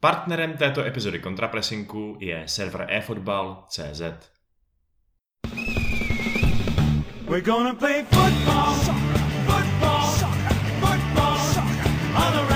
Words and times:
Partnerem 0.00 0.56
této 0.56 0.84
epizody 0.84 1.18
kontrapresinku 1.18 2.16
je 2.20 2.42
server 2.46 2.86
eFootball.cz. 2.90 4.00
We're 7.26 7.44
gonna 7.44 7.74
play 7.74 8.04
football, 8.10 8.74
football, 9.46 10.06
football, 10.80 11.38
all 12.14 12.34
around 12.34 12.47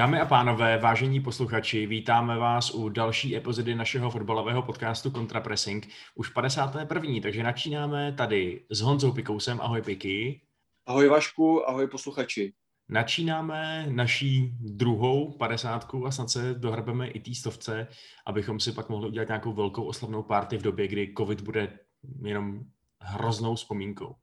Dámy 0.00 0.20
a 0.20 0.26
pánové, 0.26 0.78
vážení 0.78 1.20
posluchači, 1.20 1.86
vítáme 1.86 2.38
vás 2.38 2.70
u 2.70 2.88
další 2.88 3.36
epizody 3.36 3.74
našeho 3.74 4.10
fotbalového 4.10 4.62
podcastu 4.62 5.10
Contrapressing, 5.10 5.88
už 6.14 6.28
51. 6.28 7.02
Takže 7.22 7.42
načínáme 7.42 8.12
tady 8.12 8.64
s 8.70 8.80
Honzou 8.80 9.12
Pikousem. 9.12 9.60
Ahoj 9.60 9.82
Piky. 9.82 10.40
Ahoj 10.86 11.08
Vašku, 11.08 11.68
ahoj 11.68 11.86
posluchači. 11.86 12.52
Načínáme 12.88 13.86
naší 13.90 14.52
druhou 14.60 15.38
padesátku 15.38 16.06
a 16.06 16.10
snad 16.10 16.30
se 16.30 16.54
dohrbeme 16.54 17.08
i 17.08 17.20
té 17.20 17.34
stovce, 17.34 17.86
abychom 18.26 18.60
si 18.60 18.72
pak 18.72 18.88
mohli 18.88 19.08
udělat 19.08 19.28
nějakou 19.28 19.52
velkou 19.52 19.84
oslavnou 19.84 20.22
party 20.22 20.58
v 20.58 20.62
době, 20.62 20.88
kdy 20.88 21.14
covid 21.18 21.40
bude 21.40 21.78
jenom 22.22 22.60
hroznou 23.00 23.54
vzpomínkou. 23.54 24.14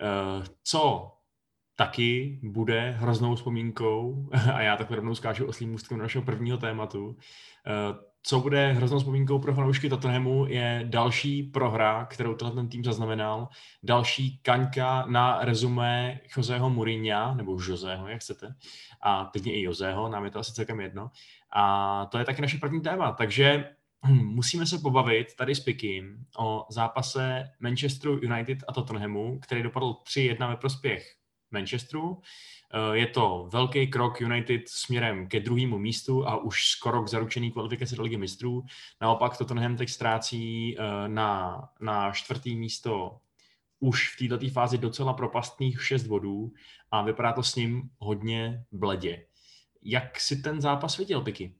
Eh, 0.00 0.44
co 0.62 1.12
taky 1.76 2.40
bude 2.42 2.90
hroznou 2.90 3.34
vzpomínkou, 3.34 4.28
a 4.54 4.60
já 4.60 4.76
tak 4.76 4.90
rovnou 4.90 5.14
skážu 5.14 5.46
oslým 5.46 5.70
můstkem 5.70 5.98
našeho 5.98 6.24
prvního 6.24 6.58
tématu, 6.58 7.16
eh, 7.66 8.14
co 8.26 8.40
bude 8.40 8.72
hroznou 8.72 8.98
vzpomínkou 8.98 9.38
pro 9.38 9.54
fanoušky 9.54 9.88
Tottenhamu, 9.88 10.46
je 10.48 10.84
další 10.88 11.42
prohra, 11.42 12.04
kterou 12.04 12.34
tenhle 12.34 12.66
tým 12.66 12.84
zaznamenal, 12.84 13.48
další 13.82 14.38
kaňka 14.38 15.06
na 15.06 15.38
rezumé 15.44 16.20
Joseho 16.36 16.70
Mourinha, 16.70 17.34
nebo 17.34 17.58
Joseho, 17.68 18.08
jak 18.08 18.20
chcete, 18.20 18.54
a 19.02 19.24
teď 19.24 19.46
i 19.46 19.62
Joseho, 19.62 20.08
nám 20.08 20.24
je 20.24 20.30
to 20.30 20.38
asi 20.38 20.52
celkem 20.52 20.80
jedno. 20.80 21.10
A 21.56 22.06
to 22.06 22.18
je 22.18 22.24
taky 22.24 22.42
naše 22.42 22.58
první 22.58 22.80
téma, 22.80 23.12
takže 23.12 23.70
hm, 24.06 24.26
musíme 24.26 24.66
se 24.66 24.78
pobavit 24.78 25.36
tady 25.36 25.54
s 25.54 25.60
Pikim 25.60 26.26
o 26.38 26.66
zápase 26.70 27.44
Manchesteru 27.60 28.20
United 28.22 28.58
a 28.68 28.72
Tottenhamu, 28.72 29.38
který 29.38 29.62
dopadl 29.62 29.92
3-1 29.92 30.48
ve 30.48 30.56
prospěch 30.56 31.23
Manchesteru. 31.54 32.20
Eh, 32.74 32.98
je 32.98 33.06
to 33.06 33.48
velký 33.52 33.86
krok 33.86 34.20
United 34.20 34.68
směrem 34.68 35.28
ke 35.28 35.40
druhému 35.40 35.78
místu 35.78 36.28
a 36.28 36.36
už 36.36 36.68
skoro 36.68 37.02
k 37.02 37.08
zaručený 37.08 37.52
kvalifikaci 37.52 37.96
do 37.96 38.02
ligy 38.02 38.16
mistrů. 38.16 38.64
Naopak 39.00 39.36
Tottenham 39.36 39.76
teď 39.76 39.88
ztrácí 39.88 40.76
eh, 40.78 41.08
na, 41.08 41.60
na 41.80 42.12
čtvrtý 42.12 42.56
místo 42.56 43.20
už 43.80 44.14
v 44.14 44.28
této 44.28 44.48
fázi 44.48 44.78
docela 44.78 45.12
propastných 45.12 45.86
6 45.86 46.06
bodů 46.06 46.52
a 46.90 47.02
vypadá 47.02 47.32
to 47.32 47.42
s 47.42 47.54
ním 47.54 47.90
hodně 47.98 48.64
bledě. 48.72 49.26
Jak 49.82 50.20
si 50.20 50.36
ten 50.36 50.60
zápas 50.60 50.98
viděl, 50.98 51.20
Piky? 51.20 51.54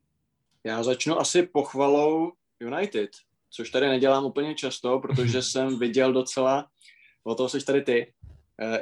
Já 0.65 0.83
začnu 0.83 1.21
asi 1.21 1.43
pochvalou 1.43 2.33
United, 2.61 3.11
což 3.51 3.71
tady 3.71 3.89
nedělám 3.89 4.25
úplně 4.25 4.55
často, 4.55 4.99
protože 4.99 5.43
jsem 5.51 5.79
viděl 5.79 6.13
docela, 6.13 6.69
o 7.25 7.35
toho 7.35 7.49
jsi 7.49 7.65
tady 7.65 7.83
ty, 7.83 8.13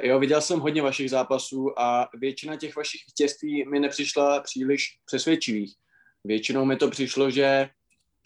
jo, 0.01 0.19
viděl 0.19 0.41
jsem 0.41 0.59
hodně 0.59 0.81
vašich 0.81 1.09
zápasů 1.09 1.79
a 1.79 2.09
většina 2.13 2.55
těch 2.55 2.75
vašich 2.75 3.01
vítězství 3.07 3.69
mi 3.69 3.79
nepřišla 3.79 4.41
příliš 4.41 4.87
přesvědčivých. 5.05 5.75
Většinou 6.23 6.65
mi 6.65 6.75
to 6.75 6.89
přišlo, 6.89 7.29
že 7.29 7.69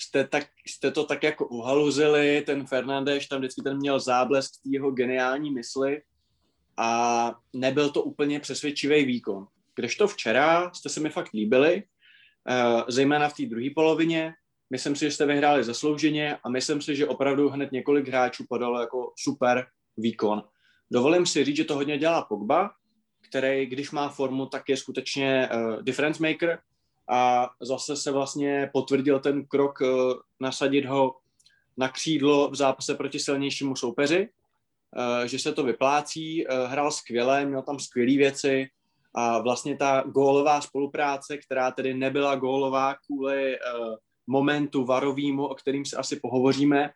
jste, 0.01 0.27
tak, 0.27 0.47
jste 0.67 0.91
to 0.91 1.03
tak 1.03 1.23
jako 1.23 1.47
uhaluzili, 1.47 2.43
ten 2.45 2.67
Fernandeš 2.67 3.27
tam 3.27 3.39
vždycky 3.39 3.61
ten 3.61 3.77
měl 3.77 3.99
záblesk 3.99 4.51
jeho 4.65 4.91
geniální 4.91 5.51
mysli 5.51 6.01
a 6.77 7.33
nebyl 7.53 7.89
to 7.89 8.03
úplně 8.03 8.39
přesvědčivý 8.39 9.05
výkon. 9.05 9.47
Kdežto 9.75 10.07
včera 10.07 10.71
jste 10.73 10.89
se 10.89 10.99
mi 10.99 11.09
fakt 11.09 11.33
líbili, 11.33 11.83
eh, 12.49 12.83
zejména 12.87 13.29
v 13.29 13.33
té 13.33 13.45
druhé 13.45 13.69
polovině. 13.75 14.33
Myslím 14.69 14.95
si, 14.95 15.05
že 15.05 15.11
jste 15.11 15.25
vyhráli 15.25 15.63
zaslouženě 15.63 16.37
a 16.43 16.49
myslím 16.49 16.81
si, 16.81 16.95
že 16.95 17.07
opravdu 17.07 17.49
hned 17.49 17.71
několik 17.71 18.07
hráčů 18.07 18.45
podalo 18.49 18.81
jako 18.81 19.13
super 19.17 19.67
výkon. 19.97 20.43
Dovolím 20.91 21.25
si 21.25 21.43
říct, 21.43 21.55
že 21.55 21.63
to 21.63 21.75
hodně 21.75 21.97
dělá 21.97 22.21
Pogba, 22.21 22.71
který, 23.29 23.65
když 23.65 23.91
má 23.91 24.09
formu, 24.09 24.45
tak 24.45 24.69
je 24.69 24.77
skutečně 24.77 25.49
uh, 25.53 25.81
difference 25.81 26.27
maker 26.27 26.59
a 27.09 27.49
zase 27.61 27.95
se 27.95 28.11
vlastně 28.11 28.69
potvrdil 28.73 29.19
ten 29.19 29.45
krok 29.45 29.81
uh, 29.81 29.87
nasadit 30.39 30.85
ho 30.85 31.15
na 31.77 31.89
křídlo 31.89 32.49
v 32.49 32.55
zápase 32.55 32.95
proti 32.95 33.19
silnějšímu 33.19 33.75
soupeři, 33.75 34.29
uh, 34.29 35.25
že 35.25 35.39
se 35.39 35.53
to 35.53 35.63
vyplácí, 35.63 36.47
uh, 36.47 36.71
hrál 36.71 36.91
skvěle, 36.91 37.45
měl 37.45 37.61
tam 37.61 37.79
skvělé 37.79 38.17
věci 38.17 38.69
a 39.13 39.39
vlastně 39.39 39.77
ta 39.77 40.03
gólová 40.07 40.61
spolupráce, 40.61 41.37
která 41.37 41.71
tedy 41.71 41.93
nebyla 41.93 42.35
gólová 42.35 42.95
kvůli 43.05 43.57
uh, 43.59 43.95
momentu 44.27 44.85
varovýmu, 44.85 45.47
o 45.47 45.55
kterým 45.55 45.85
se 45.85 45.97
asi 45.97 46.19
pohovoříme, 46.19 46.89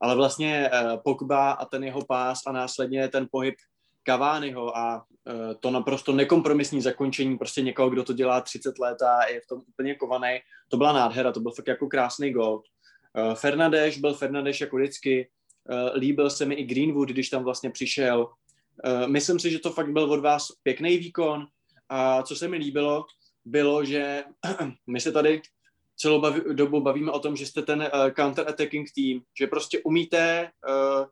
ale 0.00 0.16
vlastně 0.16 0.70
uh, 0.72 1.02
Pogba 1.02 1.50
a 1.50 1.64
ten 1.64 1.84
jeho 1.84 2.04
pás 2.04 2.40
a 2.46 2.52
následně 2.52 3.08
ten 3.08 3.26
pohyb 3.30 3.54
Cavaniho 4.06 4.76
a 4.76 4.96
uh, 4.96 5.34
to 5.60 5.70
naprosto 5.70 6.12
nekompromisní 6.12 6.80
zakončení 6.80 7.38
prostě 7.38 7.62
někoho, 7.62 7.90
kdo 7.90 8.04
to 8.04 8.12
dělá 8.12 8.40
30 8.40 8.78
let 8.78 9.02
a 9.02 9.26
je 9.26 9.40
v 9.40 9.46
tom 9.46 9.62
úplně 9.68 9.94
kovaný, 9.94 10.38
to 10.68 10.76
byla 10.76 10.92
nádhera, 10.92 11.32
to 11.32 11.40
byl 11.40 11.52
fakt 11.52 11.68
jako 11.68 11.86
krásný 11.86 12.32
gol. 12.32 12.62
Uh, 13.12 13.34
Fernandeš 13.34 13.98
byl 13.98 14.14
Fernandeš 14.14 14.60
jako 14.60 14.76
vždycky, 14.76 15.28
líbil 15.94 16.30
se 16.30 16.44
mi 16.44 16.54
i 16.54 16.64
Greenwood, 16.64 17.08
když 17.08 17.28
tam 17.28 17.44
vlastně 17.44 17.70
přišel. 17.70 18.28
Myslím 19.06 19.38
si, 19.38 19.50
že 19.50 19.58
to 19.58 19.70
fakt 19.70 19.92
byl 19.92 20.12
od 20.12 20.20
vás 20.20 20.46
pěkný 20.62 20.98
výkon 20.98 21.46
a 21.88 22.22
co 22.22 22.36
se 22.36 22.48
mi 22.48 22.56
líbilo, 22.56 23.04
bylo, 23.44 23.84
že 23.84 24.24
my 24.86 25.00
se 25.00 25.12
tady 25.12 25.42
celou 26.00 26.20
baví, 26.20 26.40
dobu 26.52 26.80
bavíme 26.80 27.12
o 27.12 27.18
tom, 27.18 27.36
že 27.36 27.46
jste 27.46 27.62
ten 27.62 27.80
uh, 27.80 28.10
counter-attacking 28.10 28.86
tým, 28.94 29.22
že 29.38 29.46
prostě 29.46 29.78
umíte 29.84 30.50
uh, 30.68 31.06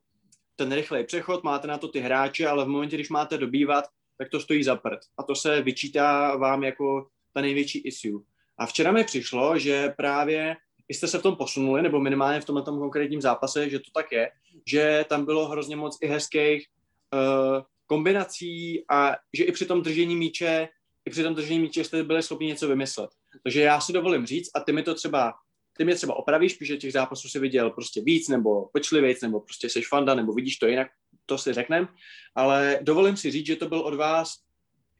ten 0.56 0.72
rychlej 0.72 1.04
přechod, 1.04 1.44
máte 1.44 1.69
na 1.69 1.78
to 1.78 1.88
ty 1.88 2.00
hráče, 2.00 2.47
ale 2.47 2.64
v 2.64 2.69
momentě, 2.69 2.97
když 2.97 3.08
máte 3.08 3.38
dobývat, 3.38 3.84
tak 4.19 4.28
to 4.30 4.41
stojí 4.41 4.64
za 4.64 4.76
prd. 4.76 5.00
A 5.19 5.22
to 5.22 5.34
se 5.34 5.62
vyčítá 5.62 6.36
vám 6.36 6.64
jako 6.64 7.06
ta 7.32 7.41
největší 7.41 7.78
issue. 7.78 8.20
A 8.58 8.66
včera 8.66 8.92
mi 8.92 9.04
přišlo, 9.04 9.58
že 9.58 9.94
právě 9.97 10.56
jste 10.88 11.08
se 11.08 11.18
v 11.18 11.22
tom 11.22 11.36
posunuli, 11.36 11.82
nebo 11.82 12.00
minimálně 12.00 12.41
v 12.41 12.44
tomhle 12.44 12.64
tom 12.64 12.78
konkrétním 12.78 13.20
zápase, 13.20 13.70
že 13.70 13.78
to 13.78 13.91
tak 13.94 14.12
je, 14.12 14.30
že 14.66 15.04
tam 15.08 15.24
bylo 15.24 15.48
hrozně 15.48 15.76
moc 15.76 15.98
i 16.03 16.06
hezkých 16.06 16.66
uh, 17.14 17.62
kombinací 17.86 18.84
a 18.91 19.16
že 19.32 19.44
i 19.44 19.53
při 19.53 19.66
tom 19.66 19.82
držení 19.82 20.16
míče, 20.16 20.68
i 21.04 21.10
při 21.10 21.22
tom 21.22 21.34
držení 21.34 21.58
míče 21.58 21.84
jste 21.84 22.03
byli 22.03 22.22
schopni 22.22 22.47
něco 22.47 22.68
vymyslet. 22.68 23.10
Takže 23.42 23.60
já 23.60 23.80
si 23.80 23.92
dovolím 23.92 24.26
říct, 24.26 24.50
a 24.54 24.60
ty 24.60 24.72
mi 24.72 24.82
to 24.82 24.94
třeba, 24.94 25.34
ty 25.76 25.84
mě 25.84 25.94
třeba 25.94 26.16
opravíš, 26.16 26.58
že 26.60 26.76
těch 26.76 26.92
zápasů 26.92 27.28
si 27.28 27.38
viděl 27.38 27.70
prostě 27.70 28.00
víc, 28.00 28.28
nebo 28.28 28.69
pečlivějc, 28.72 29.22
nebo 29.22 29.41
prostě 29.41 29.69
seš 29.69 29.88
fanda, 29.88 30.14
nebo 30.14 30.32
vidíš 30.32 30.56
to 30.56 30.66
jinak, 30.66 30.88
to 31.26 31.38
si 31.38 31.52
řeknem, 31.52 31.88
ale 32.34 32.78
dovolím 32.82 33.16
si 33.16 33.30
říct, 33.30 33.47
že 33.47 33.56
to 33.56 33.69
byl 33.69 33.80
od 33.80 33.94
vás 33.94 34.34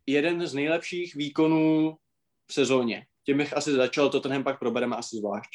jeden 0.07 0.47
z 0.47 0.55
nejlepších 0.55 1.15
výkonů 1.15 1.97
v 2.47 2.53
sezóně. 2.53 3.07
Tím 3.27 3.39
bych 3.39 3.57
asi 3.57 3.73
začal, 3.73 4.11
to 4.11 4.21
tenhle 4.21 4.43
pak 4.43 4.59
probereme 4.59 4.97
asi 4.97 5.17
zvlášť. 5.17 5.51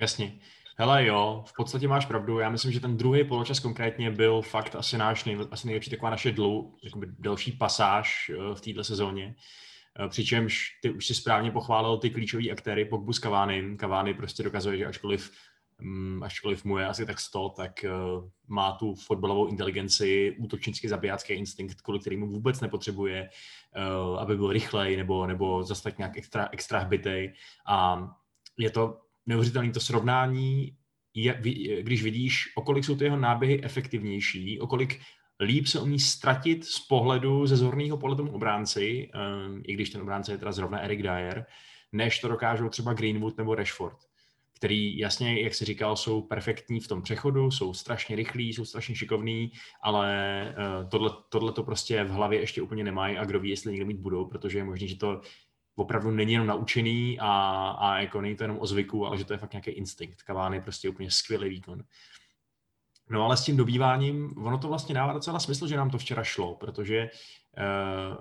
Jasně. 0.00 0.40
Hele 0.76 1.06
jo, 1.06 1.44
v 1.46 1.52
podstatě 1.56 1.88
máš 1.88 2.06
pravdu. 2.06 2.38
Já 2.38 2.50
myslím, 2.50 2.72
že 2.72 2.80
ten 2.80 2.96
druhý 2.96 3.24
poločas 3.24 3.60
konkrétně 3.60 4.10
byl 4.10 4.42
fakt 4.42 4.74
asi 4.74 4.98
náš 4.98 5.24
nej, 5.24 5.38
asi 5.50 5.66
nejlepší 5.66 5.90
taková 5.90 6.10
naše 6.10 6.32
dlou, 6.32 6.74
jakoby 6.82 7.06
delší 7.18 7.52
pasáž 7.52 8.30
eh, 8.30 8.54
v 8.54 8.60
této 8.60 8.84
sezóně. 8.84 9.34
Eh, 10.00 10.08
přičemž 10.08 10.78
ty 10.82 10.90
už 10.90 11.06
si 11.06 11.14
správně 11.14 11.50
pochválil 11.50 11.98
ty 11.98 12.10
klíčové 12.10 12.50
aktéry, 12.50 12.84
Pogbu 12.84 13.12
s 13.12 13.18
Kavány. 13.18 13.76
Kavány 13.76 14.14
prostě 14.14 14.42
dokazuje, 14.42 14.78
že 14.78 14.86
ačkoliv, 14.86 15.30
um, 15.80 16.22
ačkoliv 16.22 16.64
mu 16.64 16.78
je 16.78 16.86
asi 16.86 17.06
tak 17.06 17.20
100, 17.20 17.48
tak 17.48 17.84
uh, 17.84 18.28
má 18.48 18.72
tu 18.72 18.94
fotbalovou 18.94 19.46
inteligenci, 19.46 20.36
útočnický 20.38 20.88
zabijácký 20.88 21.32
instinkt, 21.32 21.80
kvůli 21.80 21.98
kterému 21.98 22.26
vůbec 22.26 22.60
nepotřebuje, 22.60 23.28
uh, 24.10 24.18
aby 24.18 24.36
byl 24.36 24.52
rychlej 24.52 24.96
nebo, 24.96 25.26
nebo 25.26 25.62
zase 25.62 25.82
tak 25.82 25.98
nějak 25.98 26.16
extra, 26.16 26.48
extra 26.52 26.78
hbitej. 26.78 27.34
A 27.66 28.08
je 28.58 28.70
to 28.70 29.00
neuvěřitelné 29.26 29.72
to 29.72 29.80
srovnání, 29.80 30.76
je, 31.14 31.40
když 31.82 32.02
vidíš, 32.02 32.52
o 32.54 32.62
kolik 32.62 32.84
jsou 32.84 32.96
ty 32.96 33.04
jeho 33.04 33.16
náběhy 33.16 33.64
efektivnější, 33.64 34.60
o 34.60 34.66
kolik 34.66 35.00
líp 35.40 35.66
se 35.66 35.80
umí 35.80 36.00
ztratit 36.00 36.64
z 36.64 36.80
pohledu, 36.80 37.46
ze 37.46 37.56
zorného 37.56 37.96
pohledu 37.96 38.22
tomu 38.22 38.34
obránci, 38.34 39.10
um, 39.14 39.62
i 39.66 39.74
když 39.74 39.90
ten 39.90 40.02
obránce 40.02 40.32
je 40.32 40.38
teda 40.38 40.52
zrovna 40.52 40.78
Eric 40.78 41.02
Dyer, 41.02 41.46
než 41.92 42.18
to 42.18 42.28
dokážou 42.28 42.68
třeba 42.68 42.92
Greenwood 42.92 43.38
nebo 43.38 43.54
Rashford, 43.54 43.98
který 44.56 44.98
jasně, 44.98 45.40
jak 45.40 45.54
si 45.54 45.64
říkal, 45.64 45.96
jsou 45.96 46.22
perfektní 46.22 46.80
v 46.80 46.88
tom 46.88 47.02
přechodu, 47.02 47.50
jsou 47.50 47.74
strašně 47.74 48.16
rychlí, 48.16 48.52
jsou 48.52 48.64
strašně 48.64 48.94
šikovní, 48.94 49.52
ale 49.82 50.54
uh, 50.82 50.88
tohle, 50.88 51.10
tohle 51.28 51.52
to 51.52 51.62
prostě 51.62 52.04
v 52.04 52.10
hlavě 52.10 52.40
ještě 52.40 52.62
úplně 52.62 52.84
nemají 52.84 53.18
a 53.18 53.24
kdo 53.24 53.40
ví, 53.40 53.50
jestli 53.50 53.72
někdy 53.72 53.84
mít 53.84 54.00
budou, 54.00 54.24
protože 54.24 54.58
je 54.58 54.64
možné, 54.64 54.86
že 54.86 54.96
to 54.96 55.20
opravdu 55.76 56.10
není 56.10 56.32
jenom 56.32 56.46
naučený 56.46 57.18
a, 57.20 57.30
a 57.78 57.98
jako 57.98 58.20
není 58.20 58.36
to 58.36 58.44
jenom 58.44 58.58
o 58.60 58.66
zvyku, 58.66 59.06
ale 59.06 59.18
že 59.18 59.24
to 59.24 59.32
je 59.32 59.38
fakt 59.38 59.52
nějaký 59.52 59.70
instinkt. 59.70 60.22
Kaván 60.22 60.54
je 60.54 60.60
prostě 60.60 60.88
úplně 60.88 61.10
skvělý 61.10 61.48
výkon. 61.48 61.82
No 63.10 63.24
ale 63.24 63.36
s 63.36 63.44
tím 63.44 63.56
dobýváním, 63.56 64.34
ono 64.46 64.58
to 64.58 64.68
vlastně 64.68 64.94
dává 64.94 65.12
docela 65.12 65.40
smysl, 65.40 65.68
že 65.68 65.76
nám 65.76 65.90
to 65.90 65.98
včera 65.98 66.24
šlo, 66.24 66.54
protože 66.54 67.10
uh, 67.58 68.16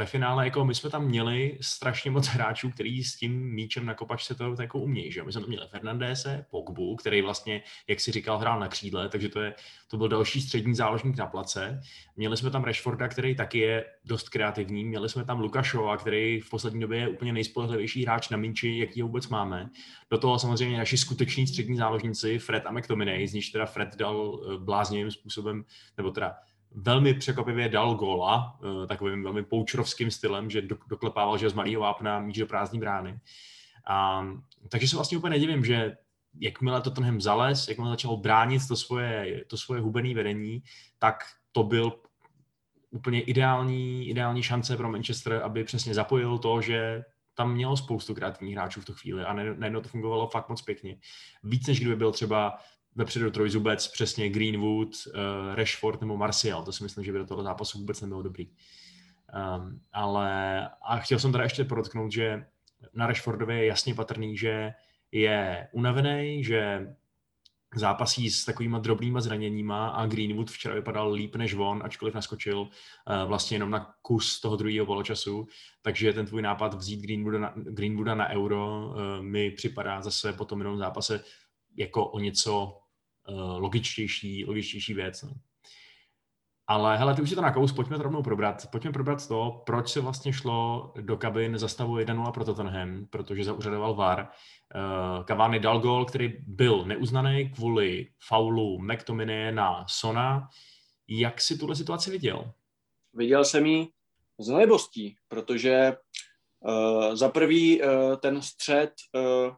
ve 0.00 0.06
finále 0.06 0.44
jako 0.44 0.64
my 0.64 0.74
jsme 0.74 0.90
tam 0.90 1.04
měli 1.04 1.58
strašně 1.60 2.10
moc 2.10 2.26
hráčů, 2.26 2.70
kteří 2.70 3.04
s 3.04 3.16
tím 3.16 3.54
míčem 3.54 3.86
na 3.86 3.94
kopačce 3.94 4.34
to 4.34 4.56
jako 4.60 4.78
umějí. 4.78 5.12
Že? 5.12 5.22
My 5.22 5.32
jsme 5.32 5.40
tam 5.40 5.48
měli 5.48 5.66
Fernandese, 5.70 6.46
Pogbu, 6.50 6.96
který 6.96 7.22
vlastně, 7.22 7.62
jak 7.88 8.00
si 8.00 8.12
říkal, 8.12 8.38
hrál 8.38 8.60
na 8.60 8.68
křídle, 8.68 9.08
takže 9.08 9.28
to, 9.28 9.40
je, 9.40 9.54
to 9.90 9.96
byl 9.96 10.08
další 10.08 10.40
střední 10.40 10.74
záložník 10.74 11.16
na 11.16 11.26
place. 11.26 11.80
Měli 12.16 12.36
jsme 12.36 12.50
tam 12.50 12.64
Rashforda, 12.64 13.08
který 13.08 13.34
taky 13.34 13.58
je 13.58 13.84
dost 14.04 14.28
kreativní. 14.28 14.84
Měli 14.84 15.08
jsme 15.08 15.24
tam 15.24 15.40
Lukašova, 15.40 15.96
který 15.96 16.40
v 16.40 16.50
poslední 16.50 16.80
době 16.80 16.98
je 16.98 17.08
úplně 17.08 17.32
nejspolehlivější 17.32 18.04
hráč 18.04 18.28
na 18.28 18.36
míči, 18.36 18.78
jaký 18.78 19.02
ho 19.02 19.08
vůbec 19.08 19.28
máme. 19.28 19.70
Do 20.10 20.18
toho 20.18 20.38
samozřejmě 20.38 20.78
naši 20.78 20.98
skuteční 20.98 21.46
střední 21.46 21.76
záložníci 21.76 22.38
Fred 22.38 22.66
a 22.66 22.72
McTominay, 22.72 23.26
z 23.26 23.34
níž 23.34 23.48
teda 23.48 23.66
Fred 23.66 23.96
dal 23.96 24.40
eh, 24.40 24.58
bláznivým 24.58 25.10
způsobem, 25.10 25.64
nebo 25.96 26.10
teda 26.10 26.36
velmi 26.74 27.14
překvapivě 27.14 27.68
dal 27.68 27.94
góla, 27.94 28.58
eh, 28.62 28.86
takovým 28.86 29.22
velmi 29.22 29.42
poučrovským 29.42 30.10
stylem, 30.10 30.50
že 30.50 30.62
doklepával, 30.88 31.38
že 31.38 31.50
z 31.50 31.54
malého 31.54 31.80
vápna 31.80 32.20
míč 32.20 32.38
do 32.38 32.46
prázdní 32.46 32.78
brány. 32.78 33.20
A, 33.86 34.26
takže 34.68 34.88
se 34.88 34.96
vlastně 34.96 35.18
úplně 35.18 35.30
nedivím, 35.30 35.64
že 35.64 35.96
jakmile 36.40 36.80
to 36.80 36.90
tenhle 36.90 37.20
zales, 37.20 37.68
jakmile 37.68 37.90
začal 37.90 38.16
bránit 38.16 38.68
to 38.68 38.76
svoje, 38.76 39.44
to 39.46 39.56
svoje 39.56 39.80
hubené 39.80 40.14
vedení, 40.14 40.62
tak 40.98 41.24
to 41.52 41.62
byl 41.62 41.92
úplně 42.90 43.20
ideální, 43.20 44.08
ideální 44.08 44.42
šance 44.42 44.76
pro 44.76 44.90
Manchester, 44.90 45.40
aby 45.44 45.64
přesně 45.64 45.94
zapojil 45.94 46.38
to, 46.38 46.60
že 46.60 47.04
tam 47.34 47.52
mělo 47.52 47.76
spoustu 47.76 48.14
kreativních 48.14 48.54
hráčů 48.54 48.80
v 48.80 48.84
tu 48.84 48.94
chvíli 48.94 49.24
a 49.24 49.32
najednou 49.32 49.80
to 49.80 49.88
fungovalo 49.88 50.28
fakt 50.28 50.48
moc 50.48 50.62
pěkně. 50.62 50.96
Víc 51.42 51.66
než 51.66 51.80
kdyby 51.80 51.96
byl 51.96 52.12
třeba 52.12 52.58
vepředu 53.00 53.30
trojzubec, 53.30 53.88
přesně 53.88 54.28
Greenwood, 54.28 54.88
uh, 54.88 55.54
Rashford 55.54 56.00
nebo 56.00 56.16
Martial. 56.16 56.62
To 56.62 56.72
si 56.72 56.82
myslím, 56.82 57.04
že 57.04 57.12
by 57.12 57.18
do 57.18 57.26
toho 57.26 57.42
zápasu 57.42 57.78
vůbec 57.78 58.00
nebylo 58.00 58.22
dobrý. 58.22 58.48
Um, 58.48 59.80
ale 59.92 60.68
a 60.82 60.98
chtěl 60.98 61.18
jsem 61.18 61.32
teda 61.32 61.44
ještě 61.44 61.64
podotknout, 61.64 62.12
že 62.12 62.46
na 62.94 63.06
Rashfordově 63.06 63.56
je 63.56 63.66
jasně 63.66 63.94
patrný, 63.94 64.36
že 64.36 64.72
je 65.12 65.68
unavený, 65.72 66.44
že 66.44 66.86
zápasí 67.74 68.30
s 68.30 68.44
takovýma 68.44 68.78
drobnýma 68.78 69.20
zraněníma 69.20 69.88
a 69.88 70.06
Greenwood 70.06 70.50
včera 70.50 70.74
vypadal 70.74 71.12
líp 71.12 71.36
než 71.36 71.54
on, 71.54 71.82
ačkoliv 71.84 72.14
naskočil 72.14 72.60
uh, 72.60 72.68
vlastně 73.26 73.54
jenom 73.54 73.70
na 73.70 73.94
kus 74.02 74.40
toho 74.40 74.56
druhého 74.56 74.86
poločasu, 74.86 75.46
takže 75.82 76.12
ten 76.12 76.26
tvůj 76.26 76.42
nápad 76.42 76.74
vzít 76.74 77.00
Greenwooda 77.00 77.38
na, 77.38 77.52
Greenwooda 77.56 78.14
na 78.14 78.28
euro 78.28 78.88
uh, 78.88 79.22
mi 79.22 79.50
připadá 79.50 80.02
zase 80.02 80.32
po 80.32 80.44
tom 80.44 80.58
jenom 80.60 80.78
zápase 80.78 81.24
jako 81.76 82.06
o 82.06 82.18
něco 82.18 82.80
logičtější, 83.56 84.44
logičtější 84.44 84.94
věc. 84.94 85.22
No. 85.22 85.32
Ale 86.70 86.96
hele, 86.96 87.14
ty 87.14 87.22
už 87.22 87.28
si 87.28 87.34
to 87.34 87.40
nakous, 87.40 87.72
pojďme 87.72 87.96
to 87.96 88.02
rovnou 88.02 88.22
probrat. 88.22 88.66
Pojďme 88.70 88.92
probrat 88.92 89.28
to, 89.28 89.62
proč 89.66 89.88
se 89.88 90.00
vlastně 90.00 90.32
šlo 90.32 90.92
do 91.00 91.16
kabin 91.16 91.58
za 91.58 91.68
stavu 91.68 91.96
1-0 91.96 92.32
pro 92.32 92.44
Tottenham, 92.44 93.06
protože 93.10 93.44
zauřadoval 93.44 93.94
VAR. 93.94 94.28
Uh, 94.74 95.24
Cavani 95.24 95.60
dal 95.60 95.80
gol, 95.80 96.04
který 96.04 96.34
byl 96.46 96.84
neuznaný 96.84 97.50
kvůli 97.50 98.06
faulu 98.28 98.78
McTominay 98.78 99.52
na 99.52 99.84
Sona. 99.88 100.48
Jak 101.08 101.40
si 101.40 101.58
tuhle 101.58 101.76
situaci 101.76 102.10
viděl? 102.10 102.52
Viděl 103.14 103.44
jsem 103.44 103.66
ji 103.66 103.88
z 104.38 104.48
nelibostí, 104.48 105.16
protože 105.28 105.96
uh, 106.60 107.14
za 107.14 107.28
prvý 107.28 107.82
uh, 107.82 107.88
ten 108.16 108.42
střed 108.42 108.92
uh, 109.14 109.54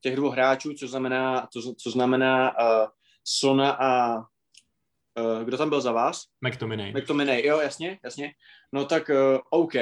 těch 0.00 0.16
dvou 0.16 0.30
hráčů, 0.30 0.74
co 0.74 0.88
znamená, 0.88 1.48
co, 1.52 1.74
co 1.78 1.90
znamená 1.90 2.58
uh, 2.60 2.88
Sona 3.28 3.70
a 3.70 4.18
uh, 4.18 5.44
kdo 5.44 5.58
tam 5.58 5.68
byl 5.68 5.80
za 5.80 5.92
vás? 5.92 6.24
McTominay. 6.40 6.92
McTominay, 6.92 7.46
jo, 7.46 7.60
jasně, 7.60 7.98
jasně. 8.04 8.34
No 8.72 8.84
tak 8.84 9.08
uh, 9.08 9.38
OK, 9.50 9.74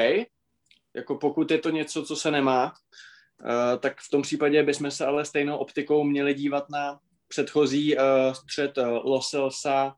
jako 0.94 1.16
pokud 1.20 1.50
je 1.50 1.58
to 1.58 1.70
něco, 1.70 2.04
co 2.04 2.16
se 2.16 2.30
nemá, 2.30 2.64
uh, 2.64 3.80
tak 3.80 4.00
v 4.00 4.10
tom 4.10 4.22
případě 4.22 4.62
bychom 4.62 4.90
se 4.90 5.06
ale 5.06 5.24
stejnou 5.24 5.56
optikou 5.56 6.04
měli 6.04 6.34
dívat 6.34 6.70
na 6.70 7.00
předchozí 7.28 7.96
uh, 7.96 8.02
střed 8.32 8.78
uh, 8.78 8.84
Loselsa, 8.86 9.96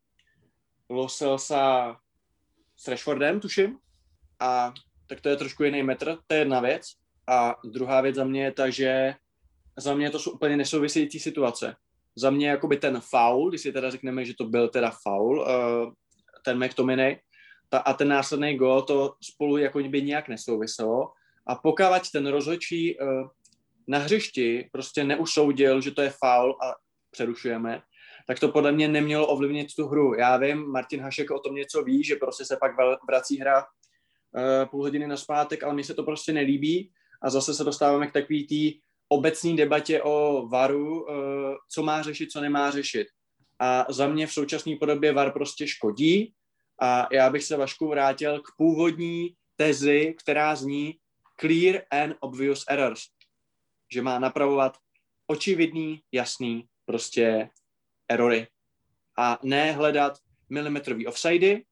Loselsa 0.89 1.97
s 2.77 2.89
Rashfordem, 2.89 3.41
tuším. 3.41 3.79
A 4.41 4.75
tak 5.07 5.21
to 5.21 5.29
je 5.29 5.37
trošku 5.37 5.65
jiný 5.65 5.83
metr, 5.83 6.19
to 6.27 6.35
je 6.35 6.41
jedna 6.41 6.61
věc. 6.61 6.93
A 7.27 7.57
druhá 7.65 8.01
věc 8.01 8.17
za 8.17 8.25
mě 8.25 8.45
je 8.45 8.53
ta, 8.53 8.71
že 8.71 9.15
za 9.77 9.95
mě 9.95 10.11
to 10.11 10.19
jsou 10.19 10.31
úplně 10.31 10.57
nesouvisející 10.57 11.21
situace. 11.21 11.77
Za 12.19 12.31
mě 12.31 12.49
jakoby 12.49 12.77
ten 12.77 13.01
foul, 13.01 13.49
když 13.49 13.61
si 13.61 13.73
teda 13.73 13.91
řekneme, 13.91 14.25
že 14.25 14.35
to 14.39 14.45
byl 14.45 14.69
teda 14.69 14.91
foul, 15.03 15.41
uh, 15.41 15.93
ten 16.45 16.65
McTominay, 16.65 17.19
ta, 17.69 17.79
a 17.79 17.93
ten 17.93 18.09
následný 18.09 18.57
gol, 18.57 18.83
to 18.83 19.15
spolu 19.23 19.57
jako 19.57 19.79
by 19.79 20.03
nějak 20.03 20.29
nesouviselo. 20.29 21.13
A 21.47 21.55
pokud 21.55 22.11
ten 22.13 22.27
rozhodčí 22.27 22.99
uh, 22.99 23.29
na 23.89 23.99
hřišti 23.99 24.69
prostě 24.73 25.05
neusoudil, 25.05 25.81
že 25.81 25.91
to 25.91 26.03
je 26.03 26.13
foul 26.25 26.59
a 26.63 26.75
přerušujeme, 27.11 27.83
tak 28.27 28.41
to 28.41 28.49
podle 28.49 28.73
mě 28.73 28.89
nemělo 28.89 29.27
ovlivnit 29.27 29.75
tu 29.77 29.87
hru. 29.87 30.15
Já 30.15 30.37
vím, 30.37 30.67
Martin 30.67 31.01
Hašek 31.01 31.31
o 31.31 31.39
tom 31.39 31.55
něco 31.55 31.83
ví, 31.83 32.05
že 32.05 32.17
prostě 32.17 32.45
se 32.45 32.57
pak 32.61 32.73
vrací 33.09 33.41
hra 33.41 33.65
uh, 33.65 34.69
půl 34.71 34.83
hodiny 34.83 35.07
na 35.07 35.17
zpátek, 35.17 35.63
ale 35.63 35.75
mně 35.75 35.85
se 35.85 35.95
to 35.95 36.03
prostě 36.03 36.33
nelíbí 36.33 36.93
a 37.23 37.31
zase 37.31 37.55
se 37.55 37.65
dostáváme 37.65 38.07
k 38.07 38.13
takový 38.13 38.47
tý 38.47 38.81
obecní 39.09 39.57
debatě 39.57 40.03
o 40.03 40.47
VARu, 40.49 41.11
eh, 41.11 41.15
co 41.69 41.83
má 41.83 42.03
řešit, 42.03 42.31
co 42.31 42.41
nemá 42.41 42.71
řešit. 42.71 43.07
A 43.59 43.87
za 43.89 44.09
mě 44.09 44.27
v 44.27 44.33
současné 44.33 44.77
podobě 44.77 45.13
VAR 45.13 45.33
prostě 45.33 45.69
škodí 45.69 46.33
a 46.81 47.09
já 47.13 47.31
bych 47.31 47.45
se 47.45 47.57
Vašku 47.57 47.89
vrátil 47.89 48.41
k 48.41 48.47
původní 48.57 49.35
tezi, 49.57 50.15
která 50.19 50.57
zní 50.57 50.95
clear 51.41 51.83
and 51.91 52.17
obvious 52.21 52.65
errors. 52.69 53.03
Že 53.93 54.03
má 54.03 54.19
napravovat 54.19 54.79
očividný, 55.27 56.03
jasný 56.13 56.69
prostě 56.85 57.51
erory. 58.09 58.49
A 59.19 59.39
ne 59.43 59.73
hledat 59.73 60.19
milimetrový 60.49 61.07
offsidy. 61.07 61.65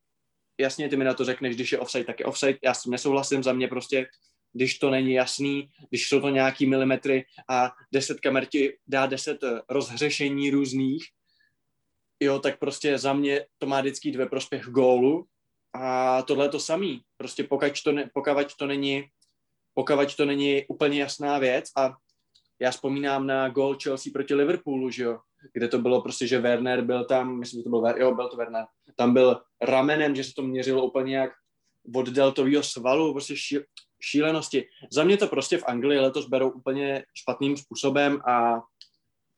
Jasně, 0.59 0.89
ty 0.89 0.97
mi 0.97 1.05
na 1.05 1.15
to 1.15 1.25
řekneš, 1.25 1.55
když 1.55 1.73
je 1.73 1.79
offside, 1.79 2.05
tak 2.05 2.21
je 2.21 2.27
offside. 2.27 2.59
Já 2.65 2.75
s 2.75 2.83
tím 2.83 2.93
nesouhlasím, 2.93 3.43
za 3.43 3.53
mě 3.53 3.69
prostě 3.69 4.07
když 4.55 4.79
to 4.79 4.91
není 4.91 5.13
jasný, 5.13 5.71
když 5.89 6.09
jsou 6.09 6.21
to 6.21 6.29
nějaký 6.29 6.67
milimetry 6.67 7.25
a 7.49 7.73
deset 7.93 8.21
kamer 8.21 8.47
ti 8.47 8.79
dá 8.87 9.07
deset 9.07 9.43
eh, 9.43 9.61
rozhřešení 9.69 10.51
různých, 10.51 11.05
jo, 12.21 12.39
tak 12.39 12.59
prostě 12.59 12.99
za 12.99 13.13
mě 13.13 13.47
to 13.59 13.67
má 13.67 13.81
vždycky 13.81 14.11
dvě 14.11 14.27
prospěch 14.27 14.67
gólu 14.67 15.27
a 15.73 16.23
tohle 16.23 16.45
je 16.45 16.49
to 16.49 16.61
samý. 16.61 17.01
Prostě 17.17 17.45
pokud 17.45 17.83
to, 17.83 17.93
ne, 17.93 18.11
pokud 18.15 18.55
to 18.55 18.67
není 18.67 19.05
pokud 19.75 20.17
to 20.17 20.25
není 20.25 20.67
úplně 20.67 21.01
jasná 21.01 21.39
věc 21.39 21.65
a 21.77 21.97
já 22.61 22.71
vzpomínám 22.71 23.27
na 23.27 23.49
gól 23.49 23.77
Chelsea 23.83 24.13
proti 24.13 24.35
Liverpoolu, 24.35 24.91
že 24.91 25.05
jo, 25.05 25.19
kde 25.53 25.69
to 25.69 25.79
bylo 25.79 26.03
prostě, 26.03 26.27
že 26.27 26.39
Werner 26.39 26.83
byl 26.83 27.05
tam, 27.05 27.39
myslím, 27.39 27.61
že 27.61 27.65
to 27.65 27.71
byl, 27.71 27.95
jo, 27.97 28.15
byl 28.15 28.29
to 28.29 28.37
Werner, 28.37 28.65
tam 28.97 29.15
byl 29.15 29.41
ramenem, 29.61 30.15
že 30.15 30.25
se 30.25 30.35
to 30.35 30.43
měřilo 30.43 30.87
úplně 30.87 31.17
jak 31.17 31.31
od 31.95 32.09
deltového 32.09 32.63
svalu, 32.63 33.13
prostě 33.13 33.37
šíl, 33.37 33.63
šílenosti. 34.05 34.69
Za 34.93 35.05
mě 35.05 35.17
to 35.17 35.27
prostě 35.27 35.59
v 35.59 35.65
Anglii 35.67 35.99
letos 35.99 36.29
berou 36.29 36.51
úplně 36.51 37.05
špatným 37.15 37.57
způsobem 37.57 38.21
a 38.21 38.63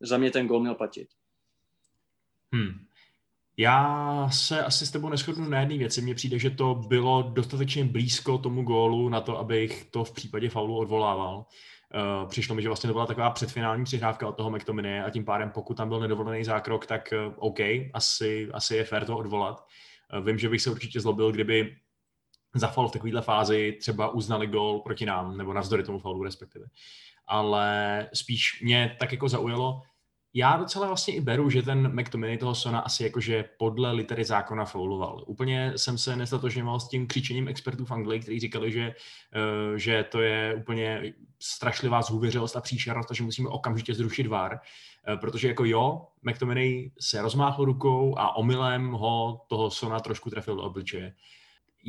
za 0.01 0.19
mě 0.19 0.31
ten 0.31 0.47
gol 0.47 0.61
měl 0.61 0.75
platit. 0.75 1.09
Hmm. 2.53 2.87
Já 3.59 4.29
se 4.33 4.65
asi 4.65 4.87
s 4.87 4.91
tebou 4.91 5.09
neschodnu 5.09 5.49
na 5.49 5.61
jedné 5.61 5.79
věci. 5.79 6.03
Mně 6.03 6.15
přijde, 6.15 6.39
že 6.39 6.51
to 6.51 6.75
bylo 6.75 7.23
dostatečně 7.23 7.85
blízko 7.85 8.39
tomu 8.39 8.63
gólu 8.63 9.09
na 9.09 9.21
to, 9.21 9.39
abych 9.39 9.85
to 9.91 10.05
v 10.05 10.13
případě 10.13 10.49
faulu 10.49 10.79
odvolával. 10.79 11.47
Uh, 11.95 12.29
přišlo 12.29 12.55
mi, 12.55 12.63
že 12.63 12.69
vlastně 12.69 12.89
to 12.89 12.95
byla 12.95 13.07
taková 13.07 13.31
předfinální 13.31 13.85
přihrávka 13.85 14.29
od 14.29 14.37
toho 14.37 14.51
McTominay 14.51 15.01
a 15.01 15.11
tím 15.11 15.25
pádem, 15.25 15.51
pokud 15.51 15.77
tam 15.77 15.89
byl 15.89 16.01
nedovolený 16.01 16.45
zákrok, 16.45 16.87
tak 16.87 17.15
uh, 17.27 17.35
OK, 17.37 17.61
asi, 17.95 18.49
asi 18.53 18.77
je 18.77 18.85
fér 18.85 19.05
to 19.05 19.17
odvolat. 19.17 19.65
Uh, 20.19 20.27
vím, 20.27 20.39
že 20.39 20.49
bych 20.49 20.63
se 20.63 20.71
určitě 20.71 21.01
zlobil, 21.01 21.33
kdyby 21.33 21.77
za 22.59 22.69
faul 22.69 22.89
v 22.89 22.93
takovéhle 22.93 23.23
fázi 23.23 23.77
třeba 23.81 24.09
uznali 24.09 24.47
gol 24.47 24.79
proti 24.79 25.07
nám, 25.07 25.37
nebo 25.37 25.53
navzdory 25.53 25.83
tomu 25.83 25.99
faulu 25.99 26.23
respektive. 26.23 26.67
Ale 27.27 28.09
spíš 28.15 28.63
mě 28.63 28.97
tak 28.99 29.13
jako 29.13 29.29
zaujalo, 29.29 29.83
já 30.39 30.57
docela 30.57 30.87
vlastně 30.87 31.15
i 31.15 31.21
beru, 31.21 31.51
že 31.51 31.63
ten 31.63 32.01
McTominay 32.01 32.39
toho 32.39 32.55
Sona 32.55 32.81
asi 32.81 33.03
jakože 33.03 33.45
podle 33.59 33.93
litery 33.93 34.25
zákona 34.25 34.65
fauloval. 34.65 35.25
Úplně 35.27 35.73
jsem 35.77 35.99
se 35.99 36.17
nestatožňoval 36.17 36.81
s 36.81 36.89
tím 36.89 37.07
křičením 37.07 37.49
expertů 37.49 37.85
v 37.85 37.91
Anglii, 37.91 38.21
kteří 38.21 38.41
říkali, 38.41 38.73
že, 38.73 38.95
uh, 39.69 39.77
že 39.77 40.05
to 40.05 40.21
je 40.21 40.55
úplně 40.55 41.15
strašlivá 41.41 42.03
zhůvěřilost 42.03 42.57
a 42.57 42.61
příšernost, 42.61 43.09
že 43.13 43.23
musíme 43.23 43.49
okamžitě 43.49 43.95
zrušit 43.95 44.27
VAR, 44.27 44.53
uh, 45.09 45.21
protože 45.21 45.49
jako 45.49 45.65
jo, 45.65 46.07
McTominay 46.23 46.91
se 47.01 47.23
rozmáhl 47.23 47.65
rukou 47.65 48.19
a 48.19 48.37
omylem 48.37 48.93
ho 48.93 49.41
toho 49.49 49.71
Sona 49.71 50.01
trošku 50.01 50.31
trefil 50.31 50.57
do 50.57 50.63
obličeje 50.63 51.15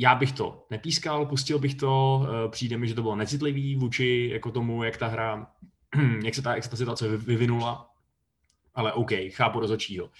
já 0.00 0.14
bych 0.14 0.32
to 0.32 0.66
nepískal, 0.70 1.26
pustil 1.26 1.58
bych 1.58 1.74
to, 1.74 2.22
eh, 2.26 2.48
přijde 2.48 2.78
mi, 2.78 2.88
že 2.88 2.94
to 2.94 3.02
bylo 3.02 3.16
necitlivý 3.16 3.76
vůči 3.76 4.30
jako 4.32 4.50
tomu, 4.50 4.82
jak 4.82 4.96
ta 4.96 5.06
hra, 5.06 5.46
jak 6.24 6.34
se 6.34 6.42
ta, 6.42 6.54
jak 6.54 6.64
se 6.64 6.70
ta 6.70 6.76
situace 6.76 7.16
vyvinula, 7.16 7.90
ale 8.74 8.92
OK, 8.92 9.10
chápu 9.30 9.60
rozhodčího. 9.60 10.10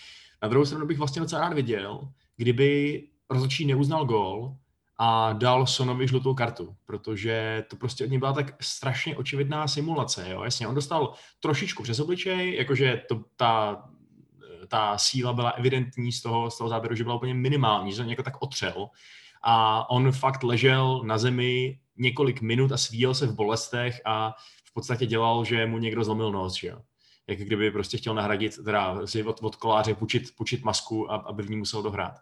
Na 0.43 0.49
druhou 0.49 0.65
stranu 0.65 0.87
bych 0.87 0.99
vlastně 0.99 1.21
docela 1.21 1.41
rád 1.41 1.53
viděl, 1.53 2.09
kdyby 2.37 3.03
rozhodčí 3.31 3.67
neuznal 3.67 4.05
gól 4.05 4.57
a 4.99 5.33
dal 5.33 5.67
Sonovi 5.67 6.09
žlutou 6.09 6.35
kartu, 6.35 6.77
protože 6.87 7.65
to 7.71 7.77
prostě 7.77 8.05
od 8.05 8.11
něj 8.11 8.19
byla 8.19 8.33
tak 8.33 8.63
strašně 8.63 9.17
očividná 9.17 9.69
simulace. 9.69 10.31
Jo? 10.31 10.43
Jasně, 10.43 10.69
on 10.69 10.75
dostal 10.75 11.13
trošičku 11.41 11.83
přes 11.83 12.01
obličej, 12.01 12.57
jakože 12.57 13.03
to, 13.09 13.25
ta, 13.37 13.85
ta 14.69 14.99
síla 14.99 15.33
byla 15.33 15.51
evidentní 15.51 16.13
z 16.13 16.23
toho, 16.23 16.51
z 16.51 16.59
toho 16.59 16.69
záběru, 16.71 16.95
že 16.95 17.05
byla 17.05 17.17
úplně 17.17 17.35
minimální, 17.35 17.93
že 17.93 18.03
on 18.03 18.11
jako 18.11 18.23
tak 18.23 18.43
otřel 18.43 18.89
a 19.43 19.91
on 19.91 20.13
fakt 20.13 20.43
ležel 20.43 21.03
na 21.05 21.19
zemi 21.19 21.79
několik 21.97 22.41
minut 22.41 22.73
a 22.73 22.77
svíjel 22.77 23.15
se 23.15 23.27
v 23.27 23.35
bolestech 23.35 24.01
a 24.05 24.35
v 24.65 24.73
podstatě 24.73 25.07
dělal, 25.07 25.45
že 25.45 25.67
mu 25.67 25.79
někdo 25.79 26.05
zlomil 26.05 26.33
nos, 26.33 26.55
že 26.55 26.69
jo. 26.69 26.79
Jak 27.27 27.39
kdyby 27.39 27.71
prostě 27.71 27.97
chtěl 27.97 28.15
nahradit, 28.15 28.65
teda 28.65 29.07
si 29.07 29.23
od, 29.23 29.43
od 29.43 29.57
koláře 29.57 29.95
půjčit, 29.95 30.37
půjčit 30.37 30.65
masku, 30.65 31.13
aby 31.13 31.43
v 31.43 31.51
ní 31.51 31.57
musel 31.57 31.83
dohrát. 31.83 32.15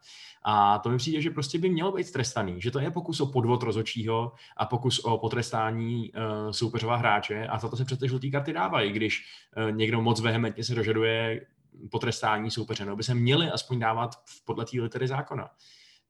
A 0.42 0.78
to 0.78 0.90
mi 0.90 0.96
přijde, 0.96 1.20
že 1.20 1.30
prostě 1.30 1.58
by 1.58 1.68
mělo 1.68 1.92
být 1.92 2.12
trestaný, 2.12 2.60
že 2.60 2.70
to 2.70 2.78
je 2.78 2.90
pokus 2.90 3.20
o 3.20 3.26
podvod 3.26 3.62
rozočího 3.62 4.32
a 4.56 4.66
pokus 4.66 4.98
o 4.98 5.18
potrestání 5.18 6.12
uh, 6.12 6.50
soupeřova 6.50 6.96
hráče 6.96 7.46
a 7.46 7.58
za 7.58 7.68
to 7.68 7.76
se 7.76 7.84
přece 7.84 8.08
žlutý 8.08 8.30
karty 8.30 8.52
dávají, 8.52 8.92
když 8.92 9.24
uh, 9.56 9.76
někdo 9.76 10.02
moc 10.02 10.20
vehementně 10.20 10.64
se 10.64 10.74
dožaduje 10.74 11.46
potrestání 11.90 12.50
soupeře. 12.50 12.84
No 12.84 12.96
by 12.96 13.02
se 13.02 13.14
měli 13.14 13.50
aspoň 13.50 13.78
dávat 13.78 14.10
podle 14.44 14.64
té 14.64 14.80
litery 14.80 15.08
zákona. 15.08 15.50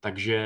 Takže 0.00 0.38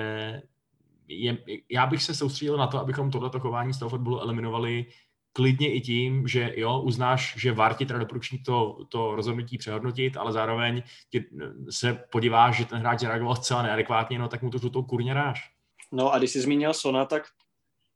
je, 1.09 1.39
já 1.69 1.87
bych 1.87 2.03
se 2.03 2.15
soustředil 2.15 2.57
na 2.57 2.67
to, 2.67 2.79
abychom 2.79 3.11
tohleto 3.11 3.41
chování 3.41 3.75
z 3.75 3.79
toho 3.79 3.89
fotbalu 3.89 4.21
eliminovali 4.21 4.87
klidně 5.33 5.75
i 5.75 5.81
tím, 5.81 6.29
že 6.29 6.53
jo, 6.57 6.81
uznáš, 6.81 7.35
že 7.39 7.53
VAR 7.53 7.75
ti 7.75 7.87
teda 7.87 7.99
doporučí 7.99 8.43
to, 8.43 8.79
to 8.89 9.17
rozhodnutí 9.17 9.59
přehodnotit, 9.59 10.17
ale 10.17 10.33
zároveň 10.33 10.83
ti 11.11 11.25
se 11.71 12.05
podíváš, 12.13 12.57
že 12.57 12.65
ten 12.65 12.79
hráč 12.79 13.03
reagoval 13.03 13.37
zcela 13.37 13.63
neadekvátně, 13.63 14.19
no 14.19 14.29
tak 14.29 14.43
mu 14.43 14.51
to 14.51 14.59
žlutou 14.59 14.83
kurně 14.83 15.15
dáš. 15.15 15.51
No 15.93 16.13
a 16.13 16.19
když 16.19 16.31
jsi 16.31 16.41
zmínil 16.41 16.75
Sona, 16.75 17.05
tak 17.05 17.23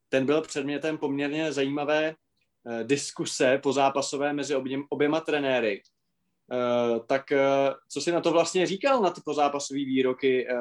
ten 0.09 0.25
byl 0.25 0.41
předmětem 0.41 0.97
poměrně 0.97 1.51
zajímavé 1.51 2.15
eh, 2.67 2.83
diskuse 2.83 3.57
pozápasové 3.63 4.33
mezi 4.33 4.55
obě, 4.55 4.79
oběma 4.89 5.19
trenéry. 5.19 5.81
Eh, 6.51 6.99
tak 7.07 7.31
eh, 7.31 7.73
co 7.89 8.01
si 8.01 8.11
na 8.11 8.21
to 8.21 8.31
vlastně 8.31 8.65
říkal, 8.65 9.01
na 9.01 9.09
ty 9.09 9.21
pozápasové 9.25 9.77
výroky 9.77 10.47
eh, 10.49 10.55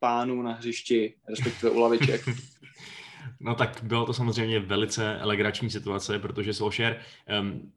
pánů 0.00 0.42
na 0.42 0.52
hřišti, 0.52 1.14
respektive 1.28 1.70
u 1.70 1.78
laviček? 1.78 2.28
No 3.40 3.54
tak 3.54 3.80
bylo 3.82 4.06
to 4.06 4.12
samozřejmě 4.12 4.60
velice 4.60 5.18
legrační 5.22 5.70
situace, 5.70 6.18
protože 6.18 6.54
Solskjaer 6.54 7.00
um, 7.40 7.72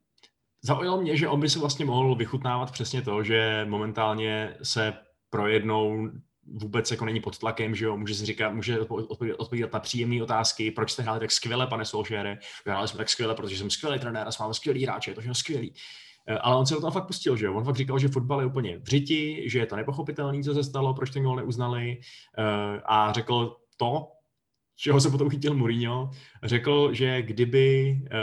zaujalo 0.62 1.00
mě, 1.00 1.16
že 1.16 1.28
on 1.28 1.40
by 1.40 1.48
se 1.48 1.58
vlastně 1.58 1.84
mohl 1.84 2.14
vychutnávat 2.14 2.70
přesně 2.70 3.02
to, 3.02 3.22
že 3.22 3.66
momentálně 3.68 4.56
se 4.62 4.92
projednou 5.30 6.10
vůbec 6.46 6.90
jako 6.90 7.04
není 7.04 7.20
pod 7.20 7.38
tlakem, 7.38 7.74
že 7.74 7.84
jo, 7.84 7.96
může 7.96 8.14
si 8.14 8.26
říkat, 8.26 8.50
může 8.50 8.80
odpovídat, 9.38 9.72
na 9.72 9.80
příjemné 9.80 10.22
otázky, 10.22 10.70
proč 10.70 10.92
jste 10.92 11.02
hráli 11.02 11.20
tak 11.20 11.32
skvěle, 11.32 11.66
pane 11.66 11.84
Solskjaere, 11.84 12.38
hráli 12.66 12.88
jsme 12.88 12.98
tak 12.98 13.08
skvěle, 13.08 13.34
protože 13.34 13.58
jsem 13.58 13.70
skvělý 13.70 13.98
trenér 13.98 14.28
a 14.28 14.32
s 14.32 14.38
vámi 14.38 14.54
skvělý 14.54 14.84
hráč, 14.84 15.08
je 15.08 15.14
to 15.14 15.20
že 15.20 15.34
skvělý. 15.34 15.74
Eh, 16.26 16.38
ale 16.38 16.56
on 16.56 16.66
se 16.66 16.74
do 16.74 16.80
toho 16.80 16.90
fakt 16.90 17.06
pustil, 17.06 17.36
že 17.36 17.46
jo? 17.46 17.54
On 17.54 17.64
fakt 17.64 17.76
říkal, 17.76 17.98
že 17.98 18.08
fotbal 18.08 18.40
je 18.40 18.46
úplně 18.46 18.78
v 18.78 18.84
řiti, 18.84 19.44
že 19.46 19.58
je 19.58 19.66
to 19.66 19.76
nepochopitelné, 19.76 20.42
co 20.42 20.54
se 20.54 20.64
stalo, 20.64 20.94
proč 20.94 21.10
ten 21.10 21.22
gol 21.22 21.36
neuznali 21.36 22.00
eh, 22.38 22.80
a 22.84 23.12
řekl 23.12 23.56
to, 23.76 24.08
čeho 24.76 25.00
se 25.00 25.10
potom 25.10 25.30
chytil 25.30 25.54
Mourinho, 25.54 26.10
řekl, 26.42 26.94
že 26.94 27.22
kdyby 27.22 27.98
eh, 28.10 28.18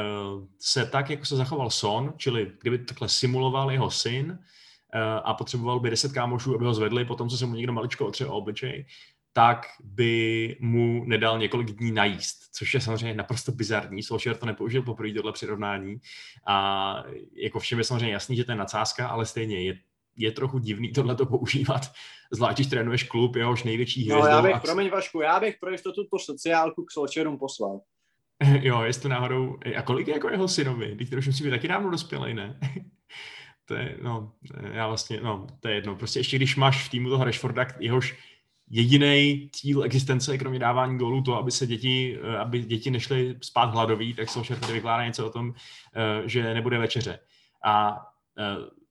se 0.60 0.86
tak, 0.86 1.10
jako 1.10 1.26
se 1.26 1.36
zachoval 1.36 1.70
Son, 1.70 2.14
čili 2.18 2.52
kdyby 2.62 2.78
takhle 2.78 3.10
simuloval 3.10 3.72
jeho 3.72 3.92
syn 3.92 4.40
a 5.24 5.34
potřeboval 5.34 5.80
by 5.80 5.90
10 5.90 6.12
kámošů, 6.12 6.56
aby 6.56 6.66
ho 6.66 6.74
zvedli 6.74 7.06
potom, 7.06 7.30
co 7.30 7.38
se 7.38 7.46
mu 7.46 7.56
někdo 7.56 7.74
maličko 7.74 8.08
otřel 8.08 8.30
o 8.30 8.34
obličej, 8.34 8.86
tak 9.34 9.68
by 9.84 10.58
mu 10.60 11.04
nedal 11.06 11.40
několik 11.40 11.72
dní 11.72 11.92
najíst, 11.92 12.54
což 12.54 12.74
je 12.74 12.82
samozřejmě 12.82 13.14
naprosto 13.14 13.52
bizarní. 13.52 14.04
Solskjaer 14.04 14.38
to 14.38 14.46
nepoužil 14.46 14.84
poprvé 14.84 15.14
tohle 15.14 15.32
přirovnání 15.32 15.98
a 16.48 16.96
jako 17.36 17.60
všem 17.60 17.78
je 17.78 17.84
samozřejmě 17.84 18.14
jasný, 18.14 18.36
že 18.36 18.44
to 18.44 18.52
je 18.52 18.56
nadsázka, 18.56 19.08
ale 19.08 19.26
stejně 19.26 19.64
je, 19.64 19.78
je 20.16 20.32
trochu 20.32 20.60
divný 20.60 20.92
tohle 20.92 21.16
to 21.16 21.26
používat, 21.26 21.92
zvlášť 22.32 22.58
když 22.58 22.68
trénuješ 22.68 23.04
klub, 23.04 23.36
jehož 23.36 23.64
největší 23.64 24.02
hvězdou. 24.02 24.22
No 24.22 24.28
já 24.28 24.42
bych, 24.42 24.56
a... 24.56 24.60
promiň 24.60 24.90
Vašku, 24.90 25.22
já 25.22 25.40
bych 25.40 25.58
pro 25.60 25.72
jistotu 25.72 26.08
po 26.12 26.20
sociálku 26.20 26.86
k 26.86 26.92
Solskjaerům 26.92 27.38
poslal. 27.38 27.82
jo, 28.62 28.82
jestli 28.82 29.10
náhodou, 29.10 29.58
a 29.78 29.82
kolik 29.82 30.08
je 30.08 30.14
jako 30.14 30.30
jeho 30.30 30.48
synovi? 30.48 30.96
Teď 30.96 31.10
to 31.10 31.16
už 31.16 31.28
musí 31.28 31.44
být 31.44 31.50
taky 31.50 31.68
dávno 31.68 31.90
dospělej, 31.90 32.34
ne? 32.34 32.60
to 33.66 33.74
je, 33.74 33.98
no, 34.02 34.34
já 34.72 34.88
vlastně, 34.88 35.22
no, 35.22 35.48
to 35.60 35.68
je 35.68 35.76
jedno. 35.76 35.96
Prostě 35.96 36.20
ještě 36.20 36.38
když 36.38 36.56
máš 36.56 36.86
v 36.88 36.90
týmu 36.90 37.10
toho 37.10 37.24
Rashforda, 37.24 37.68
jehož 37.80 38.16
jediný 38.72 39.50
cíl 39.54 39.84
existence, 39.84 40.38
kromě 40.38 40.60
dávání 40.60 40.98
gólů, 40.98 41.22
to, 41.22 41.38
aby 41.38 41.52
se 41.52 41.68
děti, 41.68 42.20
eh, 42.24 42.38
aby 42.38 42.60
děti 42.60 42.92
nešly 42.92 43.36
spát 43.42 43.74
hladoví, 43.74 44.14
tak 44.14 44.30
Solskjaer 44.30 44.60
tady 44.60 44.74
vykládá 44.74 45.06
něco 45.06 45.28
o 45.28 45.30
tom, 45.30 45.54
eh, 45.96 46.30
že 46.30 46.54
nebude 46.54 46.78
večeře. 46.78 47.20
A 47.64 48.06
eh, 48.38 48.82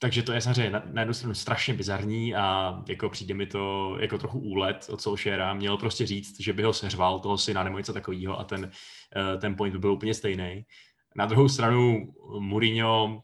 takže 0.00 0.22
to 0.22 0.32
je 0.32 0.40
samozřejmě 0.40 0.70
na, 0.70 0.82
na 0.92 1.00
jednu 1.00 1.14
stranu 1.14 1.34
strašně 1.34 1.74
bizarní 1.74 2.34
a 2.34 2.76
jako 2.88 3.08
přijde 3.08 3.34
mi 3.34 3.46
to 3.46 3.96
jako 4.00 4.18
trochu 4.18 4.38
úlet 4.38 4.86
od 4.90 5.00
Solskjaera. 5.00 5.54
Měl 5.54 5.76
prostě 5.76 6.06
říct, 6.06 6.40
že 6.40 6.52
by 6.52 6.62
ho 6.62 6.72
seřval 6.72 7.20
toho 7.20 7.38
syna 7.38 7.62
nebo 7.62 7.78
něco 7.78 7.92
takového 7.92 8.40
a 8.40 8.44
ten, 8.44 8.70
ten 9.40 9.56
point 9.56 9.72
by 9.72 9.78
byl 9.78 9.92
úplně 9.92 10.14
stejný. 10.14 10.64
Na 11.16 11.26
druhou 11.26 11.48
stranu 11.48 12.14
Mourinho 12.38 13.22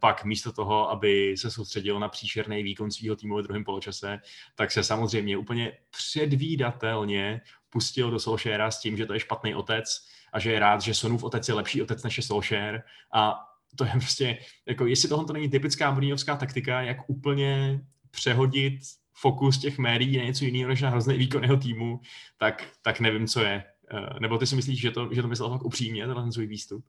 pak 0.00 0.24
místo 0.24 0.52
toho, 0.52 0.90
aby 0.90 1.36
se 1.36 1.50
soustředil 1.50 1.98
na 1.98 2.08
příšerný 2.08 2.62
výkon 2.62 2.90
svého 2.90 3.16
týmu 3.16 3.36
ve 3.36 3.42
druhém 3.42 3.64
poločase, 3.64 4.18
tak 4.54 4.70
se 4.70 4.84
samozřejmě 4.84 5.36
úplně 5.36 5.72
předvídatelně 5.90 7.40
pustil 7.70 8.10
do 8.10 8.18
Solskjaera 8.18 8.70
s 8.70 8.80
tím, 8.80 8.96
že 8.96 9.06
to 9.06 9.14
je 9.14 9.20
špatný 9.20 9.54
otec 9.54 10.06
a 10.32 10.38
že 10.38 10.52
je 10.52 10.58
rád, 10.58 10.80
že 10.82 10.94
Sonův 10.94 11.24
otec 11.24 11.48
je 11.48 11.54
lepší 11.54 11.82
otec 11.82 12.02
než 12.02 12.16
je 12.16 12.22
Solskjaer 12.22 12.82
a 13.14 13.38
to 13.76 13.84
je 13.84 13.90
prostě, 13.90 14.38
jako 14.66 14.86
jestli 14.86 15.08
tohle 15.08 15.24
to 15.26 15.32
není 15.32 15.48
typická 15.48 15.90
Mourinhovská 15.90 16.36
taktika, 16.36 16.80
jak 16.80 17.10
úplně 17.10 17.80
přehodit 18.10 18.80
fokus 19.12 19.58
těch 19.58 19.78
médií 19.78 20.18
na 20.18 20.24
něco 20.24 20.44
jiného 20.44 20.68
než 20.68 20.82
na 20.82 20.90
hrozný 20.90 21.18
výkon 21.18 21.42
jeho 21.44 21.56
týmu, 21.56 22.00
tak, 22.38 22.68
tak 22.82 23.00
nevím, 23.00 23.26
co 23.26 23.40
je. 23.40 23.64
Eh, 23.94 24.20
nebo 24.20 24.38
ty 24.38 24.46
si 24.46 24.56
myslíš, 24.56 24.80
že 24.80 24.90
to, 24.90 25.08
že 25.12 25.22
to 25.22 25.28
myslel 25.28 25.50
fakt 25.50 25.64
upřímně, 25.64 26.06
tenhle 26.06 26.32
svůj 26.32 26.46
výstup? 26.46 26.84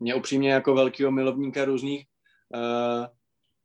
Mě 0.00 0.14
upřímně 0.14 0.52
jako 0.52 0.74
velkého 0.74 1.10
milovníka 1.10 1.64
různých 1.64 2.06
uh, 2.54 3.06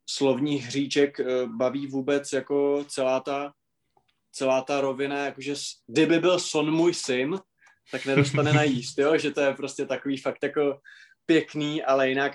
slovních 0.10 0.66
hříček 0.66 1.20
uh, 1.20 1.56
baví 1.56 1.88
vůbec 1.88 2.34
jako 2.34 2.86
celá 2.88 3.20
ta, 3.20 3.54
celá 4.32 4.62
ta 4.62 4.82
rovina, 4.82 5.26
jakože 5.26 5.54
kdyby 5.88 6.20
byl 6.20 6.40
Son 6.40 6.72
můj 6.72 6.94
syn, 6.94 7.40
tak 7.92 8.06
nedostane 8.06 8.54
na 8.54 8.64
jíst, 8.64 8.98
jo? 8.98 9.18
že 9.18 9.32
to 9.32 9.42
je 9.42 9.54
prostě 9.54 9.86
takový 9.86 10.18
fakt 10.18 10.44
jako 10.44 10.80
pěkný, 11.26 11.84
ale 11.84 12.10
jinak 12.10 12.34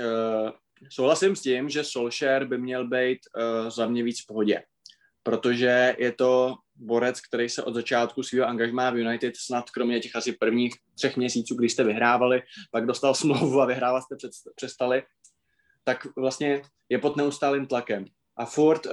uh, 0.00 0.50
souhlasím 0.90 1.36
s 1.36 1.42
tím, 1.42 1.68
že 1.68 1.84
Solskjaer 1.84 2.44
by 2.44 2.58
měl 2.58 2.88
být 2.88 3.18
uh, 3.36 3.70
za 3.70 3.86
mě 3.86 4.02
víc 4.02 4.22
v 4.22 4.26
pohodě, 4.26 4.62
protože 5.24 5.96
je 5.98 6.12
to 6.12 6.54
borec, 6.76 7.20
který 7.20 7.48
se 7.48 7.62
od 7.62 7.74
začátku 7.74 8.22
svého 8.22 8.46
angažmá 8.46 8.90
v 8.90 8.96
United 8.96 9.36
snad 9.36 9.70
kromě 9.70 10.00
těch 10.00 10.16
asi 10.16 10.32
prvních 10.32 10.74
třech 10.94 11.16
měsíců, 11.16 11.54
kdy 11.54 11.68
jste 11.68 11.84
vyhrávali, 11.84 12.42
pak 12.70 12.86
dostal 12.86 13.14
smlouvu 13.14 13.60
a 13.60 13.66
vyhrávat 13.66 14.02
jste 14.02 14.16
přestali, 14.56 15.02
tak 15.84 16.06
vlastně 16.16 16.62
je 16.88 16.98
pod 16.98 17.16
neustálým 17.16 17.66
tlakem. 17.66 18.04
A 18.36 18.44
furt 18.44 18.86
uh, 18.86 18.92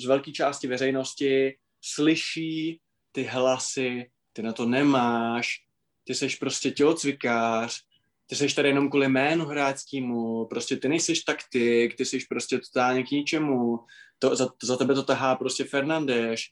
z 0.00 0.06
velké 0.06 0.32
části 0.32 0.66
veřejnosti 0.66 1.56
slyší 1.80 2.80
ty 3.12 3.22
hlasy, 3.22 4.10
ty 4.32 4.42
na 4.42 4.52
to 4.52 4.66
nemáš, 4.66 5.58
ty 6.04 6.14
seš 6.14 6.36
prostě 6.36 6.70
tělocvikář, 6.70 7.80
ty 8.26 8.36
seš 8.36 8.54
tady 8.54 8.68
jenom 8.68 8.90
kvůli 8.90 9.08
jménu 9.08 9.44
hráčskému, 9.44 10.46
prostě 10.46 10.76
ty 10.76 10.88
nejseš 10.88 11.20
taktik, 11.20 11.96
ty 11.96 12.04
seš 12.04 12.24
prostě 12.24 12.58
totálně 12.58 13.02
k 13.02 13.10
ničemu, 13.10 13.78
to, 14.18 14.36
za, 14.36 14.48
za 14.62 14.76
tebe 14.76 14.94
to 14.94 15.02
tahá 15.02 15.36
prostě 15.36 15.64
Fernandeš, 15.64 16.50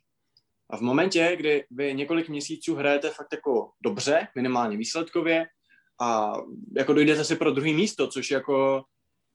a 0.71 0.77
v 0.77 0.81
momentě, 0.81 1.37
kdy 1.37 1.65
vy 1.71 1.95
několik 1.95 2.29
měsíců 2.29 2.75
hrajete 2.75 3.11
fakt 3.11 3.33
jako 3.33 3.71
dobře, 3.81 4.29
minimálně 4.37 4.77
výsledkově, 4.77 5.47
a 6.01 6.33
jako 6.77 6.93
dojdete 6.93 7.25
si 7.25 7.37
pro 7.37 7.51
druhý 7.51 7.75
místo, 7.75 8.09
což 8.09 8.31
jako 8.31 8.85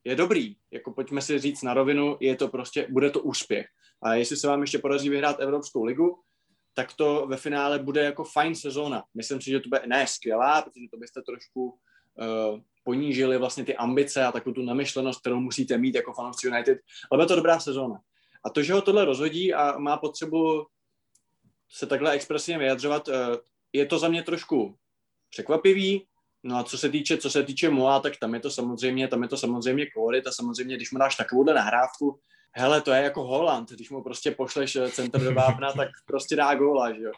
je 0.03 0.15
dobrý. 0.15 0.55
Jako 0.71 0.91
pojďme 0.91 1.21
si 1.21 1.39
říct 1.39 1.63
na 1.63 1.73
rovinu, 1.73 2.17
je 2.19 2.35
to 2.35 2.47
prostě, 2.47 2.87
bude 2.89 3.09
to 3.09 3.19
úspěch. 3.19 3.65
A 4.03 4.13
jestli 4.13 4.37
se 4.37 4.47
vám 4.47 4.61
ještě 4.61 4.79
podaří 4.79 5.09
vyhrát 5.09 5.39
Evropskou 5.39 5.83
ligu, 5.83 6.19
tak 6.73 6.93
to 6.93 7.27
ve 7.27 7.37
finále 7.37 7.79
bude 7.79 8.03
jako 8.03 8.23
fajn 8.23 8.55
sezóna. 8.55 9.03
Myslím 9.13 9.41
si, 9.41 9.49
že 9.49 9.59
to 9.59 9.69
bude 9.69 9.81
ne 9.87 10.07
skvělá, 10.07 10.61
protože 10.61 10.85
to 10.91 10.97
byste 10.97 11.21
trošku 11.21 11.79
ponížili 12.83 13.37
vlastně 13.37 13.65
ty 13.65 13.75
ambice 13.75 14.25
a 14.25 14.31
takovou 14.31 14.53
tu 14.53 14.61
namyšlenost, 14.61 15.19
kterou 15.19 15.39
musíte 15.39 15.77
mít 15.77 15.95
jako 15.95 16.13
fanoušci 16.13 16.47
United, 16.47 16.77
ale 17.11 17.17
bude 17.17 17.27
to 17.27 17.35
dobrá 17.35 17.59
sezóna. 17.59 17.99
A 18.45 18.49
to, 18.49 18.63
že 18.63 18.73
ho 18.73 18.81
tohle 18.81 19.05
rozhodí 19.05 19.53
a 19.53 19.77
má 19.77 19.97
potřebu 19.97 20.65
se 21.69 21.85
takhle 21.85 22.11
expresivně 22.11 22.59
vyjadřovat, 22.59 23.09
eh, 23.09 23.13
je 23.73 23.85
to 23.85 23.99
za 23.99 24.07
mě 24.07 24.23
trošku 24.23 24.75
překvapivý, 25.29 26.05
No 26.43 26.57
a 26.57 26.63
co 26.63 26.77
se 26.77 26.89
týče, 26.89 27.17
co 27.17 27.29
se 27.29 27.43
týče 27.43 27.69
Moa, 27.69 27.99
tak 27.99 28.13
tam 28.17 28.33
je 28.33 28.39
to 28.39 28.51
samozřejmě, 28.51 29.07
tam 29.07 29.23
je 29.23 29.29
to 29.29 29.37
samozřejmě 29.37 29.85
kolorit 29.85 30.27
a 30.27 30.31
samozřejmě, 30.31 30.75
když 30.75 30.91
mu 30.91 30.99
dáš 30.99 31.15
takovouhle 31.15 31.53
nahrávku, 31.53 32.19
hele, 32.51 32.81
to 32.81 32.91
je 32.91 33.03
jako 33.03 33.23
Holland, 33.23 33.69
když 33.69 33.89
mu 33.89 34.03
prostě 34.03 34.31
pošleš 34.31 34.75
eh, 34.75 34.91
centr 34.91 35.23
do 35.23 35.33
vápna, 35.33 35.73
tak 35.77 35.89
prostě 36.05 36.35
dá 36.35 36.55
góla, 36.55 36.93
že 36.93 37.01
jo. 37.01 37.11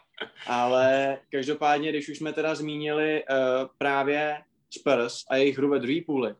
Ale 0.46 1.18
každopádně, 1.30 1.88
když 1.88 2.08
už 2.08 2.18
jsme 2.18 2.32
teda 2.32 2.54
zmínili 2.54 3.24
uh, 3.24 3.68
právě 3.78 4.42
Spurs 4.78 5.22
a 5.30 5.36
jejich 5.36 5.58
hru 5.58 5.68
ve 5.68 5.78
druhé 5.78 6.00
půli, 6.06 6.34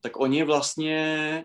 tak 0.00 0.20
oni 0.20 0.44
vlastně 0.44 1.44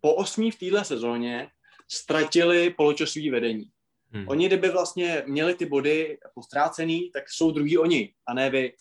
po 0.00 0.14
osmí 0.14 0.50
v 0.50 0.58
téhle 0.58 0.84
sezóně 0.84 1.50
ztratili 1.88 2.70
poločasový 2.70 3.30
vedení. 3.30 3.64
Hmm. 4.10 4.28
Oni, 4.28 4.46
kdyby 4.46 4.68
vlastně 4.68 5.22
měli 5.26 5.54
ty 5.54 5.66
body 5.66 6.18
postrácený, 6.34 7.10
tak 7.10 7.30
jsou 7.30 7.50
druhý 7.50 7.78
oni, 7.78 8.14
a 8.26 8.34
ne 8.34 8.50
vy. 8.50 8.72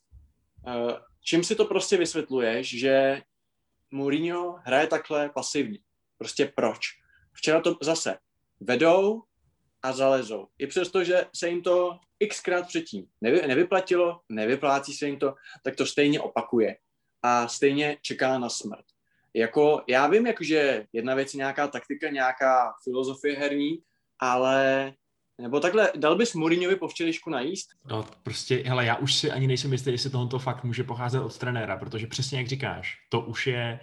Uh, 0.68 0.92
čím 1.24 1.44
si 1.44 1.56
to 1.56 1.66
prostě 1.66 1.98
vysvětluješ, 1.98 2.80
že 2.80 3.22
Mourinho 3.92 4.60
hraje 4.64 4.88
takhle 4.88 5.30
pasivně? 5.30 5.80
Prostě 6.18 6.52
proč? 6.56 6.80
Včera 7.34 7.62
to 7.62 7.78
zase 7.82 8.18
vedou 8.60 9.24
a 9.84 9.94
zalezou. 9.94 10.48
I 10.60 10.68
přesto, 10.68 11.04
že 11.04 11.26
se 11.36 11.50
jim 11.50 11.62
to 11.62 12.00
xkrát 12.28 12.68
předtím 12.68 13.06
nevy, 13.22 13.48
nevyplatilo, 13.48 14.20
nevyplácí 14.30 14.94
se 14.94 15.06
jim 15.06 15.20
to, 15.20 15.36
tak 15.64 15.76
to 15.76 15.86
stejně 15.86 16.20
opakuje 16.20 16.78
a 17.24 17.48
stejně 17.48 17.98
čeká 18.02 18.40
na 18.40 18.50
smrt. 18.50 18.86
Jako, 19.34 19.84
já 19.88 20.08
vím, 20.08 20.28
že 20.42 20.86
jedna 20.94 21.16
věc 21.16 21.34
je 21.34 21.38
nějaká 21.38 21.68
taktika, 21.68 22.10
nějaká 22.10 22.74
filozofie 22.84 23.38
herní, 23.38 23.80
ale 24.20 24.94
nebo 25.42 25.60
takhle, 25.60 25.92
dal 25.96 26.16
bys 26.16 26.34
Mourinhovi 26.34 26.76
po 26.76 26.88
včelišku 26.88 27.30
najíst? 27.30 27.70
No 27.86 28.06
prostě, 28.24 28.64
hele, 28.66 28.86
já 28.86 28.96
už 28.96 29.14
si 29.14 29.32
ani 29.32 29.48
nejsem 29.48 29.72
jistý, 29.72 29.92
jestli 29.92 30.10
tohoto 30.10 30.40
fakt 30.40 30.64
může 30.64 30.84
pocházet 30.84 31.20
od 31.20 31.38
trenéra, 31.38 31.78
protože 31.78 32.08
přesně 32.08 32.38
jak 32.38 32.48
říkáš, 32.48 32.98
to 33.10 33.22
už 33.22 33.48
je 33.48 33.80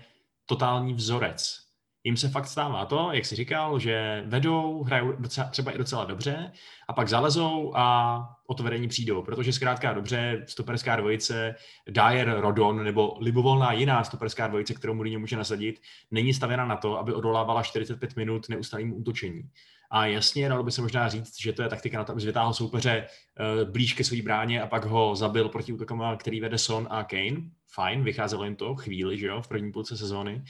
totální 0.46 0.94
vzorec 0.94 1.69
jim 2.04 2.16
se 2.16 2.28
fakt 2.28 2.46
stává 2.46 2.84
to, 2.84 3.08
jak 3.12 3.24
jsi 3.24 3.36
říkal, 3.36 3.78
že 3.78 4.24
vedou, 4.26 4.82
hrajou 4.82 5.12
docela, 5.12 5.48
třeba 5.48 5.72
i 5.72 5.78
docela 5.78 6.04
dobře 6.04 6.52
a 6.88 6.92
pak 6.92 7.08
zalezou 7.08 7.72
a 7.76 8.18
o 8.46 8.54
to 8.54 8.62
vedení 8.62 8.88
přijdou, 8.88 9.22
protože 9.22 9.52
zkrátka 9.52 9.92
dobře 9.92 10.44
stoperská 10.48 10.96
dvojice, 10.96 11.54
Dyer, 11.88 12.36
Rodon 12.40 12.84
nebo 12.84 13.16
libovolná 13.20 13.72
jiná 13.72 14.04
stoperská 14.04 14.46
dvojice, 14.46 14.74
kterou 14.74 14.94
Mourinho 14.94 15.20
může 15.20 15.36
nasadit, 15.36 15.80
není 16.10 16.34
stavěna 16.34 16.64
na 16.64 16.76
to, 16.76 16.98
aby 16.98 17.14
odolávala 17.14 17.62
45 17.62 18.16
minut 18.16 18.48
neustálým 18.48 19.00
útočení. 19.00 19.50
A 19.90 20.06
jasně, 20.06 20.48
dalo 20.48 20.62
by 20.62 20.72
se 20.72 20.82
možná 20.82 21.08
říct, 21.08 21.40
že 21.40 21.52
to 21.52 21.62
je 21.62 21.68
taktika 21.68 21.98
na 21.98 22.04
to, 22.04 22.12
aby 22.12 22.22
soupeře 22.52 23.06
uh, 23.06 23.70
blíž 23.70 23.92
ke 23.92 24.04
své 24.04 24.22
bráně 24.22 24.62
a 24.62 24.66
pak 24.66 24.84
ho 24.84 25.16
zabil 25.16 25.48
proti 25.48 25.72
útokům, 25.72 26.02
který 26.16 26.40
vede 26.40 26.58
Son 26.58 26.86
a 26.90 27.04
Kane. 27.04 27.36
Fajn, 27.74 28.04
vycházelo 28.04 28.44
jim 28.44 28.56
to 28.56 28.74
chvíli, 28.74 29.18
že 29.18 29.26
jo, 29.26 29.42
v 29.42 29.48
první 29.48 29.72
půlce 29.72 29.96
sezóny. 29.96 30.34
Uh, 30.34 30.42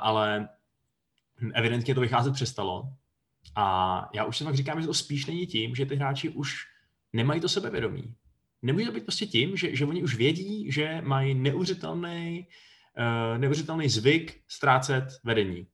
ale 0.00 0.48
evidentně 1.54 1.94
to 1.94 2.00
vycházet 2.00 2.32
přestalo. 2.32 2.92
A 3.56 4.08
já 4.14 4.24
už 4.24 4.36
se 4.36 4.44
fakt 4.44 4.54
říkám, 4.54 4.80
že 4.80 4.86
to 4.86 4.94
spíš 4.94 5.26
není 5.26 5.46
tím, 5.46 5.74
že 5.74 5.86
ty 5.86 5.96
hráči 5.96 6.28
už 6.28 6.54
nemají 7.12 7.40
to 7.40 7.48
sebevědomí. 7.48 8.14
Nemůže 8.62 8.86
to 8.86 8.92
být 8.92 9.04
prostě 9.04 9.26
tím, 9.26 9.56
že, 9.56 9.76
že 9.76 9.84
oni 9.84 10.02
už 10.02 10.14
vědí, 10.14 10.72
že 10.72 11.00
mají 11.04 11.34
neuvěřitelný, 11.34 12.46
uh, 12.98 13.38
neuvěřitelný 13.38 13.88
zvyk 13.88 14.40
ztrácet 14.48 15.04
vedení. 15.24 15.66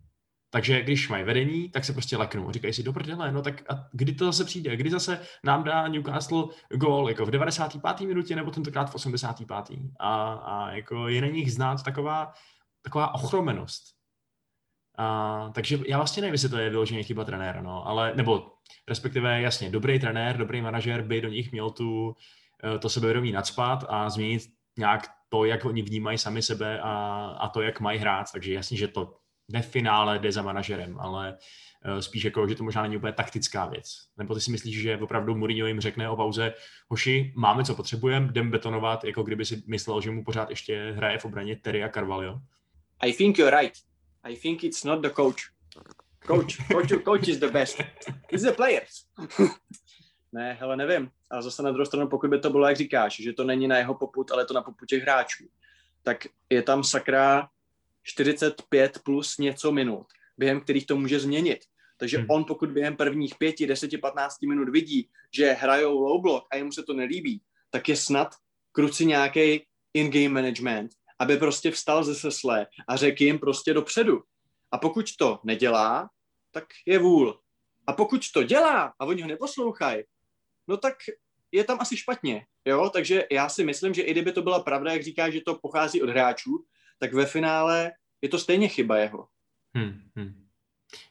Takže 0.51 0.83
když 0.83 1.09
mají 1.09 1.25
vedení, 1.25 1.69
tak 1.69 1.85
se 1.85 1.93
prostě 1.93 2.17
leknou. 2.17 2.51
Říkají 2.51 2.75
si, 2.75 2.83
do 2.83 2.95
no 3.31 3.43
tak 3.43 3.71
a 3.71 3.89
kdy 3.93 4.13
to 4.13 4.25
zase 4.25 4.45
přijde? 4.45 4.77
Kdy 4.77 4.91
zase 4.91 5.21
nám 5.45 5.65
dá 5.65 5.89
Newcastle 5.89 6.45
gól, 6.75 7.09
jako 7.09 7.27
v 7.27 7.31
95. 7.31 8.01
minutě 8.01 8.37
nebo 8.37 8.51
tentokrát 8.51 8.91
v 8.91 8.95
85. 8.95 9.79
A, 10.01 10.33
a 10.33 10.71
jako 10.71 11.09
je 11.09 11.21
na 11.21 11.27
nich 11.27 11.53
znát 11.53 11.83
taková, 11.83 12.33
taková 12.83 13.15
ochromenost. 13.15 14.02
A, 14.99 15.51
takže 15.55 15.79
já 15.89 15.97
vlastně 15.97 16.21
nevím, 16.21 16.35
jestli 16.35 16.49
to 16.49 16.59
je 16.59 16.71
vyloženě 16.71 17.03
chyba 17.03 17.25
trenéra, 17.25 17.63
no, 17.63 17.87
ale, 17.87 18.13
nebo 18.15 18.53
respektive 18.89 19.41
jasně, 19.41 19.71
dobrý 19.71 19.99
trenér, 19.99 20.37
dobrý 20.37 20.63
manažer 20.63 21.03
by 21.03 21.21
do 21.21 21.29
nich 21.29 21.53
měl 21.53 21.71
tu, 21.71 22.17
eh, 22.65 22.79
to 22.79 22.89
sebevědomí 22.89 23.33
nadspat 23.33 23.85
a 23.89 24.11
změnit 24.11 24.43
nějak 24.79 25.11
to, 25.29 25.45
jak 25.45 25.65
oni 25.65 25.83
vnímají 25.83 26.19
sami 26.19 26.43
sebe 26.43 26.81
a, 26.81 27.25
a 27.41 27.49
to, 27.49 27.63
jak 27.63 27.81
mají 27.81 27.99
hrát. 27.99 28.33
Takže 28.33 28.53
jasně, 28.53 28.77
že 28.77 28.89
to 28.89 29.15
ne 29.53 29.63
v 29.63 29.71
finále 29.71 30.19
jde 30.19 30.33
za 30.33 30.43
manažerem, 30.43 31.01
ale 31.01 31.39
uh, 31.87 31.99
spíš 31.99 32.25
jako, 32.25 32.49
že 32.49 32.55
to 32.55 32.65
možná 32.65 32.83
není 32.83 32.97
úplně 32.97 33.13
taktická 33.13 33.67
věc. 33.67 33.87
Nebo 34.17 34.35
ty 34.35 34.41
si 34.41 34.51
myslíš, 34.51 34.81
že 34.81 34.97
opravdu 34.97 35.35
Mourinho 35.35 35.67
jim 35.67 35.81
řekne 35.81 36.09
o 36.09 36.17
pauze, 36.17 36.55
hoši, 36.89 37.33
máme 37.37 37.65
co 37.65 37.75
potřebujeme, 37.75 38.27
jdem 38.27 38.51
betonovat, 38.51 39.05
jako 39.05 39.23
kdyby 39.23 39.45
si 39.45 39.63
myslel, 39.67 40.01
že 40.01 40.11
mu 40.11 40.25
pořád 40.25 40.51
ještě 40.51 40.93
hraje 40.97 41.19
v 41.19 41.25
obraně 41.25 41.57
Terry 41.57 41.85
a 41.85 41.89
Carvalho? 41.89 42.41
I 43.01 43.13
think 43.13 43.39
you're 43.39 43.61
right. 43.61 43.92
I 44.25 44.37
think 44.37 44.65
it's 44.65 44.85
not 44.85 45.03
the 45.03 45.11
coach. 45.11 45.43
Coach, 46.27 46.59
coach, 46.73 46.93
coach 47.05 47.29
is 47.29 47.39
the 47.39 47.49
best. 47.49 47.81
It's 48.31 48.45
the 48.45 48.53
players. 48.53 49.07
ne, 50.33 50.57
hele, 50.61 50.77
nevím. 50.77 51.11
A 51.31 51.43
zase 51.43 51.63
na 51.63 51.71
druhou 51.71 51.87
stranu, 51.87 52.09
pokud 52.09 52.31
by 52.31 52.39
to 52.39 52.51
bylo, 52.51 52.67
jak 52.67 52.77
říkáš, 52.77 53.17
že 53.23 53.33
to 53.33 53.45
není 53.45 53.69
na 53.69 53.79
jeho 53.79 53.95
poput, 53.95 54.31
ale 54.31 54.47
to 54.47 54.55
na 54.55 54.63
poput 54.63 54.87
těch 54.87 55.03
hráčů, 55.03 55.45
tak 56.03 56.27
je 56.51 56.63
tam 56.63 56.85
sakra 56.85 57.49
45 58.03 58.99
plus 59.05 59.39
něco 59.39 59.73
minut, 59.73 60.07
během 60.39 60.61
kterých 60.61 60.87
to 60.87 60.97
může 60.97 61.21
změnit. 61.21 61.59
Takže 61.97 62.19
hmm. 62.19 62.27
on, 62.31 62.45
pokud 62.45 62.71
během 62.71 62.97
prvních 62.97 63.35
5, 63.39 63.67
10, 63.67 64.01
15 64.01 64.43
minut 64.43 64.69
vidí, 64.69 65.09
že 65.35 65.53
hrajou 65.53 66.01
low 66.01 66.23
block 66.23 66.47
a 66.51 66.57
jemu 66.57 66.73
se 66.73 66.83
to 66.83 66.95
nelíbí, 66.95 67.43
tak 67.71 67.89
je 67.89 67.97
snad 67.97 68.35
kruci 68.73 69.07
nějaký 69.07 69.67
in-game 69.95 70.29
management, 70.29 70.91
aby 71.19 71.37
prostě 71.37 71.71
vstal 71.71 72.05
ze 72.05 72.15
sesle 72.15 72.67
a 72.89 72.97
řekl 72.97 73.23
jim 73.23 73.39
prostě 73.39 73.75
dopředu. 73.75 74.23
A 74.73 74.79
pokud 74.79 75.17
to 75.17 75.41
nedělá, 75.45 76.11
tak 76.51 76.65
je 76.87 76.99
vůl. 76.99 77.41
A 77.87 77.93
pokud 77.93 78.21
to 78.35 78.43
dělá 78.43 78.93
a 78.99 79.05
oni 79.05 79.23
ho 79.23 79.29
neposlouchají, 79.29 80.03
no 80.69 80.77
tak 80.77 80.95
je 81.53 81.65
tam 81.65 81.81
asi 81.81 81.97
špatně. 81.97 82.47
Jo? 82.65 82.91
Takže 82.91 83.25
já 83.31 83.49
si 83.49 83.65
myslím, 83.65 83.95
že 83.95 84.03
i 84.03 84.11
kdyby 84.11 84.33
to 84.33 84.43
byla 84.43 84.63
pravda, 84.63 84.93
jak 84.93 85.03
říká, 85.03 85.31
že 85.31 85.41
to 85.41 85.59
pochází 85.63 86.03
od 86.03 86.09
hráčů, 86.09 86.65
tak 86.99 87.15
ve 87.15 87.27
finále 87.27 87.93
je 88.23 88.29
to 88.29 88.39
stejně 88.39 88.69
chyba 88.69 88.97
jeho. 88.97 89.29
Hmm, 89.75 90.03
hmm. 90.17 90.47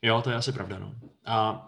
Jo, 0.02 0.22
to 0.22 0.30
je 0.30 0.36
asi 0.36 0.52
pravda. 0.52 0.80
No. 0.80 0.96
A 1.26 1.68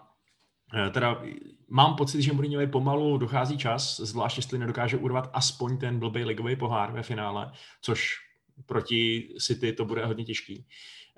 e, 0.86 0.90
teda 0.90 1.22
mám 1.68 1.96
pocit, 1.96 2.22
že 2.22 2.32
Mourinhovi 2.32 2.66
pomalu 2.66 3.18
dochází 3.18 3.58
čas, 3.58 4.00
zvlášť 4.00 4.36
jestli 4.36 4.58
nedokáže 4.58 4.96
urvat 4.96 5.30
aspoň 5.32 5.78
ten 5.78 5.98
blbý 5.98 6.24
ligový 6.24 6.56
pohár 6.56 6.92
ve 6.92 7.02
finále, 7.02 7.52
což 7.80 8.23
proti 8.66 9.28
City 9.38 9.72
to 9.72 9.84
bude 9.84 10.06
hodně 10.06 10.24
těžký. 10.24 10.66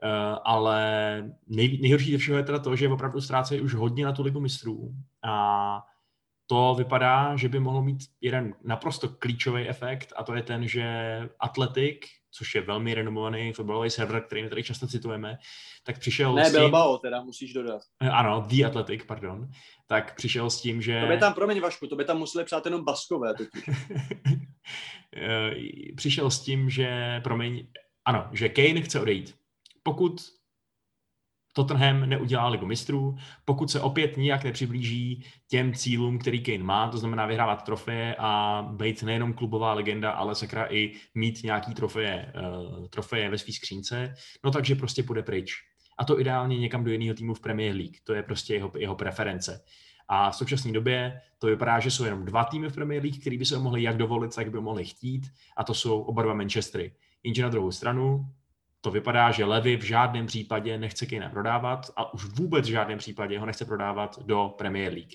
Uh, 0.03 0.39
ale 0.45 0.81
nej, 1.47 1.79
nejhorší 1.83 2.13
ze 2.13 2.19
všeho 2.19 2.39
je 2.39 2.45
teda 2.45 2.59
to, 2.59 2.77
že 2.77 2.89
opravdu 2.89 3.21
ztrácejí 3.21 3.61
už 3.61 3.75
hodně 3.75 4.05
na 4.05 4.13
tu 4.13 4.23
ligu 4.23 4.41
mistrů 4.41 4.95
a 5.23 5.83
to 6.47 6.75
vypadá, 6.79 7.37
že 7.37 7.49
by 7.49 7.61
mohlo 7.61 7.83
mít 7.83 7.99
jeden 8.21 8.55
naprosto 8.65 9.09
klíčový 9.09 9.69
efekt 9.69 10.13
a 10.17 10.23
to 10.23 10.35
je 10.35 10.43
ten, 10.43 10.69
že 10.69 10.85
Atletik, 11.41 12.07
což 12.37 12.55
je 12.55 12.61
velmi 12.61 12.95
renomovaný 12.95 13.53
fotbalový 13.53 13.91
server, 13.91 14.23
který 14.23 14.43
my 14.43 14.49
tady 14.49 14.63
často 14.63 14.87
citujeme, 14.87 15.39
tak 15.85 15.99
přišel 15.99 16.35
ne, 16.35 16.45
s 16.45 16.53
tím... 16.53 16.61
Bilbao 16.61 16.99
teda 16.99 17.23
musíš 17.23 17.53
dodat. 17.53 17.83
Eh, 18.03 18.11
ano, 18.11 18.45
The 18.49 18.65
Athletic, 18.65 19.03
pardon. 19.07 19.49
Tak 19.87 20.15
přišel 20.15 20.51
s 20.51 20.61
tím, 20.61 20.83
že... 20.83 21.01
To 21.01 21.07
by 21.07 21.19
tam, 21.19 21.35
promiň 21.35 21.61
Vašku, 21.61 21.87
to 21.87 21.97
by 21.97 22.05
tam 22.05 22.19
museli 22.19 22.45
psát 22.45 22.65
jenom 22.65 22.85
baskové 22.85 23.35
Eh, 25.17 25.51
přišel 25.97 26.31
s 26.31 26.41
tím, 26.41 26.71
že, 26.71 27.21
promiň, 27.25 27.67
ano, 28.05 28.29
že 28.33 28.49
Kane 28.49 28.83
chce 28.83 29.01
odejít. 29.01 29.35
Pokud 29.83 30.21
Tottenham 31.57 32.09
neudělá 32.09 32.49
ligu 32.49 32.67
mistrů, 32.67 33.17
pokud 33.45 33.71
se 33.71 33.81
opět 33.81 34.17
nijak 34.17 34.45
nepřiblíží 34.45 35.25
těm 35.49 35.75
cílům, 35.75 36.19
který 36.19 36.43
Kane 36.43 36.65
má, 36.65 36.89
to 36.89 36.99
znamená 36.99 37.27
vyhrávat 37.27 37.65
trofeje 37.65 38.17
a 38.19 38.63
být 38.73 39.03
nejenom 39.03 39.33
klubová 39.33 39.73
legenda, 39.75 40.11
ale 40.11 40.35
sakra 40.35 40.67
i 40.71 40.93
mít 41.15 41.43
nějaký 41.43 41.75
trofeje, 41.75 42.33
uh, 42.79 42.87
trofeje 42.87 43.31
ve 43.31 43.39
své 43.39 43.53
skřínce, 43.53 44.15
no 44.45 44.51
takže 44.51 44.75
prostě 44.75 45.03
půjde 45.03 45.23
pryč. 45.23 45.53
A 45.99 46.05
to 46.05 46.21
ideálně 46.21 46.59
někam 46.59 46.85
do 46.85 46.91
jiného 46.91 47.15
týmu 47.15 47.35
v 47.35 47.41
Premier 47.41 47.77
League. 47.77 47.97
To 48.05 48.15
je 48.15 48.23
prostě 48.23 48.55
jeho, 48.55 48.73
jeho 48.79 48.95
preference. 48.95 49.65
A 50.09 50.31
v 50.31 50.37
současné 50.37 50.73
době 50.73 51.21
to 51.39 51.47
vypadá, 51.47 51.81
že 51.81 51.91
jsou 51.91 52.05
jenom 52.05 52.25
dva 52.25 52.45
týmy 52.45 52.69
v 52.69 52.75
Premier 52.75 53.03
League, 53.03 53.21
který 53.21 53.39
by 53.39 53.45
se 53.45 53.59
mohli 53.59 53.83
jak 53.83 53.97
dovolit, 53.97 54.35
tak 54.35 54.51
by 54.51 54.61
mohli 54.61 54.85
chtít, 54.85 55.27
a 55.57 55.65
to 55.65 55.75
jsou 55.75 56.01
oba 56.01 56.23
dva 56.23 56.35
Manchestery. 56.35 56.93
Jenže 57.23 57.43
na 57.43 57.49
druhou 57.49 57.71
stranu 57.71 58.27
to 58.87 58.91
vypadá, 58.91 59.31
že 59.31 59.45
Levy 59.45 59.77
v 59.77 59.83
žádném 59.83 60.27
případě 60.27 60.79
nechce 60.79 61.07
Kane 61.07 61.29
prodávat 61.29 61.91
a 61.97 62.15
už 62.15 62.25
vůbec 62.25 62.67
v 62.67 62.71
žádném 62.71 62.99
případě 62.99 63.39
ho 63.39 63.47
nechce 63.47 63.65
prodávat 63.65 64.19
do 64.19 64.55
Premier 64.59 64.93
League. 64.93 65.15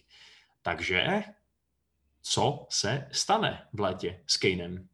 Takže 0.62 1.24
co 2.22 2.68
se 2.70 3.08
stane 3.12 3.68
v 3.74 3.80
létě 3.80 4.24
s 4.28 4.38
Kanem? 4.38 4.88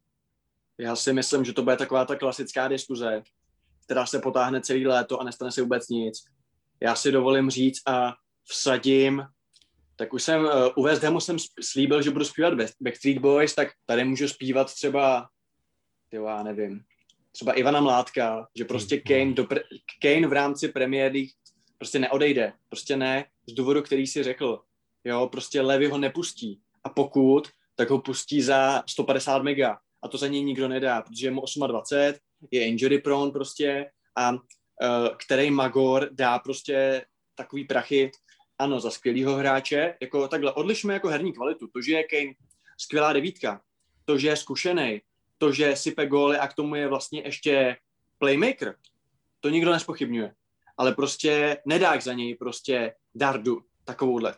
Já 0.78 0.96
si 0.96 1.12
myslím, 1.12 1.44
že 1.44 1.52
to 1.52 1.62
bude 1.62 1.76
taková 1.76 2.04
ta 2.04 2.16
klasická 2.16 2.68
diskuze, 2.68 3.22
která 3.84 4.06
se 4.06 4.18
potáhne 4.18 4.60
celý 4.60 4.86
léto 4.86 5.20
a 5.20 5.24
nestane 5.24 5.52
se 5.52 5.62
vůbec 5.62 5.88
nic. 5.88 6.24
Já 6.80 6.94
si 6.94 7.12
dovolím 7.12 7.50
říct 7.50 7.82
a 7.88 8.14
vsadím 8.44 9.22
tak 9.96 10.12
už 10.12 10.22
jsem 10.22 10.44
uh, 10.44 10.50
u 10.76 10.82
West 10.82 11.02
Hamu 11.02 11.20
jsem 11.20 11.36
slíbil, 11.60 12.02
že 12.02 12.10
budu 12.10 12.24
zpívat 12.24 12.54
Backstreet 12.80 13.18
Boys, 13.18 13.54
tak 13.54 13.68
tady 13.86 14.04
můžu 14.04 14.28
zpívat 14.28 14.74
třeba, 14.74 15.28
tyjo, 16.08 16.26
já 16.26 16.42
nevím, 16.42 16.84
třeba 17.32 17.52
Ivana 17.52 17.80
Mládka, 17.80 18.48
že 18.56 18.64
prostě 18.64 18.94
hmm. 18.94 19.04
Kane, 19.04 19.32
do 19.32 19.44
pre, 19.44 19.60
Kane 20.02 20.26
v 20.26 20.32
rámci 20.32 20.68
Premier 20.68 21.12
League 21.12 21.30
prostě 21.78 21.98
neodejde. 21.98 22.52
Prostě 22.68 22.96
ne 22.96 23.24
z 23.48 23.52
důvodu, 23.52 23.82
který 23.82 24.06
si 24.06 24.22
řekl. 24.22 24.60
Jo, 25.04 25.28
prostě 25.32 25.60
Levy 25.60 25.86
ho 25.86 25.98
nepustí. 25.98 26.60
A 26.84 26.88
pokud, 26.88 27.48
tak 27.76 27.90
ho 27.90 27.98
pustí 27.98 28.42
za 28.42 28.82
150 28.86 29.42
mega. 29.42 29.78
A 30.02 30.08
to 30.08 30.18
za 30.18 30.26
něj 30.26 30.44
nikdo 30.44 30.68
nedá, 30.68 31.02
protože 31.02 31.26
je 31.26 31.30
mu 31.30 31.42
28, 31.66 32.20
je 32.50 32.66
injury 32.66 32.98
prone 32.98 33.32
prostě 33.32 33.90
a 34.16 34.32
uh, 34.32 34.38
který 35.16 35.50
Magor 35.50 36.08
dá 36.12 36.38
prostě 36.38 37.04
takový 37.34 37.64
prachy, 37.64 38.10
ano, 38.58 38.80
za 38.80 38.90
skvělýho 38.90 39.36
hráče, 39.36 39.94
jako 40.00 40.28
takhle, 40.28 40.52
odlišme 40.52 40.94
jako 40.94 41.08
herní 41.08 41.32
kvalitu, 41.32 41.66
to, 41.66 41.82
že 41.82 41.92
je 41.92 42.04
Kane 42.04 42.32
skvělá 42.78 43.12
devítka, 43.12 43.60
to, 44.04 44.18
že 44.18 44.28
je 44.28 44.36
zkušený, 44.36 45.00
to, 45.38 45.52
že 45.52 45.76
sype 45.76 46.06
góly 46.06 46.38
a 46.38 46.48
k 46.48 46.54
tomu 46.54 46.74
je 46.74 46.88
vlastně 46.88 47.22
ještě 47.24 47.76
playmaker, 48.18 48.74
to 49.40 49.48
nikdo 49.48 49.72
nespochybňuje. 49.72 50.34
Ale 50.76 50.94
prostě 50.94 51.58
nedáš 51.64 52.02
za 52.02 52.12
něj 52.12 52.34
prostě 52.34 52.94
dardu 53.14 53.60
takovouhle. 53.84 54.34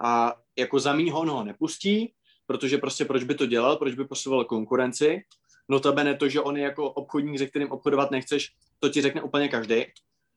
A 0.00 0.34
jako 0.56 0.80
za 0.80 0.92
mýho 0.92 1.20
on 1.20 1.30
ho 1.30 1.44
nepustí, 1.44 2.14
protože 2.46 2.78
prostě 2.78 3.04
proč 3.04 3.24
by 3.24 3.34
to 3.34 3.46
dělal, 3.46 3.76
proč 3.76 3.94
by 3.94 4.04
posiloval 4.04 4.44
konkurenci. 4.44 5.24
Notabene 5.68 6.16
to, 6.16 6.28
že 6.28 6.40
on 6.40 6.56
je 6.56 6.62
jako 6.62 6.90
obchodník, 6.90 7.38
se 7.38 7.46
kterým 7.46 7.70
obchodovat 7.70 8.10
nechceš, 8.10 8.52
to 8.78 8.88
ti 8.88 9.02
řekne 9.02 9.22
úplně 9.22 9.48
každý. 9.48 9.84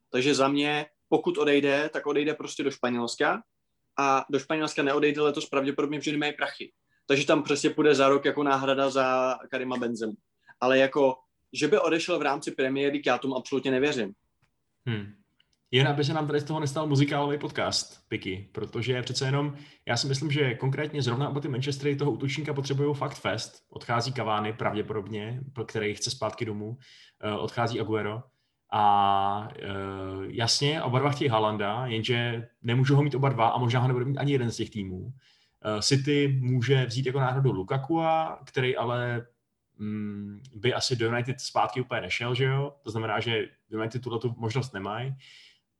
Takže 0.09 0.35
za 0.35 0.47
mě, 0.47 0.85
pokud 1.09 1.37
odejde, 1.37 1.89
tak 1.93 2.07
odejde 2.07 2.33
prostě 2.33 2.63
do 2.63 2.71
Španělska 2.71 3.43
a 3.97 4.25
do 4.29 4.39
Španělska 4.39 4.83
neodejde 4.83 5.21
letos 5.21 5.49
pravděpodobně, 5.49 5.99
protože 5.99 6.11
nemají 6.11 6.33
prachy. 6.33 6.71
Takže 7.05 7.27
tam 7.27 7.43
přesně 7.43 7.69
půjde 7.69 7.95
za 7.95 8.09
rok 8.09 8.25
jako 8.25 8.43
náhrada 8.43 8.89
za 8.89 9.37
Karima 9.51 9.77
Benzemu. 9.77 10.13
Ale 10.59 10.77
jako, 10.77 11.15
že 11.53 11.67
by 11.67 11.79
odešel 11.79 12.19
v 12.19 12.21
rámci 12.21 12.51
premiéry, 12.51 13.01
já 13.05 13.17
tomu 13.17 13.35
absolutně 13.35 13.71
nevěřím. 13.71 14.13
Hmm. 14.85 15.13
Jen 15.71 15.87
aby 15.87 16.03
se 16.03 16.13
nám 16.13 16.27
tady 16.27 16.39
z 16.39 16.43
toho 16.43 16.59
nestal 16.59 16.87
muzikálový 16.87 17.37
podcast, 17.37 18.07
Piky, 18.07 18.49
protože 18.51 19.01
přece 19.01 19.25
jenom, 19.25 19.55
já 19.87 19.97
si 19.97 20.07
myslím, 20.07 20.31
že 20.31 20.55
konkrétně 20.55 21.01
zrovna 21.01 21.29
oba 21.29 21.41
ty 21.41 21.47
Manchestery 21.47 21.95
toho 21.95 22.11
útočníka 22.11 22.53
potřebují 22.53 22.95
fakt 22.95 23.15
fest. 23.17 23.63
Odchází 23.69 24.13
Kavány 24.13 24.53
pravděpodobně, 24.53 25.41
který 25.65 25.95
chce 25.95 26.11
zpátky 26.11 26.45
domů, 26.45 26.77
eh, 27.23 27.31
odchází 27.31 27.79
Aguero. 27.79 28.23
A 28.71 29.47
uh, 29.49 30.23
jasně, 30.27 30.83
oba 30.83 30.99
dva 30.99 31.09
chtějí 31.09 31.29
Halanda, 31.29 31.85
jenže 31.85 32.47
nemůžou 32.61 32.95
ho 32.95 33.03
mít 33.03 33.15
oba 33.15 33.29
dva 33.29 33.47
a 33.47 33.57
možná 33.57 33.79
ho 33.79 33.87
nebude 33.87 34.05
mít 34.05 34.17
ani 34.17 34.31
jeden 34.31 34.51
z 34.51 34.57
těch 34.57 34.69
týmů. 34.69 35.13
Uh, 35.65 35.79
City 35.79 36.39
může 36.41 36.85
vzít 36.85 37.05
jako 37.05 37.19
náhradu 37.19 37.51
Lukakua, 37.51 38.39
který 38.45 38.77
ale 38.77 39.27
mm, 39.77 40.43
by 40.55 40.73
asi 40.73 40.95
do 40.95 41.07
United 41.07 41.41
zpátky 41.41 41.81
úplně 41.81 42.01
nešel, 42.01 42.35
že 42.35 42.43
jo? 42.43 42.73
To 42.83 42.91
znamená, 42.91 43.19
že 43.19 43.47
United 43.69 44.01
tuto 44.01 44.19
tu 44.19 44.35
možnost 44.37 44.73
nemají. 44.73 45.15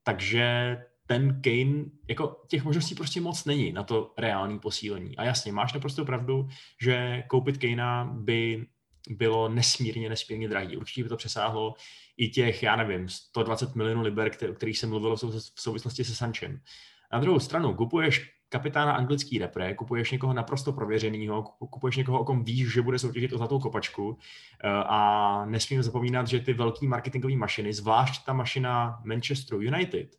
Takže 0.03 0.77
ten 1.07 1.41
Kane, 1.41 1.85
jako 2.07 2.41
těch 2.47 2.63
možností 2.63 2.95
prostě 2.95 3.21
moc 3.21 3.45
není 3.45 3.71
na 3.71 3.83
to 3.83 4.13
reální 4.17 4.59
posílení. 4.59 5.17
A 5.17 5.23
jasně, 5.23 5.51
máš 5.51 5.73
naprosto 5.73 6.05
pravdu, 6.05 6.47
že 6.81 7.23
koupit 7.27 7.57
Kanea 7.57 8.03
by 8.03 8.65
bylo 9.09 9.49
nesmírně, 9.49 10.09
nesmírně 10.09 10.49
drahý. 10.49 10.77
Určitě 10.77 11.03
by 11.03 11.09
to 11.09 11.17
přesáhlo 11.17 11.73
i 12.17 12.29
těch, 12.29 12.63
já 12.63 12.75
nevím, 12.75 13.09
120 13.09 13.75
milionů 13.75 14.01
liber, 14.01 14.31
o 14.49 14.53
kterých 14.53 14.77
jsem 14.77 14.89
mluvil 14.89 15.15
v 15.55 15.61
souvislosti 15.61 16.03
se 16.03 16.15
Sanchem. 16.15 16.59
Na 17.13 17.19
druhou 17.19 17.39
stranu, 17.39 17.73
kupuješ 17.73 18.34
kapitána 18.55 18.91
anglický 18.91 19.39
repre, 19.39 19.75
kupuješ 19.75 20.11
někoho 20.11 20.33
naprosto 20.33 20.73
prověřeného, 20.73 21.43
kupuješ 21.43 21.97
někoho, 21.97 22.19
o 22.19 22.23
kom 22.23 22.43
víš, 22.43 22.73
že 22.73 22.81
bude 22.81 22.99
soutěžit 22.99 23.33
o 23.33 23.37
zlatou 23.37 23.59
kopačku 23.59 24.17
eh, 24.63 24.69
a 24.69 25.45
nesmím 25.45 25.83
zapomínat, 25.83 26.27
že 26.27 26.39
ty 26.39 26.53
velké 26.53 26.87
marketingové 26.87 27.35
mašiny, 27.35 27.73
zvlášť 27.73 28.25
ta 28.25 28.33
mašina 28.33 29.01
Manchester 29.03 29.57
United, 29.57 30.15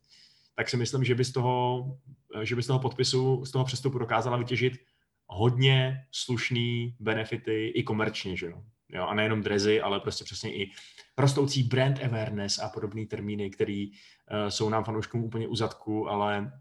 tak 0.55 0.68
si 0.68 0.77
myslím, 0.77 1.05
že 1.05 1.14
by 1.14 1.25
z 1.25 1.33
toho, 1.33 1.87
eh, 2.37 2.46
že 2.46 2.57
by 2.57 2.62
z 2.62 2.66
toho 2.66 2.79
podpisu, 2.79 3.44
z 3.44 3.51
toho 3.51 3.64
přestupu 3.64 3.99
dokázala 3.99 4.37
vytěžit 4.37 4.72
hodně 5.27 6.05
slušný 6.12 6.96
benefity 7.01 7.66
i 7.66 7.83
komerčně, 7.83 8.37
že 8.37 8.46
jo. 8.46 8.62
jo 8.88 9.07
a 9.07 9.14
nejenom 9.14 9.42
drezy, 9.42 9.81
ale 9.81 10.01
prostě 10.01 10.25
přesně 10.25 10.55
i 10.55 10.70
rostoucí 11.18 11.62
brand 11.62 12.05
awareness 12.05 12.59
a 12.59 12.68
podobné 12.68 13.07
termíny, 13.07 13.51
které 13.51 13.87
uh, 13.88 14.49
jsou 14.49 14.68
nám 14.68 14.85
fanouškům 14.85 15.25
úplně 15.25 15.49
u 15.49 15.57
zadku, 15.57 16.11
ale 16.11 16.53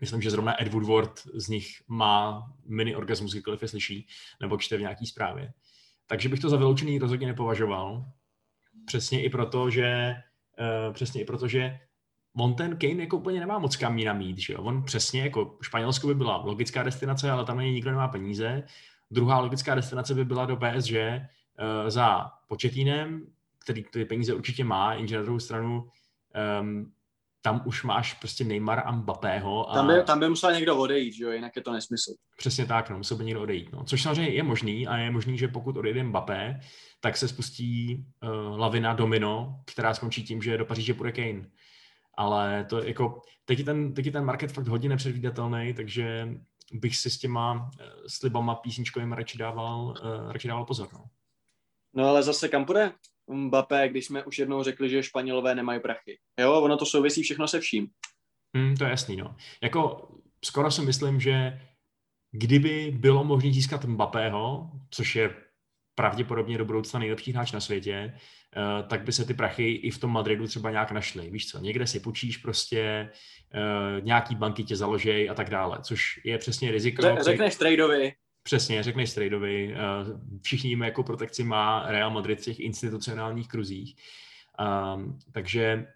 Myslím, 0.00 0.22
že 0.22 0.30
zrovna 0.30 0.62
Ed 0.62 0.68
Woodward 0.68 1.20
z 1.34 1.48
nich 1.48 1.82
má 1.88 2.46
mini 2.66 2.96
orgasmus, 2.96 3.32
kdykoliv 3.32 3.62
je 3.62 3.68
slyší, 3.68 4.06
nebo 4.40 4.58
čte 4.58 4.76
v 4.76 4.80
nějaký 4.80 5.06
zprávě. 5.06 5.52
Takže 6.06 6.28
bych 6.28 6.40
to 6.40 6.48
za 6.48 6.56
vyloučený 6.56 6.98
rozhodně 6.98 7.26
nepovažoval. 7.26 8.04
Přesně 8.86 9.22
i 9.22 9.30
proto, 9.30 9.70
že 9.70 10.14
uh, 10.58 10.94
přesně 10.94 11.20
i 11.20 11.24
proto, 11.24 11.48
že 11.48 11.78
on 12.36 12.54
ten 12.54 12.76
Kane 12.76 13.02
jako 13.02 13.16
úplně 13.16 13.40
nemá 13.40 13.58
moc 13.58 13.76
kam 13.76 13.98
jinam 13.98 14.18
mít, 14.18 14.38
že 14.38 14.52
jo? 14.52 14.62
On 14.62 14.82
přesně 14.82 15.20
jako 15.22 15.58
Španělsko 15.62 16.06
by 16.06 16.14
byla 16.14 16.36
logická 16.36 16.82
destinace, 16.82 17.30
ale 17.30 17.44
tam 17.44 17.58
ani 17.58 17.72
nikdo 17.72 17.90
nemá 17.90 18.08
peníze. 18.08 18.62
Druhá 19.10 19.40
logická 19.40 19.74
destinace 19.74 20.14
by 20.14 20.24
byla 20.24 20.46
do 20.46 20.56
PSG 20.56 20.92
uh, 20.92 21.88
za 21.88 22.30
početínem, 22.48 23.26
který 23.58 23.84
ty 23.84 24.04
peníze 24.04 24.34
určitě 24.34 24.64
má, 24.64 24.94
jenže 24.94 25.16
na 25.16 25.22
druhou 25.22 25.38
stranu 25.38 25.88
um, 26.60 26.92
tam 27.46 27.62
už 27.64 27.82
máš 27.82 28.14
prostě 28.14 28.44
Neymar 28.44 28.82
a 28.84 28.92
Mbappého. 28.92 29.70
A... 29.70 29.74
Tam, 29.74 29.86
by, 29.86 30.02
tam 30.02 30.20
by 30.20 30.28
musel 30.28 30.52
někdo 30.52 30.76
odejít, 30.76 31.14
že 31.14 31.24
jo, 31.24 31.30
jinak 31.30 31.56
je 31.56 31.62
to 31.62 31.72
nesmysl. 31.72 32.14
Přesně 32.36 32.66
tak, 32.66 32.90
no, 32.90 32.96
musel 32.96 33.16
by 33.16 33.24
někdo 33.24 33.42
odejít. 33.42 33.72
No. 33.72 33.84
Což 33.84 34.02
samozřejmě 34.02 34.32
je 34.32 34.42
možný 34.42 34.86
a 34.86 34.96
je 34.96 35.10
možný, 35.10 35.38
že 35.38 35.48
pokud 35.48 35.76
odejde 35.76 36.02
Mbappé, 36.02 36.60
tak 37.00 37.16
se 37.16 37.28
spustí 37.28 38.04
uh, 38.22 38.58
lavina 38.58 38.94
domino, 38.94 39.60
která 39.66 39.94
skončí 39.94 40.24
tím, 40.24 40.42
že 40.42 40.58
do 40.58 40.64
Paříže 40.64 40.94
půjde 40.94 41.12
Kane. 41.12 41.50
Ale 42.18 42.64
to 42.64 42.82
jako, 42.82 43.22
teď 43.44 43.58
je 43.58 43.64
ten, 43.64 43.94
teď 43.94 44.06
je 44.06 44.12
ten 44.12 44.24
market 44.24 44.52
fakt 44.52 44.68
hodně 44.68 44.88
nepředvídatelný, 44.88 45.74
takže 45.74 46.28
bych 46.72 46.96
si 46.96 47.10
s 47.10 47.18
těma 47.18 47.52
uh, 47.54 47.60
slibama 48.08 48.54
písničkovým 48.54 49.12
radši 49.12 49.38
dával, 49.38 49.84
uh, 49.84 50.32
radši 50.32 50.48
dával 50.48 50.64
pozor. 50.64 50.88
No. 50.92 51.04
no 51.94 52.08
ale 52.08 52.22
zase 52.22 52.48
kam 52.48 52.64
půjde? 52.64 52.92
Mbappé, 53.30 53.88
když 53.88 54.06
jsme 54.06 54.24
už 54.24 54.38
jednou 54.38 54.62
řekli, 54.62 54.88
že 54.88 55.02
Španělové 55.02 55.54
nemají 55.54 55.80
prachy. 55.80 56.18
Jo, 56.40 56.60
ono 56.60 56.76
to 56.76 56.86
souvisí 56.86 57.22
všechno 57.22 57.48
se 57.48 57.60
vším. 57.60 57.88
Hmm, 58.56 58.76
to 58.76 58.84
je 58.84 58.90
jasný, 58.90 59.16
no. 59.16 59.36
Jako 59.62 60.08
skoro 60.44 60.70
si 60.70 60.82
myslím, 60.82 61.20
že 61.20 61.60
kdyby 62.32 62.92
bylo 62.96 63.24
možné 63.24 63.52
získat 63.52 63.84
Mbappého, 63.84 64.70
což 64.90 65.16
je 65.16 65.34
pravděpodobně 65.94 66.58
do 66.58 66.64
budoucna 66.64 67.00
nejlepší 67.00 67.32
hráč 67.32 67.52
na 67.52 67.60
světě, 67.60 68.12
uh, 68.12 68.88
tak 68.88 69.04
by 69.04 69.12
se 69.12 69.24
ty 69.24 69.34
prachy 69.34 69.72
i 69.72 69.90
v 69.90 69.98
tom 69.98 70.12
Madridu 70.12 70.46
třeba 70.46 70.70
nějak 70.70 70.92
našly. 70.92 71.30
Víš 71.30 71.48
co, 71.48 71.58
někde 71.58 71.86
si 71.86 72.00
počíš 72.00 72.36
prostě, 72.36 73.10
uh, 73.54 74.04
nějaký 74.04 74.34
banky 74.34 74.64
tě 74.64 74.76
založej 74.76 75.30
a 75.30 75.34
tak 75.34 75.50
dále, 75.50 75.78
což 75.82 76.20
je 76.24 76.38
přesně 76.38 76.70
riziko. 76.70 77.02
Řekneš 77.20 77.56
tradeovi, 77.56 78.12
Přesně, 78.46 78.82
řekneš 78.82 79.14
tradeovi. 79.14 79.74
Eh, 79.74 79.78
všichni 80.42 80.70
víme, 80.70 80.86
jakou 80.86 81.02
protekci 81.02 81.44
má 81.44 81.84
Real 81.88 82.10
Madrid 82.10 82.40
v 82.40 82.44
těch 82.44 82.60
institucionálních 82.60 83.48
kruzích. 83.48 83.96
Um, 84.94 85.18
takže 85.32 85.86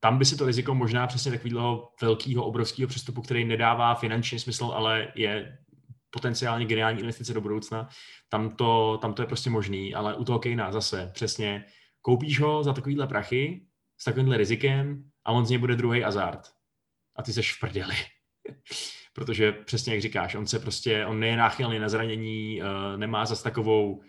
tam 0.00 0.18
by 0.18 0.24
si 0.24 0.36
to 0.36 0.46
riziko 0.46 0.74
možná 0.74 1.06
přesně 1.06 1.32
takového 1.32 1.92
velkého, 2.02 2.44
obrovského 2.44 2.88
přestupu, 2.88 3.22
který 3.22 3.44
nedává 3.44 3.94
finanční 3.94 4.38
smysl, 4.38 4.64
ale 4.64 5.12
je 5.14 5.58
potenciálně 6.10 6.66
geniální 6.66 7.00
investice 7.00 7.34
do 7.34 7.40
budoucna, 7.40 7.88
tam 8.28 8.50
to, 8.50 8.98
tam 9.02 9.14
to 9.14 9.22
je 9.22 9.26
prostě 9.26 9.50
možný, 9.50 9.94
ale 9.94 10.14
u 10.16 10.24
toho 10.24 10.38
Kejna 10.38 10.72
zase 10.72 11.10
přesně 11.14 11.64
koupíš 12.02 12.40
ho 12.40 12.64
za 12.64 12.72
takovýhle 12.72 13.06
prachy 13.06 13.66
s 13.98 14.04
takovýmhle 14.04 14.36
rizikem 14.36 15.10
a 15.24 15.32
on 15.32 15.46
z 15.46 15.50
něj 15.50 15.58
bude 15.58 15.76
druhý 15.76 16.04
azart. 16.04 16.48
A 17.16 17.22
ty 17.22 17.32
seš 17.32 17.56
v 17.56 17.60
prdeli 17.60 17.94
protože 19.18 19.52
přesně 19.52 19.92
jak 19.92 20.02
říkáš, 20.02 20.34
on 20.34 20.46
se 20.46 20.58
prostě, 20.58 21.06
on 21.06 21.24
je 21.24 21.36
náchylný 21.36 21.78
na 21.78 21.88
zranění, 21.88 22.62
uh, 22.62 22.68
nemá 22.96 23.26
zas 23.26 23.42
takovou 23.42 24.02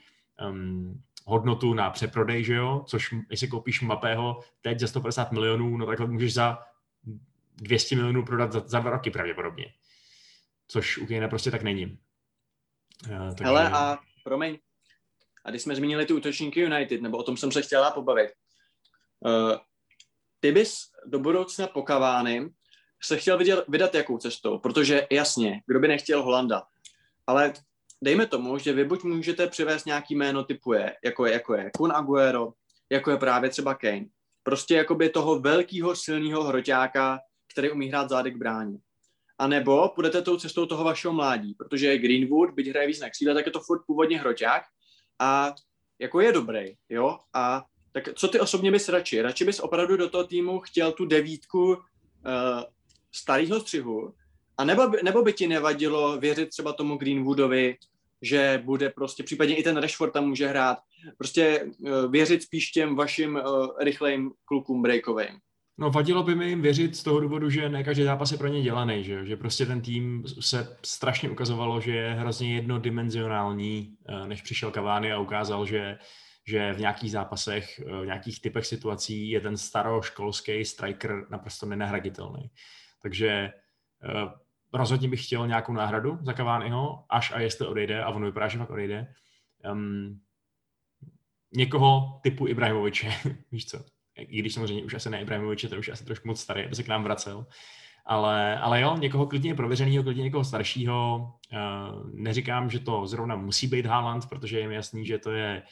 um, 0.49 1.03
hodnotu 1.25 1.73
na 1.73 1.89
přeprodej, 1.89 2.43
že 2.43 2.53
jo, 2.53 2.83
což 2.87 3.15
jestli 3.29 3.47
koupíš 3.47 3.81
Mapého 3.81 4.39
teď 4.61 4.79
za 4.79 4.87
150 4.87 5.31
milionů, 5.31 5.77
no 5.77 5.85
tak 5.85 5.99
můžeš 5.99 6.33
za 6.33 6.59
200 7.55 7.95
milionů 7.95 8.25
prodat 8.25 8.51
za, 8.51 8.63
za 8.65 8.79
dva 8.79 8.91
roky 8.91 9.11
pravděpodobně. 9.11 9.73
Což 10.67 10.97
u 10.97 11.05
Kejna 11.05 11.27
prostě 11.27 11.51
tak 11.51 11.63
není. 11.63 11.85
Uh. 13.07 13.35
Hele 13.41 13.69
a 13.69 13.99
promiň, 14.23 14.59
a 15.45 15.49
když 15.49 15.61
jsme 15.61 15.75
zmínili 15.75 16.05
ty 16.05 16.13
útočníky 16.13 16.61
United, 16.61 17.01
nebo 17.01 17.17
o 17.17 17.23
tom 17.23 17.37
jsem 17.37 17.51
se 17.51 17.61
chtěla 17.61 17.91
pobavit, 17.91 18.31
uh, 19.19 19.57
ty 20.39 20.51
bys 20.51 20.77
do 21.05 21.19
budoucna 21.19 21.67
po 21.67 21.83
Kavány 21.83 22.49
se 23.03 23.17
chtěl 23.17 23.37
vyděl, 23.37 23.65
vydat 23.67 23.95
jakou 23.95 24.17
cestou, 24.17 24.57
protože 24.57 25.07
jasně, 25.11 25.61
kdo 25.65 25.79
by 25.79 25.87
nechtěl 25.87 26.23
Holanda, 26.23 26.63
ale 27.27 27.53
dejme 28.01 28.25
tomu, 28.25 28.57
že 28.57 28.73
vy 28.73 28.83
buď 28.83 29.03
můžete 29.03 29.47
přivést 29.47 29.85
nějaký 29.85 30.15
jméno 30.15 30.43
typu 30.43 30.73
je, 30.73 30.95
jako 31.03 31.25
je, 31.25 31.33
jako 31.33 31.55
je 31.55 31.71
Kun 31.77 31.91
Aguero, 31.91 32.53
jako 32.89 33.11
je 33.11 33.17
právě 33.17 33.49
třeba 33.49 33.73
Kane. 33.73 34.05
Prostě 34.43 34.75
jakoby 34.75 35.09
toho 35.09 35.39
velkého 35.39 35.95
silného 35.95 36.43
hroťáka, 36.43 37.19
který 37.53 37.71
umí 37.71 37.87
hrát 37.87 38.09
zády 38.09 38.31
k. 38.31 38.37
A 39.37 39.47
nebo 39.47 39.89
půjdete 39.89 40.21
tou 40.21 40.37
cestou 40.37 40.65
toho 40.65 40.83
vašeho 40.83 41.13
mládí, 41.13 41.53
protože 41.53 41.97
Greenwood, 41.97 42.51
byť 42.51 42.69
hraje 42.69 42.87
víc 42.87 42.99
na 42.99 43.09
křídle, 43.09 43.33
tak 43.33 43.45
je 43.45 43.51
to 43.51 43.59
furt 43.59 43.85
původně 43.87 44.19
hroťák 44.19 44.63
a 45.19 45.55
jako 45.99 46.19
je 46.19 46.31
dobrý, 46.31 46.75
jo? 46.89 47.19
A 47.33 47.65
tak 47.91 48.03
co 48.15 48.27
ty 48.27 48.39
osobně 48.39 48.71
bys 48.71 48.89
radši? 48.89 49.21
Radši 49.21 49.45
bys 49.45 49.59
opravdu 49.59 49.97
do 49.97 50.09
toho 50.09 50.23
týmu 50.23 50.59
chtěl 50.59 50.91
tu 50.91 51.05
devítku 51.05 51.77
starého 53.15 53.59
střihu, 53.59 54.13
a 54.57 54.63
nebo 54.63 54.87
by, 54.87 54.97
nebo 55.03 55.21
by 55.21 55.33
ti 55.33 55.47
nevadilo 55.47 56.17
věřit 56.17 56.49
třeba 56.49 56.73
tomu 56.73 56.97
Greenwoodovi, 56.97 57.75
že 58.21 58.61
bude 58.65 58.89
prostě, 58.89 59.23
případně 59.23 59.55
i 59.55 59.63
ten 59.63 59.77
Rashford 59.77 60.13
tam 60.13 60.27
může 60.27 60.47
hrát, 60.47 60.77
prostě 61.17 61.63
uh, 61.63 62.11
věřit 62.11 62.43
spíš 62.43 62.71
těm 62.71 62.95
vašim 62.95 63.35
uh, 63.35 63.67
rychlejm 63.79 64.31
klukům 64.45 64.81
breakovým. 64.81 65.39
No 65.77 65.89
vadilo 65.89 66.23
by 66.23 66.35
mi 66.35 66.49
jim 66.49 66.61
věřit 66.61 66.95
z 66.95 67.03
toho 67.03 67.19
důvodu, 67.19 67.49
že 67.49 67.69
ne 67.69 67.83
každý 67.83 68.03
zápas 68.03 68.31
je 68.31 68.37
pro 68.37 68.47
ně 68.47 68.61
dělaný, 68.61 69.03
že, 69.03 69.25
že 69.25 69.37
prostě 69.37 69.65
ten 69.65 69.81
tým 69.81 70.23
se 70.39 70.77
strašně 70.85 71.29
ukazovalo, 71.29 71.81
že 71.81 71.91
je 71.91 72.13
hrozně 72.13 72.55
jednodimenzionální, 72.55 73.95
uh, 74.09 74.27
než 74.27 74.41
přišel 74.41 74.71
Cavani 74.71 75.11
a 75.11 75.19
ukázal, 75.19 75.65
že 75.65 75.97
že 76.47 76.73
v 76.73 76.79
nějakých 76.79 77.11
zápasech, 77.11 77.79
v 78.01 78.05
nějakých 78.05 78.41
typech 78.41 78.65
situací 78.65 79.29
je 79.29 79.41
ten 79.41 79.57
staroškolský 79.57 80.65
striker 80.65 81.25
naprosto 81.29 81.65
nenahraditelný. 81.65 82.49
Takže 83.01 83.53
rozhodně 84.73 85.09
bych 85.09 85.25
chtěl 85.25 85.47
nějakou 85.47 85.73
náhradu 85.73 86.19
za 86.21 86.33
Cavaniho, 86.33 87.05
až 87.09 87.31
a 87.31 87.39
jestli 87.39 87.67
odejde, 87.67 88.03
a 88.03 88.09
ono 88.09 88.25
vypadá, 88.25 88.47
že 88.47 88.57
fakt 88.57 88.69
odejde. 88.69 89.13
Um, 89.71 90.21
někoho 91.55 92.19
typu 92.23 92.47
Ibrahimoviče, 92.47 93.13
víš 93.51 93.65
co, 93.65 93.85
i 94.15 94.39
když 94.39 94.53
samozřejmě 94.53 94.83
už 94.83 94.93
asi 94.93 95.09
ne 95.09 95.21
Ibrahimoviče, 95.21 95.69
to 95.69 95.79
už 95.79 95.89
asi 95.89 96.05
trošku 96.05 96.27
moc 96.27 96.39
starý, 96.39 96.65
aby 96.65 96.75
se 96.75 96.83
k 96.83 96.87
nám 96.87 97.03
vracel. 97.03 97.45
Ale, 98.05 98.57
ale 98.57 98.81
jo, 98.81 98.97
někoho 98.97 99.27
klidně 99.27 99.55
prověřeného, 99.55 100.03
klidně 100.03 100.23
někoho 100.23 100.43
staršího. 100.43 101.33
Uh, 101.53 102.09
neříkám, 102.13 102.69
že 102.69 102.79
to 102.79 103.07
zrovna 103.07 103.35
musí 103.35 103.67
být 103.67 103.85
Haaland, 103.85 104.29
protože 104.29 104.59
je 104.59 104.67
mi 104.67 104.75
jasný, 104.75 105.05
že 105.05 105.17
to 105.17 105.31
je, 105.31 105.63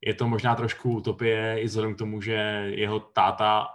je 0.00 0.14
to 0.14 0.28
možná 0.28 0.54
trošku 0.54 0.96
utopie, 0.96 1.60
i 1.60 1.64
vzhledem 1.64 1.94
k 1.94 1.98
tomu, 1.98 2.20
že 2.20 2.32
jeho 2.76 3.00
táta 3.00 3.68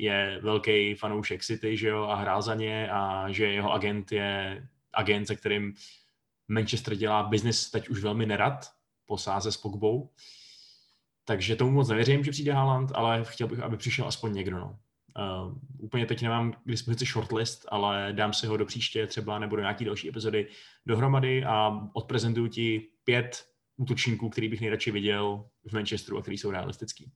je 0.00 0.40
velký 0.42 0.94
fanoušek 0.94 1.44
City, 1.44 1.76
že 1.76 1.88
jo, 1.88 2.02
a 2.02 2.14
hrál 2.14 2.42
za 2.42 2.54
ně 2.54 2.90
a 2.90 3.30
že 3.30 3.44
jeho 3.44 3.72
agent 3.72 4.12
je 4.12 4.62
agent, 4.92 5.26
se 5.26 5.36
kterým 5.36 5.74
Manchester 6.48 6.94
dělá 6.94 7.22
biznis 7.22 7.70
teď 7.70 7.88
už 7.88 8.02
velmi 8.02 8.26
nerad 8.26 8.70
po 9.06 9.18
sáze 9.18 9.52
s 9.52 9.56
Pogbou. 9.56 10.10
Takže 11.24 11.56
tomu 11.56 11.70
moc 11.70 11.88
nevěřím, 11.88 12.24
že 12.24 12.30
přijde 12.30 12.52
Haaland, 12.52 12.92
ale 12.94 13.24
chtěl 13.24 13.48
bych, 13.48 13.60
aby 13.60 13.76
přišel 13.76 14.08
aspoň 14.08 14.34
někdo. 14.34 14.58
No. 14.58 14.78
Uh, 15.18 15.54
úplně 15.78 16.06
teď 16.06 16.22
nemám 16.22 16.52
k 16.52 16.56
dispozici 16.66 17.04
shortlist, 17.04 17.66
ale 17.68 18.12
dám 18.12 18.32
si 18.32 18.46
ho 18.46 18.56
do 18.56 18.66
příště 18.66 19.06
třeba 19.06 19.38
nebo 19.38 19.56
do 19.56 19.62
nějaký 19.62 19.84
další 19.84 20.08
epizody 20.08 20.48
dohromady 20.86 21.44
a 21.44 21.80
odprezentuju 21.92 22.48
ti 22.48 22.86
pět 23.04 23.44
útočníků, 23.76 24.28
který 24.28 24.48
bych 24.48 24.60
nejradši 24.60 24.90
viděl 24.90 25.44
v 25.68 25.72
Manchesteru 25.72 26.18
a 26.18 26.22
který 26.22 26.38
jsou 26.38 26.50
realistický. 26.50 27.12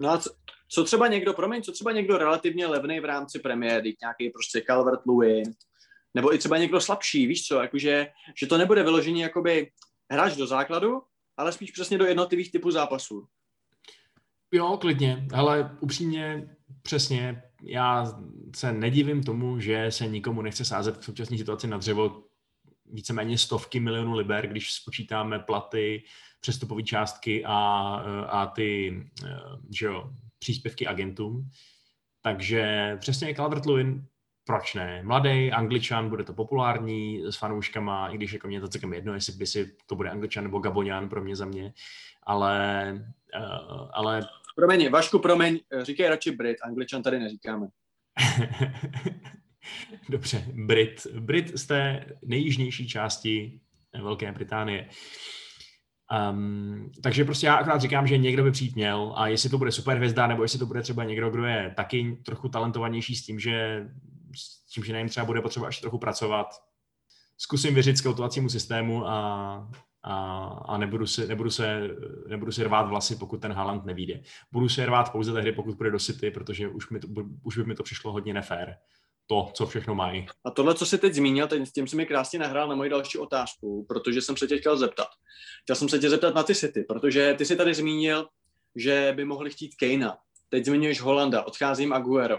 No 0.00 0.10
a 0.10 0.18
co, 0.18 0.30
co 0.68 0.84
třeba 0.84 1.06
někdo, 1.08 1.32
promiň, 1.32 1.62
co 1.62 1.72
třeba 1.72 1.92
někdo 1.92 2.18
relativně 2.18 2.66
levný 2.66 3.00
v 3.00 3.04
rámci 3.04 3.38
premiéry, 3.38 3.96
nějaký 4.02 4.30
prostě 4.30 4.60
Calvert 4.66 5.00
Lewin, 5.06 5.54
nebo 6.14 6.34
i 6.34 6.38
třeba 6.38 6.58
někdo 6.58 6.80
slabší, 6.80 7.26
víš 7.26 7.46
co, 7.46 7.60
jakože, 7.60 8.06
že 8.40 8.46
to 8.46 8.58
nebude 8.58 8.82
vyložení 8.82 9.20
jakoby 9.20 9.70
hráč 10.10 10.36
do 10.36 10.46
základu, 10.46 11.02
ale 11.36 11.52
spíš 11.52 11.70
přesně 11.70 11.98
do 11.98 12.04
jednotlivých 12.04 12.52
typů 12.52 12.70
zápasů. 12.70 13.26
Jo, 14.52 14.76
klidně, 14.80 15.26
ale 15.34 15.76
upřímně, 15.80 16.56
přesně, 16.82 17.42
já 17.62 18.20
se 18.56 18.72
nedivím 18.72 19.22
tomu, 19.22 19.60
že 19.60 19.90
se 19.90 20.06
nikomu 20.06 20.42
nechce 20.42 20.64
sázet 20.64 20.98
v 20.98 21.04
současné 21.04 21.38
situaci 21.38 21.66
na 21.66 21.78
dřevo 21.78 22.23
víceméně 22.92 23.38
stovky 23.38 23.80
milionů 23.80 24.14
liber, 24.14 24.46
když 24.46 24.72
spočítáme 24.72 25.38
platy, 25.38 26.02
přestupové 26.40 26.82
částky 26.82 27.44
a, 27.44 27.58
a 28.28 28.46
ty 28.46 29.02
že 29.70 29.86
jo, 29.86 30.10
příspěvky 30.38 30.86
agentům. 30.86 31.50
Takže 32.22 32.96
přesně 33.00 33.34
Calvert 33.34 33.66
Lewin, 33.66 34.06
proč 34.44 34.74
ne? 34.74 35.02
Mladý 35.02 35.52
angličan, 35.52 36.08
bude 36.08 36.24
to 36.24 36.34
populární 36.34 37.22
s 37.30 37.36
fanouškama, 37.36 38.08
i 38.08 38.16
když 38.16 38.32
jako 38.32 38.48
mě 38.48 38.60
to 38.60 38.68
celkem 38.68 38.92
jedno, 38.92 39.14
jestli 39.14 39.32
by 39.32 39.46
si 39.46 39.76
to 39.86 39.94
bude 39.94 40.10
angličan 40.10 40.44
nebo 40.44 40.58
gabonian 40.58 41.08
pro 41.08 41.24
mě 41.24 41.36
za 41.36 41.44
mě, 41.44 41.72
ale, 42.22 42.92
uh, 43.38 43.88
ale... 43.92 44.26
Promiň, 44.56 44.90
Vašku, 44.90 45.18
promiň, 45.18 45.60
říkej 45.82 46.08
radši 46.08 46.30
Brit, 46.30 46.56
angličan 46.62 47.02
tady 47.02 47.18
neříkáme. 47.18 47.66
Dobře, 50.08 50.44
Brit. 50.52 51.06
Brit 51.20 51.58
z 51.58 51.66
té 51.66 52.06
nejjižnější 52.24 52.88
části 52.88 53.60
Velké 54.02 54.32
Británie. 54.32 54.88
Um, 56.30 56.92
takže 57.02 57.24
prostě 57.24 57.46
já 57.46 57.54
akorát 57.54 57.80
říkám, 57.80 58.06
že 58.06 58.18
někdo 58.18 58.44
by 58.44 58.50
přijít 58.50 58.74
měl 58.74 59.12
a 59.16 59.28
jestli 59.28 59.50
to 59.50 59.58
bude 59.58 59.72
super 59.72 59.96
hvězda, 59.96 60.26
nebo 60.26 60.42
jestli 60.42 60.58
to 60.58 60.66
bude 60.66 60.82
třeba 60.82 61.04
někdo, 61.04 61.30
kdo 61.30 61.44
je 61.44 61.72
taky 61.76 62.18
trochu 62.24 62.48
talentovanější 62.48 63.16
s 63.16 63.24
tím, 63.24 63.40
že, 63.40 63.88
s 64.36 64.66
tím, 64.66 64.84
že 64.84 64.92
nevím, 64.92 65.08
třeba 65.08 65.26
bude 65.26 65.40
potřeba 65.40 65.66
ještě 65.66 65.80
trochu 65.80 65.98
pracovat, 65.98 66.46
zkusím 67.38 67.74
věřit 67.74 67.98
skautovacímu 67.98 68.48
systému 68.48 69.06
a, 69.06 69.68
a, 70.02 70.46
a 70.46 70.78
nebudu, 70.78 71.06
si, 71.06 71.28
nebudu, 71.28 71.50
se, 71.50 71.88
nebudu 72.28 72.52
si 72.52 72.64
rvát 72.64 72.88
vlasy, 72.88 73.16
pokud 73.16 73.40
ten 73.40 73.52
Haaland 73.52 73.84
nevíde. 73.84 74.20
Budu 74.52 74.68
se 74.68 74.86
rvát 74.86 75.12
pouze 75.12 75.32
tehdy, 75.32 75.52
pokud 75.52 75.76
půjde 75.76 75.90
do 75.90 75.98
City, 75.98 76.30
protože 76.30 76.68
už, 76.68 76.90
mi 76.90 77.00
to, 77.00 77.08
už 77.42 77.58
by 77.58 77.64
mi 77.64 77.74
to 77.74 77.82
přišlo 77.82 78.12
hodně 78.12 78.34
nefér 78.34 78.76
to, 79.26 79.50
co 79.54 79.66
všechno 79.66 79.94
mají. 79.94 80.26
A 80.44 80.50
tohle, 80.50 80.74
co 80.74 80.86
jsi 80.86 80.98
teď 80.98 81.14
zmínil, 81.14 81.48
teď 81.48 81.68
s 81.68 81.72
tím 81.72 81.88
si 81.88 81.96
mi 81.96 82.06
krásně 82.06 82.38
nahrál 82.38 82.68
na 82.68 82.74
moji 82.74 82.90
další 82.90 83.18
otázku, 83.18 83.84
protože 83.88 84.22
jsem 84.22 84.36
se 84.36 84.46
tě 84.46 84.58
chtěl 84.58 84.76
zeptat. 84.76 85.08
Chtěl 85.62 85.76
jsem 85.76 85.88
se 85.88 85.98
tě 85.98 86.10
zeptat 86.10 86.34
na 86.34 86.42
ty 86.42 86.54
City, 86.54 86.84
protože 86.88 87.34
ty 87.38 87.44
si 87.44 87.56
tady 87.56 87.74
zmínil, 87.74 88.28
že 88.76 89.12
by 89.16 89.24
mohli 89.24 89.50
chtít 89.50 89.74
Kejna. 89.74 90.16
Teď 90.48 90.64
zmiňuješ 90.64 91.00
Holanda, 91.00 91.42
odcházím 91.42 91.92
Aguero. 91.92 92.38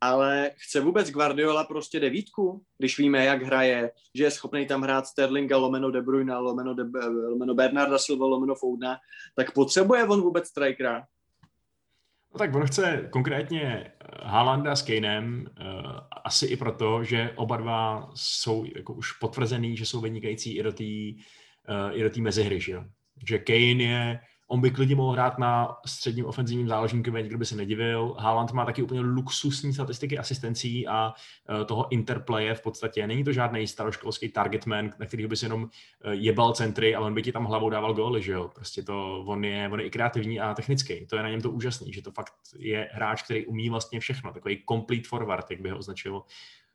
Ale 0.00 0.50
chce 0.56 0.80
vůbec 0.80 1.10
Guardiola 1.10 1.64
prostě 1.64 2.00
devítku, 2.00 2.62
když 2.78 2.98
víme, 2.98 3.24
jak 3.24 3.42
hraje, 3.42 3.90
že 4.14 4.24
je 4.24 4.30
schopný 4.30 4.66
tam 4.66 4.82
hrát 4.82 5.06
Sterlinga, 5.06 5.56
lomeno 5.56 5.90
De 5.90 6.02
Bruyne, 6.02 6.36
lomeno, 6.36 6.74
De, 6.74 6.84
lomeno 7.06 7.54
Bernarda 7.54 7.98
Silva, 7.98 8.26
lomeno 8.26 8.54
Foudna, 8.54 8.96
tak 9.34 9.52
potřebuje 9.52 10.04
on 10.04 10.20
vůbec 10.20 10.48
strikera? 10.48 11.06
No 12.36 12.38
tak 12.38 12.54
on 12.54 12.66
chce 12.66 13.08
konkrétně 13.10 13.62
eh, 13.62 13.92
Haalanda 14.22 14.76
s 14.76 14.82
Kanem, 14.82 15.46
uh, 15.60 15.66
asi 16.24 16.46
i 16.46 16.56
proto, 16.56 17.04
že 17.04 17.32
oba 17.36 17.56
dva 17.56 18.10
jsou 18.14 18.64
jako 18.76 18.92
už 18.92 19.12
potvrzený, 19.12 19.76
že 19.76 19.86
jsou 19.86 20.00
vynikající 20.00 20.56
i 20.56 20.62
do 20.62 20.72
té 20.72 20.84
uh, 22.14 22.22
mezihry, 22.22 22.60
že, 22.60 22.78
že 23.28 23.38
Kane 23.38 23.82
je 23.82 24.20
On 24.48 24.60
by 24.60 24.70
klidně 24.70 24.96
mohl 24.96 25.12
hrát 25.12 25.38
na 25.38 25.76
středním 25.86 26.26
ofenzivním 26.26 26.68
záložníkovi, 26.68 27.22
nikdo 27.22 27.38
by 27.38 27.46
se 27.46 27.56
nedivil. 27.56 28.16
Haaland 28.18 28.52
má 28.52 28.64
taky 28.64 28.82
úplně 28.82 29.00
luxusní 29.00 29.74
statistiky 29.74 30.18
asistencí 30.18 30.88
a 30.88 31.12
uh, 31.50 31.64
toho 31.64 31.92
interplaye 31.92 32.54
v 32.54 32.62
podstatě. 32.62 33.06
Není 33.06 33.24
to 33.24 33.32
žádný 33.32 33.66
staroškolský 33.66 34.28
targetman, 34.28 34.92
na 34.98 35.06
kterého 35.06 35.28
by 35.28 35.36
se 35.36 35.46
jenom 35.46 35.62
uh, 35.62 35.70
jebal 36.10 36.52
centry 36.52 36.94
a 36.94 37.00
on 37.00 37.14
by 37.14 37.22
ti 37.22 37.32
tam 37.32 37.44
hlavou 37.44 37.70
dával 37.70 37.94
góly, 37.94 38.22
že 38.22 38.32
jo. 38.32 38.50
Prostě 38.54 38.82
to, 38.82 39.24
on 39.26 39.44
je, 39.44 39.68
on 39.72 39.80
je 39.80 39.86
i 39.86 39.90
kreativní 39.90 40.40
a 40.40 40.54
technický. 40.54 41.06
To 41.06 41.16
je 41.16 41.22
na 41.22 41.28
něm 41.28 41.40
to 41.40 41.50
úžasný, 41.50 41.92
že 41.92 42.02
to 42.02 42.12
fakt 42.12 42.32
je 42.58 42.90
hráč, 42.92 43.22
který 43.22 43.46
umí 43.46 43.70
vlastně 43.70 44.00
všechno. 44.00 44.32
Takový 44.32 44.64
complete 44.68 45.08
forward, 45.08 45.50
jak 45.50 45.60
by 45.60 45.70
ho 45.70 45.78
označil 45.78 46.22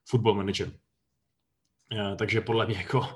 football 0.06 0.36
manager. 0.36 0.68
Uh, 0.68 2.16
takže 2.16 2.42
podle 2.42 2.66
mě 2.66 2.76
jako 2.78 3.08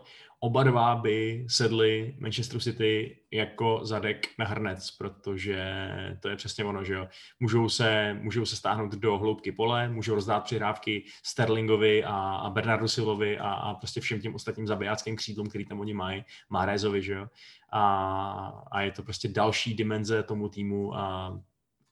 oba 0.45 0.63
dva 0.63 0.95
by 0.95 1.45
sedli 1.49 2.15
Manchester 2.19 2.59
City 2.59 3.17
jako 3.31 3.79
zadek 3.83 4.27
na 4.39 4.45
hrnec, 4.45 4.91
protože 4.91 5.89
to 6.19 6.29
je 6.29 6.35
přesně 6.35 6.65
ono, 6.65 6.83
že 6.83 6.93
jo. 6.93 7.07
Můžou 7.39 7.69
se, 7.69 8.13
můžou 8.21 8.45
se 8.45 8.55
stáhnout 8.55 8.95
do 8.95 9.17
hloubky 9.17 9.51
pole, 9.51 9.89
můžou 9.89 10.15
rozdát 10.15 10.43
přihrávky 10.43 11.03
Sterlingovi 11.23 12.03
a, 12.03 12.15
a 12.15 12.49
Bernardu 12.49 12.87
Silvovi 12.87 13.39
a, 13.39 13.51
a 13.51 13.73
prostě 13.73 14.01
všem 14.01 14.21
těm 14.21 14.35
ostatním 14.35 14.67
zabijáckým 14.67 15.15
křídlům, 15.15 15.49
který 15.49 15.65
tam 15.65 15.79
oni 15.79 15.93
mají, 15.93 16.23
Márezovi, 16.49 17.01
že 17.01 17.13
jo. 17.13 17.27
A, 17.71 18.63
a 18.71 18.81
je 18.81 18.91
to 18.91 19.03
prostě 19.03 19.27
další 19.27 19.73
dimenze 19.73 20.23
tomu 20.23 20.49
týmu 20.49 20.95
a 20.95 21.33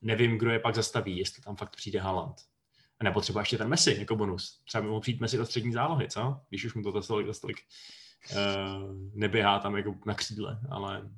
nevím, 0.01 0.37
kdo 0.37 0.51
je 0.51 0.59
pak 0.59 0.75
zastaví, 0.75 1.17
jestli 1.17 1.43
tam 1.43 1.55
fakt 1.55 1.75
přijde 1.75 1.99
Haaland. 1.99 2.52
Nebo 3.03 3.21
třeba 3.21 3.41
ještě 3.41 3.57
ten 3.57 3.67
Messi 3.67 3.95
jako 3.99 4.15
bonus. 4.15 4.61
Třeba 4.65 4.81
by 4.81 4.87
mohl 4.87 5.01
přijít 5.01 5.21
Messi 5.21 5.37
do 5.37 5.45
střední 5.45 5.71
zálohy, 5.71 6.09
co? 6.09 6.37
Když 6.49 6.65
už 6.65 6.73
mu 6.73 6.83
to 6.83 6.91
za 6.91 7.01
stolik, 7.01 7.27
za 7.27 7.33
stolik 7.33 7.57
uh, 8.31 8.37
neběhá 9.13 9.59
tam 9.59 9.75
jako 9.75 9.95
na 10.05 10.13
křídle, 10.13 10.59
ale 10.69 11.09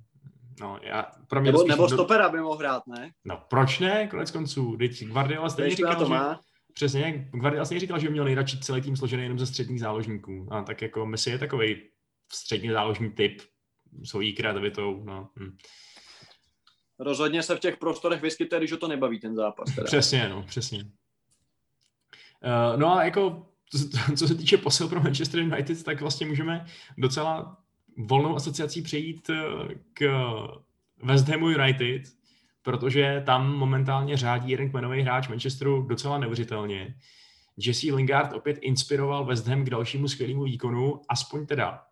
no, 0.60 0.80
já, 0.84 1.12
pro 1.28 1.42
mě 1.42 1.52
nebo, 1.52 1.64
nebo 1.64 1.90
stopera 1.90 2.30
by 2.30 2.42
mohl 2.42 2.58
hrát, 2.58 2.88
ne? 2.88 3.12
No, 3.26 3.44
proč 3.50 3.80
ne, 3.80 4.08
konec 4.08 4.32
konců, 4.32 4.78
teď 4.78 5.06
Guardiola 5.06 5.50
stejně 5.50 5.76
říkal, 5.76 5.96
to 5.96 6.10
má. 6.10 6.34
Že, 6.34 6.40
přesně, 6.74 7.30
Guardiola 7.32 7.66
stejně 7.66 7.80
říkal, 7.80 8.00
že 8.00 8.10
měl 8.10 8.26
nejradši 8.26 8.60
celý 8.60 8.82
tým 8.82 8.98
složený 8.98 9.24
jenom 9.24 9.40
ze 9.40 9.46
středních 9.46 9.80
záložníků, 9.80 10.48
a 10.52 10.64
tak 10.64 10.82
jako 10.82 11.06
Messi 11.06 11.30
je 11.30 11.40
takový 11.40 11.82
střední 12.32 12.70
záložní 12.70 13.12
typ, 13.12 13.42
svojí 14.04 14.34
kreativitou, 14.34 15.04
no. 15.04 15.30
Hm. 15.40 15.58
Rozhodně 17.00 17.44
se 17.44 17.56
v 17.56 17.60
těch 17.60 17.78
prostorech 17.78 18.22
vyskytuje, 18.22 18.60
když 18.60 18.72
ho 18.72 18.78
to 18.78 18.88
nebaví 18.88 19.20
ten 19.20 19.36
zápas. 19.36 19.76
Teda. 19.76 19.86
přesně, 19.86 20.30
no, 20.30 20.44
přesně. 20.44 20.86
Uh, 22.46 22.80
no 22.80 22.98
a 22.98 23.04
jako 23.04 23.46
co 24.16 24.28
se 24.28 24.36
týče 24.36 24.58
posil 24.58 24.88
pro 24.88 25.02
Manchester 25.02 25.40
United, 25.40 25.84
tak 25.84 26.02
vlastně 26.02 26.28
můžeme 26.28 26.66
docela 26.98 27.58
volnou 27.98 28.36
asociací 28.36 28.82
přejít 28.82 29.30
eh, 29.30 29.76
k 29.94 30.10
West 31.04 31.28
Hamu 31.28 31.50
United, 31.50 32.02
protože 32.62 33.24
tam 33.26 33.54
momentálně 33.54 34.18
řádí 34.18 34.52
jeden 34.52 34.70
kmenový 34.70 35.02
hráč 35.02 35.28
Manchesteru 35.28 35.82
docela 35.82 36.18
neuvěřitelně. 36.18 36.96
Jesse 37.58 37.94
Lingard 37.94 38.34
opět 38.34 38.58
inspiroval 38.62 39.26
West 39.26 39.48
Ham 39.48 39.66
k 39.66 39.70
dalšímu 39.70 40.08
skvělému 40.08 40.44
výkonu, 40.44 41.02
aspoň 41.10 41.46
teda, 41.46 41.84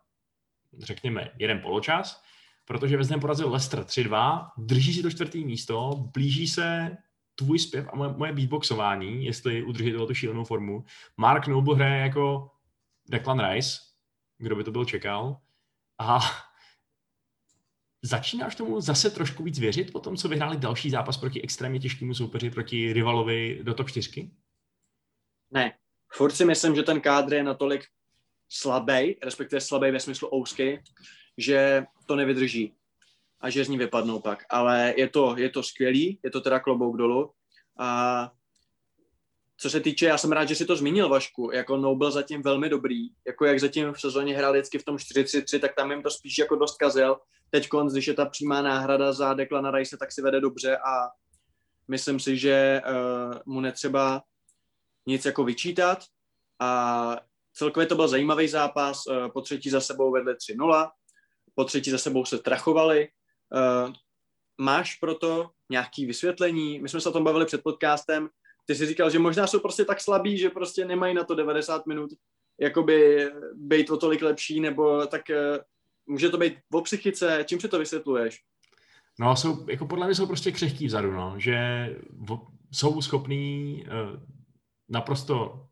řekněme, 0.78 1.30
jeden 1.38 1.60
poločas, 1.60 2.22
protože 2.64 2.96
West 2.96 3.10
Ham 3.10 3.20
porazil 3.20 3.50
Leicester 3.50 3.80
3-2, 3.80 4.50
drží 4.58 4.94
si 4.94 5.02
to 5.02 5.10
čtvrtý 5.10 5.44
místo, 5.44 6.04
blíží 6.14 6.48
se 6.48 6.96
tvůj 7.34 7.58
zpěv 7.58 7.88
a 7.92 7.96
moje, 7.96 8.12
moje 8.12 8.32
beatboxování, 8.32 9.24
jestli 9.24 9.62
udrží 9.62 9.92
tu 9.92 10.14
šílenou 10.14 10.44
formu. 10.44 10.84
Mark 11.16 11.46
Noble 11.46 11.76
hraje 11.76 12.00
jako 12.00 12.50
Declan 13.08 13.50
Rice, 13.50 13.80
kdo 14.38 14.56
by 14.56 14.64
to 14.64 14.70
byl 14.70 14.84
čekal. 14.84 15.40
A 15.98 16.20
začínáš 18.02 18.54
tomu 18.54 18.80
zase 18.80 19.10
trošku 19.10 19.42
víc 19.42 19.58
věřit 19.58 19.92
po 19.92 20.00
tom, 20.00 20.16
co 20.16 20.28
vyhráli 20.28 20.56
další 20.56 20.90
zápas 20.90 21.16
proti 21.16 21.42
extrémně 21.42 21.80
těžkému 21.80 22.14
soupeři, 22.14 22.50
proti 22.50 22.92
rivalovi 22.92 23.60
do 23.62 23.74
top 23.74 23.90
4? 23.90 24.30
Ne. 25.50 25.78
Furt 26.12 26.32
si 26.32 26.44
myslím, 26.44 26.74
že 26.74 26.82
ten 26.82 27.00
kádr 27.00 27.34
je 27.34 27.42
natolik 27.42 27.84
slabý, 28.48 29.16
respektive 29.22 29.60
slabý 29.60 29.90
ve 29.90 30.00
smyslu 30.00 30.28
ouský, 30.34 30.78
že 31.38 31.84
to 32.06 32.16
nevydrží 32.16 32.74
a 33.44 33.50
že 33.50 33.64
z 33.64 33.68
ní 33.68 33.78
vypadnou 33.78 34.20
pak. 34.20 34.44
Ale 34.50 34.94
je 34.96 35.08
to, 35.08 35.34
je 35.38 35.50
to 35.50 35.62
skvělý, 35.62 36.20
je 36.22 36.30
to 36.30 36.40
teda 36.40 36.60
klobouk 36.60 36.96
dolů. 36.96 37.30
A 37.78 38.30
co 39.56 39.70
se 39.70 39.80
týče, 39.80 40.06
já 40.06 40.18
jsem 40.18 40.32
rád, 40.32 40.44
že 40.44 40.54
si 40.54 40.66
to 40.66 40.76
zmínil, 40.76 41.08
Vašku, 41.08 41.50
jako 41.52 41.76
No 41.76 41.94
byl 41.94 42.10
zatím 42.10 42.42
velmi 42.42 42.68
dobrý, 42.68 43.08
jako 43.26 43.44
jak 43.44 43.60
zatím 43.60 43.92
v 43.92 44.00
sezóně 44.00 44.36
hrál 44.36 44.52
vždycky 44.52 44.78
v 44.78 44.84
tom 44.84 44.96
4-3-3, 44.96 45.60
tak 45.60 45.74
tam 45.74 45.90
jim 45.90 46.02
to 46.02 46.10
spíš 46.10 46.38
jako 46.38 46.56
dost 46.56 46.76
kazil. 46.76 47.16
Teď 47.50 47.68
konc, 47.68 47.92
když 47.92 48.06
je 48.06 48.14
ta 48.14 48.26
přímá 48.26 48.62
náhrada 48.62 49.12
za 49.12 49.34
Declana 49.34 49.70
Rice, 49.70 49.96
tak 49.96 50.12
si 50.12 50.22
vede 50.22 50.40
dobře 50.40 50.76
a 50.76 51.08
myslím 51.88 52.20
si, 52.20 52.36
že 52.36 52.82
uh, 52.86 53.54
mu 53.54 53.60
netřeba 53.60 54.22
nic 55.06 55.24
jako 55.24 55.44
vyčítat 55.44 56.04
a 56.60 57.20
celkově 57.52 57.86
to 57.86 57.94
byl 57.94 58.08
zajímavý 58.08 58.48
zápas, 58.48 59.06
uh, 59.06 59.28
po 59.28 59.40
třetí 59.40 59.70
za 59.70 59.80
sebou 59.80 60.12
vedle 60.12 60.34
3-0, 60.34 60.90
po 61.54 61.64
třetí 61.64 61.90
za 61.90 61.98
sebou 61.98 62.24
se 62.24 62.38
trachovali. 62.38 63.08
Uh, 63.52 63.92
máš 64.58 64.94
proto 64.94 65.50
nějaké 65.70 66.06
vysvětlení? 66.06 66.78
My 66.80 66.88
jsme 66.88 67.00
se 67.00 67.08
o 67.08 67.12
tom 67.12 67.24
bavili 67.24 67.46
před 67.46 67.62
podcastem, 67.62 68.28
ty 68.66 68.74
jsi 68.74 68.86
říkal, 68.86 69.10
že 69.10 69.18
možná 69.18 69.46
jsou 69.46 69.60
prostě 69.60 69.84
tak 69.84 70.00
slabí, 70.00 70.38
že 70.38 70.50
prostě 70.50 70.84
nemají 70.84 71.14
na 71.14 71.24
to 71.24 71.34
90 71.34 71.86
minut 71.86 72.10
jakoby 72.60 73.28
být 73.54 73.90
o 73.90 73.96
tolik 73.96 74.22
lepší, 74.22 74.60
nebo 74.60 75.06
tak 75.06 75.22
uh, 75.30 75.62
může 76.06 76.28
to 76.28 76.38
být 76.38 76.54
o 76.72 76.80
psychice, 76.80 77.44
čím 77.48 77.60
se 77.60 77.68
to 77.68 77.78
vysvětluješ? 77.78 78.42
No, 79.18 79.36
jsou, 79.36 79.70
jako 79.70 79.86
podle 79.86 80.06
mě 80.06 80.14
jsou 80.14 80.26
prostě 80.26 80.52
křehký 80.52 80.86
vzadu, 80.86 81.12
no, 81.12 81.34
že 81.38 81.56
jsou 82.72 83.02
schopní 83.02 83.84
uh, 83.86 84.20
naprosto 84.88 85.66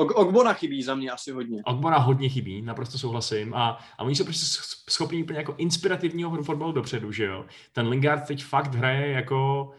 Ogbona 0.00 0.52
chybí 0.52 0.82
za 0.82 0.94
mě 0.94 1.10
asi 1.10 1.32
hodně. 1.32 1.62
Ogbona 1.64 1.98
hodně 1.98 2.28
chybí, 2.28 2.62
naprosto 2.62 2.98
souhlasím. 2.98 3.54
A, 3.54 3.78
a 3.98 4.02
oni 4.02 4.16
jsou 4.16 4.24
prostě 4.24 4.60
schopní 4.90 5.22
úplně 5.22 5.38
jako 5.38 5.54
inspirativního 5.58 6.42
fotbalu 6.42 6.72
dopředu, 6.72 7.12
že 7.12 7.24
jo. 7.24 7.44
Ten 7.72 7.88
Lingard 7.88 8.26
teď 8.26 8.44
fakt 8.44 8.74
hraje 8.74 9.10
jako 9.10 9.70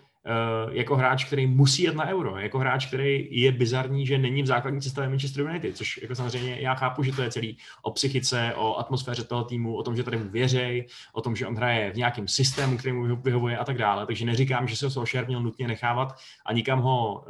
Uh, 0.66 0.76
jako 0.76 0.96
hráč, 0.96 1.26
který 1.26 1.48
musí 1.48 1.84
jet 1.84 1.96
na 1.96 2.08
euro, 2.08 2.38
jako 2.38 2.60
hráč, 2.60 2.86
který 2.86 3.28
je 3.32 3.52
bizarní, 3.52 4.08
že 4.08 4.18
není 4.18 4.44
v 4.44 4.46
základní 4.46 4.82
sestavě 4.82 5.10
Manchester 5.10 5.46
United, 5.46 5.78
což 5.78 6.02
jako 6.02 6.16
samozřejmě 6.16 6.58
já 6.60 6.76
chápu, 6.76 7.04
že 7.04 7.12
to 7.12 7.22
je 7.22 7.32
celý 7.32 7.58
o 7.82 7.92
psychice, 7.92 8.54
o 8.56 8.78
atmosféře 8.78 9.24
toho 9.24 9.44
týmu, 9.44 9.76
o 9.76 9.84
tom, 9.84 9.96
že 9.96 10.04
tady 10.04 10.18
mu 10.18 10.30
věřej, 10.30 10.88
o 11.14 11.22
tom, 11.22 11.36
že 11.36 11.48
on 11.48 11.56
hraje 11.56 11.92
v 11.92 11.96
nějakém 11.96 12.28
systému, 12.28 12.78
který 12.78 12.94
mu 12.94 13.16
vyhovuje 13.16 13.58
a 13.58 13.66
tak 13.66 13.78
dále. 13.78 14.06
Takže 14.06 14.26
neříkám, 14.26 14.68
že 14.68 14.78
se 14.78 14.90
Solskjaer 14.90 15.28
měl 15.28 15.44
nutně 15.44 15.68
nechávat 15.68 16.16
a 16.46 16.54
nikam 16.54 16.80
ho 16.80 17.14
uh, 17.14 17.26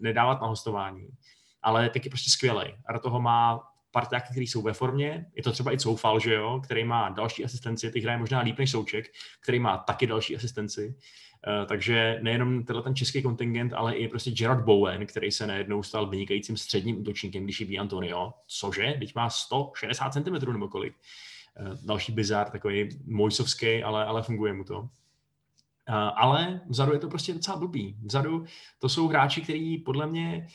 nedávat 0.00 0.40
na 0.40 0.46
hostování. 0.46 1.08
Ale 1.62 1.90
taky 1.90 2.08
prostě 2.08 2.30
skvělý. 2.30 2.74
A 2.86 2.92
do 2.92 2.98
toho 2.98 3.20
má 3.20 3.72
parťáky, 3.92 4.28
který 4.30 4.46
jsou 4.46 4.62
ve 4.62 4.72
formě, 4.72 5.26
je 5.34 5.42
to 5.42 5.52
třeba 5.52 5.72
i 5.72 5.78
Coufal, 5.78 6.20
že 6.20 6.34
jo, 6.34 6.60
který 6.64 6.84
má 6.84 7.08
další 7.08 7.44
asistenci, 7.44 7.90
ty 7.90 8.00
hraje 8.00 8.18
možná 8.18 8.40
líp 8.40 8.58
než 8.58 8.70
Souček, 8.70 9.06
který 9.40 9.58
má 9.58 9.78
taky 9.78 10.06
další 10.06 10.36
asistenci. 10.36 10.94
Uh, 11.46 11.66
takže 11.66 12.18
nejenom 12.22 12.64
tenhle 12.64 12.82
ten 12.82 12.96
český 12.96 13.22
kontingent, 13.22 13.72
ale 13.72 13.94
i 13.94 14.08
prostě 14.08 14.30
Gerard 14.30 14.64
Bowen, 14.64 15.06
který 15.06 15.30
se 15.30 15.46
najednou 15.46 15.82
stal 15.82 16.06
vynikajícím 16.06 16.56
středním 16.56 17.00
útočníkem, 17.00 17.44
když 17.44 17.56
chybí 17.56 17.78
Antonio. 17.78 18.32
Cože? 18.46 18.94
Teď 18.98 19.14
má 19.14 19.30
160 19.30 20.12
cm 20.12 20.52
nebo 20.52 20.68
kolik. 20.68 20.94
Uh, 21.60 21.86
další 21.86 22.12
bizar, 22.12 22.50
takový 22.50 22.88
mojsovský, 23.04 23.82
ale, 23.82 24.04
ale 24.04 24.22
funguje 24.22 24.52
mu 24.52 24.64
to. 24.64 24.78
Uh, 24.78 24.88
ale 25.94 26.60
vzadu 26.68 26.92
je 26.92 26.98
to 26.98 27.08
prostě 27.08 27.34
docela 27.34 27.56
blbý. 27.56 27.96
Vzadu 28.04 28.44
to 28.78 28.88
jsou 28.88 29.08
hráči, 29.08 29.40
kteří 29.40 29.78
podle 29.78 30.06
mě 30.06 30.46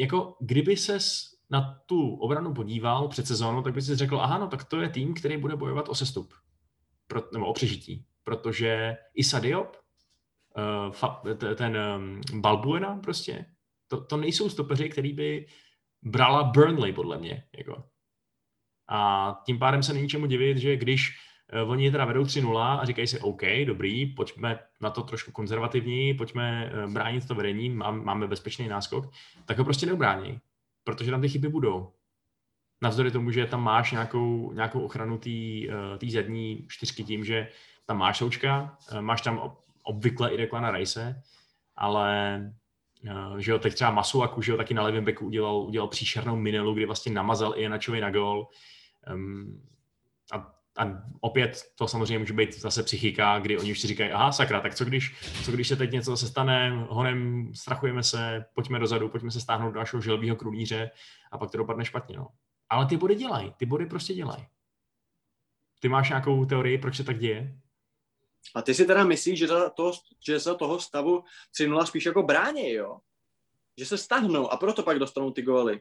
jako 0.00 0.36
kdyby 0.40 0.76
ses 0.76 1.30
na 1.50 1.82
tu 1.86 2.14
obranu 2.14 2.54
podíval 2.54 3.08
před 3.08 3.26
sezónou, 3.26 3.62
tak 3.62 3.74
by 3.74 3.82
si 3.82 3.96
řekl, 3.96 4.20
aha, 4.20 4.38
no 4.38 4.48
tak 4.48 4.64
to 4.64 4.80
je 4.80 4.88
tým, 4.88 5.14
který 5.14 5.36
bude 5.36 5.56
bojovat 5.56 5.88
o 5.88 5.94
sestup, 5.94 6.34
pro, 7.06 7.22
nebo 7.32 7.46
o 7.46 7.52
přežití, 7.52 8.06
protože 8.24 8.96
Isa 9.14 9.38
Diop, 9.40 9.76
uh, 10.56 11.54
ten 11.54 11.76
um, 11.96 12.40
Balbuena 12.40 12.96
prostě, 12.96 13.46
to, 13.88 14.04
to 14.04 14.16
nejsou 14.16 14.50
stopeři, 14.50 14.88
který 14.88 15.12
by 15.12 15.46
brala 16.02 16.42
Burnley, 16.42 16.92
podle 16.92 17.18
mě. 17.18 17.44
Jako. 17.58 17.84
A 18.88 19.40
tím 19.46 19.58
pádem 19.58 19.82
se 19.82 19.92
není 19.92 20.08
čemu 20.08 20.26
divit, 20.26 20.58
že 20.58 20.76
když 20.76 21.18
uh, 21.62 21.70
oni 21.70 21.90
teda 21.90 22.04
vedou 22.04 22.22
3-0 22.22 22.58
a 22.58 22.84
říkají 22.84 23.06
si, 23.06 23.20
OK, 23.20 23.42
dobrý, 23.66 24.06
pojďme 24.06 24.58
na 24.80 24.90
to 24.90 25.02
trošku 25.02 25.32
konzervativní, 25.32 26.14
pojďme 26.14 26.72
uh, 26.84 26.92
bránit 26.92 27.28
to 27.28 27.34
vedení, 27.34 27.68
máme 27.70 28.26
bezpečný 28.26 28.68
náskok, 28.68 29.10
tak 29.44 29.58
ho 29.58 29.64
prostě 29.64 29.86
neubrání 29.86 30.40
protože 30.84 31.10
tam 31.10 31.20
ty 31.20 31.28
chyby 31.28 31.48
budou. 31.48 31.92
Navzdory 32.82 33.10
tomu, 33.10 33.30
že 33.30 33.46
tam 33.46 33.62
máš 33.62 33.92
nějakou, 33.92 34.52
nějakou 34.52 34.80
ochranu 34.80 35.18
té 35.18 35.30
uh, 36.02 36.08
zadní 36.08 36.66
čtyřky 36.68 37.04
tím, 37.04 37.24
že 37.24 37.48
tam 37.86 37.98
máš 37.98 38.18
součka, 38.18 38.78
máš 39.00 39.20
tam 39.20 39.52
obvykle 39.82 40.34
i 40.34 40.36
Declana 40.36 40.70
Rice, 40.70 41.22
ale 41.76 42.40
uh, 43.04 43.36
že 43.36 43.50
jo, 43.50 43.58
teď 43.58 43.74
třeba 43.74 43.90
Masuaku, 43.90 44.42
že 44.42 44.52
jo, 44.52 44.56
taky 44.56 44.74
na 44.74 44.82
levém 44.82 45.04
beku 45.04 45.26
udělal, 45.26 45.56
udělal 45.56 45.88
příšernou 45.88 46.36
minelu, 46.36 46.74
kdy 46.74 46.86
vlastně 46.86 47.12
namazal 47.12 47.54
i 47.56 47.68
Načovi 47.68 48.00
na 48.00 48.10
gol. 48.10 48.48
Um, 49.12 49.62
a 50.80 51.02
opět 51.20 51.62
to 51.74 51.88
samozřejmě 51.88 52.18
může 52.18 52.32
být 52.32 52.60
zase 52.60 52.82
psychika, 52.82 53.38
kdy 53.38 53.58
oni 53.58 53.72
už 53.72 53.80
si 53.80 53.86
říkají, 53.86 54.10
aha, 54.10 54.32
sakra, 54.32 54.60
tak 54.60 54.74
co 54.74 54.84
když, 54.84 55.14
co 55.44 55.52
když 55.52 55.68
se 55.68 55.76
teď 55.76 55.90
něco 55.90 56.10
zase 56.10 56.28
stane, 56.28 56.86
honem, 56.88 57.50
strachujeme 57.54 58.02
se, 58.02 58.44
pojďme 58.54 58.78
dozadu, 58.78 59.08
pojďme 59.08 59.30
se 59.30 59.40
stáhnout 59.40 59.70
do 59.70 59.78
našeho 59.78 60.02
želbího 60.02 60.36
krulíře 60.36 60.90
a 61.32 61.38
pak 61.38 61.50
to 61.50 61.58
dopadne 61.58 61.84
špatně. 61.84 62.16
No. 62.16 62.28
Ale 62.68 62.86
ty 62.86 62.96
body 62.96 63.14
dělají, 63.14 63.52
ty 63.56 63.66
body 63.66 63.86
prostě 63.86 64.14
dělají. 64.14 64.46
Ty 65.80 65.88
máš 65.88 66.08
nějakou 66.08 66.44
teorii, 66.44 66.78
proč 66.78 66.96
se 66.96 67.04
tak 67.04 67.18
děje? 67.18 67.58
A 68.54 68.62
ty 68.62 68.74
si 68.74 68.86
teda 68.86 69.04
myslíš, 69.04 69.38
že 69.38 69.46
za, 69.46 69.70
to, 69.70 69.92
že 70.26 70.38
za 70.38 70.54
toho 70.54 70.80
stavu 70.80 71.24
3 71.54 71.68
spíš 71.84 72.06
jako 72.06 72.22
brání, 72.22 72.72
jo? 72.72 72.98
Že 73.78 73.86
se 73.86 73.98
stáhnou 73.98 74.52
a 74.52 74.56
proto 74.56 74.82
pak 74.82 74.98
dostanou 74.98 75.30
ty 75.30 75.42
góly. 75.42 75.80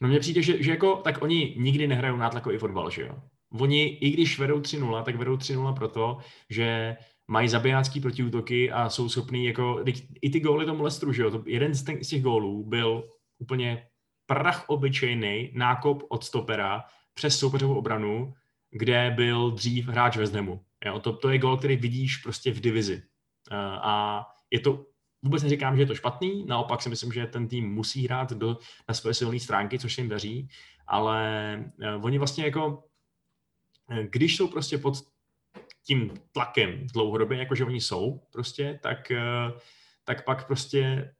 No 0.00 0.08
mně 0.08 0.20
přijde, 0.20 0.42
že, 0.42 0.62
že 0.62 0.70
jako, 0.70 0.96
tak 0.96 1.22
oni 1.22 1.54
nikdy 1.58 1.86
nehrajou 1.86 2.16
nátlakový 2.16 2.58
fotbal, 2.58 2.90
že 2.90 3.02
jo? 3.02 3.22
Oni, 3.52 3.84
i 3.84 4.10
když 4.10 4.38
vedou 4.38 4.60
3-0, 4.60 5.02
tak 5.02 5.16
vedou 5.16 5.36
3-0 5.36 5.74
proto, 5.74 6.18
že 6.50 6.96
mají 7.28 7.48
zabijácký 7.48 8.00
protiútoky 8.00 8.70
a 8.70 8.88
jsou 8.88 9.08
schopní 9.08 9.44
jako, 9.44 9.84
i 10.22 10.30
ty 10.30 10.40
góly 10.40 10.66
tomu 10.66 10.82
Lestru, 10.82 11.12
že 11.12 11.22
jo, 11.22 11.30
to, 11.30 11.42
jeden 11.46 11.74
z, 11.74 11.84
z 12.02 12.08
těch 12.08 12.22
gólů 12.22 12.64
byl 12.64 13.08
úplně 13.38 13.86
prach 14.26 14.64
obyčejný 14.68 15.50
nákop 15.54 16.02
od 16.08 16.24
stopera 16.24 16.84
přes 17.14 17.38
soupeřovou 17.38 17.74
obranu, 17.74 18.34
kde 18.70 19.12
byl 19.16 19.50
dřív 19.50 19.88
hráč 19.88 20.16
West 20.16 20.34
Hamu. 20.34 20.60
Jo, 20.84 20.98
to, 20.98 21.12
to 21.12 21.28
je 21.28 21.38
gól, 21.38 21.56
který 21.56 21.76
vidíš 21.76 22.16
prostě 22.16 22.52
v 22.52 22.60
divizi. 22.60 23.02
Uh, 23.50 23.58
a 23.58 24.26
je 24.50 24.60
to, 24.60 24.84
vůbec 25.22 25.42
neříkám, 25.42 25.76
že 25.76 25.82
je 25.82 25.86
to 25.86 25.94
špatný, 25.94 26.44
naopak 26.46 26.82
si 26.82 26.88
myslím, 26.88 27.12
že 27.12 27.26
ten 27.26 27.48
tým 27.48 27.74
musí 27.74 28.04
hrát 28.04 28.32
do, 28.32 28.58
na 28.88 28.94
své 28.94 29.14
silné 29.14 29.40
stránky, 29.40 29.78
což 29.78 29.94
se 29.94 30.00
jim 30.00 30.08
daří, 30.08 30.48
ale 30.86 31.64
uh, 31.96 32.04
oni 32.04 32.18
vlastně 32.18 32.44
jako 32.44 32.84
když 34.10 34.36
jsou 34.36 34.48
prostě 34.48 34.78
pod 34.78 34.94
tím 35.82 36.10
tlakem 36.32 36.86
dlouhodobě, 36.86 37.38
jakože 37.38 37.64
oni 37.64 37.80
jsou 37.80 38.20
prostě, 38.32 38.80
tak, 38.82 39.10
eh, 39.10 39.52
tak 40.04 40.24
pak 40.24 40.46
prostě, 40.46 41.14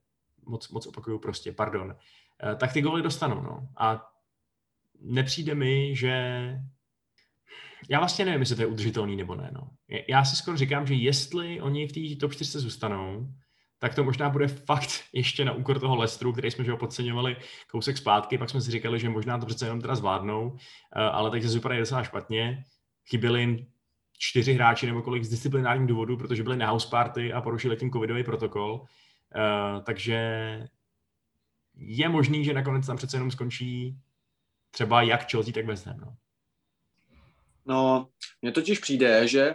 moc, 0.46 0.68
moc 0.68 0.86
opakuju 0.86 1.18
prostě, 1.18 1.52
pardon, 1.52 1.96
eh, 2.42 2.56
tak 2.56 2.72
ty 2.72 2.80
goly 2.82 3.02
dostanou, 3.02 3.42
no. 3.42 3.68
A 3.76 4.10
nepřijde 5.00 5.54
mi, 5.54 5.96
že 5.96 6.12
já 7.88 7.98
vlastně 7.98 8.24
nevím, 8.24 8.40
jestli 8.40 8.56
to 8.56 8.62
je 8.62 8.66
udržitelný 8.66 9.16
nebo 9.16 9.34
ne, 9.34 9.50
no. 9.52 9.70
Já 10.08 10.24
si 10.24 10.36
skoro 10.36 10.56
říkám, 10.56 10.86
že 10.86 10.94
jestli 10.94 11.60
oni 11.60 11.88
v 11.88 11.92
té 11.92 12.20
top 12.20 12.32
4 12.32 12.58
zůstanou, 12.58 13.28
tak 13.78 13.94
to 13.94 14.04
možná 14.04 14.30
bude 14.30 14.48
fakt 14.48 15.04
ještě 15.12 15.44
na 15.44 15.52
úkor 15.52 15.80
toho 15.80 15.96
Lestru, 15.96 16.32
který 16.32 16.50
jsme 16.50 16.64
že 16.64 16.70
ho 16.70 16.76
podceňovali 16.76 17.36
kousek 17.70 17.98
zpátky, 17.98 18.38
pak 18.38 18.50
jsme 18.50 18.60
si 18.60 18.70
říkali, 18.70 19.00
že 19.00 19.08
možná 19.08 19.38
to 19.38 19.46
přece 19.46 19.66
jenom 19.66 19.80
teda 19.80 19.94
zvládnou, 19.94 20.56
eh, 20.96 21.00
ale 21.00 21.30
teď 21.30 21.42
se 21.42 21.54
vypadají 21.54 21.80
docela 21.80 22.04
špatně. 22.04 22.64
Chyběly 23.08 23.40
jim 23.40 23.66
čtyři 24.18 24.52
hráči 24.52 24.86
nebo 24.86 25.02
kolik 25.02 25.24
z 25.24 25.28
disciplinárních 25.28 25.88
důvodů, 25.88 26.16
protože 26.16 26.42
byli 26.42 26.56
na 26.56 26.70
house 26.70 26.88
party 26.90 27.32
a 27.32 27.40
porušili 27.40 27.76
tím 27.76 27.90
covidový 27.90 28.24
protokol. 28.24 28.80
Uh, 28.80 29.82
takže 29.82 30.18
je 31.76 32.08
možný, 32.08 32.44
že 32.44 32.54
nakonec 32.54 32.86
tam 32.86 32.96
přece 32.96 33.16
jenom 33.16 33.30
skončí 33.30 33.98
třeba 34.70 35.02
jak 35.02 35.30
Chelsea, 35.30 35.52
tak 35.52 35.66
West 35.66 35.86
Ham. 35.86 36.00
No, 36.00 36.16
no 37.66 38.08
mně 38.42 38.52
totiž 38.52 38.78
přijde, 38.78 39.28
že 39.28 39.54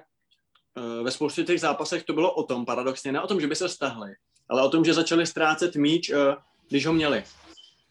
ve 1.03 1.11
spoustě 1.11 1.43
těch 1.43 1.59
zápasech 1.59 2.03
to 2.03 2.13
bylo 2.13 2.34
o 2.34 2.43
tom, 2.43 2.65
paradoxně, 2.65 3.11
ne 3.11 3.21
o 3.21 3.28
tom, 3.28 3.41
že 3.41 3.47
by 3.47 3.55
se 3.55 3.69
stahli, 3.69 4.13
ale 4.49 4.63
o 4.63 4.69
tom, 4.69 4.86
že 4.86 4.93
začali 4.93 5.26
ztrácet 5.26 5.76
míč, 5.76 6.09
uh, 6.09 6.17
když 6.69 6.86
ho 6.86 6.93
měli. 6.93 7.24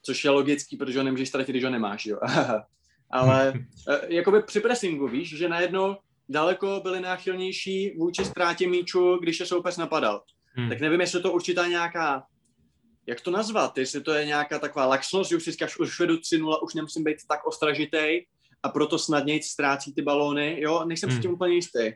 Což 0.02 0.24
je 0.24 0.30
logický, 0.30 0.76
protože 0.76 0.98
ho 0.98 1.04
nemůžeš 1.04 1.28
ztratit, 1.28 1.52
když 1.52 1.64
ho 1.64 1.70
nemáš, 1.70 2.06
jo. 2.06 2.18
ale 3.10 3.52
uh, 3.88 3.94
jakoby 4.08 4.42
při 4.42 4.60
pressingu, 4.60 5.08
víš, 5.08 5.36
že 5.36 5.48
najednou 5.48 5.96
daleko 6.28 6.80
byli 6.82 7.00
náchylnější 7.00 7.96
vůči 7.98 8.24
ztrátě 8.24 8.68
míču, 8.68 9.16
když 9.16 9.40
je 9.40 9.46
soupeř 9.46 9.76
napadal. 9.76 10.22
Hmm. 10.54 10.68
Tak 10.68 10.80
nevím, 10.80 11.00
jestli 11.00 11.22
to 11.22 11.32
určitá 11.32 11.66
nějaká, 11.66 12.24
jak 13.06 13.20
to 13.20 13.30
nazvat, 13.30 13.78
jestli 13.78 14.00
to 14.00 14.12
je 14.12 14.26
nějaká 14.26 14.58
taková 14.58 14.86
laxnost, 14.86 15.30
že 15.30 15.36
už 15.36 15.44
si 15.44 15.50
říkáš, 15.50 15.78
už 15.78 16.00
vedu 16.00 16.16
3-0, 16.16 16.58
už 16.62 16.74
nemusím 16.74 17.04
být 17.04 17.16
tak 17.28 17.46
ostražitej 17.46 18.26
a 18.62 18.68
proto 18.68 18.98
snadněji 18.98 19.42
ztrácí 19.42 19.94
ty 19.94 20.02
balóny, 20.02 20.60
jo, 20.60 20.84
nejsem 20.84 21.10
hmm. 21.10 21.18
s 21.18 21.22
tím 21.22 21.32
úplně 21.32 21.54
jistý. 21.54 21.92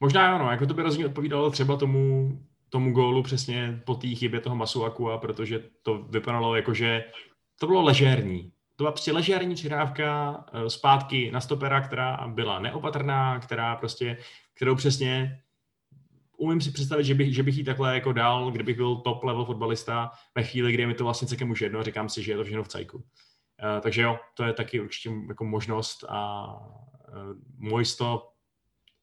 Možná 0.00 0.34
ano, 0.36 0.50
jako 0.50 0.66
to 0.66 0.74
by 0.74 0.82
rozhodně 0.82 1.06
odpovídalo 1.06 1.50
třeba 1.50 1.76
tomu, 1.76 2.32
tomu 2.68 2.92
gólu 2.92 3.22
přesně 3.22 3.82
po 3.86 3.94
té 3.94 4.08
chybě 4.08 4.40
toho 4.40 4.56
Masuakua, 4.56 5.18
protože 5.18 5.62
to 5.82 6.02
vypadalo 6.10 6.56
jako, 6.56 6.74
že 6.74 7.04
to 7.60 7.66
bylo 7.66 7.82
ležérní 7.82 8.52
to 8.78 8.84
byla 8.84 8.92
prostě 8.92 9.12
ležérní 9.12 9.54
přihrávka 9.54 10.44
eh, 10.52 10.70
zpátky 10.70 11.30
na 11.30 11.40
stopera, 11.40 11.80
která 11.80 12.28
byla 12.28 12.58
neopatrná, 12.58 13.38
která 13.38 13.76
prostě, 13.76 14.18
kterou 14.54 14.74
přesně 14.74 15.42
umím 16.36 16.60
si 16.60 16.70
představit, 16.70 17.04
že 17.04 17.14
bych, 17.14 17.34
že 17.34 17.42
bych 17.42 17.56
jí 17.56 17.64
takhle 17.64 17.94
jako 17.94 18.12
dal, 18.12 18.50
kdybych 18.50 18.76
byl 18.76 18.96
top 18.96 19.24
level 19.24 19.44
fotbalista 19.44 20.10
ve 20.34 20.42
chvíli, 20.42 20.72
kdy 20.72 20.82
je 20.82 20.86
mi 20.86 20.94
to 20.94 21.04
vlastně 21.04 21.28
celkem 21.28 21.50
už 21.50 21.60
jedno, 21.60 21.82
říkám 21.82 22.08
si, 22.08 22.22
že 22.22 22.32
je 22.32 22.36
to 22.36 22.44
všechno 22.44 22.62
v 22.62 22.68
cajku. 22.68 22.98
Uh, 22.98 23.04
takže 23.80 24.02
jo, 24.02 24.18
to 24.34 24.44
je 24.44 24.52
taky 24.52 24.80
určitě 24.80 25.10
jako 25.28 25.44
možnost 25.44 26.04
a 26.08 26.46
uh, 27.08 27.36
můj 27.56 27.84
to 27.98 28.28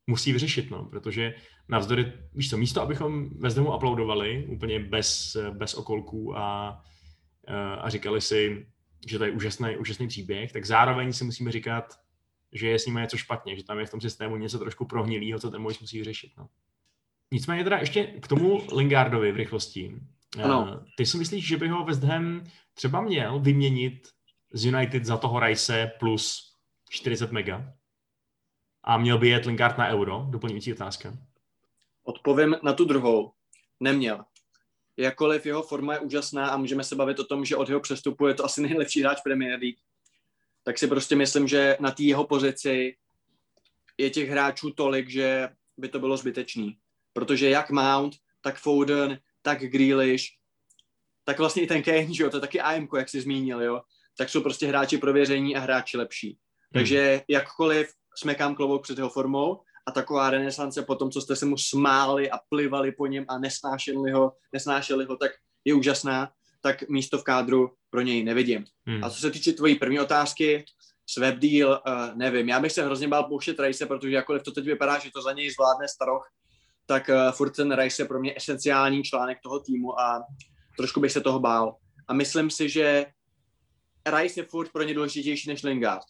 musí 0.07 0.33
vyřešit, 0.33 0.71
no, 0.71 0.85
protože 0.85 1.35
navzdory, 1.69 2.13
víš 2.33 2.49
co, 2.49 2.57
místo, 2.57 2.81
abychom 2.81 3.29
ve 3.39 3.49
zdomu 3.49 3.75
uploadovali 3.75 4.45
úplně 4.49 4.79
bez, 4.79 5.37
bez 5.51 5.73
okolků 5.73 6.37
a, 6.37 6.71
uh, 7.49 7.85
a 7.85 7.89
říkali 7.89 8.21
si, 8.21 8.67
že 9.07 9.17
to 9.17 9.25
je 9.25 9.31
úžasný, 9.31 9.77
úžasný 9.77 10.07
příběh, 10.07 10.51
tak 10.51 10.65
zároveň 10.65 11.13
si 11.13 11.23
musíme 11.23 11.51
říkat, 11.51 11.99
že 12.51 12.67
je 12.67 12.79
s 12.79 12.85
nimi 12.85 12.99
něco 12.99 13.17
špatně, 13.17 13.55
že 13.55 13.63
tam 13.63 13.79
je 13.79 13.85
v 13.85 13.91
tom 13.91 14.01
systému 14.01 14.37
něco 14.37 14.59
trošku 14.59 14.85
prohnilého, 14.85 15.39
co 15.39 15.51
ten 15.51 15.61
Mois 15.61 15.79
musí 15.79 16.03
řešit. 16.03 16.31
No. 16.37 16.49
Nicméně 17.31 17.63
teda 17.63 17.77
ještě 17.77 18.03
k 18.03 18.27
tomu 18.27 18.61
Lingardovi 18.75 19.31
v 19.31 19.35
rychlosti. 19.35 19.95
Ano. 20.43 20.67
Eh, 20.73 20.85
ty 20.97 21.05
si 21.05 21.17
myslíš, 21.17 21.47
že 21.47 21.57
by 21.57 21.67
ho 21.67 21.85
West 21.85 22.03
Ham 22.03 22.43
třeba 22.73 23.01
měl 23.01 23.39
vyměnit 23.39 24.07
z 24.53 24.65
United 24.65 25.05
za 25.05 25.17
toho 25.17 25.39
Rice 25.39 25.91
plus 25.99 26.55
40 26.89 27.31
mega? 27.31 27.73
A 28.85 28.97
měl 28.97 29.17
by 29.17 29.27
jet 29.27 29.45
Lingard 29.45 29.77
na 29.77 29.87
euro? 29.87 30.25
Doplňující 30.29 30.73
otázka. 30.73 31.13
Odpovím 32.03 32.55
na 32.63 32.73
tu 32.73 32.85
druhou. 32.85 33.31
Neměl 33.79 34.25
jakkoliv 34.97 35.45
jeho 35.45 35.63
forma 35.63 35.93
je 35.93 35.99
úžasná 35.99 36.49
a 36.49 36.57
můžeme 36.57 36.83
se 36.83 36.95
bavit 36.95 37.19
o 37.19 37.23
tom, 37.23 37.45
že 37.45 37.55
od 37.55 37.69
jeho 37.69 37.81
přestupu 37.81 38.27
je 38.27 38.33
to 38.33 38.45
asi 38.45 38.61
nejlepší 38.61 39.01
hráč 39.01 39.21
Premier 39.21 39.59
League, 39.59 39.77
tak 40.63 40.77
si 40.77 40.87
prostě 40.87 41.15
myslím, 41.15 41.47
že 41.47 41.77
na 41.79 41.91
té 41.91 42.03
jeho 42.03 42.27
pozici 42.27 42.97
je 43.97 44.09
těch 44.09 44.29
hráčů 44.29 44.71
tolik, 44.71 45.09
že 45.09 45.49
by 45.77 45.89
to 45.89 45.99
bylo 45.99 46.17
zbytečný. 46.17 46.77
Protože 47.13 47.49
jak 47.49 47.69
Mount, 47.69 48.15
tak 48.41 48.57
Foden, 48.57 49.19
tak 49.41 49.59
Grealish, 49.59 50.23
tak 51.23 51.39
vlastně 51.39 51.63
i 51.63 51.67
ten 51.67 51.83
Kane, 51.83 52.13
že 52.13 52.23
jo, 52.23 52.29
to 52.29 52.37
je 52.37 52.41
taky 52.41 52.61
AMK, 52.61 52.89
jak 52.97 53.09
jsi 53.09 53.21
zmínil, 53.21 53.61
jo, 53.61 53.81
tak 54.17 54.29
jsou 54.29 54.41
prostě 54.41 54.67
hráči 54.67 54.97
prověření 54.97 55.55
a 55.55 55.59
hráči 55.59 55.97
lepší. 55.97 56.27
Hmm. 56.27 56.37
Takže 56.73 57.21
jakkoliv 57.27 57.93
smekám 58.17 58.55
klobouk 58.55 58.83
před 58.83 58.97
jeho 58.97 59.09
formou, 59.09 59.59
a 59.87 59.91
taková 59.91 60.29
renesance 60.29 60.81
po 60.81 60.95
tom, 60.95 61.11
co 61.11 61.21
jste 61.21 61.35
se 61.35 61.45
mu 61.45 61.57
smáli 61.57 62.31
a 62.31 62.39
plivali 62.49 62.91
po 62.91 63.07
něm 63.07 63.25
a 63.27 63.39
nesnášeli 63.39 64.11
ho, 64.11 64.33
nesnášeli 64.53 65.05
ho, 65.05 65.17
tak 65.17 65.31
je 65.65 65.73
úžasná, 65.73 66.31
tak 66.61 66.89
místo 66.89 67.17
v 67.17 67.23
kádru 67.23 67.71
pro 67.89 68.01
něj 68.01 68.23
nevidím. 68.23 68.65
Hmm. 68.85 69.03
A 69.03 69.09
co 69.09 69.19
se 69.19 69.31
týče 69.31 69.53
tvojí 69.53 69.75
první 69.75 69.99
otázky, 69.99 70.65
web 71.17 71.35
deal, 71.35 71.81
uh, 71.87 72.17
nevím, 72.17 72.49
já 72.49 72.59
bych 72.59 72.71
se 72.71 72.85
hrozně 72.85 73.07
bál 73.07 73.23
pouštět 73.23 73.59
Rice, 73.59 73.85
protože 73.85 74.15
jakkoliv 74.15 74.43
to 74.43 74.51
teď 74.51 74.65
vypadá, 74.65 74.99
že 74.99 75.11
to 75.11 75.21
za 75.21 75.31
něj 75.31 75.51
zvládne 75.51 75.87
staroch, 75.87 76.29
tak 76.85 77.09
uh, 77.09 77.31
furt 77.31 77.49
ten 77.49 77.75
Rice 77.75 78.01
je 78.01 78.07
pro 78.07 78.19
mě 78.19 78.33
esenciální 78.37 79.03
článek 79.03 79.37
toho 79.43 79.59
týmu 79.59 79.99
a 79.99 80.23
trošku 80.77 80.99
bych 80.99 81.11
se 81.11 81.21
toho 81.21 81.39
bál. 81.39 81.75
A 82.07 82.13
myslím 82.13 82.49
si, 82.49 82.69
že 82.69 83.05
Rice 84.17 84.39
je 84.39 84.45
furt 84.45 84.71
pro 84.71 84.83
ně 84.83 84.93
důležitější 84.93 85.49
než 85.49 85.63
Lingard. 85.63 86.05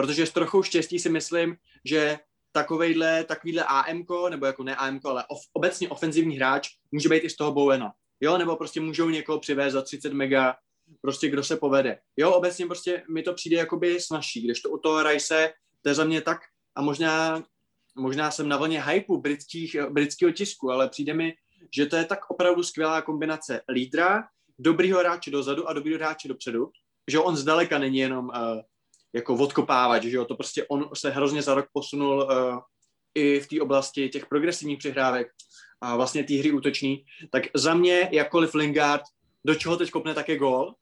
Protože 0.00 0.26
s 0.26 0.32
trochou 0.32 0.62
štěstí 0.62 0.98
si 0.98 1.08
myslím, 1.08 1.56
že 1.84 2.18
takovejhle, 2.52 3.24
takovýhle 3.24 3.64
AMK, 3.64 4.10
nebo 4.30 4.46
jako 4.46 4.62
ne 4.62 4.76
AMK, 4.76 5.06
ale 5.06 5.24
of, 5.28 5.38
obecně 5.52 5.88
ofenzivní 5.88 6.36
hráč 6.36 6.68
může 6.92 7.08
být 7.08 7.24
i 7.24 7.30
z 7.30 7.36
toho 7.36 7.52
Bowena. 7.52 7.92
Jo, 8.20 8.38
nebo 8.38 8.56
prostě 8.56 8.80
můžou 8.80 9.08
někoho 9.08 9.40
přivést 9.40 9.72
za 9.72 9.82
30 9.82 10.12
mega, 10.12 10.56
prostě 11.00 11.28
kdo 11.28 11.44
se 11.44 11.56
povede. 11.56 11.98
Jo, 12.16 12.32
obecně 12.32 12.66
prostě 12.66 13.02
mi 13.10 13.22
to 13.22 13.34
přijde 13.34 13.56
jakoby 13.56 14.00
snažší, 14.00 14.42
když 14.42 14.60
to 14.60 14.70
u 14.70 14.78
toho 14.78 15.02
Rice, 15.02 15.52
to 15.82 15.88
je 15.88 15.94
za 15.94 16.04
mě 16.04 16.20
tak, 16.20 16.38
a 16.74 16.82
možná, 16.82 17.42
možná 17.96 18.30
jsem 18.30 18.48
na 18.48 18.56
vlně 18.56 18.82
hypeu 18.82 19.16
britských, 19.16 19.76
britského 19.90 20.32
tisku, 20.32 20.70
ale 20.70 20.88
přijde 20.88 21.14
mi, 21.14 21.34
že 21.76 21.86
to 21.86 21.96
je 21.96 22.04
tak 22.04 22.30
opravdu 22.30 22.62
skvělá 22.62 23.02
kombinace 23.02 23.62
lídra, 23.68 24.24
dobrýho 24.58 24.98
hráče 24.98 25.30
dozadu 25.30 25.68
a 25.68 25.72
dobrýho 25.72 25.98
hráče 25.98 26.28
dopředu, 26.28 26.70
že 27.10 27.18
on 27.18 27.36
zdaleka 27.36 27.78
není 27.78 27.98
jenom 27.98 28.28
uh, 28.28 28.60
jako 29.12 29.34
odkopávat, 29.34 30.02
že 30.02 30.16
jo, 30.16 30.24
to 30.24 30.34
prostě 30.34 30.64
on 30.66 30.90
se 30.94 31.10
hrozně 31.10 31.42
za 31.42 31.54
rok 31.54 31.66
posunul 31.72 32.18
uh, 32.18 32.58
i 33.14 33.40
v 33.40 33.48
té 33.48 33.60
oblasti 33.60 34.08
těch 34.08 34.26
progresivních 34.26 34.78
přihrávek 34.78 35.28
a 35.80 35.96
vlastně 35.96 36.24
té 36.24 36.34
hry 36.34 36.52
útoční, 36.52 37.04
tak 37.30 37.42
za 37.54 37.74
mě, 37.74 38.08
jakkoliv 38.12 38.54
Lingard, 38.54 39.02
do 39.44 39.54
čeho 39.54 39.76
teď 39.76 39.90
kopne 39.90 40.14
také 40.14 40.36
gól, 40.36 40.74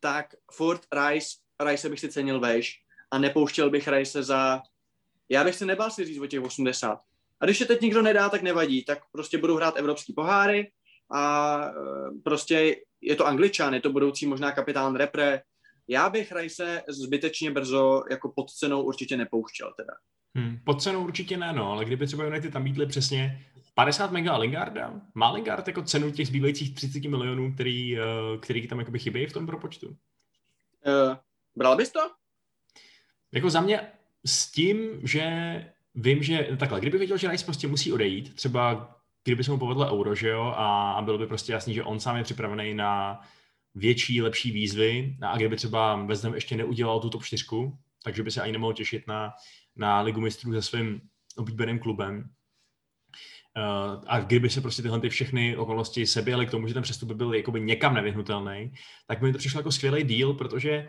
tak 0.00 0.34
furt 0.52 0.80
Rice, 0.92 1.28
Rice 1.64 1.88
bych 1.88 2.00
si 2.00 2.08
cenil 2.08 2.40
vejš 2.40 2.74
a 3.10 3.18
nepouštěl 3.18 3.70
bych 3.70 3.88
Rice 3.88 4.22
za, 4.22 4.62
já 5.28 5.44
bych 5.44 5.54
se 5.54 5.66
nebál 5.66 5.90
si 5.90 6.04
říct 6.04 6.20
o 6.20 6.26
těch 6.26 6.40
80. 6.40 7.00
A 7.40 7.44
když 7.44 7.60
je 7.60 7.66
teď 7.66 7.80
nikdo 7.80 8.02
nedá, 8.02 8.28
tak 8.28 8.42
nevadí, 8.42 8.84
tak 8.84 8.98
prostě 9.12 9.38
budou 9.38 9.56
hrát 9.56 9.76
evropský 9.76 10.12
poháry 10.12 10.72
a 11.10 11.56
uh, 11.70 12.20
prostě 12.24 12.76
je 13.00 13.16
to 13.16 13.26
angličan, 13.26 13.74
je 13.74 13.80
to 13.80 13.92
budoucí 13.92 14.26
možná 14.26 14.52
kapitán 14.52 14.96
repre, 14.96 15.42
já 15.88 16.10
bych 16.10 16.32
Rajse 16.32 16.82
zbytečně 16.88 17.50
brzo 17.50 18.02
jako 18.10 18.32
pod 18.36 18.50
cenou 18.50 18.82
určitě 18.82 19.16
nepouštěl 19.16 19.72
teda. 19.76 19.92
Hmm, 20.34 20.58
pod 20.64 20.82
cenou 20.82 21.04
určitě 21.04 21.36
ne, 21.36 21.52
no, 21.52 21.72
ale 21.72 21.84
kdyby 21.84 22.06
třeba 22.06 22.24
United 22.24 22.52
tam 22.52 22.64
bítli 22.64 22.86
přesně 22.86 23.44
50 23.74 24.12
mega 24.12 24.36
Lingarda, 24.36 25.00
má 25.14 25.30
Lingard 25.30 25.66
jako 25.66 25.82
cenu 25.82 26.10
těch 26.10 26.26
zbývajících 26.26 26.74
30 26.74 27.08
milionů, 27.08 27.54
který, 27.54 27.98
eh, 27.98 28.02
který 28.40 28.68
tam 28.68 28.78
jakoby 28.78 28.98
chybějí 28.98 29.26
v 29.26 29.32
tom 29.32 29.46
propočtu? 29.46 29.88
Uh, 29.88 31.16
bral 31.56 31.76
bys 31.76 31.92
to? 31.92 32.00
Jako 33.32 33.50
za 33.50 33.60
mě 33.60 33.80
s 34.26 34.52
tím, 34.52 35.00
že 35.02 35.24
vím, 35.94 36.22
že 36.22 36.48
takhle, 36.58 36.80
kdyby 36.80 36.98
věděl, 36.98 37.16
že 37.16 37.30
Rice 37.30 37.44
prostě 37.44 37.68
musí 37.68 37.92
odejít, 37.92 38.34
třeba 38.34 38.94
kdyby 39.24 39.44
se 39.44 39.50
mu 39.50 39.58
povedlo 39.58 39.98
euro, 39.98 40.14
že 40.14 40.28
jo, 40.28 40.42
a, 40.56 40.92
a 40.92 41.02
bylo 41.02 41.18
by 41.18 41.26
prostě 41.26 41.52
jasný, 41.52 41.74
že 41.74 41.82
on 41.82 42.00
sám 42.00 42.16
je 42.16 42.24
připravený 42.24 42.74
na 42.74 43.20
větší, 43.78 44.22
lepší 44.22 44.50
výzvy 44.50 45.16
a 45.22 45.36
kdyby 45.36 45.56
třeba 45.56 46.04
West 46.04 46.24
Ham 46.24 46.34
ještě 46.34 46.56
neudělal 46.56 47.00
tu 47.00 47.10
top 47.10 47.24
4, 47.24 47.44
takže 48.04 48.22
by 48.22 48.30
se 48.30 48.42
ani 48.42 48.52
nemohl 48.52 48.72
těšit 48.72 49.06
na, 49.06 49.32
na 49.76 50.00
ligu 50.00 50.20
mistrů 50.20 50.52
se 50.52 50.62
svým 50.62 51.00
oblíbeným 51.36 51.78
klubem. 51.78 52.30
Uh, 53.56 54.04
a 54.06 54.20
kdyby 54.20 54.50
se 54.50 54.60
prostě 54.60 54.82
tyhle 54.82 55.00
ty 55.00 55.08
všechny 55.08 55.56
okolnosti 55.56 56.06
seběly 56.06 56.46
k 56.46 56.50
tomu, 56.50 56.68
že 56.68 56.74
ten 56.74 56.82
přestup 56.82 57.08
by 57.08 57.14
byl 57.14 57.34
jakoby 57.34 57.60
někam 57.60 57.94
nevyhnutelný, 57.94 58.72
tak 59.06 59.22
mi 59.22 59.32
to 59.32 59.38
přišlo 59.38 59.60
jako 59.60 59.72
skvělý 59.72 60.04
deal, 60.04 60.34
protože 60.34 60.88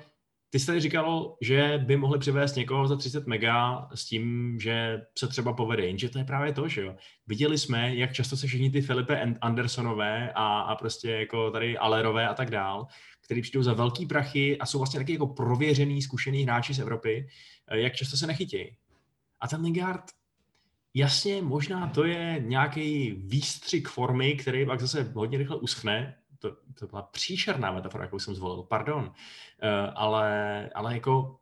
ty 0.49 0.59
jsi 0.59 0.65
tady 0.65 0.79
říkalo, 0.79 1.37
že 1.41 1.83
by 1.85 1.97
mohli 1.97 2.19
přivést 2.19 2.55
někoho 2.55 2.87
za 2.87 2.95
30 2.95 3.27
mega 3.27 3.89
s 3.95 4.05
tím, 4.05 4.57
že 4.59 5.01
se 5.17 5.27
třeba 5.27 5.53
povede, 5.53 5.85
jenže 5.85 6.09
to 6.09 6.17
je 6.17 6.23
právě 6.23 6.53
to, 6.53 6.67
že 6.67 6.81
jo. 6.81 6.95
Viděli 7.27 7.57
jsme, 7.57 7.95
jak 7.95 8.13
často 8.13 8.37
se 8.37 8.47
všichni 8.47 8.69
ty 8.69 8.81
Filipe 8.81 9.35
Andersonové 9.41 10.31
a, 10.35 10.59
a 10.59 10.75
prostě 10.75 11.11
jako 11.11 11.51
tady 11.51 11.77
Alerové 11.77 12.27
a 12.27 12.33
tak 12.33 12.49
dál, 12.49 12.87
který 13.21 13.41
přijdou 13.41 13.63
za 13.63 13.73
velký 13.73 14.05
prachy 14.05 14.57
a 14.57 14.65
jsou 14.65 14.77
vlastně 14.77 14.99
taky 14.99 15.11
jako 15.11 15.27
prověřený, 15.27 16.01
zkušený 16.01 16.43
hráči 16.43 16.73
z 16.73 16.79
Evropy, 16.79 17.27
eh, 17.67 17.79
jak 17.79 17.95
často 17.95 18.17
se 18.17 18.27
nechytějí. 18.27 18.77
A 19.39 19.47
ten 19.47 19.61
Lingard, 19.61 20.03
jasně, 20.93 21.41
možná 21.41 21.87
to 21.87 22.03
je 22.03 22.43
nějaký 22.45 23.11
výstřik 23.11 23.89
formy, 23.89 24.35
který 24.35 24.65
pak 24.65 24.81
zase 24.81 25.11
hodně 25.13 25.37
rychle 25.37 25.57
uschne, 25.57 26.15
to, 26.39 26.57
to 26.79 26.87
byla 26.87 27.01
příšerná 27.01 27.71
metafora, 27.71 28.03
jakou 28.03 28.19
jsem 28.19 28.35
zvolil, 28.35 28.63
pardon. 28.63 29.03
Uh, 29.03 29.13
ale, 29.95 30.69
ale 30.75 30.93
jako 30.93 31.39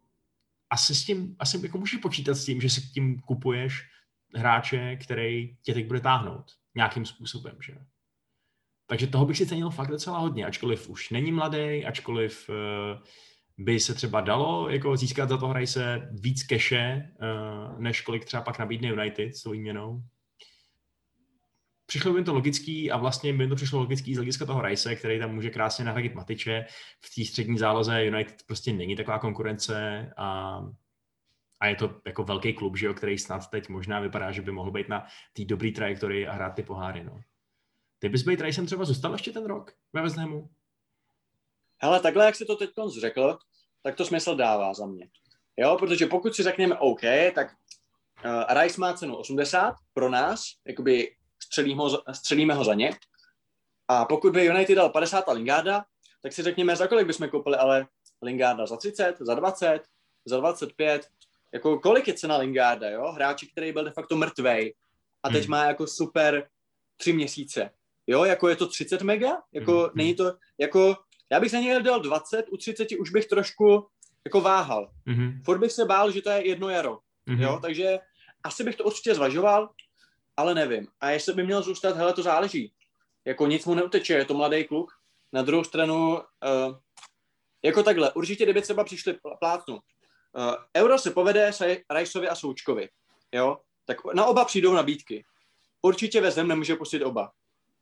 asi 0.70 0.95
s 0.95 1.06
tím, 1.06 1.36
asi 1.39 1.60
jako 1.64 1.78
můžeš 1.78 2.00
počítat 2.00 2.36
s 2.36 2.45
tím, 2.45 2.62
že 2.62 2.70
si 2.70 2.82
tím 2.82 3.20
kupuješ 3.20 3.89
hráče, 4.36 4.95
který 4.95 5.58
tě 5.62 5.74
teď 5.74 5.88
bude 5.88 6.00
táhnout 6.00 6.52
nějakým 6.76 7.06
způsobem, 7.06 7.58
že 7.62 7.78
Takže 8.89 9.08
toho 9.08 9.26
bych 9.26 9.38
si 9.38 9.48
cenil 9.48 9.70
fakt 9.70 9.88
docela 9.88 10.18
hodně, 10.18 10.45
ačkoliv 10.45 10.89
už 10.89 11.10
není 11.10 11.32
mladý, 11.32 11.86
ačkoliv 11.86 12.50
uh, 12.50 12.56
by 13.58 13.80
se 13.80 13.93
třeba 13.93 14.22
dalo 14.22 14.70
jako 14.70 14.98
získat 14.98 15.30
za 15.30 15.38
to 15.38 15.48
hrají 15.48 15.68
se 15.68 16.10
víc 16.12 16.43
keše, 16.43 17.12
uh, 17.22 17.80
než 17.80 18.02
kolik 18.02 18.26
třeba 18.26 18.43
pak 18.43 18.60
nabídne 18.60 18.88
United 18.88 19.36
s 19.36 19.43
tou 19.43 19.52
výměnou. 19.52 20.04
Přišlo 21.88 22.14
by 22.14 22.24
to 22.24 22.34
logický 22.34 22.92
a 22.92 22.98
vlastně 22.98 23.34
by 23.34 23.48
to 23.48 23.56
přišlo 23.56 23.80
logický 23.80 24.14
z 24.14 24.18
hlediska 24.18 24.46
toho 24.46 24.62
Rice, 24.62 24.96
který 24.96 25.20
tam 25.20 25.36
může 25.36 25.50
krásně 25.50 25.86
nahradit 25.86 26.16
Matiče. 26.16 26.66
V 27.02 27.16
té 27.16 27.26
střední 27.26 27.58
záloze 27.58 28.06
United 28.06 28.44
prostě 28.48 28.74
není 28.74 28.96
taková 28.96 29.20
konkurence 29.20 30.10
a, 30.18 30.60
a 31.60 31.68
je 31.68 31.76
to 31.76 32.02
jako 32.06 32.24
velký 32.24 32.54
klub, 32.54 32.78
že 32.78 32.86
jo, 32.86 32.94
který 32.94 33.18
snad 33.18 33.50
teď 33.50 33.70
možná 33.70 34.00
vypadá, 34.00 34.32
že 34.32 34.42
by 34.42 34.52
mohl 34.52 34.72
být 34.72 34.90
na 34.90 35.06
té 35.34 35.46
dobré 35.46 35.72
trajektorii 35.72 36.28
a 36.28 36.34
hrát 36.34 36.52
ty 36.52 36.64
poháry. 36.64 37.04
No. 37.04 37.22
Ty 38.00 38.10
bys 38.10 38.24
být 38.24 38.42
Ricem 38.42 38.66
třeba 38.66 38.86
zůstal 38.86 39.12
ještě 39.12 39.32
ten 39.32 39.46
rok 39.46 39.74
ve 39.94 40.10
Hamu? 40.10 40.50
Hele, 41.78 42.00
takhle, 42.00 42.26
jak 42.26 42.36
jsi 42.36 42.46
to 42.46 42.56
teď 42.56 42.70
řekl, 43.00 43.38
tak 43.84 43.96
to 43.96 44.06
smysl 44.06 44.36
dává 44.36 44.74
za 44.74 44.86
mě. 44.86 45.10
Jo, 45.58 45.78
protože 45.80 46.06
pokud 46.06 46.36
si 46.36 46.44
řekneme 46.44 46.76
OK, 46.76 47.02
tak 47.36 47.48
uh, 48.26 48.62
Rice 48.62 48.82
má 48.82 48.94
cenu 48.94 49.16
80 49.16 49.76
pro 49.94 50.10
nás, 50.10 50.42
jakoby 50.66 51.16
střelíme 51.44 51.82
ho, 51.82 52.04
střelíme 52.14 52.54
ho 52.54 52.64
za 52.64 52.74
ně. 52.74 52.92
A 53.88 54.06
pokud 54.06 54.34
by 54.34 54.46
United 54.46 54.76
dal 54.76 54.90
50 54.90 55.30
a 55.30 55.32
Lingarda, 55.32 55.86
tak 56.22 56.34
si 56.34 56.44
řekněme, 56.44 56.76
za 56.76 56.88
kolik 56.88 57.08
bychom 57.08 57.30
koupili, 57.30 57.58
ale 57.58 57.88
Lingarda 58.22 58.66
za 58.66 58.78
30, 58.78 59.16
za 59.20 59.36
20, 59.36 59.80
za 60.26 60.38
25. 60.38 61.08
Jako 61.54 61.80
kolik 61.80 62.08
je 62.08 62.14
cena 62.14 62.38
Lingarda, 62.38 62.90
jo? 62.90 63.12
Hráči, 63.12 63.48
který 63.48 63.72
byl 63.72 63.84
de 63.84 63.92
facto 63.92 64.16
mrtvej 64.16 64.76
a 65.24 65.30
teď 65.30 65.44
hmm. 65.44 65.52
má 65.52 65.66
jako 65.66 65.88
super 65.88 66.50
tři 66.98 67.14
měsíce. 67.14 67.70
Jo, 68.08 68.24
jako 68.24 68.50
je 68.50 68.56
to 68.56 68.68
30 68.68 69.02
mega? 69.02 69.42
Jako 69.52 69.80
hmm. 69.80 69.92
není 69.96 70.16
to, 70.16 70.34
jako 70.58 70.96
já 71.32 71.40
bych 71.40 71.52
za 71.52 71.60
něj 71.60 71.84
dal 71.84 72.00
20, 72.00 72.46
u 72.52 72.58
30 72.58 72.88
už 73.00 73.10
bych 73.10 73.26
trošku 73.26 73.88
jako 74.26 74.42
váhal. 74.42 74.92
Mm-hmm. 75.08 75.44
Ford 75.46 75.60
bych 75.60 75.72
se 75.72 75.86
bál, 75.86 76.12
že 76.12 76.22
to 76.22 76.30
je 76.30 76.48
jedno 76.48 76.70
jaro. 76.70 77.00
Mm-hmm. 77.28 77.42
Jo, 77.42 77.60
takže 77.62 78.00
asi 78.44 78.64
bych 78.64 78.76
to 78.76 78.84
určitě 78.84 79.16
zvažoval, 79.16 79.70
ale 80.38 80.56
nevím. 80.56 80.88
A 81.02 81.10
jestli 81.10 81.34
by 81.34 81.44
měl 81.44 81.62
zůstat, 81.62 81.98
hele, 81.98 82.14
to 82.14 82.24
záleží. 82.24 82.74
Jako 83.26 83.48
nic 83.48 83.66
mu 83.66 83.74
neuteče, 83.74 84.14
je 84.14 84.26
to 84.26 84.34
mladý 84.34 84.64
kluk. 84.64 84.92
Na 85.34 85.42
druhou 85.42 85.64
stranu, 85.64 86.14
uh, 86.14 86.78
jako 87.64 87.84
takhle, 87.84 88.14
určitě 88.14 88.44
kdyby 88.44 88.62
třeba 88.62 88.84
přišli 88.84 89.20
plátnu. 89.40 89.76
Uh, 89.76 90.56
euro 90.78 91.00
se 91.00 91.12
povede 91.12 91.52
Rajsovi 91.90 92.30
a 92.30 92.36
Součkovi, 92.36 92.90
jo? 93.34 93.58
Tak 93.86 93.98
na 94.14 94.26
oba 94.26 94.46
přijdou 94.46 94.74
nabídky. 94.74 95.26
Určitě 95.82 96.22
ve 96.22 96.32
zem 96.32 96.48
nemůže 96.48 96.76
pustit 96.76 97.04
oba. 97.04 97.32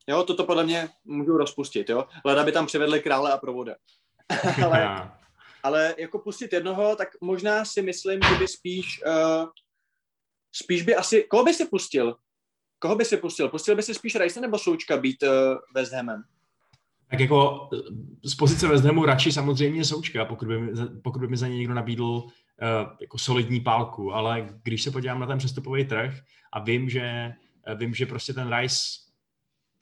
Jo, 0.07 0.23
toto 0.23 0.43
podle 0.43 0.63
mě 0.63 0.89
můžu 1.05 1.37
rozpustit, 1.37 1.89
jo. 1.89 2.07
Leda 2.25 2.43
by 2.43 2.51
tam 2.51 2.65
přivedli 2.65 3.01
krále 3.01 3.33
a 3.33 3.37
provoda. 3.37 3.75
ale, 4.65 5.11
ale 5.63 5.95
jako 5.97 6.19
pustit 6.19 6.53
jednoho, 6.53 6.95
tak 6.95 7.09
možná 7.21 7.65
si 7.65 7.81
myslím, 7.81 8.19
že 8.29 8.35
by 8.35 8.47
spíš, 8.47 9.01
uh, 9.05 9.47
spíš 10.51 10.81
by 10.81 10.95
asi, 10.95 11.23
koho 11.23 11.43
by 11.43 11.53
si 11.53 11.65
pustil? 11.65 12.17
Koho 12.85 12.95
by 12.95 13.05
si 13.05 13.17
pustil? 13.17 13.49
Pustil 13.49 13.75
by 13.75 13.83
si 13.83 13.93
spíš 13.93 14.15
Rice 14.15 14.41
nebo 14.41 14.57
Součka 14.57 14.97
být 14.97 15.23
uh, 15.23 15.29
West 15.75 15.93
Hamem? 15.93 16.23
Tak 17.09 17.19
jako 17.19 17.69
eh, 17.73 17.77
z 18.23 18.35
pozice 18.35 18.67
West 18.67 18.85
Hamu 18.85 19.05
radši 19.05 19.31
samozřejmě 19.31 19.85
Součka, 19.85 20.25
pokud 20.25 20.47
by, 20.47 20.59
mi, 20.59 20.71
pokud 21.03 21.19
by 21.19 21.27
mi 21.27 21.37
za 21.37 21.47
ně 21.47 21.57
někdo 21.57 21.73
nabídl 21.73 22.03
uh, 22.03 22.29
jako 23.01 23.17
solidní 23.17 23.59
pálku, 23.59 24.13
ale 24.13 24.49
když 24.63 24.83
se 24.83 24.91
podívám 24.91 25.19
na 25.19 25.27
ten 25.27 25.37
přestupový 25.37 25.85
trh 25.85 26.13
a 26.53 26.59
vím, 26.59 26.89
že 26.89 27.33
vím, 27.75 27.93
že 27.93 28.05
prostě 28.05 28.33
ten 28.33 28.55
Rice 28.57 28.77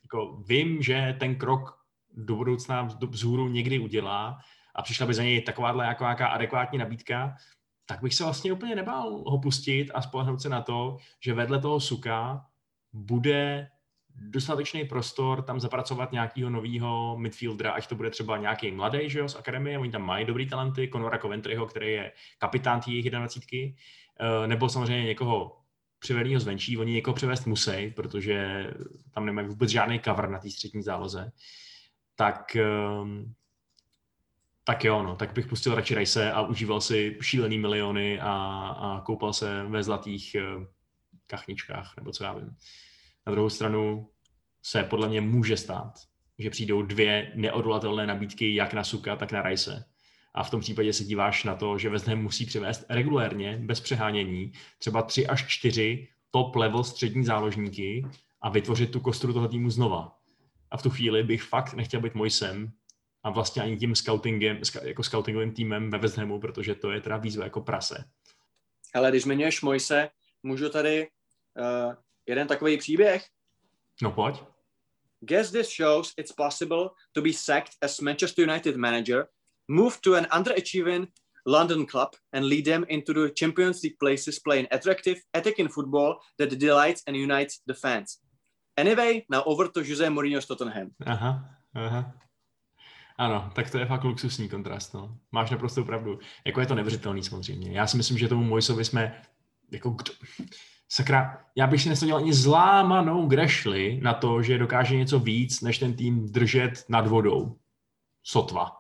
jako 0.04 0.44
vím, 0.48 0.82
že 0.82 1.16
ten 1.20 1.36
krok 1.36 1.78
do 2.14 2.36
budoucna 2.36 2.90
vzhůru 3.10 3.50
někdy 3.50 3.80
udělá 3.80 4.38
a 4.76 4.82
přišla 4.82 5.06
by 5.06 5.14
za 5.14 5.24
něj 5.24 5.42
takováhle 5.42 5.86
jako 5.86 6.04
nějaká 6.04 6.28
adekvátní 6.28 6.78
nabídka, 6.80 7.36
tak 7.86 8.02
bych 8.02 8.14
se 8.14 8.24
vlastně 8.24 8.54
úplně 8.54 8.76
nebál 8.76 9.24
ho 9.28 9.40
pustit 9.40 9.92
a 9.94 10.02
spolehnout 10.02 10.42
se 10.42 10.50
na 10.50 10.62
to, 10.62 10.98
že 11.20 11.34
vedle 11.34 11.60
toho 11.60 11.80
suka 11.80 12.46
bude 12.94 13.70
dostatečný 14.16 14.86
prostor 14.86 15.42
tam 15.42 15.60
zapracovat 15.60 16.12
nějakého 16.12 16.50
nového 16.50 17.18
midfieldera, 17.18 17.72
ať 17.72 17.88
to 17.88 17.96
bude 17.96 18.10
třeba 18.10 18.38
nějaký 18.38 18.72
mladý, 18.72 19.10
že 19.10 19.20
jo, 19.20 19.30
z 19.30 19.36
akademie, 19.36 19.80
oni 19.80 19.92
tam 19.92 20.02
mají 20.02 20.26
dobrý 20.26 20.50
talenty, 20.50 20.90
Conora 20.94 21.18
Coventryho, 21.18 21.66
který 21.66 21.92
je 21.92 22.12
kapitán 22.38 22.82
té 22.82 22.92
jejich 22.92 23.10
21, 23.10 23.76
eh, 24.20 24.48
nebo 24.48 24.70
samozřejmě 24.70 25.04
někoho 25.04 25.58
přivedeného 26.00 26.40
zvenčí, 26.40 26.78
oni 26.78 26.94
někoho 26.94 27.16
přivést 27.16 27.46
musí, 27.46 27.92
protože 27.96 28.68
tam 29.14 29.26
nemají 29.26 29.48
vůbec 29.48 29.70
žádný 29.70 30.00
cover 30.00 30.30
na 30.30 30.40
té 30.40 30.50
střední 30.50 30.84
záloze, 30.84 31.32
tak, 32.16 32.56
ehm, 32.56 33.34
tak 34.64 34.84
jo, 34.84 35.04
no, 35.04 35.16
tak 35.16 35.34
bych 35.34 35.48
pustil 35.48 35.76
radši 35.76 35.96
Rajse 35.96 36.32
a 36.32 36.42
užíval 36.42 36.82
si 36.82 37.18
šílený 37.22 37.58
miliony 37.58 38.20
a, 38.22 38.34
a 38.80 39.02
koupal 39.02 39.34
se 39.34 39.64
ve 39.64 39.84
zlatých 39.84 40.36
eh, 40.36 40.66
kachničkách, 41.28 41.94
nebo 41.98 42.12
co 42.12 42.24
já 42.24 42.34
vím. 42.34 42.56
Na 43.28 43.32
druhou 43.32 43.50
stranu 43.50 44.10
se 44.62 44.84
podle 44.84 45.08
mě 45.08 45.22
může 45.22 45.58
stát, 45.58 45.94
že 46.40 46.50
přijdou 46.50 46.82
dvě 46.82 47.32
neodolatelné 47.36 48.08
nabídky 48.08 48.56
jak 48.56 48.74
na 48.74 48.84
Suka, 48.84 49.16
tak 49.16 49.32
na 49.32 49.42
Rajse 49.42 49.86
a 50.34 50.44
v 50.44 50.50
tom 50.50 50.60
případě 50.60 50.94
se 50.94 51.04
díváš 51.04 51.44
na 51.44 51.56
to, 51.56 51.78
že 51.78 51.90
Ham 52.08 52.20
musí 52.20 52.46
přivést 52.46 52.86
regulérně, 52.90 53.58
bez 53.62 53.80
přehánění, 53.80 54.52
třeba 54.80 55.02
tři 55.02 55.28
až 55.28 55.48
čtyři 55.48 56.08
top 56.32 56.56
level 56.56 56.84
střední 56.84 57.26
záložníky 57.26 58.06
a 58.42 58.50
vytvořit 58.50 58.92
tu 58.92 59.00
kostru 59.00 59.34
toho 59.34 59.48
týmu 59.48 59.70
znova. 59.70 60.16
A 60.72 60.78
v 60.78 60.82
tu 60.82 60.90
chvíli 60.90 61.24
bych 61.24 61.44
fakt 61.44 61.74
nechtěl 61.74 62.02
být 62.02 62.16
Moisem 62.16 62.72
a 63.24 63.30
vlastně 63.30 63.62
ani 63.62 63.78
tím 63.78 63.96
scoutingem, 63.96 64.60
jako 64.84 65.04
scoutingovým 65.04 65.52
týmem 65.52 65.90
ve 65.90 65.98
West 65.98 66.20
protože 66.42 66.76
to 66.76 66.92
je 66.92 67.02
teda 67.02 67.18
výzva 67.18 67.44
jako 67.44 67.62
prase. 67.62 68.04
Ale 68.96 69.10
když 69.10 69.24
zmiňuješ 69.24 69.62
Moise, 69.62 70.10
můžu 70.44 70.70
tady 70.70 71.08
uh, 71.60 71.94
jeden 72.28 72.48
takový 72.48 72.78
příběh? 72.78 73.26
No 74.02 74.12
pojď. 74.12 74.44
Guess 75.22 75.52
this 75.52 75.76
shows 75.78 76.14
it's 76.18 76.32
possible 76.32 76.90
to 77.12 77.22
be 77.22 77.34
sacked 77.34 77.74
as 77.82 78.00
Manchester 78.00 78.50
United 78.50 78.76
manager 78.76 79.28
move 79.68 79.98
to 80.02 80.16
an 80.16 80.28
underachieving 80.32 81.08
London 81.46 81.86
club 81.86 82.10
and 82.34 82.46
lead 82.46 82.66
them 82.66 82.86
into 82.88 83.14
the 83.14 83.30
Champions 83.30 83.84
League 83.84 83.98
places 84.00 84.40
playing 84.40 84.68
attractive, 84.72 85.22
attacking 85.34 85.70
football 85.70 86.20
that 86.38 86.50
delights 86.50 87.04
and 87.08 87.16
unites 87.16 87.60
the 87.68 87.74
fans. 87.74 88.20
Anyway, 88.78 89.26
now 89.30 89.44
over 89.46 89.68
to 89.68 89.84
Jose 89.84 90.10
Mourinho 90.10 90.42
z 90.42 90.48
Tottenham. 90.48 90.92
Aha, 91.06 91.46
aha. 91.76 92.14
Ano, 93.18 93.52
tak 93.56 93.70
to 93.70 93.78
je 93.78 93.86
fakt 93.86 94.04
luxusní 94.04 94.50
kontrast, 94.50 94.94
no. 94.94 95.18
Máš 95.32 95.52
naprosto 95.52 95.86
pravdu. 95.86 96.20
Jako 96.46 96.60
je 96.60 96.66
to 96.66 96.76
nevřitelný 96.76 97.24
samozřejmě. 97.24 97.72
Já 97.72 97.88
si 97.88 97.98
myslím, 97.98 98.18
že 98.18 98.28
tomu 98.28 98.44
Moisovi 98.44 98.86
jsme 98.86 99.22
jako 99.74 99.90
kdo... 99.90 100.14
Sakra, 100.90 101.38
já 101.56 101.68
bych 101.68 101.82
si 101.82 101.90
nesadil 101.90 102.16
ani 102.16 102.34
zlámanou 102.34 103.28
grešli 103.28 104.00
na 104.04 104.14
to, 104.14 104.42
že 104.42 104.58
dokáže 104.58 104.96
něco 104.96 105.20
víc, 105.20 105.62
než 105.62 105.80
ten 105.80 105.94
tým 105.94 106.32
držet 106.32 106.86
nad 106.90 107.08
vodou. 107.08 107.58
Sotva. 108.24 108.72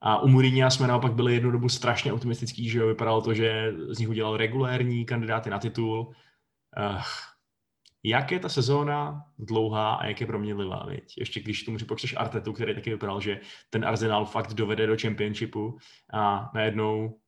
A 0.00 0.22
u 0.22 0.28
Mourinha 0.28 0.70
jsme 0.70 0.86
naopak 0.86 1.12
byli 1.12 1.34
jednu 1.34 1.50
dobu 1.50 1.68
strašně 1.68 2.12
optimistický, 2.12 2.68
že 2.68 2.78
jo, 2.78 2.86
vypadalo 2.86 3.20
to, 3.20 3.34
že 3.34 3.72
z 3.88 3.98
nich 3.98 4.08
udělal 4.08 4.36
regulérní 4.36 5.04
kandidáty 5.04 5.50
na 5.50 5.58
titul. 5.58 6.12
Uh, 6.78 7.02
jak 8.02 8.32
je 8.32 8.38
ta 8.38 8.48
sezóna 8.48 9.24
dlouhá 9.38 9.94
a 9.94 10.06
jak 10.06 10.20
je 10.20 10.26
proměnlivá, 10.26 10.86
viď? 10.88 11.14
Ještě 11.18 11.40
když 11.40 11.62
tomu 11.62 11.76
připočteš 11.76 12.14
Artetu, 12.16 12.52
který 12.52 12.74
taky 12.74 12.90
vypadal, 12.90 13.20
že 13.20 13.40
ten 13.70 13.84
Arsenal 13.84 14.24
fakt 14.24 14.54
dovede 14.54 14.86
do 14.86 14.96
Championshipu 15.02 15.78
a 16.12 16.50
najednou 16.54 17.20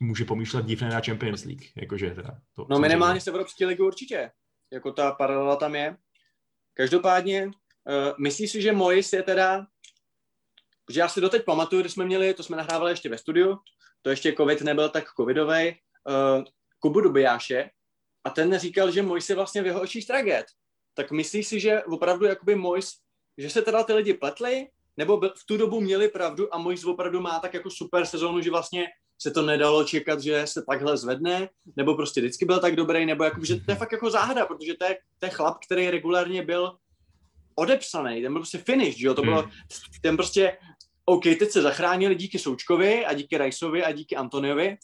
může 0.00 0.24
pomýšlet 0.24 0.64
divné 0.64 0.88
na 0.88 1.00
Champions 1.00 1.44
League, 1.44 1.64
jakože 1.76 2.10
teda. 2.10 2.40
To, 2.54 2.66
no 2.70 2.78
minimálně 2.78 3.20
z 3.20 3.26
Evropské 3.26 3.66
ligy 3.66 3.82
určitě, 3.82 4.30
jako 4.72 4.92
ta 4.92 5.12
paralela 5.12 5.56
tam 5.56 5.74
je. 5.74 5.96
Každopádně, 6.74 7.46
uh, 7.46 7.52
myslíš 8.18 8.50
si, 8.50 8.62
že 8.62 8.72
Mois 8.72 9.12
je 9.12 9.22
teda 9.22 9.66
Protože 10.88 11.00
já 11.00 11.08
si 11.08 11.20
doteď 11.20 11.44
pamatuju, 11.44 11.82
když 11.82 11.92
jsme 11.92 12.04
měli, 12.04 12.34
to 12.34 12.42
jsme 12.42 12.56
nahrávali 12.56 12.92
ještě 12.92 13.08
ve 13.08 13.18
studiu, 13.18 13.58
to 14.02 14.10
ještě 14.10 14.32
covid 14.32 14.60
nebyl 14.60 14.88
tak 14.88 15.04
covidový, 15.16 15.70
uh, 15.70 16.44
Kubu 16.78 17.00
Dubijáše, 17.00 17.70
a 18.24 18.30
ten 18.30 18.58
říkal, 18.58 18.90
že 18.90 19.02
Mojs 19.02 19.30
je 19.30 19.36
vlastně 19.36 19.62
v 19.62 19.66
jeho 19.66 19.80
očích 19.80 20.06
traget. 20.06 20.46
Tak 20.94 21.10
myslíš 21.10 21.46
si, 21.46 21.60
že 21.60 21.82
opravdu 21.82 22.26
jakoby 22.26 22.54
Mojs, 22.54 22.92
že 23.38 23.50
se 23.50 23.62
teda 23.62 23.84
ty 23.84 23.92
lidi 23.92 24.14
pletli, 24.14 24.68
nebo 24.96 25.20
v 25.20 25.46
tu 25.46 25.56
dobu 25.56 25.80
měli 25.80 26.08
pravdu 26.08 26.54
a 26.54 26.58
Mojs 26.58 26.84
opravdu 26.84 27.20
má 27.20 27.40
tak 27.40 27.54
jako 27.54 27.70
super 27.70 28.06
sezónu, 28.06 28.40
že 28.40 28.50
vlastně 28.50 28.86
se 29.18 29.30
to 29.30 29.42
nedalo 29.42 29.84
čekat, 29.84 30.20
že 30.20 30.46
se 30.46 30.62
takhle 30.62 30.96
zvedne, 30.96 31.48
nebo 31.76 31.94
prostě 31.94 32.20
vždycky 32.20 32.44
byl 32.44 32.60
tak 32.60 32.76
dobrý, 32.76 33.06
nebo 33.06 33.24
jako, 33.24 33.44
že 33.44 33.56
to 33.56 33.70
je 33.72 33.76
fakt 33.76 33.92
jako 33.92 34.10
záhada, 34.10 34.46
protože 34.46 34.74
to 34.74 34.84
je, 34.84 34.98
to 35.18 35.26
je 35.26 35.30
chlap, 35.30 35.58
který 35.66 35.90
regulárně 35.90 36.42
byl 36.42 36.76
odepsaný, 37.54 38.22
ten 38.22 38.32
byl 38.32 38.40
prostě 38.40 38.58
finish, 38.58 39.00
jo, 39.00 39.14
to 39.14 39.22
bylo, 39.22 39.42
hmm. 39.42 39.50
ten 40.02 40.16
prostě 40.16 40.58
OK, 41.04 41.22
teď 41.22 41.50
se 41.50 41.62
zachránili 41.62 42.14
díky 42.14 42.38
Součkovi 42.38 43.06
a 43.06 43.14
díky 43.14 43.36
Rajsovi 43.36 43.84
a 43.84 43.92
díky 43.92 44.16
Antoniovi, 44.16 44.76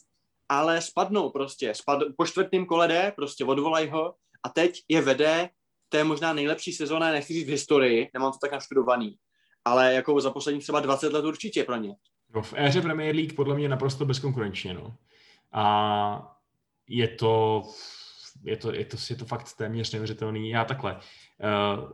ale 0.49 0.81
spadnou 0.81 1.29
prostě. 1.29 1.73
Spad, 1.75 1.99
po 2.17 2.25
čtvrtém 2.25 2.65
kole 2.65 2.87
jde, 2.87 3.13
prostě 3.15 3.45
odvolaj 3.45 3.87
ho 3.87 4.13
a 4.43 4.49
teď 4.49 4.83
je 4.89 5.01
vede, 5.01 5.49
to 5.89 5.97
je 5.97 6.03
možná 6.03 6.33
nejlepší 6.33 6.73
sezóna, 6.73 7.11
nechci 7.11 7.33
říct 7.33 7.47
v 7.47 7.51
historii, 7.51 8.09
nemám 8.13 8.31
to 8.31 8.37
tak 8.41 8.51
naštudovaný, 8.51 9.17
ale 9.65 9.93
jako 9.93 10.21
za 10.21 10.31
poslední 10.31 10.61
třeba 10.61 10.79
20 10.79 11.13
let 11.13 11.25
určitě 11.25 11.63
pro 11.63 11.75
ně. 11.75 11.95
No, 12.35 12.41
v 12.41 12.53
éře 12.57 12.81
Premier 12.81 13.15
League 13.15 13.33
podle 13.33 13.55
mě 13.55 13.69
naprosto 13.69 14.05
bezkonkurenčně, 14.05 14.73
no. 14.73 14.95
A 15.51 16.37
je 16.87 17.07
to, 17.07 17.63
je 18.43 18.57
to, 18.57 18.73
je 18.73 18.85
to, 18.85 18.97
je 19.09 19.15
to 19.15 19.25
fakt 19.25 19.57
téměř 19.57 19.91
neuvěřitelný. 19.93 20.49
Já 20.49 20.65
takhle. 20.65 20.95
Uh, 20.95 21.91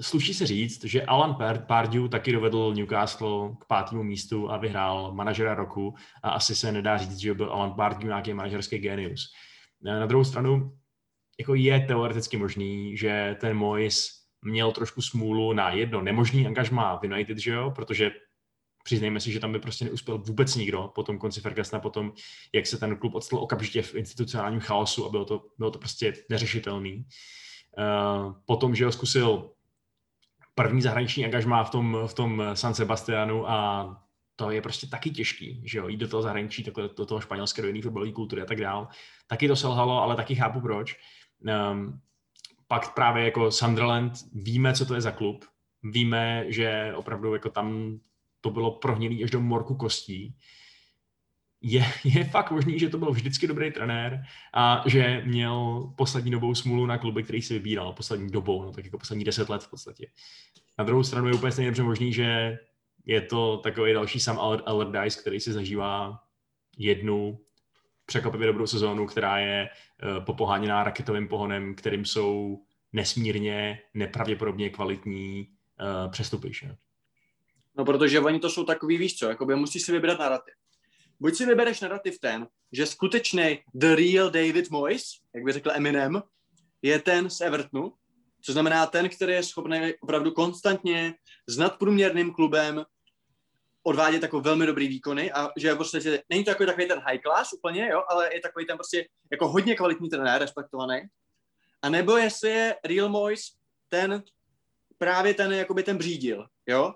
sluší 0.00 0.34
se 0.34 0.46
říct, 0.46 0.84
že 0.84 1.02
Alan 1.02 1.36
Pardew 1.66 2.08
taky 2.08 2.32
dovedl 2.32 2.74
Newcastle 2.74 3.50
k 3.60 3.64
pátému 3.64 4.02
místu 4.02 4.50
a 4.50 4.56
vyhrál 4.56 5.14
manažera 5.14 5.54
roku 5.54 5.94
a 6.22 6.30
asi 6.30 6.56
se 6.56 6.72
nedá 6.72 6.96
říct, 6.96 7.18
že 7.18 7.34
byl 7.34 7.52
Alan 7.52 7.74
Pardew 7.74 8.08
nějaký 8.08 8.34
manažerský 8.34 8.78
genius. 8.78 9.32
Na 9.82 10.06
druhou 10.06 10.24
stranu, 10.24 10.72
jako 11.38 11.54
je 11.54 11.80
teoreticky 11.80 12.36
možný, 12.36 12.96
že 12.96 13.36
ten 13.40 13.56
Mois 13.56 14.10
měl 14.42 14.72
trošku 14.72 15.02
smůlu 15.02 15.52
na 15.52 15.70
jedno 15.70 16.02
nemožný 16.02 16.46
angažmá 16.46 16.96
v 16.96 17.04
United, 17.04 17.38
že 17.38 17.52
jo, 17.52 17.70
protože 17.70 18.10
přiznejme 18.88 19.20
si, 19.20 19.32
že 19.32 19.40
tam 19.40 19.52
by 19.52 19.58
prostě 19.58 19.84
neuspěl 19.84 20.18
vůbec 20.18 20.56
nikdo 20.56 20.92
po 20.94 21.02
tom 21.02 21.18
konci 21.18 21.40
Fergusona, 21.40 21.80
po 21.80 21.90
tom, 21.90 22.12
jak 22.52 22.66
se 22.66 22.78
ten 22.78 22.96
klub 22.96 23.14
odstl 23.14 23.36
okamžitě 23.36 23.82
v 23.82 23.94
institucionálním 23.94 24.60
chaosu 24.60 25.06
a 25.06 25.10
bylo 25.10 25.24
to, 25.24 25.46
bylo 25.58 25.70
to 25.70 25.78
prostě 25.78 26.12
neřešitelný. 26.30 27.04
Uh, 27.78 28.32
potom, 28.46 28.74
že 28.74 28.84
ho 28.84 28.92
zkusil 28.92 29.50
první 30.54 30.82
zahraniční 30.82 31.24
angažmá 31.24 31.64
v 31.64 31.70
tom, 31.70 31.98
v 32.06 32.14
tom 32.14 32.42
San 32.54 32.74
Sebastianu 32.74 33.50
a 33.50 33.58
to 34.36 34.50
je 34.50 34.62
prostě 34.62 34.86
taky 34.86 35.10
těžký, 35.10 35.62
že 35.64 35.78
jo, 35.78 35.88
jít 35.88 35.96
do 35.96 36.08
toho 36.08 36.22
zahraničí, 36.22 36.64
takhle 36.64 36.88
do 36.96 37.06
toho 37.06 37.20
španělské, 37.20 37.62
do 37.62 37.68
jiné 37.68 37.82
fotbalové 37.82 38.12
kultury 38.12 38.42
a 38.42 38.46
tak 38.46 38.60
dál. 38.60 38.88
Taky 39.26 39.48
to 39.48 39.56
selhalo, 39.56 40.02
ale 40.02 40.16
taky 40.16 40.34
chápu 40.34 40.60
proč. 40.60 40.96
Um, 41.72 42.00
pak 42.68 42.94
právě 42.94 43.24
jako 43.24 43.50
Sunderland, 43.50 44.12
víme, 44.32 44.74
co 44.74 44.86
to 44.86 44.94
je 44.94 45.00
za 45.00 45.10
klub, 45.10 45.44
víme, 45.82 46.44
že 46.48 46.92
opravdu 46.96 47.34
jako 47.34 47.50
tam 47.50 47.98
to 48.40 48.50
bylo 48.50 48.70
prohnilý 48.70 49.24
až 49.24 49.30
do 49.30 49.40
morku 49.40 49.74
kostí. 49.74 50.36
Je, 51.60 51.84
je 52.04 52.24
fakt 52.24 52.50
možný, 52.50 52.78
že 52.78 52.88
to 52.88 52.98
byl 52.98 53.10
vždycky 53.10 53.46
dobrý 53.46 53.70
trenér 53.70 54.22
a 54.54 54.82
že 54.86 55.22
měl 55.26 55.88
poslední 55.96 56.30
dobou 56.30 56.54
smůlu 56.54 56.86
na 56.86 56.98
kluby, 56.98 57.22
který 57.22 57.42
si 57.42 57.54
vybíral, 57.54 57.92
poslední 57.92 58.30
dobou, 58.30 58.62
no 58.62 58.72
tak 58.72 58.84
jako 58.84 58.98
poslední 58.98 59.24
deset 59.24 59.48
let 59.48 59.62
v 59.62 59.70
podstatě. 59.70 60.06
Na 60.78 60.84
druhou 60.84 61.02
stranu 61.02 61.28
je 61.28 61.34
úplně 61.34 61.52
stejně 61.52 61.82
možný, 61.82 62.12
že 62.12 62.58
je 63.04 63.20
to 63.20 63.56
takový 63.56 63.92
další 63.92 64.20
Sam 64.20 64.38
Allardyce, 64.66 65.20
který 65.20 65.40
si 65.40 65.52
zažívá 65.52 66.18
jednu 66.78 67.40
překvapivě 68.06 68.46
dobrou 68.46 68.66
sezónu, 68.66 69.06
která 69.06 69.38
je 69.38 69.68
uh, 69.68 70.24
popoháněná 70.24 70.84
raketovým 70.84 71.28
pohonem, 71.28 71.74
kterým 71.74 72.04
jsou 72.04 72.62
nesmírně, 72.92 73.80
nepravděpodobně 73.94 74.70
kvalitní 74.70 75.48
uh, 75.80 76.10
přestupy. 76.10 76.52
Že? 76.52 76.76
No, 77.78 77.84
protože 77.84 78.20
oni 78.20 78.40
to 78.40 78.50
jsou 78.50 78.64
takový, 78.64 78.98
víš 78.98 79.18
co, 79.18 79.28
jakoby 79.28 79.56
musíš 79.56 79.82
si 79.82 79.92
vybrat 79.92 80.18
narrativ. 80.18 80.54
Buď 81.20 81.34
si 81.34 81.46
vybereš 81.46 81.80
narrativ 81.80 82.18
ten, 82.20 82.46
že 82.72 82.86
skutečný 82.86 83.58
the 83.74 83.94
real 83.94 84.30
David 84.30 84.70
Moyes, 84.70 85.04
jak 85.34 85.44
by 85.44 85.52
řekl 85.52 85.70
Eminem, 85.70 86.22
je 86.82 86.98
ten 86.98 87.30
z 87.30 87.40
Evertonu, 87.40 87.92
co 88.42 88.52
znamená 88.52 88.86
ten, 88.86 89.08
který 89.08 89.32
je 89.32 89.42
schopný 89.42 89.94
opravdu 90.00 90.30
konstantně 90.30 91.14
s 91.46 91.58
nadprůměrným 91.58 92.32
klubem 92.32 92.84
odvádět 93.82 94.22
jako 94.22 94.40
velmi 94.40 94.66
dobrý 94.66 94.88
výkony 94.88 95.32
a 95.32 95.50
že 95.56 95.74
prostě 95.74 96.22
není 96.30 96.44
to 96.44 96.50
jako 96.50 96.66
takový 96.66 96.88
ten 96.88 96.98
high 96.98 97.18
class 97.18 97.52
úplně, 97.52 97.88
jo, 97.88 98.02
ale 98.10 98.34
je 98.34 98.40
takový 98.40 98.66
ten 98.66 98.76
prostě 98.76 99.08
jako 99.32 99.48
hodně 99.48 99.74
kvalitní 99.74 100.08
trenér, 100.08 100.40
respektovaný. 100.40 101.00
A 101.82 101.88
nebo 101.88 102.16
jestli 102.16 102.50
je 102.50 102.76
Real 102.84 103.08
Moise 103.08 103.52
ten 103.88 104.22
právě 104.98 105.34
ten, 105.34 105.52
jakoby 105.52 105.82
ten 105.82 105.98
břídil, 105.98 106.46
jo? 106.66 106.94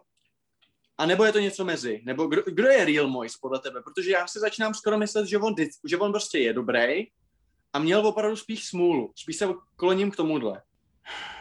A 1.02 1.06
nebo 1.06 1.24
je 1.24 1.32
to 1.32 1.38
něco 1.38 1.64
mezi? 1.64 2.00
Nebo 2.04 2.26
kdo, 2.26 2.42
kdo 2.46 2.68
je 2.68 2.84
Real 2.84 3.08
Moise 3.08 3.38
podle 3.40 3.58
tebe? 3.58 3.82
Protože 3.82 4.10
já 4.10 4.26
si 4.26 4.38
začínám 4.38 4.74
skoro 4.74 4.98
myslet, 4.98 5.26
že 5.26 5.38
on, 5.38 5.54
že 5.84 5.96
on 5.96 6.12
prostě 6.12 6.38
je 6.38 6.52
dobrý 6.52 7.06
a 7.72 7.78
měl 7.78 8.06
opravdu 8.06 8.36
spíš 8.36 8.64
smůlu. 8.64 9.12
Spíš 9.16 9.36
se 9.36 9.48
kloním 9.76 10.10
k 10.10 10.16
tomuhle. 10.16 10.62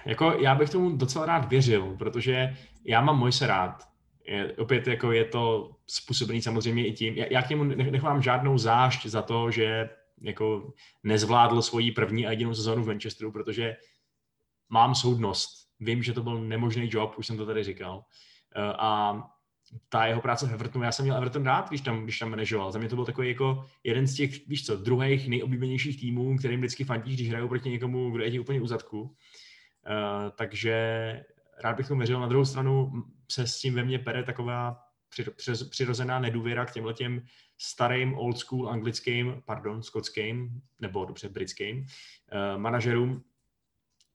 Jako 0.06 0.32
já 0.32 0.56
bych 0.56 0.70
tomu 0.70 0.90
docela 0.90 1.26
rád 1.26 1.50
věřil, 1.50 1.96
protože 2.00 2.58
já 2.86 3.02
mám 3.02 3.20
Moise 3.20 3.48
rád 3.48 3.88
je, 4.26 4.56
opět 4.58 4.88
jako 4.88 5.12
je 5.12 5.26
to 5.26 5.72
způsobený 5.88 6.42
samozřejmě 6.42 6.88
i 6.88 6.94
tím, 6.94 7.16
já, 7.16 7.26
já 7.32 7.42
k 7.42 7.50
němu 7.50 7.64
nechám 7.64 8.22
žádnou 8.22 8.58
zášť 8.58 9.06
za 9.06 9.22
to, 9.22 9.52
že 9.52 9.90
jako 10.22 10.74
nezvládl 11.04 11.62
svoji 11.62 11.92
první 11.92 12.28
a 12.28 12.32
jedinou 12.32 12.54
sezónu 12.54 12.84
v 12.84 12.88
Manchesteru, 12.88 13.32
protože 13.32 13.76
mám 14.70 14.96
soudnost. 14.96 15.68
Vím, 15.80 16.04
že 16.04 16.14
to 16.14 16.24
byl 16.24 16.42
nemožný 16.42 16.90
job, 16.92 17.14
už 17.18 17.28
jsem 17.28 17.38
to 17.38 17.46
tady 17.46 17.64
říkal. 17.64 18.04
Eh, 18.56 18.74
a 18.80 19.22
ta 19.90 20.06
jeho 20.06 20.22
práce 20.22 20.48
v 20.48 20.54
Evertonu, 20.54 20.86
já 20.86 20.92
jsem 20.92 21.06
měl 21.06 21.18
Everton 21.18 21.44
rád, 21.44 21.70
když 21.70 21.82
tam, 21.82 22.04
když 22.04 22.20
tam 22.20 22.30
manažoval. 22.30 22.72
Za 22.72 22.80
mě 22.80 22.90
to 22.90 22.96
byl 22.96 23.06
takový 23.06 23.28
jako 23.28 23.66
jeden 23.84 24.08
z 24.08 24.16
těch, 24.16 24.48
víš 24.48 24.66
co, 24.66 24.76
druhých 24.76 25.28
nejoblíbenějších 25.28 26.00
týmů, 26.00 26.38
kterým 26.38 26.60
vždycky 26.60 26.84
fandíš, 26.84 27.16
když 27.16 27.30
hrajou 27.30 27.48
proti 27.48 27.70
někomu, 27.70 28.12
kdo 28.12 28.24
je 28.24 28.32
ti 28.32 28.40
úplně 28.40 28.62
u 28.62 28.68
zadku. 28.68 29.02
Uh, 29.02 29.12
takže 30.36 30.76
rád 31.64 31.78
bych 31.78 31.88
tomu 31.88 32.00
věřil. 32.00 32.20
Na 32.20 32.28
druhou 32.28 32.46
stranu 32.46 32.92
se 33.32 33.48
s 33.48 33.60
tím 33.60 33.74
ve 33.74 33.84
mně 33.84 34.00
pere 34.00 34.24
taková 34.24 34.78
přirozená 35.70 36.20
nedůvěra 36.20 36.66
k 36.66 36.74
těmhle 36.74 36.94
těm 36.94 37.22
starým 37.58 38.14
old 38.14 38.38
school 38.38 38.70
anglickým, 38.70 39.42
pardon, 39.46 39.84
skotským, 39.84 40.62
nebo 40.80 41.06
dobře 41.06 41.30
britským 41.30 41.78
uh, 41.80 41.86
manažerům, 42.62 43.24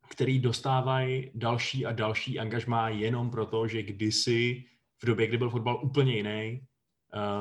který 0.08 0.38
dostávají 0.38 1.30
další 1.34 1.86
a 1.86 1.92
další 1.92 2.38
angažmá 2.38 2.88
jenom 2.88 3.30
proto, 3.30 3.68
že 3.68 3.82
kdysi 3.82 4.64
v 5.02 5.06
době, 5.06 5.26
kdy 5.26 5.38
byl 5.38 5.50
fotbal 5.50 5.80
úplně 5.82 6.16
jiný, 6.16 6.60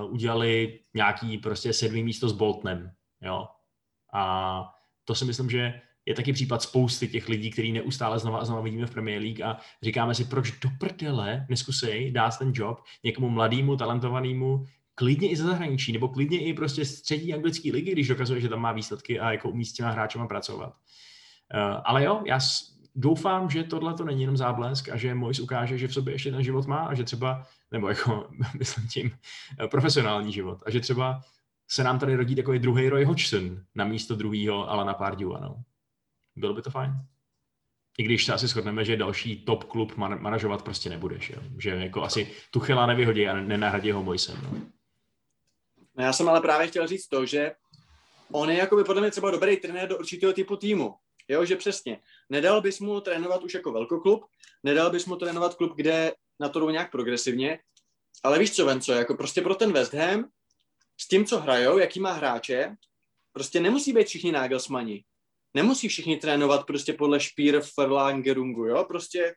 uh, 0.04 0.14
udělali 0.14 0.80
nějaký 0.94 1.38
prostě 1.38 1.74
sedmý 1.74 2.04
místo 2.04 2.30
s 2.30 2.34
Boltnem, 2.34 2.92
jo. 3.22 3.48
A 4.14 4.64
to 5.04 5.16
si 5.16 5.26
myslím, 5.26 5.50
že 5.50 5.82
je 6.06 6.16
taky 6.16 6.34
případ 6.34 6.62
spousty 6.62 7.08
těch 7.08 7.30
lidí, 7.30 7.52
který 7.52 7.72
neustále 7.72 8.20
znova 8.20 8.40
a 8.40 8.46
znova 8.46 8.62
vidíme 8.62 8.86
v 8.86 8.92
Premier 8.92 9.22
League 9.22 9.42
a 9.42 9.58
říkáme 9.82 10.16
si, 10.16 10.26
proč 10.26 10.52
do 10.52 10.70
prdele 10.80 11.46
neskusej 11.50 12.12
dát 12.12 12.40
ten 12.40 12.52
job 12.56 12.80
někomu 13.04 13.30
mladému, 13.30 13.78
talentovanému, 13.78 14.66
klidně 14.96 15.30
i 15.30 15.36
ze 15.36 15.44
zahraničí, 15.44 15.94
nebo 15.94 16.08
klidně 16.08 16.40
i 16.46 16.54
prostě 16.54 16.86
z 16.86 17.02
třetí 17.02 17.34
anglické 17.34 17.72
ligy, 17.72 17.92
když 17.92 18.08
dokazuje, 18.08 18.42
že 18.42 18.50
tam 18.50 18.60
má 18.60 18.72
výsledky 18.72 19.20
a 19.20 19.32
jako 19.32 19.50
umí 19.50 19.66
s 19.66 19.74
těma 19.74 19.90
hráčema 19.90 20.28
pracovat. 20.28 20.70
Uh, 21.54 21.82
ale 21.86 22.04
jo, 22.04 22.22
já 22.26 22.40
doufám, 22.96 23.50
že 23.50 23.64
tohle 23.64 23.94
to 23.94 24.04
není 24.04 24.22
jenom 24.22 24.38
záblesk 24.38 24.90
a 24.90 24.98
že 24.98 25.16
Mois 25.16 25.40
ukáže, 25.40 25.78
že 25.78 25.88
v 25.88 25.94
sobě 25.94 26.14
ještě 26.14 26.32
ten 26.32 26.44
život 26.44 26.66
má 26.66 26.78
a 26.78 26.94
že 26.94 27.04
třeba, 27.04 27.48
nebo 27.72 27.90
jako, 27.90 28.30
myslím 28.60 28.88
tím, 28.88 29.18
eh, 29.60 29.68
profesionální 29.68 30.34
život 30.34 30.64
a 30.66 30.72
že 30.72 30.80
třeba 30.80 31.22
se 31.68 31.84
nám 31.84 32.00
tady 32.00 32.16
rodí 32.16 32.36
takový 32.36 32.60
druhý 32.60 32.90
Roy 32.90 33.06
Hodgson 33.06 33.64
na 33.76 33.86
místo 33.86 34.16
druhého 34.16 34.70
Alana 34.70 34.94
Pardewa, 34.94 35.40
no 35.40 35.64
bylo 36.36 36.54
by 36.54 36.62
to 36.62 36.70
fajn. 36.70 36.92
I 37.98 38.04
když 38.04 38.26
se 38.26 38.34
asi 38.34 38.48
shodneme, 38.48 38.86
že 38.86 38.98
další 38.98 39.46
top 39.46 39.64
klub 39.64 39.98
man- 39.98 40.22
manažovat 40.22 40.62
prostě 40.62 40.90
nebudeš, 40.90 41.30
jo? 41.30 41.42
že 41.60 41.70
jako 41.70 42.04
asi 42.04 42.32
Tuchela 42.52 42.86
nevyhodí 42.86 43.28
a 43.28 43.36
nenahradí 43.36 43.92
ho 43.92 44.04
Moisem. 44.04 44.40
No. 44.44 44.60
no. 45.96 46.04
já 46.04 46.14
jsem 46.14 46.30
ale 46.30 46.42
právě 46.42 46.68
chtěl 46.68 46.88
říct 46.88 47.08
to, 47.08 47.26
že 47.26 47.52
on 48.32 48.50
je 48.50 48.58
jako 48.58 48.76
by 48.76 48.84
podle 48.84 49.02
mě 49.02 49.12
třeba 49.12 49.32
dobrý 49.32 49.58
trenér 49.58 49.90
do 49.90 49.98
určitého 49.98 50.34
typu 50.34 50.56
týmu. 50.56 50.96
Jo, 51.28 51.46
že 51.46 51.56
přesně. 51.56 52.00
Nedal 52.30 52.62
bys 52.62 52.80
mu 52.80 53.02
trénovat 53.02 53.44
už 53.44 53.54
jako 53.54 53.72
velkoklub, 53.72 54.26
nedal 54.64 54.92
bys 54.92 55.06
mu 55.06 55.16
trénovat 55.16 55.56
klub, 55.56 55.76
kde 55.76 56.14
na 56.40 56.50
to 56.50 56.60
jdou 56.60 56.70
nějak 56.70 56.92
progresivně, 56.92 57.60
ale 58.24 58.40
víš 58.40 58.56
co, 58.56 58.66
Venco, 58.66 58.94
jako 58.94 59.16
prostě 59.16 59.42
pro 59.42 59.56
ten 59.56 59.74
West 59.74 59.94
Ham, 59.94 60.26
s 61.00 61.08
tím, 61.08 61.26
co 61.26 61.40
hrajou, 61.40 61.78
jaký 61.78 62.00
má 62.00 62.12
hráče, 62.12 62.76
prostě 63.32 63.60
nemusí 63.60 63.94
být 63.94 64.08
všichni 64.08 64.32
Nagelsmani 64.32 65.04
nemusí 65.56 65.88
všichni 65.88 66.18
trénovat 66.18 66.66
prostě 66.66 66.94
podle 66.94 67.20
špír 67.20 67.62
v 67.62 67.78
Verlangerungu, 67.78 68.66
jo, 68.66 68.84
prostě 68.84 69.36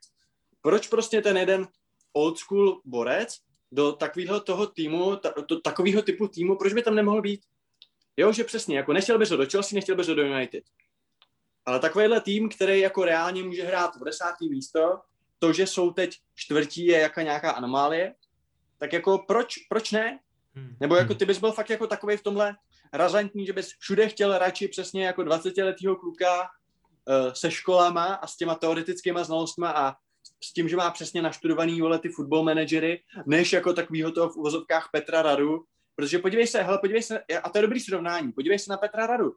proč 0.61 0.89
prostě 0.89 1.23
ten 1.23 1.37
jeden 1.37 1.69
old 2.13 2.39
school 2.39 2.81
borec 2.85 3.37
do 3.73 3.93
takového 3.93 4.41
toho 4.41 4.67
týmu, 4.67 5.17
ta, 5.17 5.31
to, 5.49 5.61
takového 5.61 6.03
typu 6.03 6.29
týmu, 6.29 6.57
proč 6.57 6.73
by 6.73 6.83
tam 6.83 6.95
nemohl 6.95 7.23
být? 7.23 7.41
Jo, 8.17 8.33
že 8.33 8.45
přesně, 8.45 8.77
jako 8.77 8.93
nechtěl 8.93 9.19
bys 9.19 9.31
ho 9.31 9.37
do 9.37 9.47
Chelsea, 9.47 9.77
nechtěl 9.77 9.97
bys 9.97 10.09
ho 10.09 10.15
do 10.15 10.23
United. 10.23 10.65
Ale 11.69 11.81
takovýhle 11.81 12.21
tým, 12.21 12.49
který 12.49 12.81
jako 12.81 13.05
reálně 13.05 13.43
může 13.43 13.65
hrát 13.65 13.97
v 13.97 14.05
desátý 14.05 14.51
místo, 14.51 15.01
to, 15.39 15.53
že 15.53 15.67
jsou 15.67 15.91
teď 15.91 16.17
čtvrtí, 16.35 16.87
je 16.87 16.99
jaká 16.99 17.23
nějaká 17.23 17.51
anomálie, 17.51 18.15
tak 18.79 18.93
jako 18.93 19.19
proč, 19.19 19.55
proč 19.69 19.93
ne? 19.93 20.19
Hmm. 20.55 20.77
Nebo 20.81 20.97
jako 20.97 21.13
hmm. 21.13 21.19
ty 21.19 21.25
bys 21.25 21.39
byl 21.39 21.53
fakt 21.53 21.71
jako 21.71 21.87
takový 21.87 22.17
v 22.17 22.23
tomhle 22.23 22.57
razantní, 22.93 23.47
že 23.47 23.53
bys 23.53 23.69
všude 23.79 24.09
chtěl 24.09 24.39
radši 24.39 24.69
přesně 24.69 25.07
jako 25.07 25.23
20-letýho 25.23 25.97
kluka 25.97 26.43
uh, 26.43 27.33
se 27.33 27.51
školama 27.51 28.05
a 28.05 28.27
s 28.27 28.37
těma 28.37 28.55
teoretickýma 28.55 29.25
znalostma 29.25 29.71
a 29.71 29.95
s 30.45 30.53
tím, 30.53 30.69
že 30.69 30.77
má 30.77 30.91
přesně 30.91 31.23
naštudovaný 31.23 31.81
vole 31.81 31.99
ty 31.99 32.09
football 32.09 32.45
managery, 32.45 33.03
než 33.27 33.53
jako 33.53 33.73
takovýho 33.73 34.13
toho 34.13 34.29
v 34.29 34.37
uvozovkách 34.37 34.89
Petra 34.93 35.23
Radu, 35.23 35.65
protože 35.97 36.19
podívej 36.19 36.47
se, 36.47 36.63
hele, 36.63 36.79
podívej 36.79 37.03
se, 37.03 37.21
a 37.43 37.51
to 37.51 37.59
je 37.59 37.63
dobrý 37.63 37.81
srovnání, 37.81 38.33
podívej 38.33 38.59
se 38.59 38.71
na 38.71 38.77
Petra 38.77 39.07
Radu. 39.07 39.33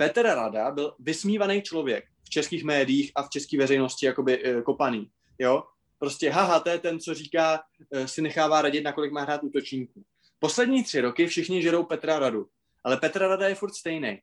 Petr 0.00 0.22
Rada 0.22 0.70
byl 0.70 0.94
vysmívaný 0.98 1.62
člověk 1.62 2.04
v 2.24 2.30
českých 2.30 2.64
médiích 2.64 3.12
a 3.14 3.22
v 3.22 3.28
české 3.28 3.58
veřejnosti 3.58 4.06
jakoby 4.06 4.44
e, 4.44 4.62
kopaný, 4.62 5.10
jo. 5.38 5.62
Prostě 5.98 6.30
haha, 6.30 6.60
to 6.60 6.68
je 6.68 6.78
ten, 6.78 7.00
co 7.00 7.14
říká, 7.14 7.60
e, 7.92 8.08
si 8.08 8.22
nechává 8.22 8.62
radit, 8.62 8.84
nakolik 8.84 9.12
má 9.12 9.22
hrát 9.22 9.42
útočníků. 9.44 10.04
Poslední 10.38 10.84
tři 10.84 11.00
roky 11.00 11.26
všichni 11.26 11.62
žerou 11.62 11.84
Petra 11.84 12.18
Radu, 12.18 12.46
ale 12.84 12.96
Petra 12.96 13.28
Rada 13.28 13.48
je 13.48 13.54
furt 13.54 13.74
stejný. 13.74 14.18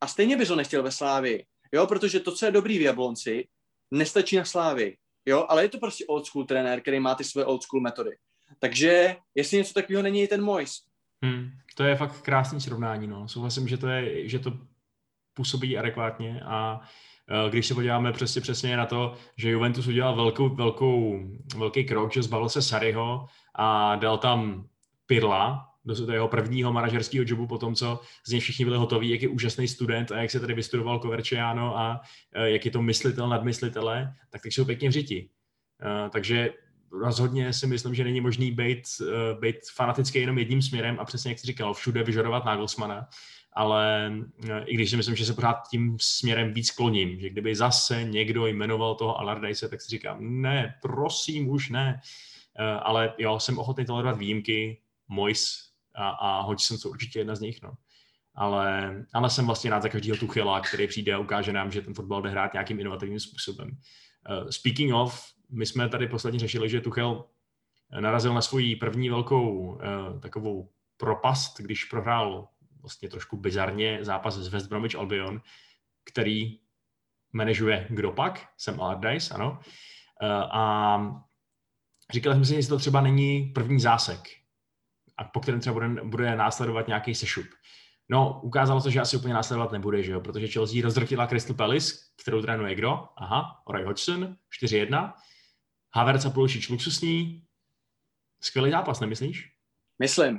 A 0.00 0.06
stejně 0.06 0.36
bys 0.36 0.48
ho 0.48 0.56
nechtěl 0.56 0.82
ve 0.82 0.90
Slávii, 0.90 1.46
jo, 1.72 1.86
protože 1.86 2.20
to, 2.20 2.32
co 2.32 2.46
je 2.46 2.52
dobrý 2.52 2.78
v 2.78 2.82
Jablonci, 2.82 3.48
nestačí 3.90 4.36
na 4.36 4.44
Slávii, 4.44 4.96
jo, 5.26 5.46
ale 5.48 5.64
je 5.64 5.68
to 5.68 5.78
prostě 5.78 6.04
old 6.06 6.26
school 6.26 6.44
trenér, 6.44 6.80
který 6.80 7.00
má 7.00 7.14
ty 7.14 7.24
své 7.24 7.44
old 7.44 7.62
school 7.62 7.80
metody. 7.82 8.10
Takže 8.58 9.16
jestli 9.34 9.56
něco 9.56 9.74
takového 9.74 10.02
není 10.02 10.22
i 10.22 10.28
ten 10.28 10.42
Mois. 10.42 10.72
Hmm, 11.24 11.50
to 11.76 11.84
je 11.84 11.96
fakt 11.96 12.22
krásný 12.22 12.60
srovnání, 12.60 13.06
no. 13.06 13.28
Souhlasím, 13.28 13.68
že 13.68 13.76
to, 13.76 13.88
je, 13.88 14.28
že 14.28 14.38
to 14.38 14.71
působí 15.34 15.78
adekvátně 15.78 16.40
a 16.44 16.80
e, 17.46 17.50
když 17.50 17.66
se 17.66 17.74
podíváme 17.74 18.12
přesně 18.12 18.40
přesně 18.40 18.76
na 18.76 18.86
to, 18.86 19.14
že 19.36 19.50
Juventus 19.50 19.86
udělal 19.86 20.16
velkou, 20.16 20.48
velkou, 20.48 21.20
velký 21.56 21.84
krok, 21.84 22.12
že 22.12 22.22
zbavil 22.22 22.48
se 22.48 22.62
Sariho 22.62 23.26
a 23.54 23.96
dal 23.96 24.18
tam 24.18 24.66
Pirla, 25.06 25.68
do 25.84 26.12
jeho 26.12 26.28
prvního 26.28 26.72
manažerského 26.72 27.24
jobu 27.28 27.46
po 27.46 27.58
tom, 27.58 27.74
co 27.74 28.00
z 28.26 28.30
něj 28.30 28.40
všichni 28.40 28.64
byli 28.64 28.76
hotoví, 28.76 29.10
jak 29.10 29.22
je 29.22 29.28
úžasný 29.28 29.68
student 29.68 30.12
a 30.12 30.16
jak 30.16 30.30
se 30.30 30.40
tady 30.40 30.54
vystudoval 30.54 30.98
Coverciano 30.98 31.78
a 31.78 32.00
e, 32.32 32.50
jak 32.50 32.64
je 32.64 32.70
to 32.70 32.82
myslitel 32.82 33.28
nad 33.28 33.44
myslitele, 33.44 34.14
tak 34.30 34.42
teď 34.42 34.52
jsou 34.52 34.64
pěkně 34.64 34.88
v 34.88 34.92
řiti. 34.92 35.28
E, 35.82 36.10
takže 36.10 36.50
rozhodně 36.92 37.52
si 37.52 37.66
myslím, 37.66 37.94
že 37.94 38.04
není 38.04 38.20
možný 38.20 38.50
být, 38.50 38.82
být 39.40 39.56
fanatický 39.74 40.18
jenom 40.18 40.38
jedním 40.38 40.62
směrem 40.62 40.96
a 41.00 41.04
přesně 41.04 41.30
jak 41.30 41.38
jsi 41.38 41.46
říkal, 41.46 41.74
všude 41.74 42.02
vyžadovat 42.02 42.44
Nagelsmana, 42.44 43.08
ale 43.52 44.12
eh, 44.48 44.64
i 44.64 44.74
když 44.74 44.90
si 44.90 44.96
myslím, 44.96 45.16
že 45.16 45.26
se 45.26 45.34
pořád 45.34 45.68
tím 45.70 45.96
směrem 46.00 46.52
víc 46.52 46.70
kloním, 46.70 47.20
že 47.20 47.30
kdyby 47.30 47.56
zase 47.56 48.04
někdo 48.04 48.46
jmenoval 48.46 48.94
toho 48.94 49.20
Allardyce, 49.20 49.68
tak 49.68 49.80
si 49.80 49.90
říkám, 49.90 50.18
ne, 50.20 50.74
prosím, 50.82 51.48
už 51.48 51.68
ne. 51.68 52.00
Eh, 52.58 52.64
ale 52.64 53.14
jo, 53.18 53.40
jsem 53.40 53.58
ochotný 53.58 53.84
tolerovat 53.84 54.18
výjimky, 54.18 54.80
Mois 55.08 55.68
a, 55.94 56.08
a 56.08 56.40
Hodgson 56.40 56.78
jsou 56.78 56.90
určitě 56.90 57.18
jedna 57.18 57.34
z 57.34 57.40
nich, 57.40 57.62
no. 57.62 57.72
Ale, 58.34 58.96
ale 59.14 59.30
jsem 59.30 59.46
vlastně 59.46 59.70
rád 59.70 59.82
za 59.82 59.88
každého 59.88 60.18
Tuchela, 60.18 60.60
který 60.60 60.86
přijde 60.86 61.14
a 61.14 61.18
ukáže 61.18 61.52
nám, 61.52 61.72
že 61.72 61.82
ten 61.82 61.94
fotbal 61.94 62.22
jde 62.22 62.30
hrát 62.30 62.52
nějakým 62.52 62.80
inovativním 62.80 63.20
způsobem. 63.20 63.68
Uh, 63.68 64.48
speaking 64.50 64.94
of, 64.94 65.24
my 65.50 65.66
jsme 65.66 65.88
tady 65.88 66.06
posledně 66.06 66.38
řešili, 66.38 66.68
že 66.68 66.80
Tuchel 66.80 67.24
narazil 68.00 68.34
na 68.34 68.40
svoji 68.40 68.76
první 68.76 69.08
velkou 69.08 69.78
takovou 70.20 70.68
propast, 70.96 71.60
když 71.60 71.84
prohrál 71.84 72.48
vlastně 72.82 73.08
trošku 73.08 73.36
bizarně 73.36 73.98
zápas 74.02 74.34
s 74.34 74.48
West 74.48 74.68
Bromwich 74.68 74.96
Albion, 74.96 75.42
který 76.04 76.58
manažuje 77.32 77.86
kdo 77.90 78.12
pak? 78.12 78.48
Sam 78.56 78.80
Allardyce, 78.80 79.34
ano. 79.34 79.58
Eh, 80.22 80.26
a 80.52 81.22
říkali 82.12 82.36
jsme 82.36 82.44
si, 82.44 82.54
jestli 82.54 82.68
to 82.68 82.78
třeba 82.78 83.00
není 83.00 83.52
první 83.54 83.80
zásek, 83.80 84.20
a 85.16 85.24
po 85.24 85.40
kterém 85.40 85.60
třeba 85.60 85.74
bude, 85.74 85.88
bude 85.88 86.36
následovat 86.36 86.86
nějaký 86.86 87.14
sešup. 87.14 87.46
No, 88.08 88.40
ukázalo 88.42 88.80
se, 88.80 88.90
že 88.90 89.00
asi 89.00 89.16
úplně 89.16 89.34
následovat 89.34 89.72
nebude, 89.72 90.02
že 90.02 90.12
jo? 90.12 90.20
protože 90.20 90.48
Chelsea 90.48 90.82
rozdrtila 90.82 91.26
Crystal 91.26 91.56
Palace, 91.56 91.94
kterou 92.22 92.42
trénuje 92.42 92.74
kdo? 92.74 93.08
Aha, 93.16 93.62
Roy 93.68 93.84
Hodgson, 93.84 94.36
4-1. 94.64 95.12
Havertz 95.94 96.26
a 96.26 96.30
Pulisic 96.30 96.68
luxusní. 96.68 97.46
Skvělý 98.40 98.70
zápas, 98.70 99.00
nemyslíš? 99.00 99.52
Myslím 99.98 100.38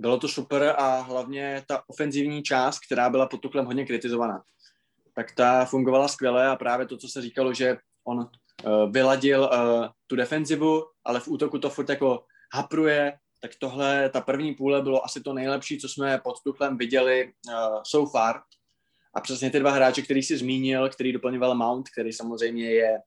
bylo 0.00 0.18
to 0.18 0.28
super 0.28 0.74
a 0.78 1.00
hlavně 1.00 1.62
ta 1.68 1.82
ofenzivní 1.88 2.42
část, 2.42 2.78
která 2.86 3.10
byla 3.10 3.26
pod 3.26 3.40
Tuklem 3.40 3.66
hodně 3.66 3.86
kritizovaná, 3.86 4.42
tak 5.14 5.34
ta 5.34 5.64
fungovala 5.64 6.08
skvěle 6.08 6.48
a 6.48 6.56
právě 6.56 6.86
to, 6.86 6.96
co 6.96 7.08
se 7.08 7.22
říkalo, 7.22 7.54
že 7.54 7.76
on 8.04 8.18
uh, 8.18 8.92
vyladil 8.92 9.40
uh, 9.52 9.86
tu 10.06 10.16
defenzivu, 10.16 10.84
ale 11.04 11.20
v 11.20 11.28
útoku 11.28 11.58
to 11.58 11.70
furt 11.70 11.88
jako 11.88 12.24
hapruje, 12.54 13.12
tak 13.42 13.50
tohle, 13.60 14.10
ta 14.10 14.20
první 14.20 14.54
půle 14.54 14.82
bylo 14.82 15.04
asi 15.04 15.20
to 15.20 15.32
nejlepší, 15.32 15.78
co 15.78 15.88
jsme 15.88 16.20
pod 16.24 16.36
Tuchlem 16.44 16.78
viděli 16.78 17.24
uh, 17.24 17.82
so 17.86 18.10
far. 18.10 18.40
A 19.14 19.20
přesně 19.20 19.50
ty 19.50 19.60
dva 19.60 19.70
hráče, 19.70 20.02
který 20.02 20.22
si 20.22 20.36
zmínil, 20.36 20.88
který 20.88 21.12
doplňoval 21.12 21.54
Mount, 21.54 21.88
který 21.88 22.12
samozřejmě 22.12 22.70
je 22.70 22.98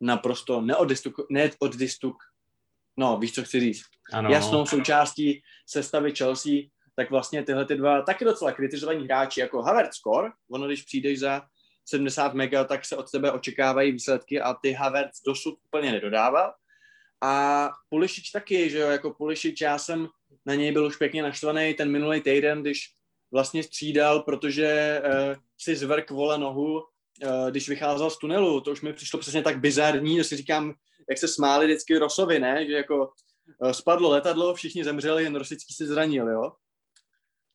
naprosto 0.00 0.60
neoddistuk, 0.60 1.14
neoddistuk, 1.30 2.16
no, 2.96 3.18
víš, 3.18 3.34
co 3.34 3.44
chci 3.44 3.60
říct, 3.60 3.82
ano. 4.12 4.30
jasnou 4.30 4.66
součástí 4.66 5.42
sestavy 5.66 6.12
Chelsea, 6.14 6.52
tak 6.96 7.10
vlastně 7.10 7.42
tyhle 7.42 7.64
ty 7.64 7.76
dva 7.76 8.02
taky 8.02 8.24
docela 8.24 8.52
kritizovaní 8.52 9.04
hráči, 9.04 9.40
jako 9.40 9.62
Havertz 9.62 9.96
score, 9.96 10.30
ono 10.50 10.66
když 10.66 10.82
přijdeš 10.82 11.18
za 11.20 11.42
70 11.84 12.34
mega, 12.34 12.64
tak 12.64 12.84
se 12.84 12.96
od 12.96 13.10
tebe 13.10 13.32
očekávají 13.32 13.92
výsledky 13.92 14.40
a 14.40 14.54
ty 14.54 14.72
Havertz 14.72 15.22
dosud 15.26 15.58
úplně 15.66 15.92
nedodával. 15.92 16.52
A 17.22 17.70
Pulišič 17.88 18.30
taky, 18.30 18.70
že 18.70 18.78
jo, 18.78 18.88
jako 18.88 19.14
Pulišič, 19.14 19.60
já 19.60 19.78
jsem 19.78 20.08
na 20.46 20.54
něj 20.54 20.72
byl 20.72 20.86
už 20.86 20.96
pěkně 20.96 21.22
naštvaný 21.22 21.74
ten 21.74 21.90
minulý 21.90 22.20
týden, 22.20 22.62
když 22.62 22.90
vlastně 23.32 23.62
střídal, 23.62 24.20
protože 24.20 25.02
uh, 25.04 25.36
si 25.58 25.76
zvrk 25.76 26.10
vole 26.10 26.38
nohu, 26.38 26.74
uh, 26.74 27.50
když 27.50 27.68
vycházel 27.68 28.10
z 28.10 28.18
tunelu. 28.18 28.60
To 28.60 28.70
už 28.70 28.80
mi 28.80 28.92
přišlo 28.92 29.18
přesně 29.18 29.42
tak 29.42 29.60
bizarní, 29.60 30.16
že 30.16 30.24
si 30.24 30.36
říkám, 30.36 30.74
jak 31.08 31.18
se 31.18 31.28
smáli 31.28 31.66
vždycky 31.66 31.98
Rosovi, 31.98 32.38
ne? 32.38 32.66
Že 32.66 32.72
jako 32.72 33.12
spadlo 33.72 34.10
letadlo, 34.10 34.54
všichni 34.54 34.84
zemřeli, 34.84 35.22
jen 35.22 35.36
Rosický 35.36 35.74
se 35.74 35.86
zranil, 35.86 36.28
jo. 36.28 36.52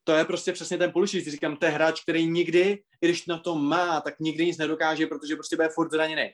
To 0.03 0.13
je 0.13 0.25
prostě 0.25 0.53
přesně 0.53 0.77
ten 0.77 0.91
Pulisic, 0.91 1.27
říkám, 1.27 1.57
to 1.57 1.65
je 1.65 1.71
hráč, 1.71 2.01
který 2.01 2.25
nikdy, 2.25 2.83
i 3.01 3.07
když 3.07 3.25
na 3.25 3.37
to 3.37 3.55
má, 3.55 4.01
tak 4.01 4.19
nikdy 4.19 4.45
nic 4.45 4.57
nedokáže, 4.57 5.07
protože 5.07 5.35
prostě 5.35 5.55
bude 5.55 5.69
furt 5.69 5.91
zraněný. 5.91 6.29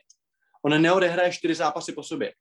On 0.62 0.82
neodehraje 0.82 1.32
čtyři 1.32 1.54
zápasy 1.54 1.92
po 1.92 2.02
sobě. 2.02 2.32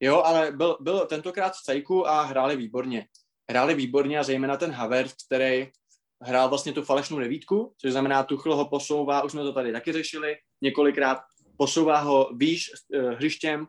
Jo, 0.00 0.22
ale 0.22 0.52
byl, 0.52 0.76
byl 0.80 1.06
tentokrát 1.06 1.52
v 1.52 1.62
cejku 1.62 2.08
a 2.08 2.22
hráli 2.22 2.56
výborně. 2.56 3.06
Hráli 3.50 3.74
výborně 3.74 4.18
a 4.18 4.22
zejména 4.22 4.56
ten 4.56 4.70
Havertz, 4.70 5.26
který 5.26 5.68
hrál 6.22 6.48
vlastně 6.48 6.72
tu 6.72 6.82
falešnou 6.82 7.18
devítku, 7.18 7.74
což 7.78 7.92
znamená, 7.92 8.22
Tuchl 8.22 8.56
ho 8.56 8.68
posouvá, 8.68 9.22
už 9.22 9.32
jsme 9.32 9.42
to 9.42 9.52
tady 9.52 9.72
taky 9.72 9.92
řešili 9.92 10.36
několikrát, 10.60 11.18
posouvá 11.56 12.00
ho 12.00 12.30
výš 12.36 12.70
uh, 12.70 13.10
hřištěm 13.10 13.66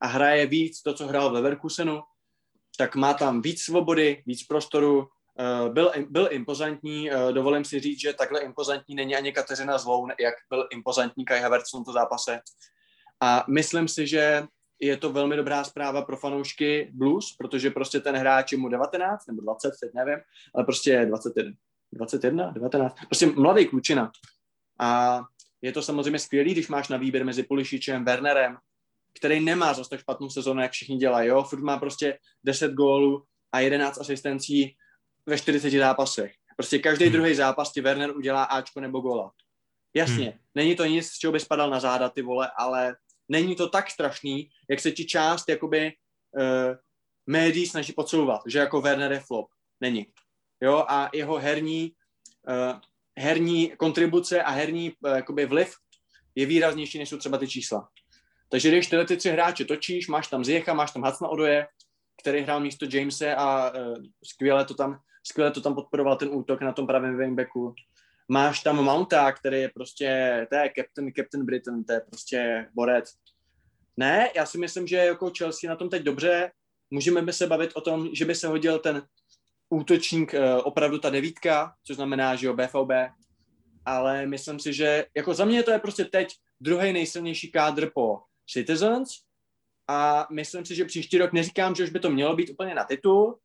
a 0.00 0.06
hraje 0.06 0.46
víc 0.46 0.82
to, 0.82 0.94
co 0.94 1.06
hrál 1.06 1.30
v 1.30 1.32
Leverkusenu, 1.32 2.02
tak 2.76 2.96
má 2.96 3.14
tam 3.14 3.42
víc 3.42 3.62
svobody, 3.62 4.22
víc 4.26 4.46
prostoru, 4.46 5.08
eh, 5.38 5.68
byl, 5.68 5.92
byl 6.08 6.28
impozantní, 6.30 7.10
eh, 7.10 7.32
dovolím 7.32 7.64
si 7.64 7.80
říct, 7.80 8.00
že 8.00 8.12
takhle 8.12 8.40
impozantní 8.40 8.94
není 8.94 9.16
ani 9.16 9.32
Kateřina 9.32 9.78
Zvoun, 9.78 10.10
jak 10.20 10.34
byl 10.50 10.68
impozantní 10.72 11.24
Kai 11.24 11.40
Havertz 11.40 11.68
v 11.68 11.72
tomto 11.72 11.92
zápase. 11.92 12.40
A 13.20 13.44
myslím 13.48 13.88
si, 13.88 14.06
že 14.06 14.42
je 14.80 14.96
to 14.96 15.12
velmi 15.12 15.36
dobrá 15.36 15.64
zpráva 15.64 16.02
pro 16.02 16.16
fanoušky 16.16 16.90
Blues, 16.92 17.36
protože 17.38 17.70
prostě 17.70 18.00
ten 18.00 18.16
hráč 18.16 18.52
je 18.52 18.58
mu 18.58 18.68
19 18.68 19.26
nebo 19.26 19.42
20, 19.42 19.72
teď 19.80 19.90
nevím, 19.94 20.18
ale 20.54 20.64
prostě 20.64 20.90
je 20.90 21.06
21. 21.06 21.52
21, 21.92 22.50
19, 22.50 22.94
prostě 23.06 23.26
mladý 23.26 23.66
klučina. 23.66 24.10
A 24.80 25.20
je 25.62 25.72
to 25.72 25.82
samozřejmě 25.82 26.18
skvělý, 26.18 26.52
když 26.52 26.68
máš 26.68 26.88
na 26.88 26.96
výběr 26.96 27.24
mezi 27.24 27.42
Pulišičem, 27.42 28.04
Wernerem, 28.04 28.56
který 29.16 29.40
nemá 29.40 29.74
zase 29.74 29.90
tak 29.90 30.00
špatnou 30.00 30.30
sezónu, 30.30 30.62
jak 30.62 30.72
všichni 30.72 30.96
dělají, 30.96 31.28
jo, 31.28 31.42
furt 31.42 31.62
má 31.62 31.78
prostě 31.78 32.18
10 32.44 32.72
gólů 32.72 33.24
a 33.52 33.60
11 33.60 34.00
asistencí 34.00 34.76
ve 35.26 35.38
40 35.38 35.70
zápasech. 35.70 36.32
Prostě 36.56 36.78
každý 36.78 37.04
hmm. 37.04 37.12
druhý 37.12 37.34
zápas 37.34 37.72
ti 37.72 37.80
Werner 37.80 38.16
udělá 38.16 38.44
Ačko 38.44 38.80
nebo 38.80 39.00
góla. 39.00 39.32
Jasně, 39.94 40.24
hmm. 40.24 40.38
není 40.54 40.76
to 40.76 40.84
nic, 40.84 41.06
z 41.06 41.18
čeho 41.18 41.32
by 41.32 41.40
spadal 41.40 41.70
na 41.70 41.80
záda 41.80 42.08
ty 42.08 42.22
vole, 42.22 42.50
ale 42.58 42.96
není 43.28 43.56
to 43.56 43.68
tak 43.68 43.90
strašný, 43.90 44.48
jak 44.70 44.80
se 44.80 44.92
ti 44.92 45.04
část 45.04 45.48
jakoby 45.48 45.92
uh, 46.36 46.76
médií 47.26 47.66
snaží 47.66 47.92
podsouvat, 47.92 48.40
že 48.46 48.58
jako 48.58 48.80
Werner 48.80 49.12
je 49.12 49.20
flop. 49.20 49.46
Není. 49.80 50.06
Jo, 50.62 50.84
a 50.88 51.10
jeho 51.14 51.38
herní, 51.38 51.92
uh, 52.48 52.80
herní 53.18 53.72
kontribuce 53.76 54.42
a 54.42 54.50
herní 54.50 54.92
uh, 55.00 55.10
jakoby 55.10 55.46
vliv 55.46 55.74
je 56.34 56.46
výraznější, 56.46 56.98
než 56.98 57.08
jsou 57.08 57.18
třeba 57.18 57.38
ty 57.38 57.48
čísla. 57.48 57.88
Takže 58.48 58.68
když 58.68 58.86
tyhle 58.86 59.06
ty 59.06 59.16
tři 59.16 59.30
hráče 59.30 59.64
točíš, 59.64 60.08
máš 60.08 60.28
tam 60.28 60.44
Zjecha, 60.44 60.74
máš 60.74 60.92
tam 60.92 61.02
Hacna 61.02 61.28
Odoje, 61.28 61.66
který 62.22 62.40
hrál 62.40 62.60
místo 62.60 62.86
Jamese 62.92 63.34
a 63.34 63.70
uh, 63.70 63.96
skvěle, 64.24 64.64
to 64.64 64.74
tam, 64.74 64.98
skvěle 65.26 65.50
to 65.50 65.60
tam 65.60 65.74
podporoval 65.74 66.16
ten 66.16 66.28
útok 66.32 66.60
na 66.60 66.72
tom 66.72 66.86
pravém 66.86 67.18
wingbacku. 67.18 67.74
Máš 68.28 68.60
tam 68.60 68.84
Mounta, 68.84 69.32
který 69.32 69.60
je 69.60 69.70
prostě, 69.74 70.46
to 70.50 70.56
je 70.56 70.72
Captain, 70.76 71.12
Captain 71.12 71.44
Britain, 71.44 71.84
to 71.84 71.92
je 71.92 72.00
prostě 72.00 72.68
borec. 72.74 73.12
Ne, 73.96 74.30
já 74.36 74.46
si 74.46 74.58
myslím, 74.58 74.86
že 74.86 74.96
jako 74.96 75.32
Chelsea 75.38 75.70
na 75.70 75.76
tom 75.76 75.90
teď 75.90 76.02
dobře, 76.02 76.50
můžeme 76.90 77.22
by 77.22 77.32
se 77.32 77.46
bavit 77.46 77.70
o 77.74 77.80
tom, 77.80 78.08
že 78.12 78.24
by 78.24 78.34
se 78.34 78.48
hodil 78.48 78.78
ten 78.78 79.02
útočník, 79.70 80.34
uh, 80.34 80.40
opravdu 80.64 80.98
ta 80.98 81.10
devítka, 81.10 81.74
což 81.84 81.96
znamená, 81.96 82.36
že 82.36 82.46
jo, 82.46 82.54
BVB, 82.54 82.90
ale 83.84 84.26
myslím 84.26 84.60
si, 84.60 84.72
že 84.72 85.06
jako 85.16 85.34
za 85.34 85.44
mě 85.44 85.62
to 85.62 85.70
je 85.70 85.78
prostě 85.78 86.04
teď 86.04 86.28
druhý 86.60 86.92
nejsilnější 86.92 87.52
kádr 87.52 87.90
po 87.94 88.18
Citizens 88.46 89.10
a 89.88 90.26
myslím 90.30 90.64
si, 90.64 90.74
že 90.74 90.84
příští 90.84 91.18
rok 91.18 91.32
neříkám, 91.32 91.74
že 91.74 91.84
už 91.84 91.90
by 91.90 92.00
to 92.00 92.10
mělo 92.10 92.36
být 92.36 92.50
úplně 92.50 92.74
na 92.74 92.84
titul, 92.84 93.38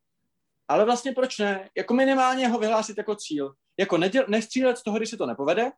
ale 0.67 0.85
vlastně 0.85 1.11
proč 1.11 1.37
ne? 1.37 1.69
Jako 1.77 1.93
minimálně 1.93 2.47
ho 2.47 2.59
vyhlásit 2.59 2.97
jako 2.97 3.15
cíl. 3.15 3.53
Jako 3.79 3.97
neděl, 3.97 4.25
nestřílet 4.27 4.77
z 4.77 4.83
toho, 4.83 4.97
když 4.97 5.09
se 5.09 5.17
to 5.17 5.25
nepovede, 5.25 5.71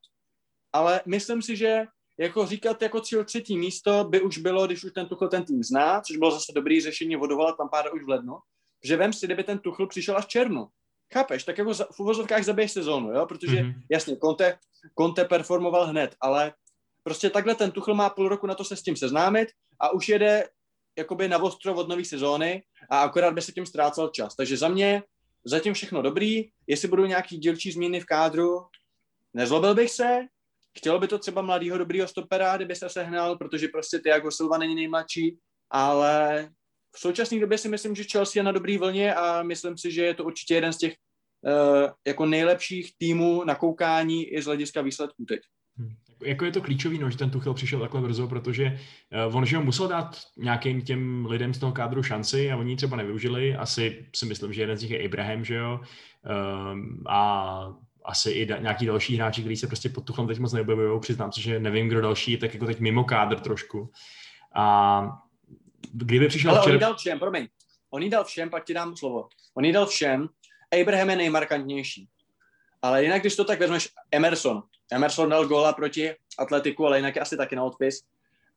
ale 0.73 1.01
myslím 1.05 1.41
si, 1.41 1.55
že 1.55 1.85
jako 2.19 2.45
říkat 2.45 2.81
jako 2.81 3.01
cíl 3.01 3.25
třetí 3.25 3.57
místo 3.57 4.03
by 4.03 4.21
už 4.21 4.37
bylo, 4.37 4.65
když 4.65 4.83
už 4.83 4.91
ten 4.91 5.07
Tuchl 5.07 5.27
ten 5.27 5.45
tým 5.45 5.63
zná, 5.63 6.01
což 6.01 6.17
bylo 6.17 6.31
zase 6.31 6.51
dobrý 6.55 6.81
řešení 6.81 7.15
vodovolat 7.15 7.57
tam 7.57 7.69
pár 7.69 7.95
už 7.95 8.03
v 8.03 8.09
lednu, 8.09 8.37
že 8.83 8.97
vem 8.97 9.13
si, 9.13 9.25
kdyby 9.25 9.43
ten 9.43 9.59
Tuchl 9.59 9.87
přišel 9.87 10.17
až 10.17 10.25
v 10.25 10.27
červnu. 10.27 10.67
Chápeš? 11.13 11.43
Tak 11.43 11.57
jako 11.57 11.73
v 11.73 11.99
uvozovkách 11.99 12.43
zabiješ 12.43 12.71
sezónu, 12.71 13.13
jo? 13.13 13.25
Protože 13.25 13.55
mm-hmm. 13.55 13.81
jasně, 13.91 14.17
Conte, 14.17 14.57
Conte 14.99 15.25
performoval 15.25 15.85
hned, 15.85 16.15
ale 16.21 16.53
prostě 17.03 17.29
takhle 17.29 17.55
ten 17.55 17.71
Tuchl 17.71 17.93
má 17.93 18.09
půl 18.09 18.29
roku 18.29 18.47
na 18.47 18.55
to 18.55 18.63
se 18.63 18.75
s 18.75 18.81
tím 18.81 18.95
seznámit 18.95 19.49
a 19.79 19.93
už 19.93 20.09
jede 20.09 20.49
jakoby 20.97 21.27
na 21.27 21.37
ostro 21.37 21.75
od 21.75 21.89
nové 21.89 22.05
sezóny 22.05 22.63
a 22.89 22.99
akorát 23.01 23.33
by 23.33 23.41
se 23.41 23.51
tím 23.51 23.65
ztrácel 23.65 24.09
čas. 24.09 24.35
Takže 24.35 24.57
za 24.57 24.67
mě 24.67 25.03
zatím 25.45 25.73
všechno 25.73 26.01
dobrý. 26.01 26.49
Jestli 26.67 26.87
budou 26.87 27.05
nějaký 27.05 27.37
dílčí 27.37 27.71
změny 27.71 27.99
v 27.99 28.05
kádru, 28.05 28.59
nezlobil 29.33 29.75
bych 29.75 29.91
se. 29.91 30.19
Chtělo 30.77 30.99
by 30.99 31.07
to 31.07 31.19
třeba 31.19 31.41
mladýho 31.41 31.77
dobrýho 31.77 32.07
stopera, 32.07 32.55
kdyby 32.55 32.75
se 32.75 32.89
sehnal, 32.89 33.37
protože 33.37 33.67
prostě 33.67 33.99
Thiago 33.99 34.31
Silva 34.31 34.57
není 34.57 34.75
nejmladší, 34.75 35.37
ale 35.69 36.49
v 36.95 36.99
současné 36.99 37.39
době 37.39 37.57
si 37.57 37.69
myslím, 37.69 37.95
že 37.95 38.03
Chelsea 38.03 38.39
je 38.39 38.43
na 38.43 38.51
dobrý 38.51 38.77
vlně 38.77 39.15
a 39.15 39.43
myslím 39.43 39.77
si, 39.77 39.91
že 39.91 40.05
je 40.05 40.13
to 40.13 40.23
určitě 40.23 40.55
jeden 40.55 40.73
z 40.73 40.77
těch 40.77 40.93
uh, 41.41 41.89
jako 42.07 42.25
nejlepších 42.25 42.97
týmů 42.97 43.43
na 43.43 43.55
koukání 43.55 44.25
i 44.25 44.41
z 44.41 44.45
hlediska 44.45 44.81
výsledků 44.81 45.25
teď. 45.25 45.39
Jako 46.25 46.45
je 46.45 46.51
to 46.51 46.61
klíčový, 46.61 46.97
no, 46.97 47.09
že 47.09 47.17
ten 47.17 47.29
Tuchel 47.29 47.53
přišel 47.53 47.79
takhle 47.79 48.01
brzo, 48.01 48.27
protože 48.27 48.79
uh, 49.27 49.37
on 49.37 49.45
že 49.45 49.57
ho 49.57 49.63
musel 49.63 49.87
dát 49.87 50.21
nějakým 50.37 50.81
těm 50.81 51.25
lidem 51.25 51.53
z 51.53 51.59
toho 51.59 51.71
kádru 51.71 52.03
šanci 52.03 52.51
a 52.51 52.57
oni 52.57 52.71
ji 52.71 52.75
třeba 52.75 52.97
nevyužili. 52.97 53.55
Asi 53.55 54.05
si 54.15 54.25
myslím, 54.25 54.53
že 54.53 54.61
jeden 54.61 54.77
z 54.77 54.81
nich 54.81 54.91
je 54.91 55.05
Abraham, 55.05 55.45
že 55.45 55.55
jo. 55.55 55.79
Um, 56.73 57.03
a 57.07 57.73
asi 58.05 58.31
i 58.31 58.45
da, 58.45 58.57
nějaký 58.57 58.85
další 58.85 59.15
hráči, 59.15 59.41
kteří 59.41 59.57
se 59.57 59.67
prostě 59.67 59.89
pod 59.89 60.05
Tuchlem 60.05 60.27
teď 60.27 60.39
moc 60.39 60.53
neobjevují. 60.53 60.99
Přiznám 60.99 61.31
se, 61.31 61.41
že 61.41 61.59
nevím, 61.59 61.87
kdo 61.87 62.01
další, 62.01 62.37
tak 62.37 62.53
jako 62.53 62.65
teď 62.65 62.79
mimo 62.79 63.03
kádr 63.03 63.39
trošku. 63.39 63.91
A 64.55 65.05
kdyby 65.93 66.27
přišel 66.27 66.51
Ale 66.51 66.61
včera... 66.61 66.75
on 66.75 66.79
dal 66.79 66.95
všem, 66.95 67.19
promiň. 67.19 67.47
On 67.89 68.09
dal 68.09 68.23
všem, 68.23 68.49
pak 68.49 68.65
ti 68.65 68.73
dám 68.73 68.97
slovo. 68.97 69.27
On 69.53 69.71
dal 69.71 69.85
všem. 69.85 70.29
Abraham 70.81 71.09
je 71.09 71.15
nejmarkantnější. 71.15 72.07
Ale 72.81 73.03
jinak, 73.03 73.21
když 73.21 73.35
to 73.35 73.45
tak 73.45 73.59
vezmeš, 73.59 73.89
Emerson. 74.11 74.63
Emerson 74.91 75.29
dal 75.29 75.47
góla 75.47 75.73
proti 75.73 76.15
Atletiku, 76.37 76.85
ale 76.85 76.97
jinak 76.97 77.15
je 77.15 77.21
asi 77.21 77.37
taky 77.37 77.55
na 77.55 77.63
odpis. 77.63 78.03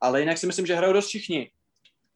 Ale 0.01 0.21
jinak 0.21 0.39
si 0.39 0.47
myslím, 0.47 0.67
že 0.67 0.75
hrajou 0.75 0.93
dost 0.93 1.07
všichni. 1.07 1.51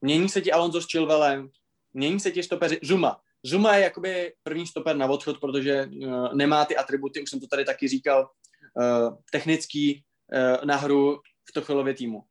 Mění 0.00 0.28
se 0.28 0.40
ti 0.40 0.52
Alonso 0.52 0.80
s 0.80 0.86
Chilvelem, 0.90 1.50
mění 1.94 2.20
se 2.20 2.30
ti 2.30 2.42
stopeři. 2.42 2.78
Zuma. 2.82 3.20
Zuma 3.42 3.76
je 3.76 3.84
jakoby 3.84 4.32
první 4.42 4.66
stoper 4.66 4.96
na 4.96 5.06
odchod, 5.06 5.40
protože 5.40 5.86
uh, 5.86 6.34
nemá 6.34 6.64
ty 6.64 6.76
atributy, 6.76 7.22
už 7.22 7.30
jsem 7.30 7.40
to 7.40 7.46
tady 7.46 7.64
taky 7.64 7.88
říkal, 7.88 8.30
uh, 8.74 9.16
technický 9.32 10.04
uh, 10.32 10.64
na 10.64 10.76
hru 10.76 11.20
v 11.48 11.52
Tochelově 11.52 11.94
týmu. 11.94 12.24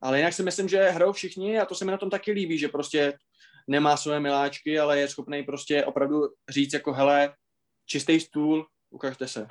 Ale 0.00 0.18
jinak 0.18 0.32
si 0.32 0.42
myslím, 0.42 0.68
že 0.68 0.90
hrajou 0.90 1.12
všichni 1.12 1.58
a 1.58 1.64
to 1.64 1.74
se 1.74 1.84
mi 1.84 1.90
na 1.90 1.98
tom 1.98 2.10
taky 2.10 2.32
líbí, 2.32 2.58
že 2.58 2.68
prostě 2.68 3.18
nemá 3.66 3.96
své 3.96 4.20
miláčky, 4.20 4.78
ale 4.78 5.00
je 5.00 5.08
schopný 5.08 5.42
prostě 5.42 5.84
opravdu 5.84 6.28
říct 6.48 6.72
jako 6.72 6.92
hele, 6.92 7.34
čistý 7.86 8.20
stůl, 8.20 8.66
ukažte 8.90 9.28
se. 9.28 9.46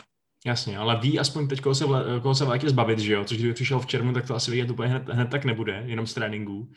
Jasně, 0.46 0.78
ale 0.78 1.00
ví 1.00 1.20
aspoň 1.20 1.48
teď, 1.48 1.62
koho 1.62 1.76
se, 1.76 1.86
v, 1.86 2.20
koho 2.22 2.36
se 2.36 2.46
v 2.46 2.50
létě 2.50 2.70
zbavit, 2.70 3.00
že 3.00 3.14
jo? 3.14 3.26
Což 3.26 3.38
kdyby 3.38 3.54
přišel 3.54 3.80
v 3.80 3.86
červnu, 3.86 4.14
tak 4.14 4.28
to 4.28 4.36
asi 4.36 4.52
vidět 4.52 4.70
úplně 4.70 4.90
hned, 4.90 5.10
hned 5.10 5.30
tak 5.30 5.46
nebude, 5.46 5.84
jenom 5.86 6.08
z 6.08 6.14
tréninku. 6.14 6.60
Uh, 6.60 6.70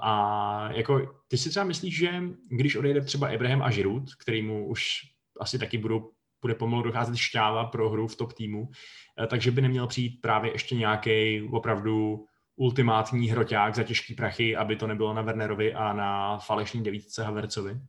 a 0.00 0.68
jako 0.72 1.14
ty 1.28 1.36
si 1.38 1.50
třeba 1.50 1.64
myslíš, 1.64 1.96
že 1.96 2.22
když 2.48 2.76
odejde 2.76 3.00
třeba 3.00 3.28
Abraham 3.28 3.62
a 3.62 3.70
Giroud, 3.70 4.04
mu 4.42 4.66
už 4.66 5.00
asi 5.40 5.58
taky 5.58 5.78
budou, 5.78 6.10
bude 6.40 6.54
pomalu 6.54 6.82
docházet 6.82 7.16
šťáva 7.16 7.64
pro 7.64 7.90
hru 7.90 8.08
v 8.08 8.16
top 8.16 8.32
týmu, 8.32 8.62
uh, 8.62 9.26
takže 9.26 9.50
by 9.50 9.62
neměl 9.62 9.86
přijít 9.86 10.20
právě 10.20 10.52
ještě 10.52 10.74
nějaký 10.74 11.42
opravdu 11.52 12.24
ultimátní 12.56 13.28
hroťák 13.28 13.74
za 13.74 13.82
těžký 13.82 14.14
prachy, 14.14 14.56
aby 14.56 14.76
to 14.76 14.86
nebylo 14.86 15.14
na 15.14 15.22
Wernerovi 15.22 15.74
a 15.74 15.92
na 15.92 16.38
falešní 16.38 16.82
devítce 16.82 17.24
Havercovi? 17.24 17.80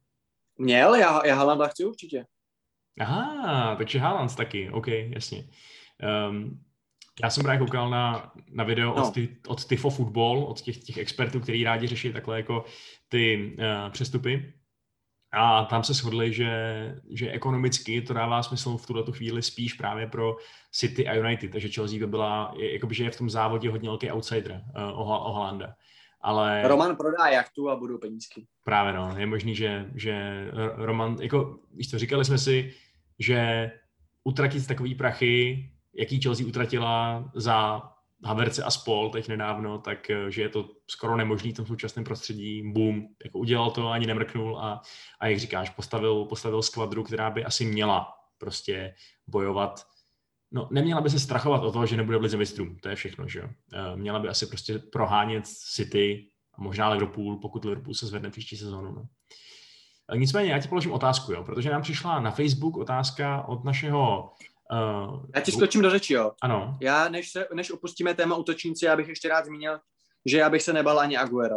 Měl, 0.57 0.95
já, 0.95 1.27
já 1.27 1.35
Haalanda 1.35 1.67
chci 1.67 1.85
určitě. 1.85 2.25
Aha, 2.99 3.75
takže 3.75 3.99
Haaland 3.99 4.35
taky, 4.35 4.69
OK, 4.69 4.87
jasně. 4.87 5.43
Um, 6.29 6.61
já 7.23 7.29
jsem 7.29 7.43
právě 7.43 7.59
koukal 7.59 7.89
na, 7.89 8.31
na 8.49 8.63
video 8.63 8.95
no. 8.95 9.07
od, 9.07 9.13
ty, 9.13 9.37
od 9.47 9.65
Tifo 9.65 9.89
Football, 9.89 10.43
od 10.43 10.61
těch, 10.61 10.77
těch 10.77 10.97
expertů, 10.97 11.39
kteří 11.39 11.63
rádi 11.63 11.87
řeší 11.87 12.13
takhle 12.13 12.37
jako 12.37 12.65
ty 13.09 13.55
uh, 13.57 13.91
přestupy. 13.91 14.53
A 15.31 15.65
tam 15.65 15.83
se 15.83 15.93
shodli, 15.93 16.33
že, 16.33 16.51
že 17.13 17.31
ekonomicky 17.31 18.01
to 18.01 18.13
dává 18.13 18.43
smysl 18.43 18.77
v 18.77 18.85
tuhle 18.85 19.03
chvíli 19.11 19.41
spíš 19.41 19.73
právě 19.73 20.07
pro 20.07 20.35
City 20.71 21.07
a 21.07 21.13
United, 21.13 21.51
takže 21.51 21.69
Chelsea 21.69 21.99
by 21.99 22.07
byla, 22.07 22.53
jakoby, 22.57 22.95
že 22.95 23.03
je 23.03 23.11
v 23.11 23.17
tom 23.17 23.29
závodě 23.29 23.69
hodně 23.69 23.89
velký 23.89 24.11
outsider 24.11 24.51
uh, 24.51 24.99
o, 24.99 25.19
o 25.19 25.33
Holanda. 25.33 25.75
Ale... 26.25 26.67
Roman 26.67 26.95
prodá 26.95 27.27
jachtu 27.27 27.69
a 27.69 27.75
budou 27.75 27.97
penízky. 27.97 28.45
Právě 28.63 28.93
no, 28.93 29.13
je 29.17 29.25
možný, 29.25 29.55
že, 29.55 29.91
že 29.95 30.45
Roman, 30.75 31.17
jako, 31.21 31.59
víš 31.73 31.89
co, 31.89 31.99
říkali 31.99 32.25
jsme 32.25 32.37
si, 32.37 32.73
že 33.19 33.71
utratit 34.23 34.67
takový 34.67 34.95
prachy, 34.95 35.69
jaký 35.93 36.21
Chelsea 36.21 36.47
utratila 36.47 37.25
za 37.35 37.81
Haverce 38.23 38.63
a 38.63 38.71
spol 38.71 39.09
teď 39.09 39.27
nedávno, 39.27 39.77
tak 39.77 40.09
eh, 40.09 40.31
že 40.31 40.41
je 40.41 40.49
to 40.49 40.69
skoro 40.87 41.17
nemožný 41.17 41.51
v 41.51 41.55
tom 41.55 41.65
současném 41.65 42.05
prostředí. 42.05 42.71
Boom, 42.71 43.07
jako 43.25 43.39
udělal 43.39 43.71
to, 43.71 43.89
ani 43.89 44.07
nemrknul 44.07 44.59
a, 44.59 44.81
a 45.19 45.27
jak 45.27 45.39
říkáš, 45.39 45.69
postavil, 45.69 46.25
postavil 46.25 46.61
skvadru, 46.61 47.03
která 47.03 47.29
by 47.29 47.45
asi 47.45 47.65
měla 47.65 48.13
prostě 48.37 48.95
bojovat. 49.27 49.87
No, 50.55 50.67
neměla 50.71 51.01
by 51.01 51.09
se 51.09 51.19
strachovat 51.19 51.63
o 51.63 51.71
to, 51.71 51.85
že 51.85 51.97
nebude 51.97 52.17
v 52.17 52.21
lize 52.21 52.37
mistrů, 52.37 52.75
to 52.81 52.89
je 52.89 52.95
všechno, 52.95 53.27
že 53.27 53.39
jo. 53.39 53.49
Eh, 53.73 53.95
měla 53.95 54.19
by 54.19 54.27
asi 54.27 54.45
prostě 54.45 54.79
prohánět 54.79 55.47
City 55.47 56.29
a 56.53 56.61
možná 56.61 56.89
Liverpool, 56.89 57.39
pokud 57.39 57.65
Liverpool 57.65 57.93
se 57.93 58.07
zvedne 58.07 58.29
příští 58.29 58.57
sezónu. 58.57 58.91
No. 58.91 59.05
Nicméně, 60.15 60.51
já 60.51 60.59
ti 60.59 60.67
položím 60.67 60.91
otázku, 60.91 61.33
jo, 61.33 61.43
protože 61.43 61.69
nám 61.69 61.81
přišla 61.81 62.19
na 62.19 62.31
Facebook 62.31 62.77
otázka 62.77 63.47
od 63.47 63.63
našeho 63.63 64.31
Uh, 64.71 65.25
já 65.35 65.41
ti 65.41 65.51
skočím 65.51 65.81
do 65.81 65.89
řeči, 65.89 66.13
jo. 66.13 66.31
Ano. 66.41 66.77
Já, 66.81 67.09
než, 67.09 67.31
se, 67.31 67.47
než 67.53 67.71
opustíme 67.71 68.13
téma 68.13 68.35
útočníci, 68.35 68.85
já 68.85 68.95
bych 68.95 69.07
ještě 69.07 69.29
rád 69.29 69.45
zmínil, 69.45 69.79
že 70.25 70.37
já 70.37 70.49
bych 70.49 70.61
se 70.61 70.73
nebal 70.73 70.99
ani 70.99 71.17
Aguero. 71.17 71.55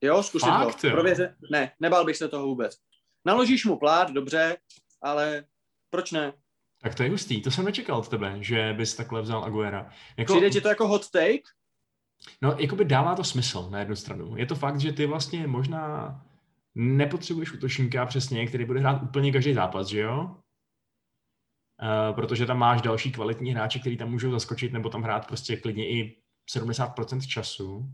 Jo, 0.00 0.22
zkusit 0.22 0.46
Fakt, 0.46 0.84
ho. 0.84 0.90
Prověře... 0.90 1.36
Ne, 1.50 1.72
nebal 1.80 2.04
bych 2.04 2.16
se 2.16 2.28
toho 2.28 2.46
vůbec. 2.46 2.76
Naložíš 3.24 3.64
mu 3.64 3.78
plát, 3.78 4.10
dobře, 4.10 4.56
ale 5.02 5.44
proč 5.90 6.12
ne? 6.12 6.32
Tak 6.82 6.94
to 6.94 7.02
je 7.02 7.10
hustý, 7.10 7.42
to 7.42 7.50
jsem 7.50 7.64
nečekal 7.64 7.98
od 7.98 8.08
tebe, 8.08 8.36
že 8.40 8.72
bys 8.72 8.94
takhle 8.94 9.22
vzal 9.22 9.44
Aguera. 9.44 9.90
Jako... 10.16 10.32
Přijde 10.32 10.50
ti 10.50 10.60
to 10.60 10.68
jako 10.68 10.88
hot 10.88 11.10
take? 11.10 11.42
No, 12.42 12.56
jakoby 12.58 12.84
dává 12.84 13.14
to 13.14 13.24
smysl 13.24 13.70
na 13.70 13.78
jednu 13.78 13.96
stranu. 13.96 14.36
Je 14.36 14.46
to 14.46 14.54
fakt, 14.54 14.80
že 14.80 14.92
ty 14.92 15.06
vlastně 15.06 15.46
možná 15.46 16.14
nepotřebuješ 16.74 17.52
útočníka 17.52 18.06
přesně, 18.06 18.46
který 18.46 18.64
bude 18.64 18.80
hrát 18.80 19.02
úplně 19.02 19.32
každý 19.32 19.54
zápas, 19.54 19.86
že 19.86 20.00
jo? 20.00 20.36
Uh, 21.82 22.14
protože 22.14 22.46
tam 22.46 22.58
máš 22.58 22.82
další 22.82 23.12
kvalitní 23.12 23.52
hráče, 23.52 23.78
který 23.78 23.96
tam 23.96 24.10
můžou 24.10 24.30
zaskočit 24.30 24.72
nebo 24.72 24.88
tam 24.88 25.02
hrát 25.02 25.26
prostě 25.26 25.56
klidně 25.56 25.88
i 25.88 26.16
70% 26.56 27.20
času. 27.20 27.92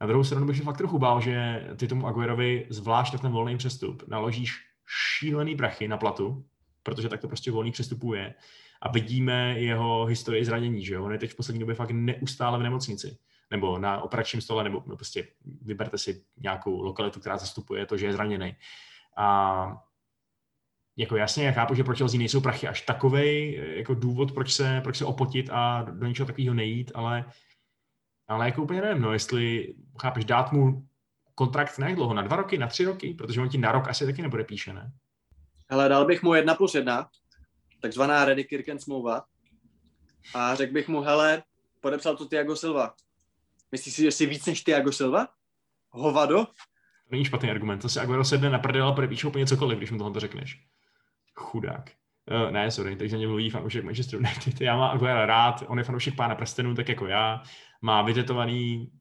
Na 0.00 0.06
druhou 0.06 0.24
stranu 0.24 0.46
bych 0.46 0.56
se 0.56 0.62
fakt 0.62 0.76
trochu 0.76 0.98
bál, 0.98 1.20
že 1.20 1.66
ty 1.76 1.88
tomu 1.88 2.06
Aguerovi, 2.06 2.66
zvlášť 2.70 3.12
na 3.12 3.18
ten 3.18 3.32
volný 3.32 3.56
přestup, 3.56 4.08
naložíš 4.08 4.56
šílený 4.86 5.56
prachy 5.56 5.88
na 5.88 5.96
platu, 5.96 6.44
protože 6.88 7.08
tak 7.08 7.20
to 7.20 7.28
prostě 7.28 7.50
volný 7.50 7.72
přestupů 7.72 8.14
je. 8.14 8.34
A 8.82 8.92
vidíme 8.92 9.54
jeho 9.58 10.04
historii 10.04 10.44
zranění, 10.44 10.84
že 10.84 10.94
jo? 10.94 11.04
On 11.04 11.12
je 11.12 11.18
teď 11.18 11.30
v 11.30 11.36
poslední 11.36 11.60
době 11.60 11.74
fakt 11.74 11.90
neustále 11.90 12.58
v 12.58 12.62
nemocnici 12.62 13.18
nebo 13.50 13.78
na 13.78 14.00
operačním 14.00 14.42
stole, 14.42 14.64
nebo 14.64 14.80
prostě 14.80 15.28
vyberte 15.62 15.98
si 15.98 16.24
nějakou 16.36 16.82
lokalitu, 16.82 17.20
která 17.20 17.38
zastupuje 17.38 17.86
to, 17.86 17.96
že 17.96 18.06
je 18.06 18.12
zraněný. 18.12 18.56
A 19.16 19.82
jako 20.96 21.16
jasně, 21.16 21.46
já 21.46 21.52
chápu, 21.52 21.74
že 21.74 21.84
pro 21.84 21.96
Chelsea 21.96 22.18
nejsou 22.18 22.40
prachy 22.40 22.68
až 22.68 22.82
takovej 22.82 23.62
jako 23.76 23.94
důvod, 23.94 24.32
proč 24.32 24.52
se, 24.52 24.80
proč 24.84 24.96
se 24.96 25.04
opotit 25.04 25.50
a 25.52 25.82
do 25.82 26.06
něčeho 26.06 26.26
takového 26.26 26.54
nejít, 26.54 26.92
ale, 26.94 27.24
ale 28.28 28.46
jako 28.46 28.62
úplně 28.62 28.80
nevím, 28.80 29.02
no, 29.02 29.12
jestli 29.12 29.74
chápeš, 30.02 30.24
dát 30.24 30.52
mu 30.52 30.88
kontrakt 31.34 31.78
na 31.78 31.94
dlouho, 31.94 32.14
na 32.14 32.22
dva 32.22 32.36
roky, 32.36 32.58
na 32.58 32.66
tři 32.66 32.84
roky, 32.84 33.14
protože 33.14 33.40
on 33.40 33.48
ti 33.48 33.58
na 33.58 33.72
rok 33.72 33.88
asi 33.88 34.06
taky 34.06 34.22
nebude 34.22 34.44
píše, 34.44 34.72
ne? 34.72 34.92
Hele, 35.70 35.88
dal 35.88 36.04
bych 36.04 36.22
mu 36.22 36.34
jedna 36.34 36.54
plus 36.54 36.74
jedna, 36.74 37.08
takzvaná 37.82 38.24
Ready 38.24 38.44
Kirken 38.44 38.78
smlouva 38.78 39.24
a 40.34 40.54
řekl 40.54 40.72
bych 40.72 40.88
mu, 40.88 41.00
hele, 41.00 41.42
podepsal 41.80 42.16
to 42.16 42.26
Tiago 42.26 42.56
Silva. 42.56 42.94
Myslíš 43.72 43.94
si, 43.94 44.02
že 44.02 44.12
jsi 44.12 44.26
víc 44.26 44.46
než 44.46 44.62
Tiago 44.62 44.92
Silva? 44.92 45.28
Hovado? 45.90 46.44
To 46.44 46.52
není 47.10 47.24
špatný 47.24 47.50
argument. 47.50 47.78
To 47.78 47.88
si 47.88 48.00
Aguero 48.00 48.24
sedne 48.24 48.50
na 48.50 48.58
prdel 48.58 48.88
a 48.88 48.92
podepíše 48.92 49.26
úplně 49.26 49.46
cokoliv, 49.46 49.78
když 49.78 49.90
mu 49.90 49.98
tohle 49.98 50.20
řekneš. 50.20 50.60
Chudák. 51.34 51.90
Uh, 52.30 52.50
ne, 52.50 52.70
sorry, 52.70 52.96
takže 52.96 53.16
mě 53.16 53.26
mluví 53.26 53.50
fanoušek 53.50 53.84
Manchester 53.84 54.18
United. 54.18 54.60
Já 54.60 54.76
mám 54.76 54.90
Aguera 54.90 55.26
rád, 55.26 55.64
on 55.66 55.78
je 55.78 55.84
fanoušek 55.84 56.16
pána 56.16 56.34
prstenů, 56.34 56.74
tak 56.74 56.88
jako 56.88 57.06
já. 57.06 57.42
Má 57.82 58.02
vytetovaný 58.02 58.92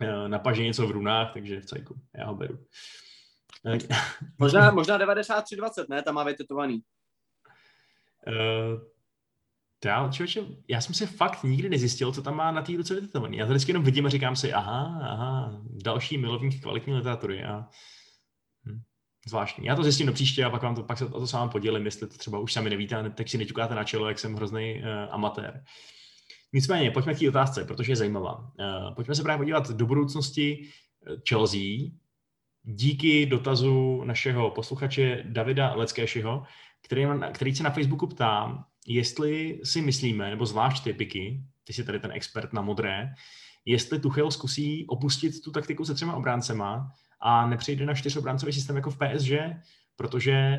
uh, 0.00 0.28
na 0.28 0.38
paži 0.38 0.64
něco 0.64 0.86
v 0.86 0.90
runách, 0.90 1.32
takže 1.32 1.60
v 1.60 1.66
cajku. 1.66 2.00
Já 2.18 2.26
ho 2.26 2.34
beru. 2.34 2.58
možná, 4.38 4.70
možná 4.70 4.98
93-20, 4.98 5.86
ne? 5.88 6.02
Tam 6.02 6.14
má 6.14 6.24
vytetovaný. 6.24 6.82
Uh, 8.26 8.80
já, 9.84 10.08
člověče, 10.12 10.44
já 10.68 10.80
jsem 10.80 10.94
si 10.94 11.06
fakt 11.06 11.44
nikdy 11.44 11.68
nezjistil, 11.68 12.12
co 12.12 12.22
tam 12.22 12.36
má 12.36 12.50
na 12.50 12.62
té 12.62 12.72
ruce 12.76 12.94
vytetovaný. 12.94 13.36
Já 13.36 13.46
to 13.46 13.52
vždycky 13.52 13.70
jenom 13.70 13.84
vidím 13.84 14.06
a 14.06 14.08
říkám 14.08 14.36
si, 14.36 14.52
aha, 14.52 14.98
aha, 15.02 15.60
další 15.84 16.18
milovník 16.18 16.62
kvalitní 16.62 16.94
literatury. 16.94 17.44
A... 17.44 17.68
Hm, 18.64 18.80
zvláštní. 19.28 19.66
Já 19.66 19.76
to 19.76 19.82
zjistím 19.82 20.06
do 20.06 20.12
příště 20.12 20.44
a 20.44 20.50
pak, 20.50 20.62
vám 20.62 20.74
to, 20.74 20.82
pak 20.82 20.98
se 20.98 21.04
o 21.04 21.20
to 21.20 21.26
sám 21.26 21.50
podělím, 21.50 21.84
jestli 21.84 22.06
to 22.06 22.18
třeba 22.18 22.38
už 22.38 22.52
sami 22.52 22.70
nevíte, 22.70 23.10
tak 23.10 23.28
si 23.28 23.38
neťukáte 23.38 23.74
na 23.74 23.84
čelo, 23.84 24.08
jak 24.08 24.18
jsem 24.18 24.34
hrozný 24.34 24.80
uh, 24.80 25.14
amatér. 25.14 25.64
Nicméně, 26.52 26.90
pojďme 26.90 27.14
k 27.14 27.18
té 27.18 27.28
otázce, 27.28 27.64
protože 27.64 27.92
je 27.92 27.96
zajímavá. 27.96 28.38
Uh, 28.38 28.94
pojďme 28.94 29.14
se 29.14 29.22
právě 29.22 29.38
podívat 29.38 29.70
do 29.70 29.86
budoucnosti 29.86 30.68
Chelsea. 31.28 31.90
Díky 32.68 33.26
dotazu 33.26 34.04
našeho 34.04 34.50
posluchače 34.50 35.22
Davida 35.24 35.74
Leckéšiho, 35.74 36.42
který, 36.82 37.06
který 37.32 37.56
se 37.56 37.62
na 37.62 37.70
Facebooku 37.70 38.06
ptá, 38.06 38.64
jestli 38.86 39.60
si 39.64 39.80
myslíme, 39.80 40.30
nebo 40.30 40.46
zvlášť 40.46 40.84
ty 40.84 40.92
piky, 40.92 41.40
ty 41.64 41.72
jsi 41.72 41.84
tady 41.84 42.00
ten 42.00 42.12
expert 42.12 42.52
na 42.52 42.62
modré, 42.62 43.14
jestli 43.64 44.00
Tuchel 44.00 44.30
zkusí 44.30 44.86
opustit 44.86 45.42
tu 45.44 45.50
taktiku 45.50 45.84
se 45.84 45.94
třema 45.94 46.14
obráncema 46.14 46.92
a 47.20 47.46
nepřejde 47.46 47.86
na 47.86 47.94
čtyřobráncový 47.94 48.52
systém 48.52 48.76
jako 48.76 48.90
v 48.90 48.98
PSG, 48.98 49.32
protože 49.96 50.58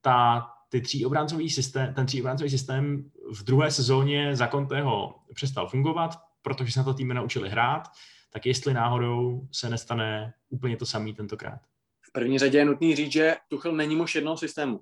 ta, 0.00 0.46
ty 0.68 0.80
tříobráncový 0.80 1.50
systém, 1.50 1.94
ten 1.94 2.06
tříobráncový 2.06 2.50
systém 2.50 3.10
v 3.32 3.44
druhé 3.44 3.70
sezóně 3.70 4.36
za 4.36 4.48
Conteho 4.48 5.14
přestal 5.34 5.68
fungovat, 5.68 6.18
protože 6.42 6.72
se 6.72 6.80
na 6.80 6.84
to 6.84 6.94
týmy 6.94 7.14
naučili 7.14 7.48
hrát, 7.48 7.88
tak 8.30 8.46
jestli 8.46 8.74
náhodou 8.74 9.48
se 9.52 9.70
nestane 9.70 10.34
úplně 10.48 10.76
to 10.76 10.86
samý 10.86 11.14
tentokrát. 11.14 11.60
V 12.02 12.12
první 12.12 12.38
řadě 12.38 12.58
je 12.58 12.64
nutný 12.64 12.96
říct, 12.96 13.12
že 13.12 13.36
Tuchel 13.48 13.72
není 13.72 13.96
muž 13.96 14.14
jednoho 14.14 14.36
systému. 14.36 14.80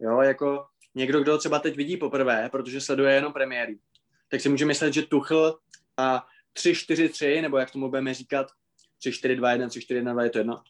Jo, 0.00 0.20
jako 0.20 0.66
někdo, 0.94 1.20
kdo 1.20 1.38
třeba 1.38 1.58
teď 1.58 1.76
vidí 1.76 1.96
poprvé, 1.96 2.48
protože 2.52 2.80
sleduje 2.80 3.14
jenom 3.14 3.32
premiéry, 3.32 3.78
tak 4.28 4.40
si 4.40 4.48
může 4.48 4.64
myslet, 4.64 4.94
že 4.94 5.02
Tuchl 5.02 5.58
a 5.96 6.26
3-4-3, 6.56 7.42
nebo 7.42 7.58
jak 7.58 7.70
tomu 7.70 7.88
budeme 7.88 8.14
říkat, 8.14 8.46
3-4-2-1, 9.06 9.66
3-4-1-2, 9.66 10.22
je 10.22 10.30
to 10.30 10.38
jedno. 10.38 10.62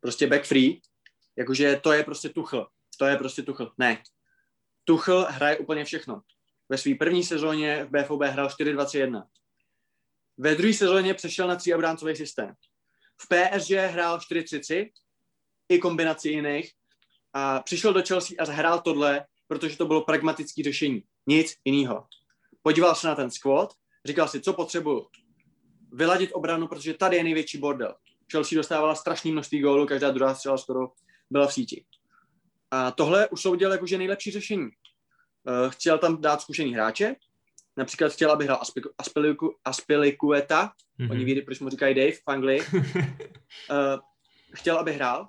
Prostě 0.00 0.26
back 0.26 0.44
free, 0.44 0.80
jakože 1.36 1.76
to 1.76 1.92
je 1.92 2.04
prostě 2.04 2.28
Tuchl. 2.28 2.66
To 2.98 3.06
je 3.06 3.16
prostě 3.16 3.42
Tuchl. 3.42 3.72
Ne. 3.78 4.02
Tuchl 4.84 5.26
hraje 5.30 5.58
úplně 5.58 5.84
všechno. 5.84 6.22
Ve 6.68 6.78
své 6.78 6.94
první 6.94 7.24
sezóně 7.24 7.84
v 7.84 7.90
BFOB 7.90 8.22
hrál 8.22 8.48
4-2-3-1. 8.48 9.24
Ve 10.38 10.54
druhé 10.54 10.74
sezóně 10.74 11.14
přešel 11.14 11.48
na 11.48 11.56
tříobráncový 11.56 12.16
systém. 12.16 12.54
V 13.20 13.26
PSG 13.26 13.70
hrál 13.70 14.18
4-3-3 14.18 14.90
i 15.68 15.78
kombinaci 15.78 16.28
jiných 16.28 16.72
a 17.32 17.60
přišel 17.60 17.92
do 17.92 18.02
Chelsea 18.02 18.36
a 18.38 18.44
zahrál 18.44 18.80
tohle 18.80 19.26
protože 19.52 19.76
to 19.76 19.86
bylo 19.86 20.04
pragmatické 20.04 20.62
řešení. 20.62 21.02
Nic 21.26 21.54
jiného. 21.64 22.06
Podíval 22.62 22.94
se 22.94 23.06
na 23.06 23.14
ten 23.14 23.30
squad, 23.30 23.72
říkal 24.04 24.28
si, 24.28 24.40
co 24.40 24.52
potřebuju. 24.52 25.06
Vyladit 25.92 26.30
obranu, 26.32 26.68
protože 26.68 26.94
tady 26.94 27.16
je 27.16 27.24
největší 27.24 27.58
bordel. 27.58 27.94
Chelsea 28.32 28.56
dostávala 28.56 28.94
strašné 28.94 29.30
množství 29.30 29.60
gólů, 29.60 29.86
každá 29.86 30.10
druhá 30.10 30.34
střela 30.34 30.58
skoro 30.58 30.92
byla 31.30 31.46
v 31.46 31.52
síti. 31.52 31.84
A 32.70 32.90
tohle 32.90 33.28
už 33.28 33.42
soudil 33.42 33.72
jakože 33.72 33.98
nejlepší 33.98 34.30
řešení. 34.30 34.62
Uh, 34.64 35.70
chtěl 35.70 35.98
tam 35.98 36.20
dát 36.20 36.40
zkušený 36.40 36.74
hráče, 36.74 37.14
například 37.76 38.12
chtěl, 38.12 38.30
aby 38.30 38.44
hrál 38.44 38.60
Aspiliku, 38.98 39.54
Aspilikueta, 39.64 40.72
mm-hmm. 41.00 41.10
oni 41.10 41.24
ví, 41.24 41.42
proč 41.42 41.60
mu 41.60 41.68
říkají 41.68 41.94
Dave 41.94 42.12
v 42.12 42.22
Anglii. 42.26 42.60
uh, 42.60 42.86
chtěl, 44.54 44.78
aby 44.78 44.92
hrál, 44.92 45.28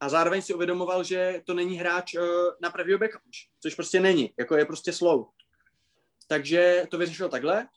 a 0.00 0.08
zároveň 0.08 0.42
si 0.42 0.54
uvědomoval, 0.54 1.04
že 1.04 1.42
to 1.44 1.54
není 1.54 1.76
hráč 1.76 2.14
uh, 2.14 2.22
na 2.62 2.70
pravýho 2.70 2.98
backa, 2.98 3.20
což 3.60 3.74
prostě 3.74 4.00
není, 4.00 4.32
jako 4.38 4.56
je 4.56 4.64
prostě 4.64 4.92
slow. 4.92 5.24
Takže 6.28 6.86
to 6.90 6.98
vyřešil 6.98 7.28
takhle. 7.28 7.68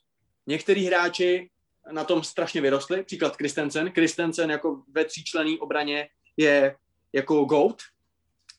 Některý 0.46 0.86
hráči 0.86 1.50
na 1.92 2.04
tom 2.04 2.22
strašně 2.22 2.60
vyrostli, 2.60 3.04
příklad 3.04 3.36
Kristensen. 3.36 3.92
Kristensen 3.92 4.50
jako 4.50 4.82
ve 4.88 5.04
tříčlený 5.04 5.58
obraně 5.58 6.08
je 6.36 6.76
jako 7.12 7.44
GOAT, 7.44 7.76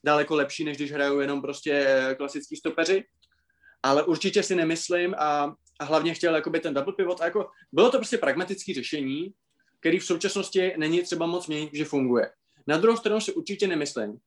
daleko 0.03 0.35
lepší, 0.35 0.63
než 0.63 0.77
když 0.77 0.91
hrajou 0.91 1.19
jenom 1.19 1.41
prostě 1.41 1.85
eh, 1.87 2.15
klasický 2.15 2.55
stopeři. 2.55 3.03
Ale 3.83 4.03
určitě 4.03 4.43
si 4.43 4.55
nemyslím 4.55 5.15
a, 5.17 5.55
a 5.79 5.85
hlavně 5.85 6.13
chtěl 6.13 6.35
jakoby 6.35 6.59
ten 6.59 6.73
double 6.73 6.93
pivot. 6.93 7.21
A 7.21 7.25
jako, 7.25 7.49
bylo 7.71 7.91
to 7.91 7.97
prostě 7.97 8.17
pragmatické 8.17 8.73
řešení, 8.73 9.33
který 9.79 9.99
v 9.99 10.05
současnosti 10.05 10.73
není 10.77 11.01
třeba 11.01 11.25
moc 11.25 11.47
měnit, 11.47 11.69
že 11.73 11.85
funguje. 11.85 12.31
Na 12.67 12.77
druhou 12.77 12.97
stranu 12.97 13.21
si 13.21 13.33
určitě 13.33 13.67
nemyslím, 13.67 14.17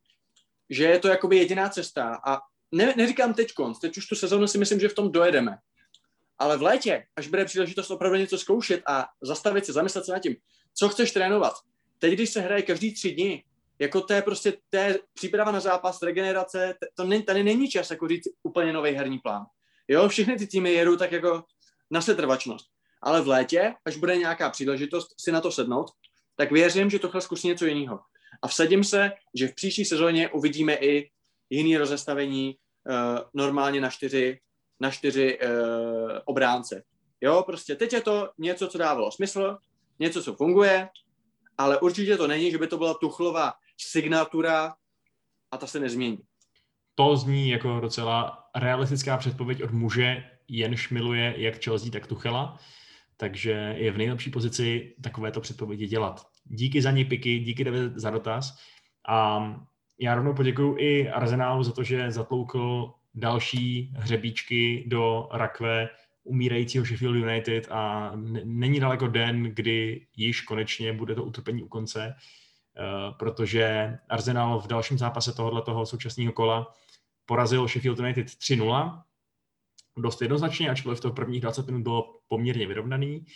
že 0.70 0.84
je 0.84 0.98
to 0.98 1.08
jakoby 1.08 1.36
jediná 1.36 1.68
cesta 1.68 2.20
a 2.26 2.40
ne, 2.72 2.94
neříkám 2.96 3.34
teď 3.34 3.52
konc, 3.52 3.78
teď 3.78 3.96
už 3.96 4.06
tu 4.06 4.14
sezónu 4.14 4.46
si 4.46 4.58
myslím, 4.58 4.80
že 4.80 4.88
v 4.88 4.94
tom 4.94 5.12
dojedeme. 5.12 5.58
Ale 6.38 6.56
v 6.56 6.62
létě, 6.62 7.06
až 7.16 7.28
bude 7.28 7.44
příležitost 7.44 7.90
opravdu 7.90 8.18
něco 8.18 8.38
zkoušet 8.38 8.82
a 8.86 9.06
zastavit 9.22 9.66
se, 9.66 9.72
zamyslet 9.72 10.04
se 10.04 10.12
nad 10.12 10.18
tím, 10.18 10.36
co 10.74 10.88
chceš 10.88 11.12
trénovat. 11.12 11.52
Teď, 11.98 12.12
když 12.12 12.30
se 12.30 12.40
hraje 12.40 12.62
každý 12.62 12.94
tři 12.94 13.10
dny, 13.10 13.44
jako 13.78 14.00
to 14.00 14.12
je 14.12 14.22
prostě 14.22 14.52
to 14.70 14.76
je 14.76 14.98
příprava 15.14 15.52
na 15.52 15.60
zápas, 15.60 16.02
regenerace, 16.02 16.74
to 16.94 17.04
ne, 17.04 17.22
tady 17.22 17.42
není 17.42 17.68
čas 17.68 17.90
jako 17.90 18.08
říct 18.08 18.28
úplně 18.42 18.72
nový 18.72 18.90
herní 18.90 19.18
plán. 19.18 19.44
Jo, 19.88 20.08
všechny 20.08 20.36
ty 20.36 20.46
týmy 20.46 20.72
jedou 20.72 20.96
tak 20.96 21.12
jako 21.12 21.44
na 21.90 22.00
setrvačnost. 22.00 22.66
Ale 23.02 23.20
v 23.20 23.28
létě, 23.28 23.74
až 23.84 23.96
bude 23.96 24.16
nějaká 24.16 24.50
příležitost 24.50 25.08
si 25.20 25.32
na 25.32 25.40
to 25.40 25.52
sednout, 25.52 25.90
tak 26.36 26.52
věřím, 26.52 26.90
že 26.90 26.98
tohle 26.98 27.20
zkusí 27.20 27.48
něco 27.48 27.66
jiného. 27.66 28.00
A 28.42 28.48
vsadím 28.48 28.84
se, 28.84 29.12
že 29.34 29.48
v 29.48 29.54
příští 29.54 29.84
sezóně 29.84 30.28
uvidíme 30.28 30.74
i 30.74 31.10
jiný 31.50 31.76
rozestavení 31.76 32.56
uh, 32.88 33.18
normálně 33.34 33.80
na 33.80 33.90
čtyři, 33.90 34.40
na 34.80 34.90
čtyři 34.90 35.38
uh, 35.38 35.48
obránce. 36.24 36.82
Jo, 37.20 37.42
prostě 37.46 37.74
teď 37.74 37.92
je 37.92 38.00
to 38.00 38.30
něco, 38.38 38.68
co 38.68 38.78
dávalo 38.78 39.12
smysl, 39.12 39.58
něco, 39.98 40.22
co 40.22 40.34
funguje, 40.34 40.88
ale 41.58 41.80
určitě 41.80 42.16
to 42.16 42.26
není, 42.26 42.50
že 42.50 42.58
by 42.58 42.66
to 42.66 42.78
byla 42.78 42.94
Tuchlová 42.94 43.52
signatura 43.76 44.74
a 45.50 45.58
ta 45.58 45.66
se 45.66 45.80
nezmění. 45.80 46.18
To 46.94 47.16
zní 47.16 47.48
jako 47.48 47.80
docela 47.80 48.44
realistická 48.56 49.16
předpověď 49.16 49.62
od 49.62 49.70
muže, 49.70 50.24
jenž 50.48 50.90
miluje 50.90 51.34
jak 51.36 51.64
Chelsea, 51.64 51.90
tak 51.90 52.06
Tuchela, 52.06 52.58
takže 53.16 53.74
je 53.78 53.92
v 53.92 53.98
nejlepší 53.98 54.30
pozici 54.30 54.94
takovéto 55.02 55.40
předpovědi 55.40 55.86
dělat 55.86 56.34
díky 56.44 56.82
za 56.82 56.90
ní 56.90 57.04
piky, 57.04 57.38
díky 57.38 57.64
David 57.64 57.92
za 57.96 58.10
dotaz. 58.10 58.58
A 59.08 59.46
já 60.00 60.14
rovnou 60.14 60.34
poděkuju 60.34 60.76
i 60.78 61.08
Arsenálu 61.08 61.62
za 61.62 61.72
to, 61.72 61.82
že 61.82 62.10
zatloukl 62.10 62.92
další 63.14 63.92
hřebíčky 63.96 64.84
do 64.86 65.28
rakve 65.32 65.88
umírajícího 66.24 66.84
Sheffield 66.84 67.16
United 67.16 67.68
a 67.70 68.12
není 68.44 68.80
daleko 68.80 69.08
den, 69.08 69.42
kdy 69.42 70.06
již 70.16 70.40
konečně 70.40 70.92
bude 70.92 71.14
to 71.14 71.24
utrpení 71.24 71.62
u 71.62 71.68
konce, 71.68 72.14
protože 73.18 73.96
Arsenal 74.08 74.60
v 74.60 74.66
dalším 74.66 74.98
zápase 74.98 75.32
tohoto 75.32 75.86
současného 75.86 76.32
kola 76.32 76.72
porazil 77.26 77.68
Sheffield 77.68 77.98
United 77.98 78.26
3-0, 78.26 79.02
dost 79.96 80.22
jednoznačně, 80.22 80.70
ačkoliv 80.70 81.00
to 81.00 81.10
v 81.10 81.14
prvních 81.14 81.40
20 81.40 81.66
minut 81.66 81.82
bylo 81.82 82.04
poměrně 82.28 82.66
vyrovnaný 82.66 83.26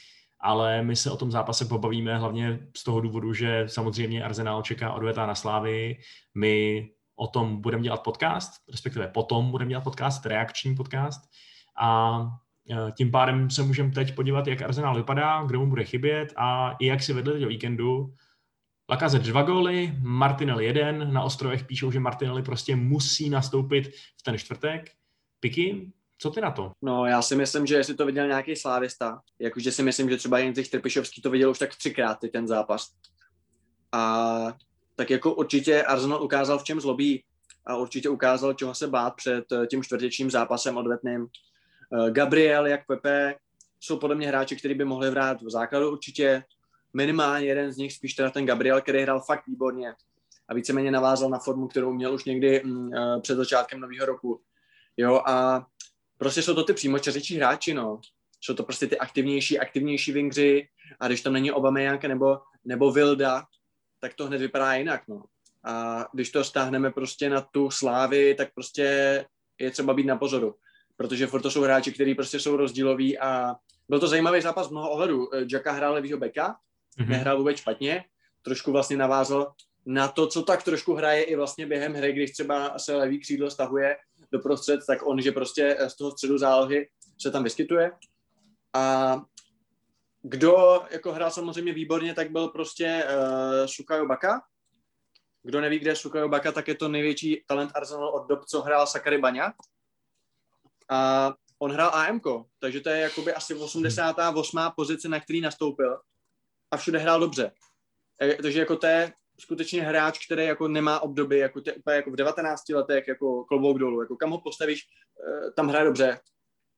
ale 0.41 0.83
my 0.83 0.97
se 0.97 1.11
o 1.11 1.17
tom 1.17 1.31
zápase 1.31 1.65
pobavíme 1.65 2.19
hlavně 2.19 2.59
z 2.77 2.85
toho 2.85 3.01
důvodu, 3.01 3.35
že 3.35 3.65
samozřejmě 3.67 4.25
Arsenal 4.25 4.63
čeká 4.63 4.93
odvetá 4.93 5.27
na 5.27 5.35
Slávy. 5.35 5.97
My 6.35 6.89
o 7.17 7.27
tom 7.27 7.61
budeme 7.61 7.83
dělat 7.83 8.03
podcast, 8.03 8.53
respektive 8.71 9.09
potom 9.09 9.51
budeme 9.51 9.69
dělat 9.69 9.85
podcast, 9.85 10.27
reakční 10.27 10.75
podcast 10.75 11.21
a 11.81 12.21
e, 12.71 12.93
tím 12.93 13.11
pádem 13.11 13.51
se 13.51 13.63
můžeme 13.63 13.91
teď 13.91 14.15
podívat, 14.15 14.47
jak 14.47 14.63
Arsenal 14.63 14.97
vypadá, 14.97 15.45
kdo 15.45 15.61
mu 15.61 15.67
bude 15.67 15.85
chybět 15.85 16.33
a 16.37 16.77
i 16.79 16.87
jak 16.87 17.03
si 17.03 17.13
vedli 17.13 17.33
teď 17.33 17.45
o 17.45 17.49
víkendu. 17.49 18.15
Lacazette 18.91 19.29
dva 19.29 19.43
góly, 19.43 19.93
Martinelli 20.01 20.65
jeden, 20.65 21.13
na 21.13 21.23
ostrovech 21.23 21.65
píšou, 21.65 21.91
že 21.91 22.01
Martinelli 22.01 22.43
prostě 22.43 22.77
musí 22.77 23.31
nastoupit 23.31 23.89
v 24.17 24.23
ten 24.23 24.39
čtvrtek. 24.39 24.91
Piky, 25.41 25.93
co 26.19 26.31
ty 26.31 26.41
na 26.41 26.51
to? 26.51 26.73
No, 26.83 27.07
já 27.07 27.23
si 27.23 27.37
myslím, 27.37 27.67
že 27.67 27.75
jestli 27.75 27.95
to 27.95 28.07
viděl 28.07 28.27
nějaký 28.27 28.57
slávista, 28.57 29.21
jakože 29.39 29.73
si 29.73 29.83
myslím, 29.83 30.11
že 30.11 30.17
třeba 30.17 30.39
Jindřich 30.39 30.71
Trpišovský 30.71 31.23
to 31.23 31.31
viděl 31.31 31.51
už 31.51 31.59
tak 31.59 31.77
třikrát, 31.77 32.19
ten 32.33 32.47
zápas. 32.47 32.89
A 33.93 34.57
tak 34.97 35.11
jako 35.11 35.35
určitě 35.35 35.83
Arsenal 35.83 36.23
ukázal, 36.23 36.59
v 36.59 36.65
čem 36.65 36.81
zlobí 36.81 37.25
a 37.67 37.77
určitě 37.77 38.09
ukázal, 38.09 38.53
čeho 38.53 38.75
se 38.75 38.89
bát 38.89 39.17
před 39.17 39.53
eh, 39.53 39.67
tím 39.67 39.83
čtvrtěčním 39.83 40.31
zápasem 40.31 40.77
odvetným. 40.77 41.27
Eh, 41.27 42.11
Gabriel, 42.11 42.67
jak 42.67 42.87
Pepe, 42.87 43.35
jsou 43.81 43.99
podle 43.99 44.17
mě 44.17 44.29
hráči, 44.29 44.57
kteří 44.57 44.75
by 44.75 44.85
mohli 44.85 45.11
hrát 45.11 45.43
v 45.43 45.51
základu 45.51 45.93
určitě. 45.93 46.45
Minimálně 46.99 47.47
jeden 47.47 47.73
z 47.73 47.77
nich, 47.77 47.93
spíš 47.93 48.15
teda 48.15 48.31
ten 48.31 48.47
Gabriel, 48.47 48.81
který 48.81 49.03
hrál 49.03 49.21
fakt 49.21 49.47
výborně 49.47 49.95
a 50.49 50.55
víceméně 50.55 50.91
navázal 50.91 51.31
na 51.31 51.39
formu, 51.39 51.69
kterou 51.69 51.93
měl 51.93 52.15
už 52.15 52.25
někdy 52.25 52.63
mm, 52.65 52.95
eh, 52.95 53.21
před 53.21 53.35
začátkem 53.35 53.81
nového 53.81 54.07
roku. 54.07 54.43
Jo, 54.97 55.23
a 55.27 55.67
prostě 56.17 56.43
jsou 56.43 56.55
to 56.55 56.65
ty 56.65 56.73
přímočařičí 56.73 57.37
hráči, 57.37 57.75
no. 57.75 58.01
Jsou 58.41 58.55
to 58.55 58.63
prostě 58.63 58.87
ty 58.87 58.99
aktivnější, 58.99 59.59
aktivnější 59.59 60.13
vingři 60.13 60.69
a 61.01 61.07
když 61.07 61.21
tam 61.21 61.33
není 61.33 61.53
Obameyang 61.53 62.05
nebo, 62.05 62.39
nebo 62.65 62.93
Vilda, 62.93 63.45
tak 64.01 64.15
to 64.15 64.27
hned 64.27 64.39
vypadá 64.39 64.75
jinak, 64.75 65.03
no. 65.09 65.25
A 65.65 66.05
když 66.13 66.31
to 66.31 66.45
stáhneme 66.45 66.91
prostě 66.91 67.31
na 67.31 67.41
tu 67.41 67.71
slávy, 67.71 68.35
tak 68.35 68.55
prostě 68.55 68.85
je 69.59 69.71
třeba 69.71 69.95
být 69.95 70.07
na 70.07 70.17
pozoru. 70.17 70.55
Protože 70.97 71.27
furt 71.27 71.43
to 71.43 71.51
jsou 71.51 71.63
hráči, 71.63 71.93
kteří 71.93 72.15
prostě 72.15 72.41
jsou 72.41 72.57
rozdíloví 72.57 73.19
a 73.19 73.55
byl 73.89 74.01
to 74.01 74.09
zajímavý 74.09 74.41
zápas 74.41 74.67
z 74.67 74.71
mnoho 74.71 74.91
ohledů. 74.91 75.31
Jacka 75.53 75.73
hrál 75.73 75.95
levýho 75.95 76.19
beka, 76.19 76.57
mm-hmm. 76.99 77.09
nehrál 77.09 77.39
vůbec 77.39 77.57
špatně, 77.57 78.05
trošku 78.43 78.73
vlastně 78.73 78.97
navázal 78.97 79.53
na 79.87 80.09
to, 80.09 80.27
co 80.27 80.43
tak 80.43 80.63
trošku 80.63 80.95
hraje 80.95 81.23
i 81.23 81.37
vlastně 81.37 81.67
během 81.67 81.95
hry, 81.95 82.13
když 82.13 82.33
třeba 82.33 82.79
se 82.79 82.97
levý 82.97 83.21
křídlo 83.21 83.51
stahuje 83.51 83.97
do 84.33 84.39
prostřed, 84.39 84.81
tak 84.87 85.07
on, 85.07 85.21
že 85.21 85.33
prostě 85.33 85.79
z 85.89 85.97
toho 85.97 86.11
středu 86.11 86.39
zálohy 86.39 86.89
se 87.21 87.31
tam 87.31 87.45
vyskytuje. 87.45 87.91
A 88.75 89.17
kdo 90.23 90.83
jako 90.91 91.13
hrál 91.13 91.31
samozřejmě 91.31 91.73
výborně, 91.73 92.15
tak 92.15 92.31
byl 92.31 92.49
prostě 92.49 93.05
uh, 93.05 93.67
Sukayo 93.67 94.07
Baka. 94.07 94.41
Kdo 95.43 95.61
neví, 95.61 95.79
kde 95.79 95.91
je 95.91 95.97
Sukayo 95.97 96.29
Baka, 96.29 96.53
tak 96.53 96.69
je 96.69 96.75
to 96.75 96.89
největší 96.89 97.45
talent 97.47 97.73
Arsenal 97.75 98.09
od 98.09 98.29
dob, 98.29 98.45
co 98.45 98.61
hrál 98.61 98.87
Sakary 98.87 99.19
Baňa. 99.19 99.53
A 100.91 101.33
on 101.59 101.73
hrál 101.73 101.91
AMK, 101.95 102.25
takže 102.59 102.81
to 102.81 102.89
je 102.89 103.01
jakoby 103.01 103.35
asi 103.35 103.55
88. 103.55 104.61
pozice, 104.77 105.09
na 105.09 105.21
který 105.21 105.41
nastoupil 105.41 106.01
a 106.71 106.77
všude 106.77 106.99
hrál 106.99 107.21
dobře. 107.21 107.53
E, 108.23 108.35
takže 108.43 108.61
jako 108.61 108.77
to 108.77 108.87
je 108.87 109.13
skutečně 109.41 109.83
hráč, 109.83 110.27
který 110.27 110.45
jako 110.45 110.69
nemá 110.69 111.01
obdoby, 111.01 111.39
jako, 111.39 111.61
te, 111.61 111.75
jako 111.91 112.11
v 112.11 112.17
19 112.17 112.69
letech, 112.69 113.09
jako 113.09 113.45
klobouk 113.45 113.79
dolů, 113.79 114.03
jako 114.03 114.17
kam 114.17 114.31
ho 114.31 114.41
postavíš, 114.41 114.81
e, 114.81 115.51
tam 115.51 115.69
hraje 115.69 115.85
dobře. 115.85 116.21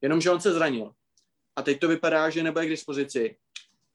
Jenomže 0.02 0.30
on 0.30 0.40
se 0.40 0.52
zranil. 0.52 0.92
A 1.56 1.62
teď 1.62 1.80
to 1.80 1.88
vypadá, 1.88 2.30
že 2.30 2.42
nebude 2.42 2.66
k 2.66 2.70
dispozici. 2.70 3.36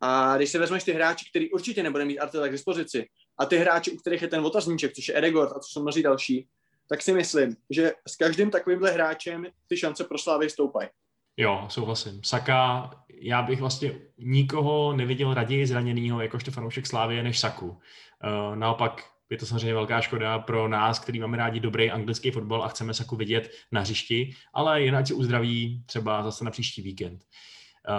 A 0.02 0.38
když 0.38 0.50
si 0.50 0.58
vezmeš 0.58 0.84
ty 0.84 0.92
hráči, 0.92 1.30
který 1.30 1.52
určitě 1.52 1.84
nebude 1.84 2.06
mít 2.06 2.20
Arteta 2.20 2.48
k 2.48 2.52
dispozici, 2.52 3.10
a 3.38 3.46
ty 3.46 3.58
hráči, 3.58 3.92
u 3.92 3.98
kterých 3.98 4.22
je 4.22 4.28
ten 4.28 4.46
otazníček, 4.46 4.94
což 4.94 5.08
je 5.08 5.18
Edegord 5.18 5.52
a 5.52 5.60
co 5.60 5.70
jsou 5.70 5.82
mnozí 5.82 6.04
další, 6.04 6.48
tak 6.90 7.02
si 7.02 7.14
myslím, 7.14 7.56
že 7.70 7.94
s 8.08 8.16
každým 8.16 8.52
takovýmhle 8.52 8.92
hráčem 8.92 9.46
ty 9.68 9.78
šance 9.78 10.04
pro 10.04 10.18
Slávy 10.18 10.50
stoupají. 10.50 10.90
Jo, 11.38 11.66
souhlasím. 11.70 12.24
Saka, 12.24 12.92
já 13.22 13.42
bych 13.42 13.60
vlastně 13.60 13.92
nikoho 14.18 14.94
neviděl 14.94 15.34
raději 15.34 15.68
zraněného 15.68 16.22
jakožto 16.22 16.52
fanoušek 16.52 16.88
Slávie 16.88 17.24
než 17.24 17.40
Saku. 17.40 17.68
Uh, 17.70 18.56
naopak 18.56 19.04
je 19.30 19.38
to 19.38 19.46
samozřejmě 19.46 19.74
velká 19.74 20.02
škoda 20.02 20.40
pro 20.40 20.68
nás, 20.68 21.00
který 21.00 21.20
máme 21.20 21.38
rádi 21.38 21.60
dobrý 21.60 21.92
anglický 21.92 22.32
fotbal 22.32 22.64
a 22.64 22.68
chceme 22.68 22.94
Saku 22.94 23.16
vidět 23.16 23.52
na 23.72 23.82
hřišti, 23.82 24.34
ale 24.54 24.82
jinak 24.82 25.08
si 25.08 25.14
uzdraví 25.14 25.84
třeba 25.86 26.24
zase 26.24 26.46
na 26.46 26.52
příští 26.52 26.82
víkend. 26.82 27.26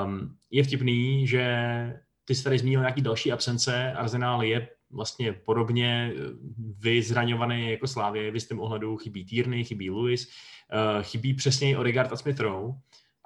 Um, 0.04 0.36
je 0.50 0.64
vtipný, 0.64 1.26
že 1.26 1.46
ty 2.24 2.34
jsi 2.34 2.44
tady 2.44 2.58
zmínil 2.58 2.80
nějaký 2.80 3.02
další 3.02 3.32
absence. 3.32 3.92
Arsenal 3.92 4.42
je 4.42 4.68
vlastně 4.90 5.32
podobně 5.32 6.12
eh, 6.12 6.20
vyzraňovaný 6.78 7.70
jako 7.70 7.86
Slávě. 7.86 8.30
V 8.30 8.34
jistém 8.34 8.60
ohledu 8.60 8.96
chybí 8.96 9.24
Tierney, 9.24 9.64
chybí 9.64 9.90
Lewis, 9.90 10.28
uh, 10.28 11.02
chybí 11.02 11.34
přesně 11.34 11.78
Odegaard 11.78 12.12
a 12.12 12.16
Smith 12.16 12.40
Rowe. 12.40 12.74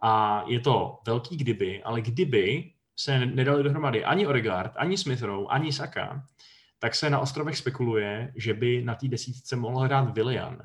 A 0.02 0.44
je 0.46 0.60
to 0.60 0.98
velký 1.06 1.36
kdyby, 1.36 1.82
ale 1.82 2.00
kdyby 2.00 2.72
se 2.96 3.26
nedali 3.26 3.62
dohromady 3.62 4.04
ani 4.04 4.26
Odegaard, 4.26 4.72
ani 4.76 4.98
Smith 4.98 5.22
Rowe, 5.22 5.46
ani 5.48 5.72
Saka, 5.72 6.26
tak 6.78 6.94
se 6.94 7.10
na 7.10 7.18
ostrovech 7.18 7.56
spekuluje, 7.56 8.32
že 8.36 8.54
by 8.54 8.84
na 8.84 8.94
té 8.94 9.08
desítce 9.08 9.56
mohl 9.56 9.78
hrát 9.78 10.14
Willian. 10.14 10.62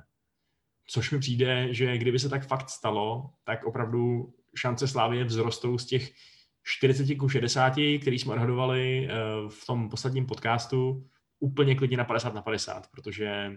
Což 0.88 1.12
mi 1.12 1.20
přijde, 1.20 1.74
že 1.74 1.98
kdyby 1.98 2.20
se 2.20 2.30
tak 2.30 2.48
fakt 2.48 2.70
stalo, 2.70 3.30
tak 3.44 3.64
opravdu 3.64 4.34
šance 4.56 4.88
Slávie 4.88 5.26
vzrostou 5.26 5.78
z 5.78 5.86
těch 5.86 6.12
40 6.64 7.16
ku 7.16 7.30
60, 7.30 7.74
který 8.02 8.20
jsme 8.20 8.34
odhadovali 8.34 9.08
eh, 9.08 9.14
v 9.50 9.66
tom 9.66 9.90
posledním 9.90 10.26
podcastu, 10.26 11.08
úplně 11.40 11.76
klidně 11.76 11.98
na 11.98 12.06
50 12.06 12.34
na 12.34 12.42
50, 12.42 12.88
protože 12.92 13.52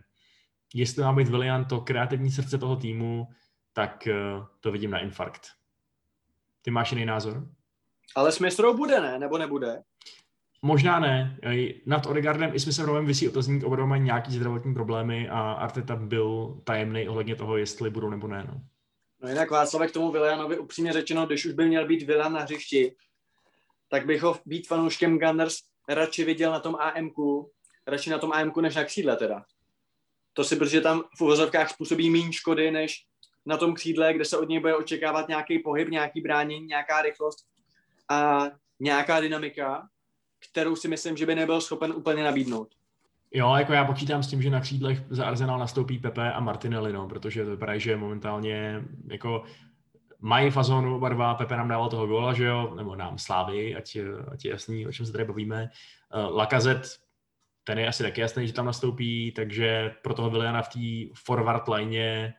jestli 0.75 1.03
má 1.03 1.13
být 1.13 1.29
Willian 1.29 1.65
to 1.65 1.81
kreativní 1.81 2.31
srdce 2.31 2.59
toho 2.59 2.77
týmu, 2.77 3.29
tak 3.73 4.07
eh, 4.07 4.15
to 4.61 4.73
vidím 4.73 4.91
na 4.91 4.99
infarkt. 4.99 5.58
Ty 6.63 6.71
máš 6.71 6.93
jiný 6.93 7.05
názor? 7.05 7.49
Ale 8.15 8.33
s 8.33 8.39
mistrou 8.39 8.77
bude, 8.77 9.01
ne? 9.01 9.19
Nebo 9.19 9.39
nebude? 9.39 9.83
Možná 10.63 11.01
ne. 11.01 11.39
Nad 11.87 12.07
Odegaardem 12.07 12.51
i 12.55 12.61
s 12.61 12.79
Rovem 12.79 13.07
vysí 13.07 13.29
otazník, 13.29 13.65
oba 13.65 13.87
mají 13.87 14.03
nějaký 14.03 14.33
zdravotní 14.33 14.75
problémy 14.75 15.29
a 15.29 15.53
Arteta 15.53 15.97
byl 15.97 16.61
tajemný 16.65 17.09
ohledně 17.09 17.37
toho, 17.37 17.57
jestli 17.57 17.91
budou 17.91 18.11
nebo 18.11 18.29
ne. 18.29 18.45
No. 18.49 18.61
No 19.23 19.29
jinak 19.29 19.51
Václavek 19.51 19.91
k 19.91 19.95
tomu 19.95 20.13
Vilianovi 20.13 20.59
upřímně 20.59 20.93
řečeno, 20.93 21.27
když 21.27 21.47
už 21.47 21.53
by 21.53 21.69
měl 21.69 21.87
být 21.87 22.03
Vilian 22.03 22.33
na 22.33 22.41
hřišti, 22.41 22.97
tak 23.89 24.07
bych 24.07 24.23
ho 24.23 24.39
být 24.47 24.69
fanouškem 24.69 25.19
Gunners 25.19 25.57
radši 25.89 26.25
viděl 26.25 26.53
na 26.53 26.61
tom 26.61 26.77
AMku, 26.77 27.51
radši 27.87 28.11
na 28.11 28.19
tom 28.19 28.33
AMku 28.33 28.61
než 28.61 28.75
na 28.75 28.85
křídle 28.85 29.17
teda. 29.17 29.45
To 30.33 30.45
si, 30.45 30.57
protože 30.57 30.81
tam 30.81 31.03
v 31.17 31.21
uvozovkách 31.21 31.71
způsobí 31.71 32.11
méně 32.11 32.33
škody, 32.33 32.71
než 32.71 33.05
na 33.49 33.57
tom 33.57 33.75
křídle, 33.75 34.15
kde 34.15 34.25
se 34.25 34.39
od 34.39 34.49
něj 34.49 34.61
bude 34.61 34.77
očekávat 34.77 35.29
nějaký 35.29 35.59
pohyb, 35.59 35.89
nějaký 35.89 36.21
bránění, 36.21 36.67
nějaká 36.67 37.03
rychlost 37.03 37.47
a 38.11 38.45
nějaká 38.81 39.21
dynamika, 39.21 39.89
kterou 40.51 40.77
si 40.77 40.89
myslím, 40.89 41.17
že 41.17 41.27
by 41.27 41.35
nebyl 41.35 41.61
schopen 41.61 41.93
úplně 41.93 42.25
nabídnout. 42.25 42.69
Jo, 43.33 43.55
jako 43.55 43.73
já 43.73 43.85
počítám 43.85 44.23
s 44.23 44.29
tím, 44.29 44.43
že 44.43 44.51
na 44.51 44.61
křídlech 44.61 44.99
za 45.11 45.27
Arsenal 45.27 45.59
nastoupí 45.59 45.99
Pepe 45.99 46.33
a 46.33 46.41
Martinelli, 46.41 46.93
no, 46.93 47.09
protože 47.09 47.45
to 47.45 47.51
vypadá, 47.51 47.79
že 47.79 47.97
momentálně 47.97 48.85
jako 49.11 49.45
mají 50.21 50.51
fazonu 50.51 50.97
oba 50.97 51.09
dva, 51.09 51.35
Pepe 51.35 51.57
nám 51.57 51.69
dával 51.69 51.89
toho 51.89 52.07
góla, 52.07 52.33
že 52.35 52.45
jo, 52.45 52.75
nebo 52.77 52.97
nám 52.97 53.19
Slávy, 53.19 53.77
ať, 53.77 53.99
ať 54.33 54.45
je 54.45 54.51
jasný, 54.51 54.87
o 54.87 54.93
čem 54.93 55.07
se 55.07 55.13
tady 55.13 55.25
bavíme. 55.25 55.71
Uh, 56.15 56.37
Lakazet, 56.37 56.97
ten 57.65 57.79
je 57.79 57.89
asi 57.89 58.03
taky 58.03 58.21
jasný, 58.21 58.47
že 58.47 58.53
tam 58.53 58.67
nastoupí, 58.67 59.33
takže 59.33 59.95
pro 60.03 60.15
toho 60.15 60.31
Viliana 60.31 60.63
v 60.63 60.69
té 60.69 61.15
forward 61.15 61.69
line 61.69 62.35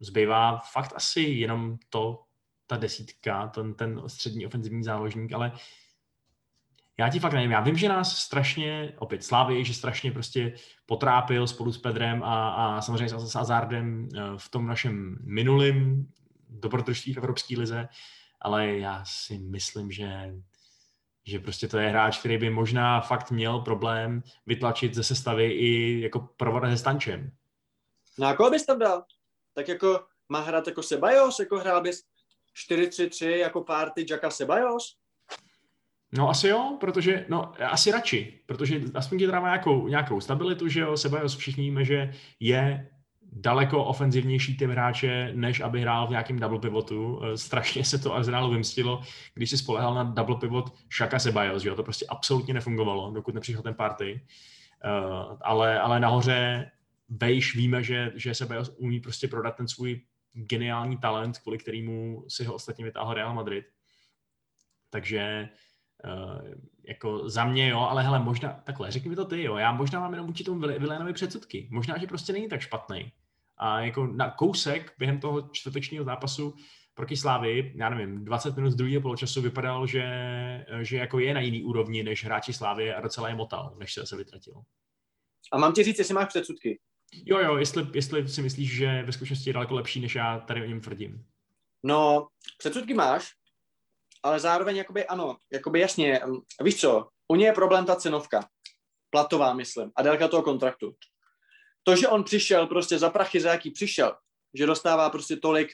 zbývá 0.00 0.58
fakt 0.58 0.92
asi 0.96 1.20
jenom 1.20 1.78
to, 1.90 2.22
ta 2.66 2.76
desítka, 2.76 3.48
ten, 3.48 3.74
ten 3.74 4.02
střední 4.06 4.46
ofenzivní 4.46 4.84
záložník, 4.84 5.32
ale 5.32 5.52
já 6.98 7.08
ti 7.08 7.18
fakt 7.18 7.32
nevím, 7.32 7.50
já 7.50 7.60
vím, 7.60 7.76
že 7.76 7.88
nás 7.88 8.18
strašně, 8.18 8.92
opět 8.98 9.24
Slávy, 9.24 9.64
že 9.64 9.74
strašně 9.74 10.12
prostě 10.12 10.54
potrápil 10.86 11.46
spolu 11.46 11.72
s 11.72 11.78
Pedrem 11.78 12.22
a, 12.22 12.48
a 12.48 12.80
samozřejmě 12.80 13.08
s 13.08 13.36
Azardem 13.36 14.08
eh, 14.14 14.20
v 14.36 14.48
tom 14.48 14.66
našem 14.66 15.18
minulém 15.24 16.06
dobrodružství 16.48 17.14
v 17.14 17.18
Evropské 17.18 17.58
lize, 17.58 17.88
ale 18.40 18.66
já 18.66 19.04
si 19.04 19.38
myslím, 19.38 19.92
že 19.92 20.32
že 21.28 21.38
prostě 21.38 21.68
to 21.68 21.78
je 21.78 21.88
hráč, 21.88 22.18
který 22.18 22.38
by 22.38 22.50
možná 22.50 23.00
fakt 23.00 23.30
měl 23.30 23.60
problém 23.60 24.22
vytlačit 24.46 24.94
ze 24.94 25.04
sestavy 25.04 25.52
i 25.52 26.00
jako 26.00 26.20
provod 26.20 26.62
se 26.62 26.76
Stančem. 26.76 27.32
No 28.18 28.26
a 28.26 28.34
koho 28.34 28.50
bys 28.50 28.66
tam 28.66 28.78
dal? 28.78 29.04
Tak 29.56 29.68
jako 29.68 30.00
má 30.28 30.40
hrát 30.40 30.66
jako 30.66 30.82
Sebajos, 30.82 31.38
jako 31.38 31.58
hrál 31.58 31.82
bys 31.82 32.02
4-3-3 32.70 33.26
jako 33.28 33.64
party 33.64 34.06
Jacka 34.10 34.30
Sebajos? 34.30 34.96
No 36.12 36.30
asi 36.30 36.48
jo, 36.48 36.76
protože, 36.80 37.26
no 37.28 37.52
asi 37.62 37.90
radši, 37.90 38.40
protože 38.46 38.80
aspoň 38.94 39.18
ti 39.18 39.26
má 39.26 39.40
nějakou, 39.40 39.88
nějakou 39.88 40.20
stabilitu, 40.20 40.68
že 40.68 40.80
jo, 40.80 40.96
Sebajos 40.96 41.36
všichni 41.36 41.64
víme, 41.64 41.84
že 41.84 42.12
je 42.40 42.90
daleko 43.32 43.84
ofenzivnější 43.84 44.56
typ 44.56 44.70
hráče, 44.70 45.30
než 45.34 45.60
aby 45.60 45.80
hrál 45.80 46.06
v 46.06 46.10
nějakém 46.10 46.38
double 46.38 46.60
pivotu. 46.60 47.20
Eh, 47.24 47.36
strašně 47.36 47.84
se 47.84 47.98
to 47.98 48.14
Arsenalu 48.14 48.50
vymstilo, 48.50 49.02
když 49.34 49.50
si 49.50 49.58
spolehal 49.58 49.94
na 49.94 50.04
double 50.04 50.36
pivot 50.36 50.72
Shaka 50.96 51.18
Sebajos, 51.18 51.64
jo, 51.64 51.74
to 51.74 51.82
prostě 51.82 52.06
absolutně 52.08 52.54
nefungovalo, 52.54 53.10
dokud 53.10 53.34
nepřišel 53.34 53.62
ten 53.62 53.74
party. 53.74 54.20
Uh, 54.84 55.36
ale, 55.40 55.80
ale 55.80 56.00
nahoře 56.00 56.70
Bejš 57.08 57.56
víme, 57.56 57.82
že, 57.82 58.12
že 58.14 58.34
Sebajos 58.34 58.72
umí 58.76 59.00
prostě 59.00 59.28
prodat 59.28 59.56
ten 59.56 59.68
svůj 59.68 60.02
geniální 60.32 60.98
talent, 60.98 61.38
kvůli 61.38 61.58
kterému 61.58 62.24
si 62.28 62.44
ho 62.44 62.54
ostatně 62.54 62.84
vytáhl 62.84 63.14
Real 63.14 63.34
Madrid. 63.34 63.64
Takže 64.90 65.48
Uh, 66.04 66.54
jako 66.84 67.28
za 67.28 67.44
mě 67.44 67.68
jo, 67.68 67.78
ale 67.80 68.02
hele, 68.02 68.18
možná, 68.18 68.52
takhle, 68.64 68.90
řekni 68.90 69.10
mi 69.10 69.16
to 69.16 69.24
ty 69.24 69.42
jo, 69.42 69.56
já 69.56 69.72
možná 69.72 70.00
mám 70.00 70.12
jenom 70.12 70.26
vůči 70.26 70.44
tomu 70.44 70.60
Vilénovi 70.60 71.12
předsudky, 71.12 71.68
možná, 71.70 71.98
že 71.98 72.06
prostě 72.06 72.32
není 72.32 72.48
tak 72.48 72.60
špatný. 72.60 73.12
A 73.56 73.80
jako 73.80 74.06
na 74.06 74.30
kousek 74.30 74.94
během 74.98 75.20
toho 75.20 75.48
čtvrtečního 75.52 76.04
zápasu 76.04 76.54
proti 76.94 77.16
Slávy, 77.16 77.72
já 77.76 77.90
nevím, 77.90 78.24
20 78.24 78.56
minut 78.56 78.70
z 78.70 78.74
druhého 78.74 79.02
poločasu 79.02 79.42
vypadal, 79.42 79.86
že, 79.86 80.04
že 80.82 80.96
jako 80.96 81.18
je 81.18 81.34
na 81.34 81.40
jiný 81.40 81.62
úrovni 81.62 82.02
než 82.02 82.24
hráči 82.24 82.52
Slávy 82.52 82.94
a 82.94 83.00
docela 83.00 83.28
je 83.28 83.34
motal, 83.34 83.74
než 83.78 83.94
se 83.94 84.06
se 84.06 84.16
vytratil. 84.16 84.62
A 85.52 85.58
mám 85.58 85.72
ti 85.72 85.82
říct, 85.82 85.98
jestli 85.98 86.14
máš 86.14 86.28
předsudky. 86.28 86.80
Jo, 87.12 87.38
jo, 87.38 87.56
jestli, 87.56 87.86
jestli 87.94 88.28
si 88.28 88.42
myslíš, 88.42 88.72
že 88.72 89.02
ve 89.02 89.12
skutečnosti 89.12 89.50
je 89.50 89.54
daleko 89.54 89.74
lepší, 89.74 90.00
než 90.00 90.14
já 90.14 90.38
tady 90.38 90.62
o 90.62 90.64
něm 90.64 90.80
tvrdím. 90.80 91.26
No, 91.82 92.28
předsudky 92.58 92.94
máš, 92.94 93.32
ale 94.22 94.40
zároveň 94.40 94.76
jakoby 94.76 95.06
ano, 95.06 95.36
jakoby 95.52 95.80
jasně, 95.80 96.20
víš 96.62 96.80
co, 96.80 97.08
u 97.28 97.36
něj 97.36 97.46
je 97.46 97.52
problém 97.52 97.86
ta 97.86 97.96
cenovka, 97.96 98.48
platová, 99.10 99.54
myslím, 99.54 99.92
a 99.96 100.02
délka 100.02 100.28
toho 100.28 100.42
kontraktu. 100.42 100.96
To, 101.82 101.96
že 101.96 102.08
on 102.08 102.24
přišel 102.24 102.66
prostě 102.66 102.98
za 102.98 103.10
prachy, 103.10 103.40
za 103.40 103.50
jaký 103.50 103.70
přišel, 103.70 104.16
že 104.54 104.66
dostává 104.66 105.10
prostě 105.10 105.36
tolik 105.36 105.72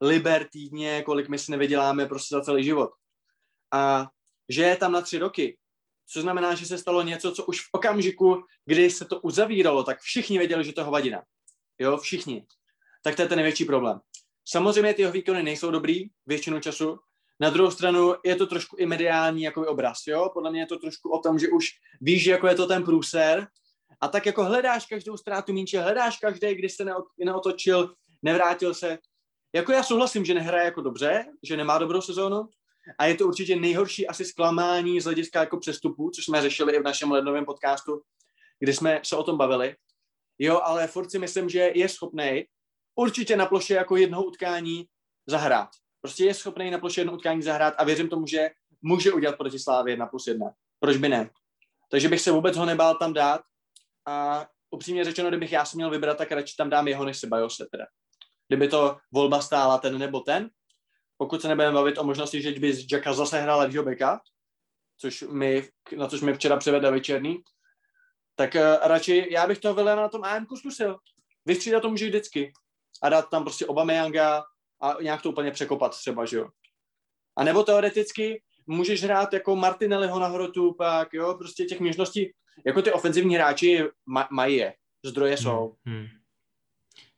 liber 0.00 0.48
týdně, 0.48 1.02
kolik 1.02 1.28
my 1.28 1.38
si 1.38 1.50
nevyděláme 1.50 2.06
prostě 2.06 2.34
za 2.34 2.40
celý 2.40 2.64
život. 2.64 2.90
A 3.74 4.06
že 4.48 4.62
je 4.62 4.76
tam 4.76 4.92
na 4.92 5.00
tři 5.00 5.18
roky, 5.18 5.58
což 6.12 6.22
znamená, 6.22 6.54
že 6.54 6.66
se 6.66 6.78
stalo 6.78 7.02
něco, 7.02 7.32
co 7.32 7.44
už 7.44 7.60
v 7.60 7.68
okamžiku, 7.72 8.42
kdy 8.66 8.90
se 8.90 9.04
to 9.04 9.20
uzavíralo, 9.20 9.84
tak 9.84 10.00
všichni 10.00 10.38
věděli, 10.38 10.64
že 10.64 10.72
to 10.72 10.80
je 10.80 10.84
hovadina. 10.84 11.22
Jo, 11.78 11.96
všichni. 11.96 12.46
Tak 13.02 13.16
to 13.16 13.22
je 13.22 13.28
ten 13.28 13.36
největší 13.36 13.64
problém. 13.64 14.00
Samozřejmě 14.44 14.94
ty 14.94 15.02
jeho 15.02 15.12
výkony 15.12 15.42
nejsou 15.42 15.70
dobrý 15.70 16.04
většinu 16.26 16.60
času, 16.60 16.98
na 17.40 17.50
druhou 17.50 17.70
stranu 17.70 18.14
je 18.24 18.36
to 18.36 18.46
trošku 18.46 18.76
i 18.76 18.86
mediální 18.86 19.42
jako 19.42 19.66
obraz, 19.66 19.98
jo? 20.06 20.30
Podle 20.34 20.50
mě 20.50 20.60
je 20.60 20.66
to 20.66 20.78
trošku 20.78 21.10
o 21.10 21.18
tom, 21.18 21.38
že 21.38 21.48
už 21.48 21.66
víš, 22.00 22.26
jako 22.26 22.46
je 22.46 22.54
to 22.54 22.66
ten 22.66 22.84
průser 22.84 23.46
a 24.00 24.08
tak 24.08 24.26
jako 24.26 24.44
hledáš 24.44 24.86
každou 24.86 25.16
ztrátu 25.16 25.52
míče, 25.52 25.80
hledáš 25.80 26.18
každý, 26.18 26.54
když 26.54 26.72
se 26.72 26.84
neotočil, 27.18 27.94
nevrátil 28.22 28.74
se. 28.74 28.98
Jako 29.54 29.72
já 29.72 29.82
souhlasím, 29.82 30.24
že 30.24 30.34
nehraje 30.34 30.64
jako 30.64 30.80
dobře, 30.80 31.24
že 31.42 31.56
nemá 31.56 31.78
dobrou 31.78 32.00
sezónu 32.00 32.48
a 32.98 33.06
je 33.06 33.14
to 33.14 33.26
určitě 33.26 33.56
nejhorší 33.56 34.06
asi 34.06 34.24
zklamání 34.24 35.00
z 35.00 35.04
hlediska 35.04 35.40
jako 35.40 35.58
přestupů, 35.58 36.10
což 36.10 36.24
jsme 36.24 36.42
řešili 36.42 36.76
i 36.76 36.80
v 36.80 36.84
našem 36.84 37.10
lednovém 37.10 37.44
podcastu, 37.44 38.02
kdy 38.58 38.72
jsme 38.72 39.00
se 39.04 39.16
o 39.16 39.22
tom 39.22 39.38
bavili. 39.38 39.76
Jo, 40.38 40.60
ale 40.64 40.86
furt 40.86 41.10
si 41.10 41.18
myslím, 41.18 41.48
že 41.48 41.70
je 41.74 41.88
schopný 41.88 42.44
určitě 42.94 43.36
na 43.36 43.46
ploše 43.46 43.74
jako 43.74 43.96
jednoho 43.96 44.24
utkání 44.24 44.86
zahrát. 45.26 45.68
Prostě 46.00 46.24
je 46.24 46.34
schopný 46.34 46.70
na 46.70 46.78
ploše 46.78 47.00
jedno 47.00 47.12
utkání 47.12 47.42
zahrát 47.42 47.74
a 47.78 47.84
věřím 47.84 48.08
tomu, 48.08 48.26
že 48.26 48.50
může 48.82 49.12
udělat 49.12 49.36
proti 49.36 49.58
Slávě 49.58 49.92
1 49.92 50.06
plus 50.06 50.26
1. 50.26 50.50
Proč 50.80 50.96
by 50.96 51.08
ne? 51.08 51.30
Takže 51.90 52.08
bych 52.08 52.20
se 52.20 52.30
vůbec 52.30 52.56
ho 52.56 52.64
nebál 52.64 52.94
tam 52.94 53.12
dát 53.12 53.40
a 54.06 54.46
upřímně 54.70 55.04
řečeno, 55.04 55.28
kdybych 55.28 55.52
já 55.52 55.64
si 55.64 55.76
měl 55.76 55.90
vybrat, 55.90 56.18
tak 56.18 56.32
radši 56.32 56.56
tam 56.56 56.70
dám 56.70 56.88
jeho 56.88 57.04
než 57.04 57.18
Sebajose 57.18 57.66
teda. 57.70 57.86
Kdyby 58.48 58.68
to 58.68 58.96
volba 59.12 59.40
stála 59.40 59.78
ten 59.78 59.98
nebo 59.98 60.20
ten, 60.20 60.50
pokud 61.18 61.42
se 61.42 61.48
nebudeme 61.48 61.74
bavit 61.74 61.98
o 61.98 62.04
možnosti, 62.04 62.42
že 62.42 62.52
by 62.52 62.72
z 62.72 62.92
Jacka 62.92 63.12
zase 63.12 63.40
hrál 63.40 63.58
levýho 63.58 63.84
beka, 63.84 64.20
což 64.98 65.22
mi, 65.22 65.68
na 65.96 66.06
což 66.08 66.20
mi 66.20 66.34
včera 66.34 66.56
převedl 66.56 66.90
večerný, 66.90 67.42
tak 68.34 68.54
uh, 68.54 68.88
radši 68.88 69.28
já 69.30 69.46
bych 69.46 69.58
toho 69.58 69.74
Williama 69.74 70.02
na 70.02 70.08
tom 70.08 70.24
AM 70.24 70.46
zkusil. 70.56 70.98
Vystřídat 71.46 71.82
to 71.82 71.90
může 71.90 72.06
vždycky. 72.06 72.52
A 73.02 73.08
dát 73.08 73.30
tam 73.30 73.42
prostě 73.42 73.66
Obameyanga, 73.66 74.44
a 74.82 74.96
nějak 75.02 75.22
to 75.22 75.30
úplně 75.30 75.50
překopat 75.50 75.98
třeba, 75.98 76.24
že 76.24 76.36
jo. 76.36 76.48
A 77.36 77.44
nebo 77.44 77.64
teoreticky 77.64 78.42
můžeš 78.66 79.02
hrát 79.02 79.32
jako 79.32 79.56
Martinelliho 79.56 80.18
na 80.18 80.26
hrotu, 80.26 80.74
pak 80.74 81.12
jo, 81.12 81.34
prostě 81.38 81.64
těch 81.64 81.80
možností, 81.80 82.32
jako 82.66 82.82
ty 82.82 82.92
ofenzivní 82.92 83.34
hráči 83.34 83.84
ma- 84.14 84.28
mají 84.30 84.56
je, 84.56 84.74
zdroje 85.04 85.34
hmm, 85.34 85.42
jsou. 85.42 85.74
Hmm, 85.84 85.96
hmm. 85.96 86.17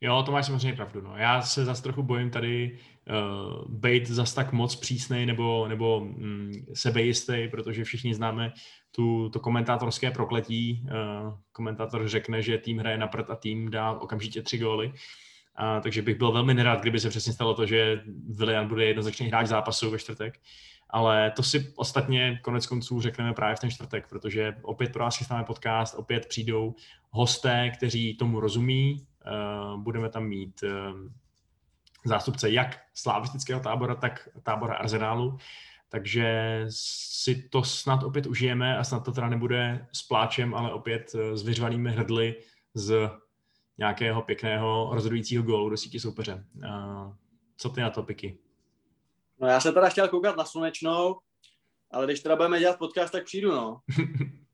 Jo, 0.00 0.22
to 0.22 0.32
máš 0.32 0.46
samozřejmě 0.46 0.76
pravdu. 0.76 1.00
No. 1.00 1.16
Já 1.16 1.42
se 1.42 1.64
zase 1.64 1.82
trochu 1.82 2.02
bojím 2.02 2.30
tady 2.30 2.78
uh, 3.10 3.74
být 3.74 4.08
zas 4.08 4.34
tak 4.34 4.52
moc 4.52 4.76
přísnej 4.76 5.26
nebo, 5.26 5.68
nebo 5.68 5.98
um, 5.98 6.52
sebejistý, 6.74 7.48
protože 7.50 7.84
všichni 7.84 8.14
známe 8.14 8.52
tu, 8.90 9.28
to 9.28 9.40
komentátorské 9.40 10.10
prokletí. 10.10 10.82
Uh, 10.84 11.34
komentátor 11.52 12.08
řekne, 12.08 12.42
že 12.42 12.58
tým 12.58 12.78
hraje 12.78 12.98
na 12.98 13.06
prd 13.06 13.30
a 13.30 13.36
tým 13.36 13.70
dá 13.70 13.92
okamžitě 13.92 14.42
tři 14.42 14.58
góly. 14.58 14.92
A, 15.54 15.80
takže 15.80 16.02
bych 16.02 16.18
byl 16.18 16.32
velmi 16.32 16.54
nerad, 16.54 16.80
kdyby 16.80 17.00
se 17.00 17.08
přesně 17.08 17.32
stalo 17.32 17.54
to, 17.54 17.66
že 17.66 18.02
Willian 18.28 18.68
bude 18.68 18.84
jednoznačný 18.84 19.26
hráč 19.26 19.46
zápasu 19.46 19.90
ve 19.90 19.98
čtvrtek. 19.98 20.40
Ale 20.90 21.30
to 21.30 21.42
si 21.42 21.72
ostatně 21.76 22.40
konec 22.42 22.66
konců 22.66 23.00
řekneme 23.00 23.32
právě 23.32 23.56
v 23.56 23.60
ten 23.60 23.70
čtvrtek, 23.70 24.08
protože 24.08 24.54
opět 24.62 24.92
pro 24.92 25.04
vás 25.04 25.16
chystáme 25.16 25.44
podcast, 25.44 25.94
opět 25.98 26.26
přijdou 26.26 26.74
hosté, 27.10 27.70
kteří 27.76 28.16
tomu 28.16 28.40
rozumí. 28.40 29.06
Uh, 29.26 29.80
budeme 29.80 30.08
tam 30.08 30.24
mít 30.24 30.62
uh, 30.62 30.70
zástupce 32.04 32.50
jak 32.50 32.80
slavistického 32.94 33.60
tábora, 33.60 33.94
tak 33.94 34.28
tábora 34.42 34.74
Arsenálu. 34.74 35.38
Takže 35.88 36.64
si 36.68 37.48
to 37.48 37.64
snad 37.64 38.02
opět 38.02 38.26
užijeme 38.26 38.78
a 38.78 38.84
snad 38.84 39.04
to 39.04 39.12
teda 39.12 39.28
nebude 39.28 39.86
s 39.92 40.02
pláčem, 40.02 40.54
ale 40.54 40.72
opět 40.72 41.14
eh, 41.14 41.36
s 41.36 41.42
vyřvanými 41.42 41.90
hrdly 41.90 42.36
z 42.74 43.10
nějakého 43.78 44.22
pěkného 44.22 44.90
rozhodujícího 44.92 45.42
gólu 45.42 45.70
do 45.70 45.76
sítě 45.76 46.00
soupeře. 46.00 46.44
Co 47.56 47.68
ty 47.68 47.80
na 47.80 47.90
to, 47.90 48.02
Piky? 48.02 48.38
No 49.40 49.48
já 49.48 49.60
se 49.60 49.72
teda 49.72 49.88
chtěl 49.88 50.08
koukat 50.08 50.36
na 50.36 50.44
slunečnou, 50.44 51.20
ale 51.90 52.06
když 52.06 52.20
teda 52.20 52.36
budeme 52.36 52.60
dělat 52.60 52.78
podcast, 52.78 53.12
tak 53.12 53.24
přijdu, 53.24 53.50
no. 53.52 53.80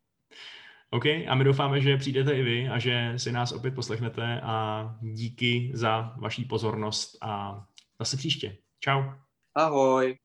OK, 0.91 1.07
a 1.07 1.35
my 1.35 1.45
doufáme, 1.45 1.81
že 1.81 1.97
přijdete 1.97 2.33
i 2.33 2.43
vy 2.43 2.69
a 2.69 2.79
že 2.79 3.13
si 3.17 3.33
nás 3.33 3.53
opět 3.53 3.75
poslechnete 3.75 4.41
a 4.41 4.85
díky 5.03 5.71
za 5.75 6.15
vaší 6.21 6.45
pozornost 6.45 7.19
a 7.23 7.65
zase 8.01 8.17
příště. 8.17 8.57
Ciao. 8.85 9.03
Ahoj. 9.55 10.17